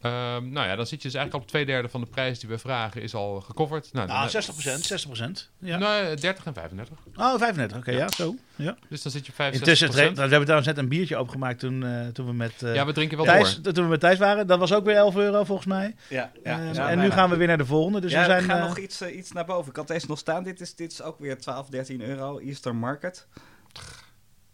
Um, 0.06 0.50
nou 0.50 0.68
ja, 0.68 0.76
dan 0.76 0.88
zit 0.88 1.02
je 1.02 1.08
dus 1.08 1.18
eigenlijk 1.18 1.44
op 1.44 1.50
twee 1.50 1.66
derde 1.66 1.90
van 1.90 2.02
de 2.02 2.08
prijs 2.08 2.40
die 2.40 2.50
we 2.50 2.58
vragen 2.58 3.02
is 3.02 3.14
al 3.14 3.42
gecoverd. 3.42 3.90
Nou, 3.94 4.10
ah, 4.10 4.32
dan, 4.32 4.42
60%, 4.42 5.46
60%. 5.46 5.50
Ja. 5.60 5.78
Nee, 5.78 6.16
30 6.16 6.46
en 6.46 6.54
35. 6.54 6.98
Oh, 7.16 7.38
35, 7.38 7.78
oké, 7.78 7.78
okay, 7.78 7.94
ja. 7.94 8.00
ja, 8.00 8.10
zo. 8.16 8.36
Ja. 8.56 8.78
Dus 8.90 9.02
dan 9.02 9.12
zit 9.12 9.26
je 9.26 9.32
65%. 9.32 9.36
Intussen, 9.36 9.92
we 9.92 10.02
hebben 10.02 10.30
trouwens 10.30 10.68
net 10.68 10.78
een 10.78 10.88
biertje 10.88 11.16
opengemaakt 11.16 11.60
toen, 11.60 11.84
uh, 11.84 12.08
toen 12.08 12.26
we 12.26 12.34
met 12.34 12.62
uh, 12.64 12.76
Ja, 12.76 12.86
we 12.86 12.94
drinken 12.94 13.18
wel 13.18 13.26
Thijs, 13.26 13.62
door. 13.62 13.74
Toen 13.74 13.84
we 13.84 13.90
met 13.90 14.00
Thijs 14.00 14.18
waren. 14.18 14.48
Dat 14.48 14.60
was 14.60 14.74
ook 14.74 14.86
weer 14.86 14.96
11 14.96 15.16
euro 15.16 15.44
volgens 15.44 15.68
mij. 15.68 15.96
Ja, 16.10 16.32
ja, 16.44 16.60
uh, 16.60 16.74
ja 16.74 16.90
en 16.90 17.00
nu 17.00 17.12
gaan 17.12 17.30
we 17.30 17.36
weer 17.36 17.48
naar 17.48 17.58
de 17.58 17.66
volgende. 17.66 18.02
Dus 18.02 18.12
ja, 18.12 18.20
we, 18.20 18.26
zijn, 18.26 18.42
we 18.42 18.50
gaan 18.50 18.68
nog 18.68 18.78
iets, 18.78 19.02
uh, 19.02 19.16
iets 19.16 19.32
naar 19.32 19.46
boven. 19.46 19.70
Ik 19.70 19.76
had 19.76 19.88
deze 19.88 20.06
nog 20.08 20.20
staan. 20.20 20.44
Dit 20.44 20.62
is, 20.62 20.76
dit 20.76 20.92
is 20.92 21.02
ook 21.02 21.20
weer 21.20 21.38
12, 21.38 21.70
13 21.70 22.02
euro. 22.02 22.40
Easter 22.40 22.76
Market. 22.76 23.28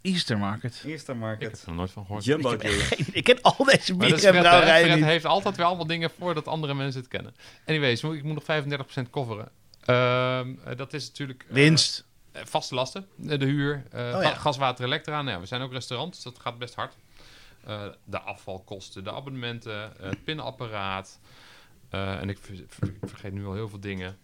Easter 0.01 0.37
Market. 0.37 0.83
Easter 0.85 1.15
Market. 1.15 1.51
Ik 1.51 1.57
heb 1.57 1.67
er 1.67 1.73
nooit 1.73 1.91
van 1.91 2.05
gehoord. 2.05 2.23
Jumbo 2.25 2.51
ik, 2.51 2.61
geen, 2.61 3.07
ik 3.11 3.23
ken 3.23 3.41
al 3.41 3.65
deze 3.65 3.95
bieren 3.95 4.33
en 4.33 4.41
brouwerijen 4.41 4.87
niet. 4.87 4.97
Fred 4.97 5.09
heeft 5.09 5.25
altijd 5.25 5.55
weer 5.55 5.65
allemaal 5.65 5.87
dingen 5.87 6.11
voordat 6.19 6.47
andere 6.47 6.73
mensen 6.73 7.01
het 7.01 7.09
kennen. 7.09 7.35
Anyways, 7.65 8.03
ik 8.03 8.23
moet 8.23 8.47
nog 8.47 8.63
35% 9.05 9.09
coveren. 9.09 9.51
Uh, 9.85 10.41
dat 10.77 10.93
is 10.93 11.07
natuurlijk... 11.07 11.45
Uh, 11.47 11.53
Winst. 11.53 12.05
vaste 12.33 12.75
lasten. 12.75 13.07
De 13.15 13.45
huur, 13.45 13.83
uh, 13.93 14.13
oh, 14.15 14.21
ja. 14.21 14.33
gas, 14.33 14.57
water, 14.57 14.85
elektra. 14.85 15.21
Nou 15.21 15.35
ja, 15.35 15.39
we 15.39 15.45
zijn 15.45 15.61
ook 15.61 15.71
restaurant, 15.71 16.13
dus 16.13 16.23
dat 16.23 16.39
gaat 16.39 16.57
best 16.57 16.75
hard. 16.75 16.95
Uh, 17.67 17.81
de 18.03 18.21
afvalkosten, 18.21 19.03
de 19.03 19.11
abonnementen, 19.11 19.93
het 19.99 20.23
pinapparaat. 20.23 21.19
en 21.89 22.29
ik, 22.29 22.37
ver, 22.41 22.53
ik, 22.55 22.95
vergeet 23.01 23.33
nu 23.33 23.45
al 23.45 23.53
heel 23.53 23.69
veel 23.69 23.79
dingen. 23.79 24.17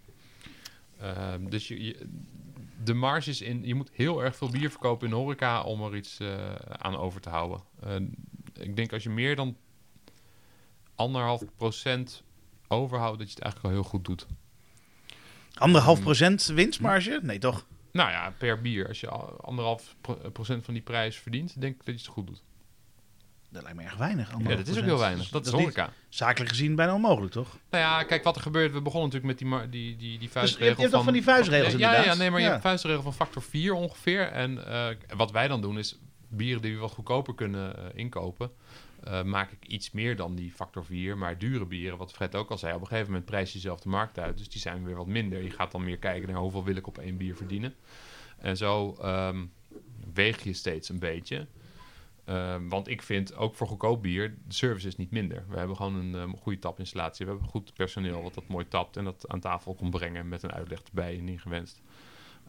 Ehm, 0.99 1.49
dus 1.49 1.67
je, 1.67 1.83
je 1.83 2.09
de 2.83 2.93
marges 2.93 3.41
in. 3.41 3.65
Je 3.65 3.75
moet 3.75 3.89
heel 3.93 4.23
erg 4.23 4.35
veel 4.35 4.49
bier 4.49 4.69
verkopen 4.69 5.07
in 5.07 5.13
de 5.13 5.19
horeca 5.19 5.63
om 5.63 5.83
er 5.83 5.95
iets 5.95 6.19
uh, 6.19 6.55
aan 6.55 6.97
over 6.97 7.21
te 7.21 7.29
houden. 7.29 7.61
Uh, 7.87 7.95
ik 8.53 8.75
denk 8.75 8.93
als 8.93 9.03
je 9.03 9.09
meer 9.09 9.35
dan 9.35 9.57
anderhalf 10.95 11.43
procent 11.55 12.23
overhoudt, 12.67 13.19
dat 13.19 13.27
je 13.27 13.33
het 13.33 13.43
eigenlijk 13.43 13.73
al 13.73 13.81
heel 13.81 13.89
goed 13.89 14.05
doet. 14.05 14.25
Anderhalf 15.53 16.01
procent 16.01 16.45
winstmarge? 16.45 17.19
Nee, 17.23 17.39
toch? 17.39 17.65
Nou 17.91 18.09
ja, 18.09 18.33
per 18.37 18.61
bier. 18.61 18.87
Als 18.87 18.99
je 18.99 19.09
anderhalf 19.09 19.95
procent 20.33 20.65
van 20.65 20.73
die 20.73 20.83
prijs 20.83 21.17
verdient, 21.17 21.61
denk 21.61 21.73
ik 21.73 21.85
dat 21.85 21.95
je 21.95 22.01
het 22.01 22.09
goed 22.09 22.27
doet. 22.27 22.43
Dat 23.49 23.63
lijkt 23.63 23.77
me 23.77 23.83
erg 23.83 23.97
weinig. 23.97 24.31
Ja, 24.37 24.55
dat 24.55 24.67
is 24.67 24.77
ook 24.77 24.83
heel 24.83 24.97
weinig. 24.97 25.29
Dat, 25.29 25.45
is 25.45 25.51
horeca. 25.51 25.89
Zakelijk 26.09 26.49
gezien 26.49 26.75
bijna 26.75 26.93
onmogelijk, 26.93 27.31
toch? 27.31 27.57
Nou 27.69 27.83
ja, 27.83 28.03
kijk 28.03 28.23
wat 28.23 28.35
er 28.35 28.41
gebeurt. 28.41 28.71
We 28.71 28.81
begonnen 28.81 29.09
natuurlijk 29.09 29.41
met 29.41 29.69
die, 29.69 29.69
die, 29.69 29.95
die, 29.95 30.19
die 30.19 30.29
vuistregel 30.29 30.67
dus 30.67 30.75
je 30.75 30.81
hebt 30.81 30.89
van... 30.89 30.91
toch 30.91 31.03
van 31.03 31.13
die 31.13 31.23
vuistregels 31.23 31.73
ja, 31.73 31.73
inderdaad? 31.73 32.05
Ja, 32.05 32.13
nee, 32.13 32.29
maar 32.29 32.39
ja. 32.39 32.45
je 32.45 32.51
hebt 32.51 32.63
een 32.63 32.69
vuistregel 32.69 33.01
van 33.01 33.13
factor 33.13 33.41
4 33.41 33.73
ongeveer. 33.73 34.21
En 34.21 34.51
uh, 34.67 34.87
wat 35.15 35.31
wij 35.31 35.47
dan 35.47 35.61
doen 35.61 35.77
is 35.77 35.99
bieren 36.27 36.61
die 36.61 36.73
we 36.73 36.79
wat 36.79 36.91
goedkoper 36.91 37.35
kunnen 37.35 37.75
uh, 37.77 37.85
inkopen... 37.93 38.51
Uh, 39.07 39.23
maak 39.23 39.51
ik 39.51 39.65
iets 39.67 39.91
meer 39.91 40.15
dan 40.15 40.35
die 40.35 40.51
factor 40.51 40.85
4. 40.85 41.17
Maar 41.17 41.37
dure 41.37 41.65
bieren, 41.65 41.97
wat 41.97 42.11
Fred 42.11 42.35
ook 42.35 42.49
al 42.49 42.57
zei... 42.57 42.75
op 42.75 42.81
een 42.81 42.87
gegeven 42.87 43.09
moment 43.09 43.25
prijs 43.25 43.53
je 43.53 43.59
zelf 43.59 43.79
de 43.79 43.89
markt 43.89 44.19
uit. 44.19 44.37
Dus 44.37 44.49
die 44.49 44.61
zijn 44.61 44.83
weer 44.83 44.95
wat 44.95 45.07
minder. 45.07 45.43
Je 45.43 45.49
gaat 45.49 45.71
dan 45.71 45.83
meer 45.83 45.97
kijken 45.97 46.29
naar 46.29 46.41
hoeveel 46.41 46.63
wil 46.63 46.75
ik 46.75 46.87
op 46.87 46.97
één 46.97 47.17
bier 47.17 47.35
verdienen. 47.35 47.75
En 48.37 48.57
zo 48.57 48.97
um, 49.03 49.51
weeg 50.13 50.43
je 50.43 50.53
steeds 50.53 50.89
een 50.89 50.99
beetje... 50.99 51.47
Uh, 52.29 52.55
want 52.69 52.87
ik 52.87 53.01
vind 53.01 53.35
ook 53.35 53.55
voor 53.55 53.67
goedkoop 53.67 54.01
bier, 54.01 54.37
de 54.47 54.53
service 54.53 54.87
is 54.87 54.95
niet 54.95 55.11
minder. 55.11 55.45
We 55.49 55.57
hebben 55.57 55.75
gewoon 55.75 55.95
een 55.95 56.13
um, 56.13 56.37
goede 56.37 56.59
tapinstallatie. 56.59 57.25
We 57.25 57.31
hebben 57.31 57.49
goed 57.49 57.73
personeel 57.73 58.21
wat 58.21 58.33
dat 58.33 58.47
mooi 58.47 58.67
tapt 58.67 58.97
en 58.97 59.03
dat 59.03 59.27
aan 59.27 59.39
tafel 59.39 59.73
komt 59.73 59.89
brengen 59.89 60.27
met 60.27 60.43
een 60.43 60.51
uitleg 60.51 60.81
erbij 60.81 61.17
en 61.17 61.27
ingewenst. 61.27 61.81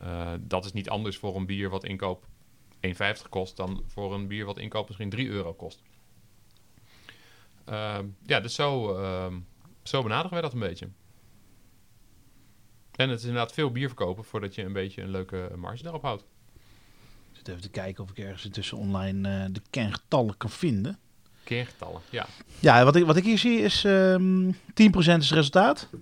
Uh, 0.02 0.32
dat 0.40 0.64
is 0.64 0.72
niet 0.72 0.88
anders 0.88 1.16
voor 1.16 1.36
een 1.36 1.46
bier 1.46 1.68
wat 1.70 1.84
inkoop 1.84 2.26
1,50 2.74 3.28
kost 3.28 3.56
dan 3.56 3.82
voor 3.86 4.14
een 4.14 4.26
bier 4.26 4.44
wat 4.44 4.58
inkoop 4.58 4.86
misschien 4.86 5.10
3 5.10 5.28
euro 5.28 5.54
kost. 5.54 5.82
Uh, 7.68 7.98
ja, 8.22 8.40
dus 8.40 8.54
zo, 8.54 8.94
zo 9.82 10.02
benaderen 10.02 10.32
wij 10.32 10.40
dat 10.40 10.52
een 10.52 10.58
beetje. 10.58 10.88
En 12.92 13.08
het 13.08 13.18
is 13.18 13.24
inderdaad 13.24 13.52
veel 13.52 13.70
bier 13.70 13.86
verkopen 13.86 14.24
voordat 14.24 14.54
je 14.54 14.62
een 14.62 14.72
beetje 14.72 15.02
een 15.02 15.10
leuke 15.10 15.52
marge 15.56 15.82
daarop 15.82 16.02
houdt 16.02 16.24
even 17.48 17.62
te 17.62 17.68
kijken 17.68 18.04
of 18.04 18.10
ik 18.10 18.18
ergens 18.18 18.44
intussen 18.44 18.78
online 18.78 19.28
uh, 19.28 19.44
de 19.52 19.60
kerngetallen 19.70 20.36
kan 20.36 20.50
vinden. 20.50 20.98
Kerngetallen, 21.44 22.00
ja. 22.10 22.26
Ja, 22.58 22.84
wat 22.84 22.96
ik, 22.96 23.04
wat 23.04 23.16
ik 23.16 23.24
hier 23.24 23.38
zie 23.38 23.60
is 23.60 23.84
um, 23.84 24.54
10% 24.54 24.58
is 24.96 25.32
resultaat. 25.32 25.88
10% 25.92 25.96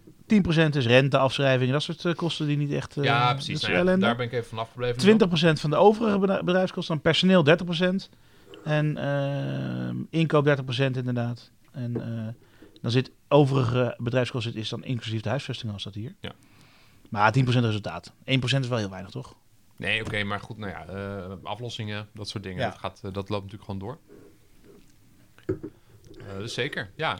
is 0.72 0.86
rente, 0.86 1.18
afschrijvingen, 1.18 1.72
dat 1.72 1.82
soort 1.82 2.04
uh, 2.04 2.14
kosten 2.14 2.46
die 2.46 2.56
niet 2.56 2.72
echt. 2.72 2.96
Uh, 2.96 3.04
ja, 3.04 3.32
precies. 3.32 3.60
Nou 3.60 3.74
ja, 3.74 3.96
daar 3.96 4.16
ben 4.16 4.26
ik 4.26 4.32
even 4.32 4.48
van 4.48 4.58
20% 4.58 4.60
afgebleven. 4.60 5.58
van 5.58 5.70
de 5.70 5.76
overige 5.76 6.42
bedrijfskosten, 6.44 6.94
dan 6.94 7.02
personeel 7.02 7.44
30%. 7.44 8.10
En 8.64 10.06
inkoop 10.10 10.46
30% 10.46 10.76
inderdaad. 10.76 11.50
En 11.72 11.92
dan 12.82 12.90
zit 12.90 13.10
overige 13.28 13.94
bedrijfskosten 13.98 14.54
is 14.54 14.68
dan 14.68 14.84
inclusief 14.84 15.20
de 15.20 15.28
huisvesting 15.28 15.72
als 15.72 15.82
dat 15.82 15.94
hier. 15.94 16.14
Ja. 16.20 16.32
Maar 17.08 17.34
10% 17.38 17.42
resultaat. 17.42 18.12
1% 18.12 18.14
is 18.24 18.68
wel 18.68 18.78
heel 18.78 18.90
weinig, 18.90 19.10
toch? 19.10 19.36
Nee, 19.76 20.00
oké, 20.00 20.08
okay, 20.08 20.22
maar 20.22 20.40
goed, 20.40 20.58
nou 20.58 20.72
ja, 20.72 20.86
uh, 20.94 21.32
aflossingen, 21.42 22.08
dat 22.12 22.28
soort 22.28 22.44
dingen, 22.44 22.60
ja. 22.60 22.70
dat, 22.70 22.78
gaat, 22.78 23.00
uh, 23.04 23.12
dat 23.12 23.28
loopt 23.28 23.52
natuurlijk 23.52 23.70
gewoon 23.70 23.78
door. 23.78 23.98
Uh, 26.18 26.38
dus 26.38 26.54
zeker, 26.54 26.90
ja. 26.94 27.18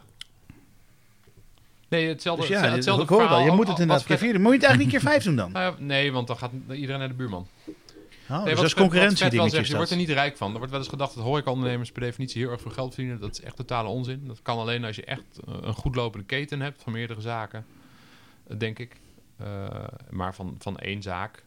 Nee, 1.89 2.09
hetzelfde, 2.09 2.47
dus 2.47 2.51
ja, 2.51 2.69
hetzelfde 2.69 3.03
ik 3.03 3.09
hoor. 3.09 3.41
Je 3.41 3.51
moet 3.51 3.69
het 3.69 3.79
inderdaad 3.79 4.07
keer 4.07 4.19
vier. 4.19 4.41
Moet 4.41 4.53
je 4.53 4.59
het 4.59 4.63
eigenlijk 4.63 4.93
niet 4.93 5.03
keer 5.03 5.11
vijf 5.11 5.25
doen 5.25 5.37
dan? 5.37 5.53
nou 5.63 5.83
nee, 5.83 6.13
want 6.13 6.27
dan 6.27 6.37
gaat 6.39 6.51
iedereen 6.71 6.99
naar 6.99 7.09
de 7.09 7.15
buurman. 7.15 7.49
Oh, 8.29 8.37
nee, 8.37 8.45
dus 8.45 8.55
dat 8.55 8.65
is 8.65 8.75
concurrentie 8.75 9.33
Je 9.33 9.77
wordt 9.77 9.91
er 9.91 9.97
niet 9.97 10.09
rijk 10.09 10.37
van. 10.37 10.51
Er 10.51 10.57
wordt 10.57 10.71
wel 10.71 10.81
eens 10.81 10.89
gedacht 10.89 11.15
dat 11.15 11.25
horecaondernemers 11.25 11.93
per 11.93 12.03
definitie 12.03 12.43
heel 12.43 12.51
erg 12.51 12.61
veel 12.61 12.71
geld 12.71 12.95
verdienen. 12.95 13.21
Dat 13.21 13.33
is 13.33 13.41
echt 13.41 13.57
totale 13.57 13.89
onzin. 13.89 14.27
Dat 14.27 14.43
kan 14.43 14.59
alleen 14.59 14.85
als 14.85 14.97
je 14.97 15.05
echt 15.05 15.25
een 15.45 15.75
goed 15.75 15.95
lopende 15.95 16.27
keten 16.27 16.61
hebt 16.61 16.83
van 16.83 16.93
meerdere 16.93 17.21
zaken, 17.21 17.67
denk 18.57 18.79
ik. 18.79 18.97
Uh, 19.41 19.67
maar 20.11 20.35
van, 20.35 20.57
van 20.59 20.79
één 20.79 21.03
zaak 21.03 21.45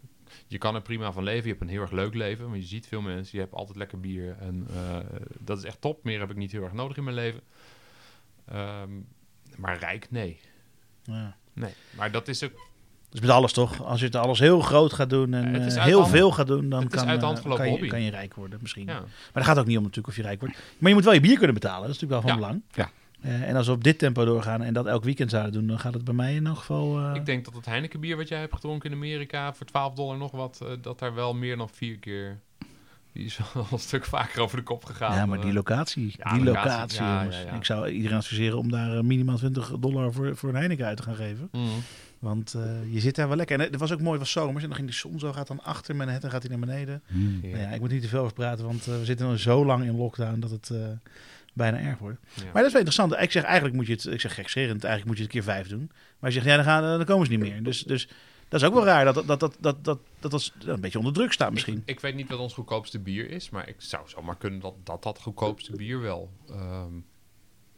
je 0.48 0.58
kan 0.58 0.76
er 0.76 0.82
prima 0.82 1.12
van 1.12 1.24
leven. 1.24 1.44
Je 1.44 1.50
hebt 1.50 1.62
een 1.62 1.68
heel 1.70 1.82
erg 1.82 1.92
leuk 1.92 2.14
leven. 2.14 2.50
Want 2.50 2.62
je 2.62 2.68
ziet 2.68 2.88
veel 2.88 3.02
mensen. 3.02 3.38
Je 3.38 3.44
hebt 3.44 3.56
altijd 3.56 3.78
lekker 3.78 4.00
bier. 4.00 4.36
En 4.40 4.68
eh, 4.74 4.98
dat 5.40 5.58
is 5.58 5.64
echt 5.64 5.82
top. 5.82 6.04
Meer 6.04 6.20
heb 6.20 6.30
ik 6.30 6.36
niet 6.38 6.52
heel 6.52 6.64
erg 6.64 6.74
nodig 6.74 6.98
in 6.98 7.04
mijn 7.04 7.16
leven. 7.16 7.42
Ehm, 8.46 8.90
maar 9.56 9.80
rijk, 9.80 10.08
nee. 10.12 10.40
Ja. 11.04 11.36
Nee. 11.54 11.74
Maar 11.96 12.12
dat 12.12 12.28
is 12.28 12.44
ook... 12.44 12.52
Dus 13.10 13.20
met 13.22 13.30
alles 13.30 13.54
toch? 13.54 13.84
Als 13.86 14.00
je 14.00 14.06
het 14.06 14.16
alles 14.16 14.40
heel 14.40 14.60
groot 14.60 14.94
gaat 14.94 15.10
doen 15.10 15.34
en 15.34 15.56
is 15.56 15.76
eh, 15.76 15.84
heel 15.84 16.00
hand- 16.00 16.12
veel 16.12 16.32
gaat 16.32 16.48
doen, 16.48 16.70
dan 16.70 16.82
is 16.84 16.88
kan, 16.88 17.08
uit 17.08 17.20
de 17.20 17.26
eh, 17.28 17.56
kan, 17.56 17.72
je, 17.72 17.88
kan 17.88 18.02
je 18.02 18.10
rijk 18.12 18.34
worden 18.34 18.60
misschien. 18.62 18.86
Ja. 18.88 19.00
Maar 19.00 19.10
dat 19.34 19.44
gaat 19.46 19.58
ook 19.60 19.66
niet 19.66 19.78
om 19.78 19.82
natuurlijk 19.84 20.08
of 20.08 20.16
je 20.16 20.22
rijk 20.22 20.40
wordt. 20.40 20.56
Maar 20.78 20.90
je 20.90 20.96
moet 20.96 21.04
wel 21.04 21.14
je 21.14 21.20
bier 21.20 21.38
kunnen 21.38 21.54
betalen. 21.54 21.88
Dat 21.88 21.96
is 21.96 22.02
natuurlijk 22.02 22.22
wel 22.22 22.32
van 22.36 22.42
Ja. 22.42 22.48
belang. 22.48 22.64
Ja. 22.72 22.92
Eh, 23.22 23.42
en 23.50 23.56
als 23.56 23.66
we 23.68 23.72
op 23.74 23.84
dit 23.84 24.00
tempo 24.00 24.26
doorgaan 24.26 24.62
en 24.62 24.74
dat 24.74 24.86
elk 24.86 25.04
weekend 25.04 25.30
zouden 25.30 25.54
doen, 25.54 25.68
dan 25.68 25.80
gaat 25.80 25.94
het 25.94 26.04
bij 26.04 26.14
mij 26.14 26.36
in 26.36 26.48
elk 26.48 26.58
geval... 26.58 27.00
eh, 27.00 27.12
Ik 27.16 27.26
denk 27.26 27.46
dat 27.46 27.54
het 27.54 27.66
Heineken 27.66 28.00
bier 28.00 28.18
wat 28.18 28.28
jij 28.28 28.40
hebt 28.40 28.54
gedronken 28.54 28.90
in 28.90 28.96
Amerika 28.96 29.54
voor 29.54 29.66
12 29.66 29.94
dollar 29.94 30.18
nog 30.18 30.32
wat, 30.32 30.60
eh, 30.64 30.68
dat 30.82 31.00
daar 31.00 31.14
wel 31.14 31.34
meer 31.34 31.58
dan 31.58 31.70
vier 31.70 31.98
keer. 31.98 32.40
Die 33.14 33.26
is 33.26 33.40
wel 33.54 33.68
een 33.72 33.80
stuk 33.80 34.06
vaker 34.06 34.42
over 34.42 34.58
de 34.58 34.64
kop 34.64 34.86
gegaan. 34.86 35.16
ja, 35.16 35.26
maar 35.26 35.42
die 35.42 35.54
locatie, 35.54 36.14
Ja, 36.18 36.34
die 36.34 36.44
locatie, 36.44 36.70
locatie, 36.72 37.02
ja, 37.02 37.18
jongens. 37.18 37.36
ja, 37.38 37.42
ja. 37.48 37.54
Ik 37.54 37.66
zou 37.66 37.88
iedereen 37.90 38.18
adviseren 38.18 38.58
om 38.58 38.72
daar 38.72 39.06
minimaal 39.06 39.38
20 39.38 39.72
dollar 39.80 40.14
voor, 40.14 40.36
voor 40.36 40.50
een 40.50 40.56
Heineken 40.56 40.86
uit 40.86 40.98
te 40.98 41.04
gaan 41.04 41.16
geven. 41.16 41.50
Mhm. 41.52 41.64
Want 42.20 42.54
eh, 42.54 42.94
je 42.94 43.00
zit 43.00 43.16
daar 43.16 43.28
wel 43.28 43.38
lekker. 43.38 43.60
En 43.60 43.66
het 43.66 43.80
was 43.80 43.92
ook 43.92 44.00
mooi, 44.00 44.10
het 44.12 44.20
was 44.20 44.32
zomers. 44.32 44.62
En 44.64 44.70
dan 44.70 44.78
ging 44.78 44.90
de 44.90 44.96
zon 44.96 45.20
zo, 45.20 45.34
gaat 45.34 45.48
dan 45.48 45.64
achter 45.64 45.96
Manhattan, 45.96 46.30
gaat 46.30 46.42
hij 46.44 46.52
naar 46.58 46.68
beneden. 46.68 47.02
Hmm. 47.08 47.40
Nou 47.42 47.58
ja, 47.58 47.68
ik 47.70 47.80
moet 47.80 47.92
niet 47.92 48.02
te 48.02 48.08
veel 48.08 48.20
over 48.20 48.34
praten, 48.34 48.66
want 48.66 48.86
we 48.86 49.06
zitten 49.06 49.28
al 49.28 49.38
zo 49.38 49.66
lang 49.66 49.84
in 49.84 49.96
lockdown 49.98 50.40
dat 50.40 50.50
het 50.52 50.70
eh, 50.70 50.78
bijna 51.54 51.80
erg 51.80 51.98
wordt. 51.98 52.20
Ja. 52.34 52.44
Maar 52.44 52.54
dat 52.54 52.66
is 52.66 52.72
wel 52.72 52.82
interessant. 52.82 53.22
Ik 53.22 53.32
zeg 53.32 53.44
eigenlijk 53.44 53.76
moet 53.76 53.88
je 53.88 53.94
het, 53.94 54.06
ik 54.06 54.22
zeg 54.22 54.34
gekscherend, 54.34 54.84
eigenlijk 54.84 55.06
moet 55.06 55.18
je 55.18 55.24
het 55.24 55.36
een 55.36 55.42
keer 55.42 55.54
vijf 55.54 55.68
doen. 55.68 55.92
Maar 56.20 56.30
je 56.30 56.36
zegt, 56.36 56.46
ja, 56.46 56.56
dan, 56.56 56.66
gaan, 56.66 56.82
dan 56.82 57.06
komen 57.06 57.26
ze 57.26 57.32
niet 57.32 57.42
meer. 57.42 57.64
Dus, 57.64 57.84
dus 57.84 58.08
dat 58.50 58.62
is 58.62 58.68
ook 58.68 58.74
wel 58.74 58.86
raar 58.86 59.06
dat 59.06 59.16
dat, 59.16 59.28
dat, 59.28 59.40
dat, 59.40 59.56
dat, 59.60 59.84
dat, 59.84 60.00
dat, 60.20 60.32
dat 60.32 60.52
een 60.66 60.82
beetje 60.82 60.98
onder 60.98 61.14
druk 61.14 61.32
staat 61.32 61.52
misschien. 61.52 61.82
Ik 61.86 62.00
weet 62.00 62.16
niet 62.16 62.30
wat 62.30 62.40
ons 62.40 62.54
goedkoopste 62.54 63.00
bier 63.00 63.30
is, 63.30 63.50
maar 63.50 63.68
ik 63.68 63.76
zou 63.78 64.10
zomaar 64.10 64.38
kunnen 64.38 64.60
dat 64.60 64.74
dat, 64.84 65.04
dat 65.04 65.22
goedkoopste 65.22 65.76
bier 65.76 66.02
wel, 66.02 66.30
ehm, 66.50 66.94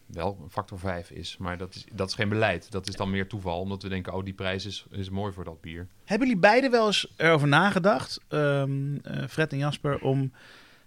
wel 0.06 0.40
een 0.44 0.50
factor 0.50 0.80
5 0.80 1.10
is. 1.12 1.38
Maar 1.38 1.58
dat 1.58 1.76
is, 1.76 1.86
dat 1.92 2.08
is 2.10 2.16
geen 2.16 2.30
beleid. 2.30 2.72
Dat 2.72 2.88
is 2.88 2.96
dan 2.96 3.10
meer 3.10 3.28
toeval, 3.28 3.60
omdat 3.60 3.84
we 3.84 3.90
denken, 3.90 4.14
oh, 4.14 4.24
die 4.24 4.34
prijs 4.34 4.66
is, 4.66 4.86
is 4.90 5.10
mooi 5.10 5.34
voor 5.34 5.44
dat 5.44 5.62
bier. 5.62 5.88
Hebben 6.06 6.28
jullie 6.28 6.42
beiden 6.42 6.72
wel 6.72 6.86
eens 6.88 7.14
erover 7.16 7.48
nagedacht, 7.48 8.20
ehm, 8.28 8.96
eh, 8.96 9.28
Fred 9.28 9.52
en 9.52 9.58
Jasper, 9.58 10.00
om 10.00 10.32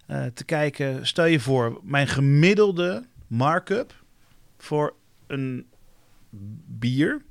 eh, 0.07 0.27
te 0.27 0.45
kijken, 0.45 1.07
stel 1.07 1.25
je 1.25 1.41
voor, 1.41 1.81
mijn 1.83 2.09
gemiddelde 2.09 3.07
markup 3.27 4.05
voor 4.59 4.95
een 5.27 5.67
bier. 6.67 7.23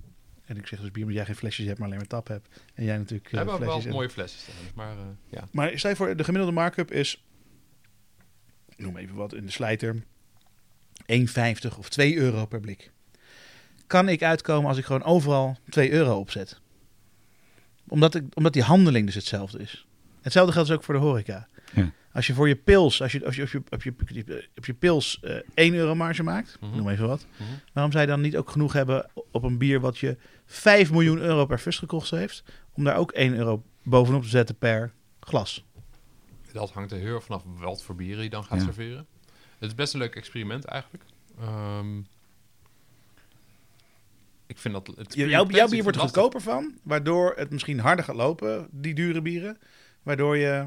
En 0.45 0.57
ik 0.57 0.67
zeg 0.67 0.79
dus 0.79 0.91
bier 0.91 1.03
omdat 1.03 1.17
jij 1.17 1.25
geen 1.25 1.35
flesjes 1.35 1.65
hebt, 1.65 1.77
maar 1.77 1.87
alleen 1.87 1.99
maar 1.99 2.07
tap 2.07 2.27
hebt. 2.27 2.47
En 2.73 2.83
jij 2.83 2.97
natuurlijk 2.97 3.29
We 3.29 3.37
eh, 3.37 3.47
hebben 3.47 3.67
ook 3.67 3.81
wel 3.83 3.93
mooie 3.93 4.09
flesjes 4.09 4.47
maar 4.75 4.97
eh, 4.97 5.03
ja. 5.29 5.47
Maar 5.51 5.77
stel 5.77 5.89
je 5.89 5.95
voor, 5.95 6.15
de 6.15 6.23
gemiddelde 6.23 6.55
markup 6.55 6.91
is, 6.91 7.23
ik 8.69 8.77
noem 8.77 8.97
even 8.97 9.15
wat, 9.15 9.33
in 9.33 9.45
de 9.45 9.51
slijter, 9.51 9.95
1,50 11.13 11.77
of 11.77 11.89
2 11.89 12.17
euro 12.17 12.45
per 12.45 12.59
blik. 12.59 12.91
Kan 13.87 14.09
ik 14.09 14.23
uitkomen 14.23 14.69
als 14.69 14.77
ik 14.77 14.85
gewoon 14.85 15.03
overal 15.03 15.57
2 15.69 15.91
euro 15.91 16.19
opzet? 16.19 16.61
Omdat, 17.87 18.15
ik, 18.15 18.23
omdat 18.33 18.53
die 18.53 18.63
handeling 18.63 19.05
dus 19.05 19.15
hetzelfde 19.15 19.59
is. 19.59 19.87
Hetzelfde 20.21 20.53
geldt 20.53 20.67
dus 20.67 20.77
ook 20.77 20.83
voor 20.83 20.93
de 20.93 20.99
horeca. 20.99 21.47
Ja. 21.73 21.91
Als 22.13 22.27
je 22.27 22.33
voor 22.33 22.47
je 22.47 22.55
pils, 22.55 23.01
als 23.01 23.11
je, 23.11 23.25
als 23.25 23.35
je, 23.35 23.41
als 23.41 23.51
je, 23.51 23.57
op, 23.69 23.83
je, 23.83 23.93
op, 24.01 24.09
je, 24.09 24.47
op 24.55 24.65
je 24.65 24.73
pils 24.73 25.19
eh 25.21 25.35
1 25.53 25.73
euro 25.73 25.95
marge 25.95 26.23
maakt, 26.23 26.57
Mhm. 26.61 26.75
noem 26.77 26.89
even 26.89 27.07
wat. 27.07 27.25
Mhm. 27.37 27.49
Waarom 27.73 27.91
zou 27.91 28.03
je 28.03 28.09
dan 28.09 28.21
niet 28.21 28.37
ook 28.37 28.49
genoeg 28.49 28.73
hebben 28.73 29.09
op 29.31 29.43
een 29.43 29.57
bier 29.57 29.79
wat 29.79 29.97
je 29.97 30.17
5 30.45 30.91
miljoen 30.91 31.19
euro 31.19 31.45
per 31.45 31.57
fles 31.57 31.77
gekost 31.77 32.11
heeft, 32.11 32.43
om 32.73 32.83
daar 32.83 32.95
ook 32.97 33.11
1 33.11 33.33
euro 33.35 33.63
bovenop 33.83 34.21
te 34.23 34.29
zetten 34.29 34.55
per 34.57 34.91
glas? 35.19 35.63
Dat 36.51 36.71
hangt 36.71 36.91
er 36.91 36.97
heel 36.97 37.15
erg 37.15 37.23
vanaf 37.23 37.43
wat 37.57 37.83
voor 37.83 37.95
bieren 37.95 38.23
je 38.23 38.29
dan 38.29 38.43
gaat 38.43 38.57
Ja. 38.59 38.63
serveren. 38.63 39.05
Het 39.59 39.69
is 39.69 39.75
best 39.75 39.93
een 39.93 39.99
leuk 39.99 40.15
experiment 40.15 40.65
eigenlijk. 40.65 41.03
Ehm, 41.39 41.97
ik 44.45 44.57
vind 44.57 44.73
dat... 44.73 44.87
Het 44.97 45.13
Je- 45.15 45.27
jouw, 45.27 45.47
jouw 45.49 45.67
bier 45.67 45.83
wordt 45.83 45.97
er 45.97 46.03
lastig. 46.03 46.21
goedkoper 46.21 46.41
van, 46.41 46.73
waardoor 46.83 47.33
het 47.35 47.49
misschien 47.51 47.79
harder 47.79 48.05
gaat 48.05 48.15
lopen, 48.15 48.67
die 48.71 48.93
dure 48.93 49.21
bieren. 49.21 49.57
Waardoor 50.03 50.37
je 50.37 50.65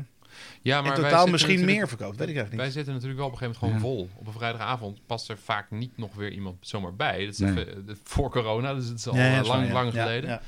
Ja, 0.63 0.79
in 0.79 0.85
maar 0.85 1.01
wij 1.01 1.11
totaal 1.11 1.27
misschien 1.27 1.65
meer 1.65 1.89
verkoopt. 1.89 2.17
Weet 2.19 2.29
ik 2.29 2.37
eigenlijk 2.37 2.55
Wij 2.57 2.65
niet. 2.65 2.75
zitten 2.75 2.93
natuurlijk 2.93 3.19
wel 3.21 3.29
op 3.29 3.33
een 3.33 3.39
gegeven 3.39 3.61
moment 3.69 3.83
gewoon 3.83 3.97
vol. 3.97 4.09
Op 4.21 4.27
een 4.27 4.33
vrijdagavond 4.33 4.99
past 5.07 5.29
er 5.29 5.39
vaak 5.39 5.71
niet 5.71 5.97
nog 5.99 6.15
weer 6.15 6.31
iemand 6.33 6.57
zomaar 6.61 6.95
bij. 6.95 7.25
Dat 7.25 7.33
is 7.33 7.39
Nee. 7.39 7.51
even- 7.51 7.87
de- 7.87 7.97
voor 8.03 8.31
corona, 8.31 8.75
dus 8.75 8.89
het 8.89 8.99
is 8.99 9.07
al 9.07 9.15
Ja, 9.17 9.25
ja, 9.27 9.39
eh, 9.41 9.47
lang, 9.47 9.73
lang 9.73 9.91
geleden. 9.93 10.31
ja. 10.31 10.41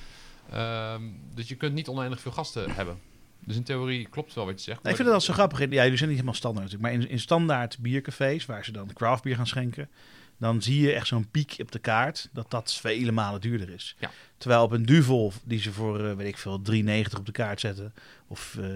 Ehm, 0.53 1.03
dus 1.35 1.49
je 1.49 1.55
kunt 1.55 1.75
niet 1.75 1.89
oneindig 1.89 2.21
veel 2.21 2.33
gasten 2.33 2.71
hebben. 2.75 2.99
Dus 3.45 3.57
in 3.57 3.63
theorie 3.63 4.07
klopt 4.11 4.35
wel 4.35 4.45
wat 4.45 4.55
je 4.59 4.61
zegt. 4.65 4.83
Nee, 4.83 4.93
ik 4.93 4.99
vind 4.99 5.09
het 5.09 5.19
altijd 5.19 5.37
zo 5.39 5.45
grappig. 5.45 5.59
Ja, 5.59 5.83
jullie 5.83 5.97
zijn 5.97 6.09
niet 6.09 6.19
helemaal 6.19 6.35
standaard 6.35 6.65
natuurlijk. 6.71 6.93
Maar 6.95 7.03
in, 7.03 7.11
in 7.11 7.21
standaard 7.21 7.79
biercafés, 7.79 8.47
waar 8.47 8.65
ze 8.65 8.73
dan 8.73 8.93
craftbier 8.93 9.37
gaan 9.37 9.47
schenken... 9.47 9.89
dan 10.39 10.63
zie 10.63 10.81
je 10.81 10.93
echt 10.93 11.07
zo'n 11.07 11.31
piek 11.31 11.57
op 11.59 11.73
de 11.73 11.79
kaart 11.79 12.29
dat 12.33 12.51
dat 12.51 12.75
vele 12.75 13.13
malen 13.13 13.41
duurder 13.41 13.71
is. 13.71 13.97
Ja. 13.99 14.11
Terwijl 14.39 14.63
op 14.63 14.71
een 14.71 14.87
Duvel, 14.87 15.33
die 15.45 15.61
ze 15.61 15.73
voor, 15.73 16.05
eh, 16.05 16.15
weet 16.15 16.27
ik 16.27 16.39
veel, 16.39 16.61
3,90 16.63 17.19
op 17.19 17.27
de 17.27 17.33
kaart 17.33 17.61
zetten... 17.61 17.95
of 18.27 18.57
eh 18.61 18.67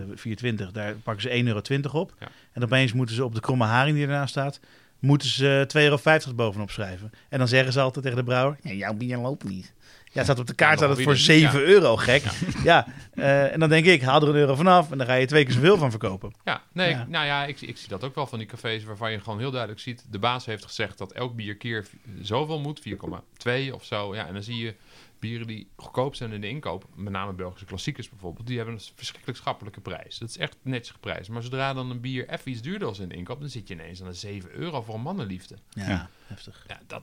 4,20, 0.55 0.73
daar 0.73 0.95
pakken 0.95 1.23
ze 1.23 1.29
1,20 1.29 1.45
euro 1.45 2.01
op. 2.01 2.15
Ja. 2.21 2.29
En 2.53 2.63
opeens 2.63 2.93
moeten 2.93 3.15
ze 3.15 3.25
op 3.25 3.35
de 3.35 3.41
kromme 3.41 3.65
haring 3.65 3.97
die 3.97 4.07
ernaast 4.07 4.31
staat... 4.31 4.61
moeten 4.99 5.29
ze 5.29 5.65
2,50 5.77 5.83
euro 5.83 6.35
bovenop 6.35 6.71
schrijven. 6.71 7.13
En 7.29 7.39
dan 7.39 7.49
zeggen 7.49 7.73
ze 7.73 7.81
altijd 7.81 8.05
tegen 8.05 8.19
de 8.19 8.25
brouwer... 8.25 8.59
Ja, 8.63 8.73
jouw 8.73 8.95
bier 8.95 9.19
loopt 9.19 9.45
niet. 9.45 9.73
Ja, 10.13 10.19
het 10.19 10.25
staat 10.25 10.39
op 10.39 10.47
de 10.47 10.55
kaart 10.55 10.71
Ja, 10.71 10.77
staat 10.77 10.89
het 10.89 10.99
voor 11.07 11.13
weer 11.17 11.41
niet, 11.41 11.51
7 11.51 11.61
euro, 11.61 11.97
gek. 11.97 12.23
Ja, 12.65 12.87
eh, 13.15 13.53
en 13.53 13.61
dan 13.61 13.69
denk 13.69 13.87
ik, 13.87 14.03
haal 14.03 14.23
er 14.23 14.29
een 14.29 14.35
euro 14.35 14.55
vanaf... 14.55 14.91
en 14.91 14.99
dan 14.99 15.07
ga 15.07 15.15
je 15.15 15.27
twee 15.27 15.45
keer 15.45 15.53
zoveel 15.55 15.77
van 15.77 15.91
verkopen. 15.91 16.33
Ja, 16.45 16.63
nee, 16.73 16.91
Ja. 16.91 17.01
ik- 17.03 17.09
nou 17.09 17.27
ja, 17.27 17.45
ik, 17.45 17.61
ik 17.61 17.77
zie 17.77 17.89
dat 17.89 18.05
ook 18.05 18.15
wel 18.15 18.27
van 18.27 18.39
die 18.39 18.49
cafés 18.49 18.85
waarvan 18.85 19.13
je 19.13 19.21
gewoon 19.21 19.39
heel 19.39 19.51
duidelijk 19.51 19.81
ziet. 19.81 20.05
De 20.11 20.19
baas 20.19 20.45
heeft 20.47 20.65
gezegd 20.65 20.99
dat 20.99 21.13
elk 21.13 21.35
bier 21.37 21.57
keer 21.57 21.87
zoveel 22.21 22.61
moet, 22.61 22.81
4,2 22.81 23.75
of 23.75 23.85
zo. 23.85 24.15
Ja, 24.15 24.27
en 24.27 24.33
dan 24.33 24.43
zie 24.43 24.57
je 24.57 24.75
bieren 25.19 25.47
die 25.47 25.69
goedkoop 25.77 26.15
zijn 26.15 26.33
in 26.33 26.41
de 26.41 26.49
inkoop, 26.49 26.85
met 26.95 27.13
name 27.13 27.33
Belgische 27.33 27.65
klassiekers 27.67 28.09
bijvoorbeeld, 28.09 28.47
die 28.47 28.57
hebben 28.57 28.75
een 28.75 28.81
verschrikkelijk 28.95 29.39
schappelijke 29.39 29.81
prijs. 29.81 30.19
Dat 30.19 30.29
is 30.29 30.39
echt 30.39 30.57
netjes 30.63 30.91
geprijsd. 30.91 31.31
Maar 31.31 31.43
zodra 31.43 31.73
dan 31.75 31.91
een 31.91 32.01
bier 32.01 32.29
even 32.29 32.51
iets 32.51 32.61
duurder 32.63 32.91
is 32.91 32.99
in 32.99 33.09
de 33.09 33.15
inkoop, 33.15 33.41
dan 33.41 33.49
zit 33.49 33.69
je 33.69 33.75
ineens 33.75 34.01
aan 34.03 34.09
de 34.09 34.15
7 34.15 34.51
euro 34.53 34.83
voor 34.83 34.95
een 34.95 35.01
mannenliefde. 35.01 35.57
Ja, 35.71 35.89
Ja. 35.89 36.09
heftig. 36.27 36.65
Ja, 36.69 36.81
dat, 36.87 37.03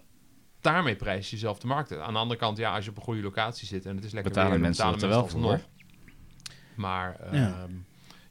daarmee 0.62 0.96
prijs 0.96 1.30
je 1.30 1.36
jezelf 1.36 1.60
de 1.60 1.68
markt 1.68 1.92
uit. 1.92 2.02
Aan 2.02 2.14
de 2.14 2.20
andere 2.20 2.40
kant, 2.40 2.58
ja, 2.58 2.76
als 2.76 2.84
je 2.86 2.90
op 2.92 2.98
een 2.98 3.04
goede 3.04 3.22
locatie 3.22 3.68
zit 3.68 3.86
en 3.86 3.96
het 3.96 4.06
is 4.06 4.12
lekker 4.12 4.32
Betalen 4.32 4.52
weer, 4.52 4.62
mensen 4.62 4.92
betalen 4.92 5.00
dat 5.00 5.10
er 5.34 5.40
wel 5.40 5.50
mensen 5.52 5.70
voor. 5.70 5.70
Maar 6.76 7.36
Ja. 7.36 7.62
ehm, 7.64 7.72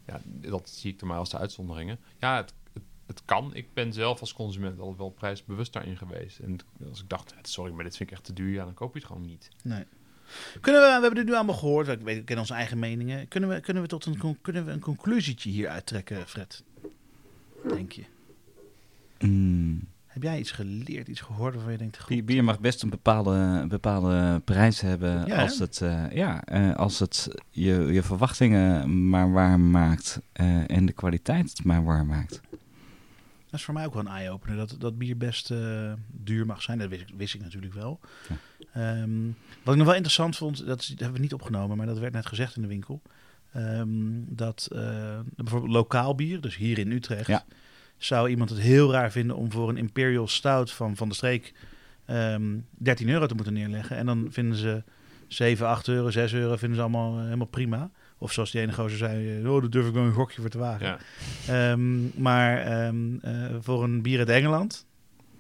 ja. 0.07 0.21
dat 0.51 0.69
zie 0.71 0.93
ik 0.93 1.01
er 1.01 1.07
maar 1.07 1.19
als 1.19 1.31
de 1.31 1.39
uitzonderingen. 1.39 1.99
Ja, 2.19 2.37
het, 2.37 2.55
het, 2.73 2.83
het 3.07 3.23
kan. 3.25 3.55
Ik 3.55 3.67
ben 3.75 3.93
zelf 3.93 4.21
als 4.21 4.33
consument 4.33 4.79
altijd 4.79 4.99
wel 4.99 5.11
prijsbewust 5.11 5.73
daarin 5.73 5.97
geweest. 5.97 6.39
En 6.39 6.57
als 6.89 7.01
ik 7.03 7.09
dacht, 7.09 7.35
sorry, 7.43 7.73
maar 7.73 7.85
dit 7.85 7.97
vind 7.97 8.09
ik 8.11 8.15
echt 8.17 8.25
te 8.25 8.33
duur, 8.33 8.53
ja, 8.53 8.65
dan 8.65 8.75
koop 8.75 8.93
je 8.93 8.99
het 8.99 9.09
gewoon 9.09 9.27
niet. 9.27 9.49
Nee. 9.63 9.85
Kunnen 10.61 10.81
we, 10.81 10.87
we 10.87 10.93
hebben 10.93 11.15
dit 11.15 11.25
nu 11.25 11.35
allemaal 11.35 11.55
gehoord, 11.55 11.89
ik 11.89 12.01
weet, 12.01 12.17
ik 12.17 12.25
ken 12.25 12.39
onze 12.39 12.55
eigen 12.55 12.79
meningen. 12.79 13.29
Kunnen 13.29 13.49
we, 13.49 13.61
kunnen 13.61 13.83
we 13.83 13.89
tot 13.89 14.07
een, 14.07 14.39
kunnen 14.41 14.65
we 14.65 14.71
een 14.71 14.81
conclusietje 14.81 15.51
hier 15.51 15.69
uittrekken, 15.69 16.27
Fred? 16.29 16.63
Denk 17.69 17.93
je? 17.93 18.05
Mm. 19.19 19.89
Heb 20.19 20.27
jij 20.27 20.39
iets 20.39 20.51
geleerd, 20.51 21.09
iets 21.09 21.21
gehoord 21.21 21.55
waarvan 21.55 21.73
je 21.73 21.79
denkt... 21.79 22.07
Bier, 22.07 22.25
bier 22.25 22.45
mag 22.45 22.61
best 22.61 22.83
een 22.83 22.91
bepaalde, 22.91 23.31
een 23.31 23.69
bepaalde 23.69 24.41
prijs 24.45 24.81
hebben 24.81 25.27
Ja, 25.27 25.43
als 25.43 25.59
het, 25.59 25.81
eh, 25.81 26.11
ja, 26.13 26.45
eh, 26.45 26.77
als 26.77 26.99
het 26.99 27.29
je, 27.51 27.73
je 27.73 28.03
verwachtingen 28.03 29.09
maar 29.09 29.33
warm 29.33 29.71
maakt 29.71 30.21
eh, 30.33 30.71
en 30.71 30.87
de 30.87 30.93
kwaliteit 30.93 31.65
maar 31.65 31.85
warm 31.85 32.07
maakt. 32.07 32.41
Dat 32.51 33.59
is 33.59 33.65
voor 33.65 33.75
mij 33.75 33.87
ook 33.87 33.95
wel 33.95 34.03
een 34.03 34.13
eye-opener, 34.13 34.57
dat, 34.57 34.77
dat 34.79 34.99
bier 34.99 35.17
best 35.17 35.53
duur 36.11 36.47
mag 36.47 36.63
zijn. 36.63 36.79
Dat 36.79 36.89
wist 36.89 37.03
ik, 37.03 37.15
wist 37.17 37.35
ik 37.35 37.41
natuurlijk 37.41 37.75
wel. 37.75 38.01
Ehm, 38.73 39.27
wat 39.63 39.73
ik 39.75 39.79
nog 39.79 39.87
wel 39.87 39.95
interessant 39.95 40.37
vond, 40.37 40.67
dat, 40.67 40.81
is, 40.81 40.87
dat 40.87 40.99
hebben 40.99 41.17
we 41.17 41.23
niet 41.23 41.35
opgenomen, 41.35 41.77
maar 41.77 41.87
dat 41.87 41.99
werd 41.99 42.13
net 42.13 42.27
gezegd 42.27 42.57
in 42.57 42.63
de 42.63 42.69
winkel. 42.69 43.03
Ehm, 43.53 43.87
dat 44.27 44.69
bijvoorbeeld 45.37 45.73
lokaal 45.73 46.15
bier, 46.15 46.41
dus 46.41 46.57
hier 46.57 46.79
in 46.79 46.93
Utrecht, 46.93 47.27
Ja. 47.27 47.45
Zou 47.99 48.29
iemand 48.29 48.51
het 48.51 48.59
heel 48.61 48.93
raar 48.93 49.11
vinden 49.11 49.37
om 49.37 49.53
voor 49.53 49.69
een 49.69 49.77
Imperial 49.77 50.29
Stout 50.29 50.71
van 50.73 50.97
Van 50.97 51.09
de 51.09 51.15
Streek 51.15 51.53
ehm 52.07 52.43
13 52.71 53.09
euro 53.09 53.27
te 53.27 53.35
moeten 53.35 53.53
neerleggen. 53.53 53.97
En 53.97 54.07
dan 54.07 54.27
vinden 54.31 54.57
ze 54.59 54.83
7, 55.27 55.67
8 55.67 55.89
euro, 55.89 56.11
6 56.11 56.33
euro 56.35 56.57
vinden 56.57 56.77
ze 56.77 56.83
allemaal 56.83 57.17
eh, 57.17 57.25
helemaal 57.25 57.47
prima. 57.47 57.91
Of 58.19 58.33
zoals 58.33 58.51
die 58.51 58.61
ene 58.61 58.73
gozer 58.73 58.99
zei, 58.99 59.41
eh, 59.43 59.53
oh, 59.53 59.61
daar 59.61 59.71
durf 59.71 59.87
ik 59.87 59.93
wel 59.95 60.03
een 60.05 60.13
gokje 60.13 60.41
voor 60.41 60.51
te 60.51 60.59
wagen. 60.59 60.87
Ja. 60.87 60.99
Ehm, 61.73 62.21
maar 62.23 62.59
ehm, 62.59 63.19
eh, 63.23 63.55
voor 63.61 63.85
een 63.85 64.03
bier 64.03 64.19
uit 64.19 64.29
Engeland, 64.29 64.87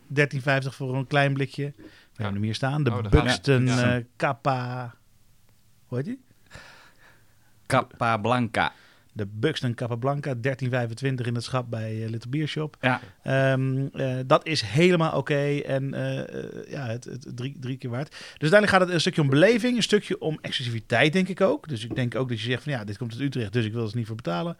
13,50 0.06 0.74
voor 0.74 0.96
een 0.96 1.06
klein 1.06 1.32
blikje. 1.32 1.72
We 1.76 1.82
hebben 2.24 2.34
hem 2.34 2.42
hier 2.42 2.54
staan. 2.54 2.82
De 2.84 2.90
Oh, 2.90 3.08
Buxton 3.08 3.66
ja. 3.66 3.94
eh, 3.96 4.04
Kappa... 4.16 4.94
Hoe 5.86 5.98
heet 5.98 6.06
die? 6.06 6.20
Capablanca. 7.66 8.72
De 9.18 9.26
Buxton 9.26 9.74
Capablanca, 9.74 10.34
13,25 10.34 10.40
in 11.02 11.34
het 11.34 11.44
schap 11.44 11.70
bij 11.70 12.04
eh, 12.04 12.10
Little 12.10 12.30
Beer 12.30 12.48
Shop. 12.48 12.76
Ja. 12.80 13.00
Ehm, 13.22 13.86
eh, 13.92 14.16
dat 14.26 14.46
is 14.46 14.62
helemaal 14.62 15.16
oké 15.16 15.58
en 15.58 15.94
eh, 15.94 16.70
ja, 16.70 16.86
het, 16.86 17.04
het 17.04 17.26
drie, 17.34 17.56
drie 17.60 17.76
keer 17.76 17.90
waard. 17.90 18.08
Dus 18.10 18.18
uiteindelijk 18.28 18.70
gaat 18.70 18.80
het 18.80 18.90
een 18.90 19.00
stukje 19.00 19.20
om 19.20 19.28
beleving, 19.28 19.76
een 19.76 19.82
stukje 19.82 20.20
om 20.20 20.38
exclusiviteit, 20.40 21.12
denk 21.12 21.28
ik 21.28 21.40
ook. 21.40 21.68
Dus 21.68 21.84
ik 21.84 21.94
denk 21.94 22.14
ook 22.14 22.28
dat 22.28 22.40
je 22.40 22.50
zegt 22.50 22.62
van 22.62 22.72
ja, 22.72 22.84
dit 22.84 22.98
komt 22.98 23.12
uit 23.12 23.20
Utrecht, 23.20 23.52
dus 23.52 23.64
ik 23.64 23.72
wil 23.72 23.86
er 23.86 23.90
niet 23.94 24.06
voor 24.06 24.16
betalen. 24.16 24.56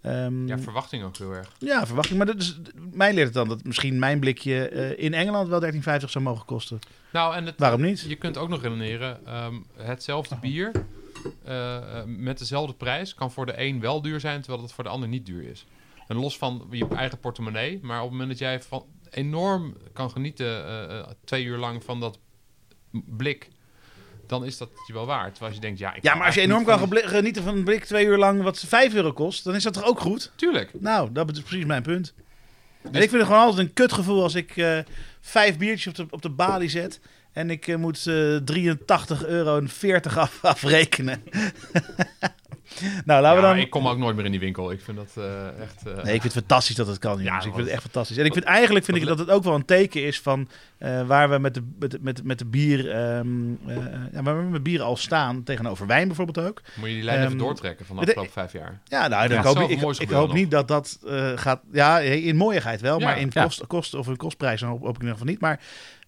Ehm, 0.00 0.46
Ja, 0.46 0.58
verwachting 0.58 1.04
ook 1.04 1.16
heel 1.16 1.32
erg. 1.32 1.52
ja, 1.58 1.86
verwachting. 1.86 2.18
Maar 2.18 2.26
dat 2.26 2.40
is, 2.40 2.60
mij 2.92 3.14
leert 3.14 3.26
het 3.26 3.34
dan 3.34 3.48
dat 3.48 3.64
misschien 3.64 3.98
mijn 3.98 4.20
blikje 4.20 4.68
in 4.96 5.14
Engeland 5.14 5.48
wel 5.48 5.60
13,50 5.60 5.78
zou 6.10 6.24
mogen 6.24 6.44
kosten. 6.44 6.78
Nou, 7.12 7.34
en 7.34 7.46
het, 7.46 7.54
Waarom 7.58 7.80
niet? 7.80 8.00
Je 8.00 8.16
kunt 8.16 8.36
ook 8.36 8.48
nog 8.48 8.62
redeneren, 8.62 9.26
ehm, 9.26 9.54
hetzelfde 9.76 10.36
bier 10.40 10.72
eh, 11.44 11.76
eh, 11.76 12.04
met 12.06 12.38
dezelfde 12.38 12.74
prijs 12.74 13.14
kan 13.14 13.32
voor 13.32 13.46
de 13.46 13.60
een 13.60 13.80
wel 13.80 14.02
duur 14.02 14.20
zijn, 14.20 14.40
terwijl 14.40 14.62
het 14.62 14.72
voor 14.72 14.84
de 14.84 14.90
ander 14.90 15.08
niet 15.08 15.26
duur 15.26 15.42
is. 15.42 15.66
En 16.08 16.16
los 16.16 16.38
van 16.38 16.66
je 16.70 16.88
eigen 16.88 17.18
portemonnee, 17.18 17.78
maar 17.82 17.96
op 17.96 18.02
het 18.02 18.10
moment 18.10 18.28
dat 18.28 18.38
jij 18.38 18.62
van 18.62 18.86
enorm 19.10 19.76
kan 19.92 20.10
genieten 20.10 20.66
eh, 20.66 21.10
twee 21.24 21.44
uur 21.44 21.58
lang 21.58 21.84
van 21.84 22.00
dat 22.00 22.18
blik, 22.90 23.48
dan 24.26 24.44
is 24.44 24.58
dat 24.58 24.70
je 24.86 24.92
wel 24.92 25.06
waard. 25.06 25.30
Terwijl 25.30 25.46
als 25.46 25.54
je 25.54 25.66
denkt, 25.66 25.78
ja, 25.78 25.94
ik 25.94 26.02
Ja, 26.02 26.14
maar 26.14 26.26
als 26.26 26.34
je 26.34 26.40
enorm 26.40 26.64
kan 26.64 26.88
genieten 26.92 27.42
van 27.42 27.56
een 27.56 27.64
blik 27.64 27.84
twee 27.84 28.06
uur 28.06 28.18
lang 28.18 28.42
wat 28.42 28.58
5 28.58 28.94
euro 28.94 29.12
kost, 29.12 29.44
dan 29.44 29.54
is 29.54 29.62
dat 29.62 29.72
toch 29.72 29.84
ook 29.84 30.00
goed? 30.00 30.32
Tuurlijk. 30.36 30.80
Nou, 30.80 31.12
dat 31.12 31.30
is 31.30 31.42
precies 31.42 31.64
mijn 31.64 31.82
punt. 31.82 32.14
En 32.82 33.02
ik 33.02 33.08
vind 33.08 33.12
het 33.12 33.22
gewoon 33.22 33.40
altijd 33.40 33.66
een 33.66 33.72
kutgevoel 33.72 34.22
als 34.22 34.34
ik 34.34 34.84
vijf 35.20 35.58
biertjes 35.58 35.86
op 35.86 35.94
de, 35.94 36.06
op 36.10 36.22
de 36.22 36.30
balie 36.30 36.68
zet 36.68 37.00
en 37.32 37.50
ik 37.50 37.66
eh, 37.68 37.76
moet 37.76 38.06
eh 38.06 38.36
83 38.36 39.26
euro 39.26 39.56
en 39.58 39.68
40 39.68 40.18
af, 40.18 40.38
afrekenen. 40.44 41.22
nou, 43.04 43.22
laten 43.22 43.40
we 43.40 43.46
Ja, 43.46 43.52
dan... 43.54 43.58
ik 43.62 43.70
kom 43.70 43.88
ook 43.88 43.98
nooit 43.98 44.16
meer 44.16 44.24
in 44.24 44.30
die 44.30 44.40
winkel. 44.40 44.70
Ik 44.72 44.80
vind 44.80 44.96
dat 44.96 45.12
eh, 45.16 45.46
echt... 45.62 45.86
eh, 45.86 45.92
Nee, 46.04 46.14
ik 46.14 46.20
vind 46.20 46.22
het 46.22 46.32
fantastisch 46.32 46.76
dat 46.76 46.86
het 46.86 46.98
kan. 46.98 47.22
jongens. 47.22 47.44
ik 47.46 47.52
vind 47.52 47.64
het 47.64 47.72
echt 47.74 47.82
fantastisch. 47.82 48.16
En 48.16 48.24
ik 48.24 48.32
vind 48.32 48.44
eigenlijk 48.44 48.84
vind 48.84 48.96
ik 48.96 49.06
dat 49.06 49.18
het 49.18 49.30
ook 49.30 49.44
wel 49.44 49.54
een 49.54 49.64
teken 49.64 50.04
is 50.06 50.20
van 50.20 50.48
eh, 50.78 51.06
waar 51.06 51.30
we 51.30 51.38
met 51.38 51.54
de, 51.54 51.62
met, 51.78 52.02
met, 52.02 52.16
de- 52.16 52.22
met 52.24 52.38
de 52.38 52.44
bier, 52.44 52.90
ehm, 52.90 53.26
eh, 53.66 53.76
ja, 54.12 54.22
waar 54.22 54.36
we 54.44 54.50
met 54.50 54.62
bier 54.62 54.82
al 54.82 54.96
staan 54.96 55.42
tegenover 55.42 55.86
wijn 55.86 56.06
bijvoorbeeld 56.06 56.46
ook. 56.46 56.62
Moet 56.74 56.88
je 56.88 56.94
die 56.94 57.04
lijn 57.04 57.18
even 57.18 57.30
Ehm, 57.30 57.38
doortrekken 57.38 57.86
van 57.86 57.96
de 57.96 58.02
afgelopen 58.02 58.32
vijf 58.32 58.52
jaar. 58.52 58.80
Ja, 58.84 59.08
nou, 59.08 59.28
Ja, 59.32 59.38
ik, 59.38 59.44
hoop, 59.44 59.58
ik, 59.70 59.98
ik 60.00 60.10
hoop 60.10 60.32
niet 60.32 60.50
dat 60.50 60.68
dat 60.68 60.98
eh, 61.06 61.32
gaat. 61.34 61.60
Ja, 61.72 61.98
in 62.00 62.36
mooiigheid 62.36 62.80
wel, 62.80 62.98
Ja. 62.98 63.04
maar 63.04 63.18
in 63.18 63.30
Ja. 63.32 63.42
kost, 63.42 63.66
kost 63.66 63.94
of 63.94 64.06
in 64.08 64.16
kostprijs 64.16 64.60
dan 64.60 64.68
hoop, 64.68 64.80
hoop 64.80 64.88
ik 64.96 65.02
in 65.02 65.06
ieder 65.08 65.12
geval 65.18 65.30
niet. 65.32 65.40
Maar 65.40 65.60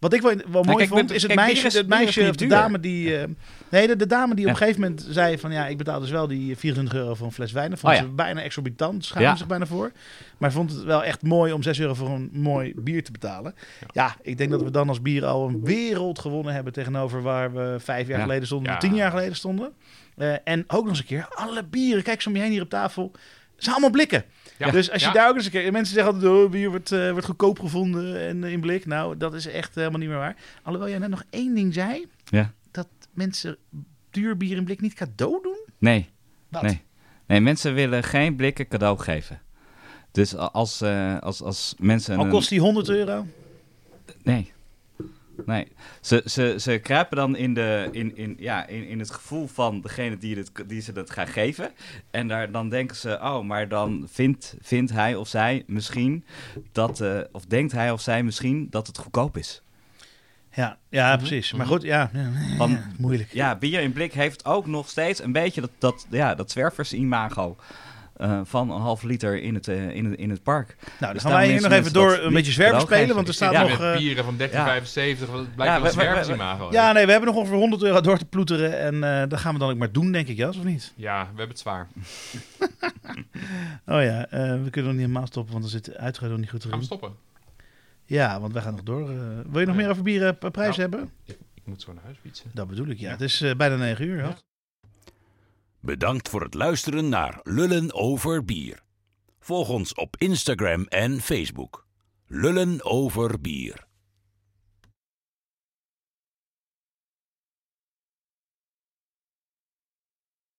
wat 0.05 0.13
ik 0.13 0.23
wel, 0.23 0.35
wel 0.51 0.63
mooi 0.63 0.77
kijk, 0.77 0.89
vond, 0.89 1.11
is 1.13 1.23
het 1.23 1.33
kijk, 1.33 1.47
meisje, 1.47 1.67
is- 1.67 1.75
het 1.75 1.89
meisje 1.89 2.29
of 2.29 2.37
de 2.37 2.47
dame 2.47 2.81
die. 2.81 3.17
eh, 3.19 3.25
nee, 3.69 3.87
de, 3.87 3.97
de 3.97 4.07
dame 4.07 4.35
die 4.35 4.45
op 4.45 4.51
een 4.51 4.57
gegeven 4.57 4.81
moment 4.81 5.07
zei 5.11 5.39
van 5.39 5.53
ja, 5.53 5.67
ik 5.67 5.77
betaal 5.79 6.01
dus 6.01 6.11
wel 6.11 6.27
die 6.29 6.57
24 6.57 6.95
euro 6.99 7.15
voor 7.15 7.27
een 7.27 7.33
fles 7.33 7.53
wijn. 7.53 7.71
Dat 7.71 7.79
vond 7.79 7.93
Oh, 7.95 7.99
ze 8.01 8.09
bijna 8.09 8.41
exorbitant, 8.43 9.05
schaamde 9.05 9.29
Ja. 9.29 9.37
zich 9.37 9.47
bijna 9.47 9.67
voor. 9.67 9.93
Maar 10.39 10.53
vond 10.53 10.71
het 10.73 10.83
wel 10.83 11.05
echt 11.05 11.23
mooi 11.23 11.53
om 11.53 11.63
6 11.63 11.81
euro 11.81 11.95
voor 11.95 12.09
een 12.11 12.31
mooi 12.33 12.73
bier 12.77 13.05
te 13.05 13.13
betalen. 13.13 13.55
Ja, 13.93 14.17
ik 14.23 14.39
denk 14.39 14.51
dat 14.51 14.63
we 14.63 14.71
dan 14.71 14.89
als 14.89 15.03
bier 15.03 15.25
al 15.27 15.49
een 15.49 15.65
wereld 15.65 16.19
gewonnen 16.19 16.55
hebben 16.55 16.73
tegenover 16.73 17.23
waar 17.23 17.53
we 17.53 17.77
vijf 17.79 18.07
jaar 18.09 18.17
Ja. 18.19 18.23
geleden 18.25 18.47
stonden, 18.47 18.79
tien 18.79 18.95
jaar 18.95 19.11
geleden 19.11 19.37
stonden. 19.37 19.73
Eh, 20.17 20.33
en 20.45 20.65
ook 20.67 20.81
nog 20.81 20.89
eens 20.89 20.99
een 20.99 21.05
keer, 21.05 21.29
alle 21.35 21.65
bieren, 21.65 22.03
kijk 22.03 22.23
zo 22.23 22.29
om 22.29 22.37
je 22.37 22.43
heen 22.43 22.51
hier 22.51 22.63
op 22.63 22.69
tafel, 22.71 23.13
zijn 23.57 23.73
allemaal 23.73 23.91
blikken. 23.91 24.25
Ja. 24.57 24.71
Dus 24.71 24.91
als 24.91 25.05
je 25.05 25.13
daar 25.13 25.29
ook 25.29 25.37
eens 25.37 25.45
een 25.45 25.51
keer... 25.51 25.73
Mensen 25.73 25.95
zeggen 25.95 26.15
altijd, 26.15 26.33
oh, 26.33 26.51
bier 26.51 26.71
wordt, 26.71 26.93
eh, 26.93 27.11
wordt 27.11 27.27
goedkoop 27.27 27.59
gevonden 27.59 28.21
en 28.21 28.45
eh, 28.45 28.53
in 28.53 28.61
blik. 28.61 28.87
Nou, 28.87 29.17
dat 29.17 29.35
is 29.35 29.47
echt 29.47 29.75
helemaal 29.75 29.99
niet 29.99 30.09
meer 30.09 30.19
waar. 30.19 30.37
Alhoewel 30.63 30.91
jij 30.91 30.99
net 30.99 31.11
nog 31.11 31.25
één 31.31 31.55
ding 31.55 31.75
zei. 31.75 32.07
Ja. 32.25 32.53
Dat 32.71 32.89
mensen 33.13 33.57
duur 34.11 34.37
bier 34.37 34.57
in 34.57 34.65
blik 34.65 34.81
niet 34.81 34.95
cadeau 34.95 35.43
doen. 35.43 35.59
Nee. 35.79 36.11
Wat? 36.49 36.63
Nee. 36.63 36.83
nee, 37.27 37.41
mensen 37.41 37.75
willen 37.75 38.03
geen 38.03 38.37
blikken 38.37 38.69
cadeau 38.69 38.99
geven. 38.99 39.41
Dus 40.11 40.37
als, 40.37 40.81
eh, 40.81 41.19
als, 41.19 41.43
als 41.43 41.75
mensen... 41.79 42.17
Al 42.17 42.29
kost 42.29 42.49
die 42.49 42.61
100 42.61 42.89
euro. 42.89 43.27
Nee. 44.23 44.53
Nee. 45.47 45.69
Ze, 46.01 46.23
ze, 46.25 46.55
ze 46.59 46.79
kruipen 46.79 47.17
dan 47.17 47.37
in, 47.37 47.55
de, 47.55 47.89
in, 47.93 48.17
in, 48.17 48.37
ja, 48.39 48.67
in, 48.67 48.87
in 48.89 48.99
het 48.99 49.11
gevoel 49.11 49.47
van 49.47 49.81
degene 49.81 50.19
die, 50.19 50.37
het, 50.37 50.51
die 50.67 50.81
ze 50.81 50.93
dat 50.93 51.11
gaan 51.11 51.27
geven. 51.27 51.71
En 52.11 52.29
daar, 52.29 52.51
dan 52.51 52.69
denken 52.69 52.97
ze, 52.97 53.19
oh, 53.23 53.41
maar 53.41 53.69
dan 53.69 54.07
vindt, 54.11 54.57
vindt 54.61 54.93
hij 54.93 55.15
of 55.17 55.29
zij 55.29 55.63
misschien 55.67 56.25
dat... 56.73 57.01
eh, 57.01 57.19
of 57.33 57.45
denkt 57.45 57.73
hij 57.73 57.91
of 57.91 58.01
zij 58.01 58.23
misschien 58.23 58.67
dat 58.71 58.87
het 58.87 58.99
goedkoop 58.99 59.37
is. 59.37 59.63
Ja, 60.53 60.79
ja 60.89 61.17
precies. 61.17 61.53
Maar 61.53 61.67
goed, 61.67 61.83
ja. 61.83 62.11
ja, 62.13 62.31
Van, 62.57 62.71
ja, 62.71 62.91
moeilijk. 62.99 63.33
Ja, 63.33 63.57
bier 63.57 63.81
in 63.81 63.93
blik 63.93 64.13
heeft 64.13 64.45
ook 64.45 64.67
nog 64.67 64.89
steeds 64.89 65.23
een 65.23 65.33
beetje 65.33 65.61
dat, 65.61 65.71
dat, 65.79 66.07
ja, 66.11 66.35
dat 66.35 66.51
zwervers-imago. 66.51 67.57
Eh, 68.17 68.41
van 68.45 68.71
een 68.71 68.81
half 68.81 69.03
liter 69.03 69.43
in 69.43 69.55
het, 69.55 69.69
eh, 69.69 69.89
in 69.91 70.05
het, 70.05 70.19
in 70.19 70.31
het 70.31 70.43
park. 70.43 70.77
Nou, 70.79 70.89
Dus 70.91 70.99
dan 71.01 71.11
gaan 71.21 71.31
daar 71.31 71.41
wij 71.41 71.51
hier 71.51 71.63
nog 71.63 71.73
even 71.73 71.93
door 71.93 72.19
een 72.19 72.33
beetje 72.33 72.53
zwerver 72.53 72.79
cadeau 72.79 72.95
spelen. 72.97 73.15
Want 73.15 73.29
er 73.29 73.35
staat 73.35 73.53
zit 73.55 73.61
nog... 73.69 73.79
met 73.79 73.81
eh, 73.81 73.97
bieren 73.97 74.25
van 74.25 74.37
1375, 74.37 75.29
dat 75.29 75.55
blijkt 75.55 75.57
Ja, 75.57 75.65
wel 75.65 75.75
we- 75.75 75.81
we- 75.83 75.85
we- 75.85 75.91
zwerversimago. 76.03 76.69
ja, 76.73 76.93
nee, 76.93 77.05
we 77.05 77.11
hebben 77.11 77.29
nog 77.29 77.39
ongeveer 77.39 77.59
100 77.59 77.83
euro 77.83 78.01
door 78.01 78.19
te 78.19 78.25
ploeteren. 78.25 78.79
En 78.79 79.05
eh 79.23 79.29
dat 79.29 79.41
gaan 79.41 79.53
we 79.53 79.59
dan 79.59 79.71
ook 79.71 79.77
maar 79.79 79.93
doen, 79.93 80.13
denk 80.13 80.29
ik, 80.29 80.37
Jas, 80.37 80.57
of 80.57 80.65
niet? 80.65 80.93
Ja, 80.97 81.21
we 81.21 81.27
hebben 81.27 81.49
het 81.49 81.59
zwaar. 81.59 81.89
Oh 83.87 84.03
ja, 84.03 84.27
eh, 84.27 84.41
we 84.41 84.71
kunnen 84.71 84.85
nog 84.91 84.93
niet 84.93 85.01
helemaal 85.01 85.27
stoppen, 85.27 85.53
want 85.53 85.65
dan 85.65 85.73
zit 85.83 85.87
nog 86.31 86.39
niet 86.39 86.51
goed 86.51 86.61
Gaan 86.63 86.71
we 86.71 86.77
erin. 86.77 86.83
stoppen? 86.99 87.13
Ja, 88.05 88.41
want 88.41 88.53
wij 88.53 88.63
gaan 88.63 88.73
nog 88.75 88.83
door. 88.83 89.07
wil 89.51 89.61
je 89.61 89.67
nog 89.67 89.77
meer 89.77 89.91
over 89.91 90.03
bieren 90.03 90.39
prijs 90.51 90.77
Nou, 90.77 90.81
hebben? 90.81 91.11
Ik, 91.25 91.39
ik 91.55 91.63
moet 91.65 91.83
zo 91.83 91.93
naar 91.93 92.05
huis 92.05 92.17
fietsen. 92.23 92.51
Dat 92.55 92.69
bedoel 92.69 92.87
ik, 92.87 92.99
ja. 92.99 93.11
Het 93.11 93.21
is 93.21 93.41
eh, 93.41 93.55
bijna 93.55 93.77
9 93.77 94.07
uur, 94.07 94.17
ja. 94.17 94.37
Bedankt 95.85 96.29
voor 96.29 96.43
het 96.43 96.55
luisteren 96.55 97.09
naar 97.09 97.41
Lullen 97.43 97.95
over 97.95 98.45
bier. 98.45 98.83
Volg 99.41 99.69
ons 99.69 99.95
op 99.95 100.17
Instagram 100.17 100.85
en 100.85 101.21
Facebook. 101.21 101.87
Lullen 102.27 102.85
over 102.85 103.41
bier. 103.41 103.87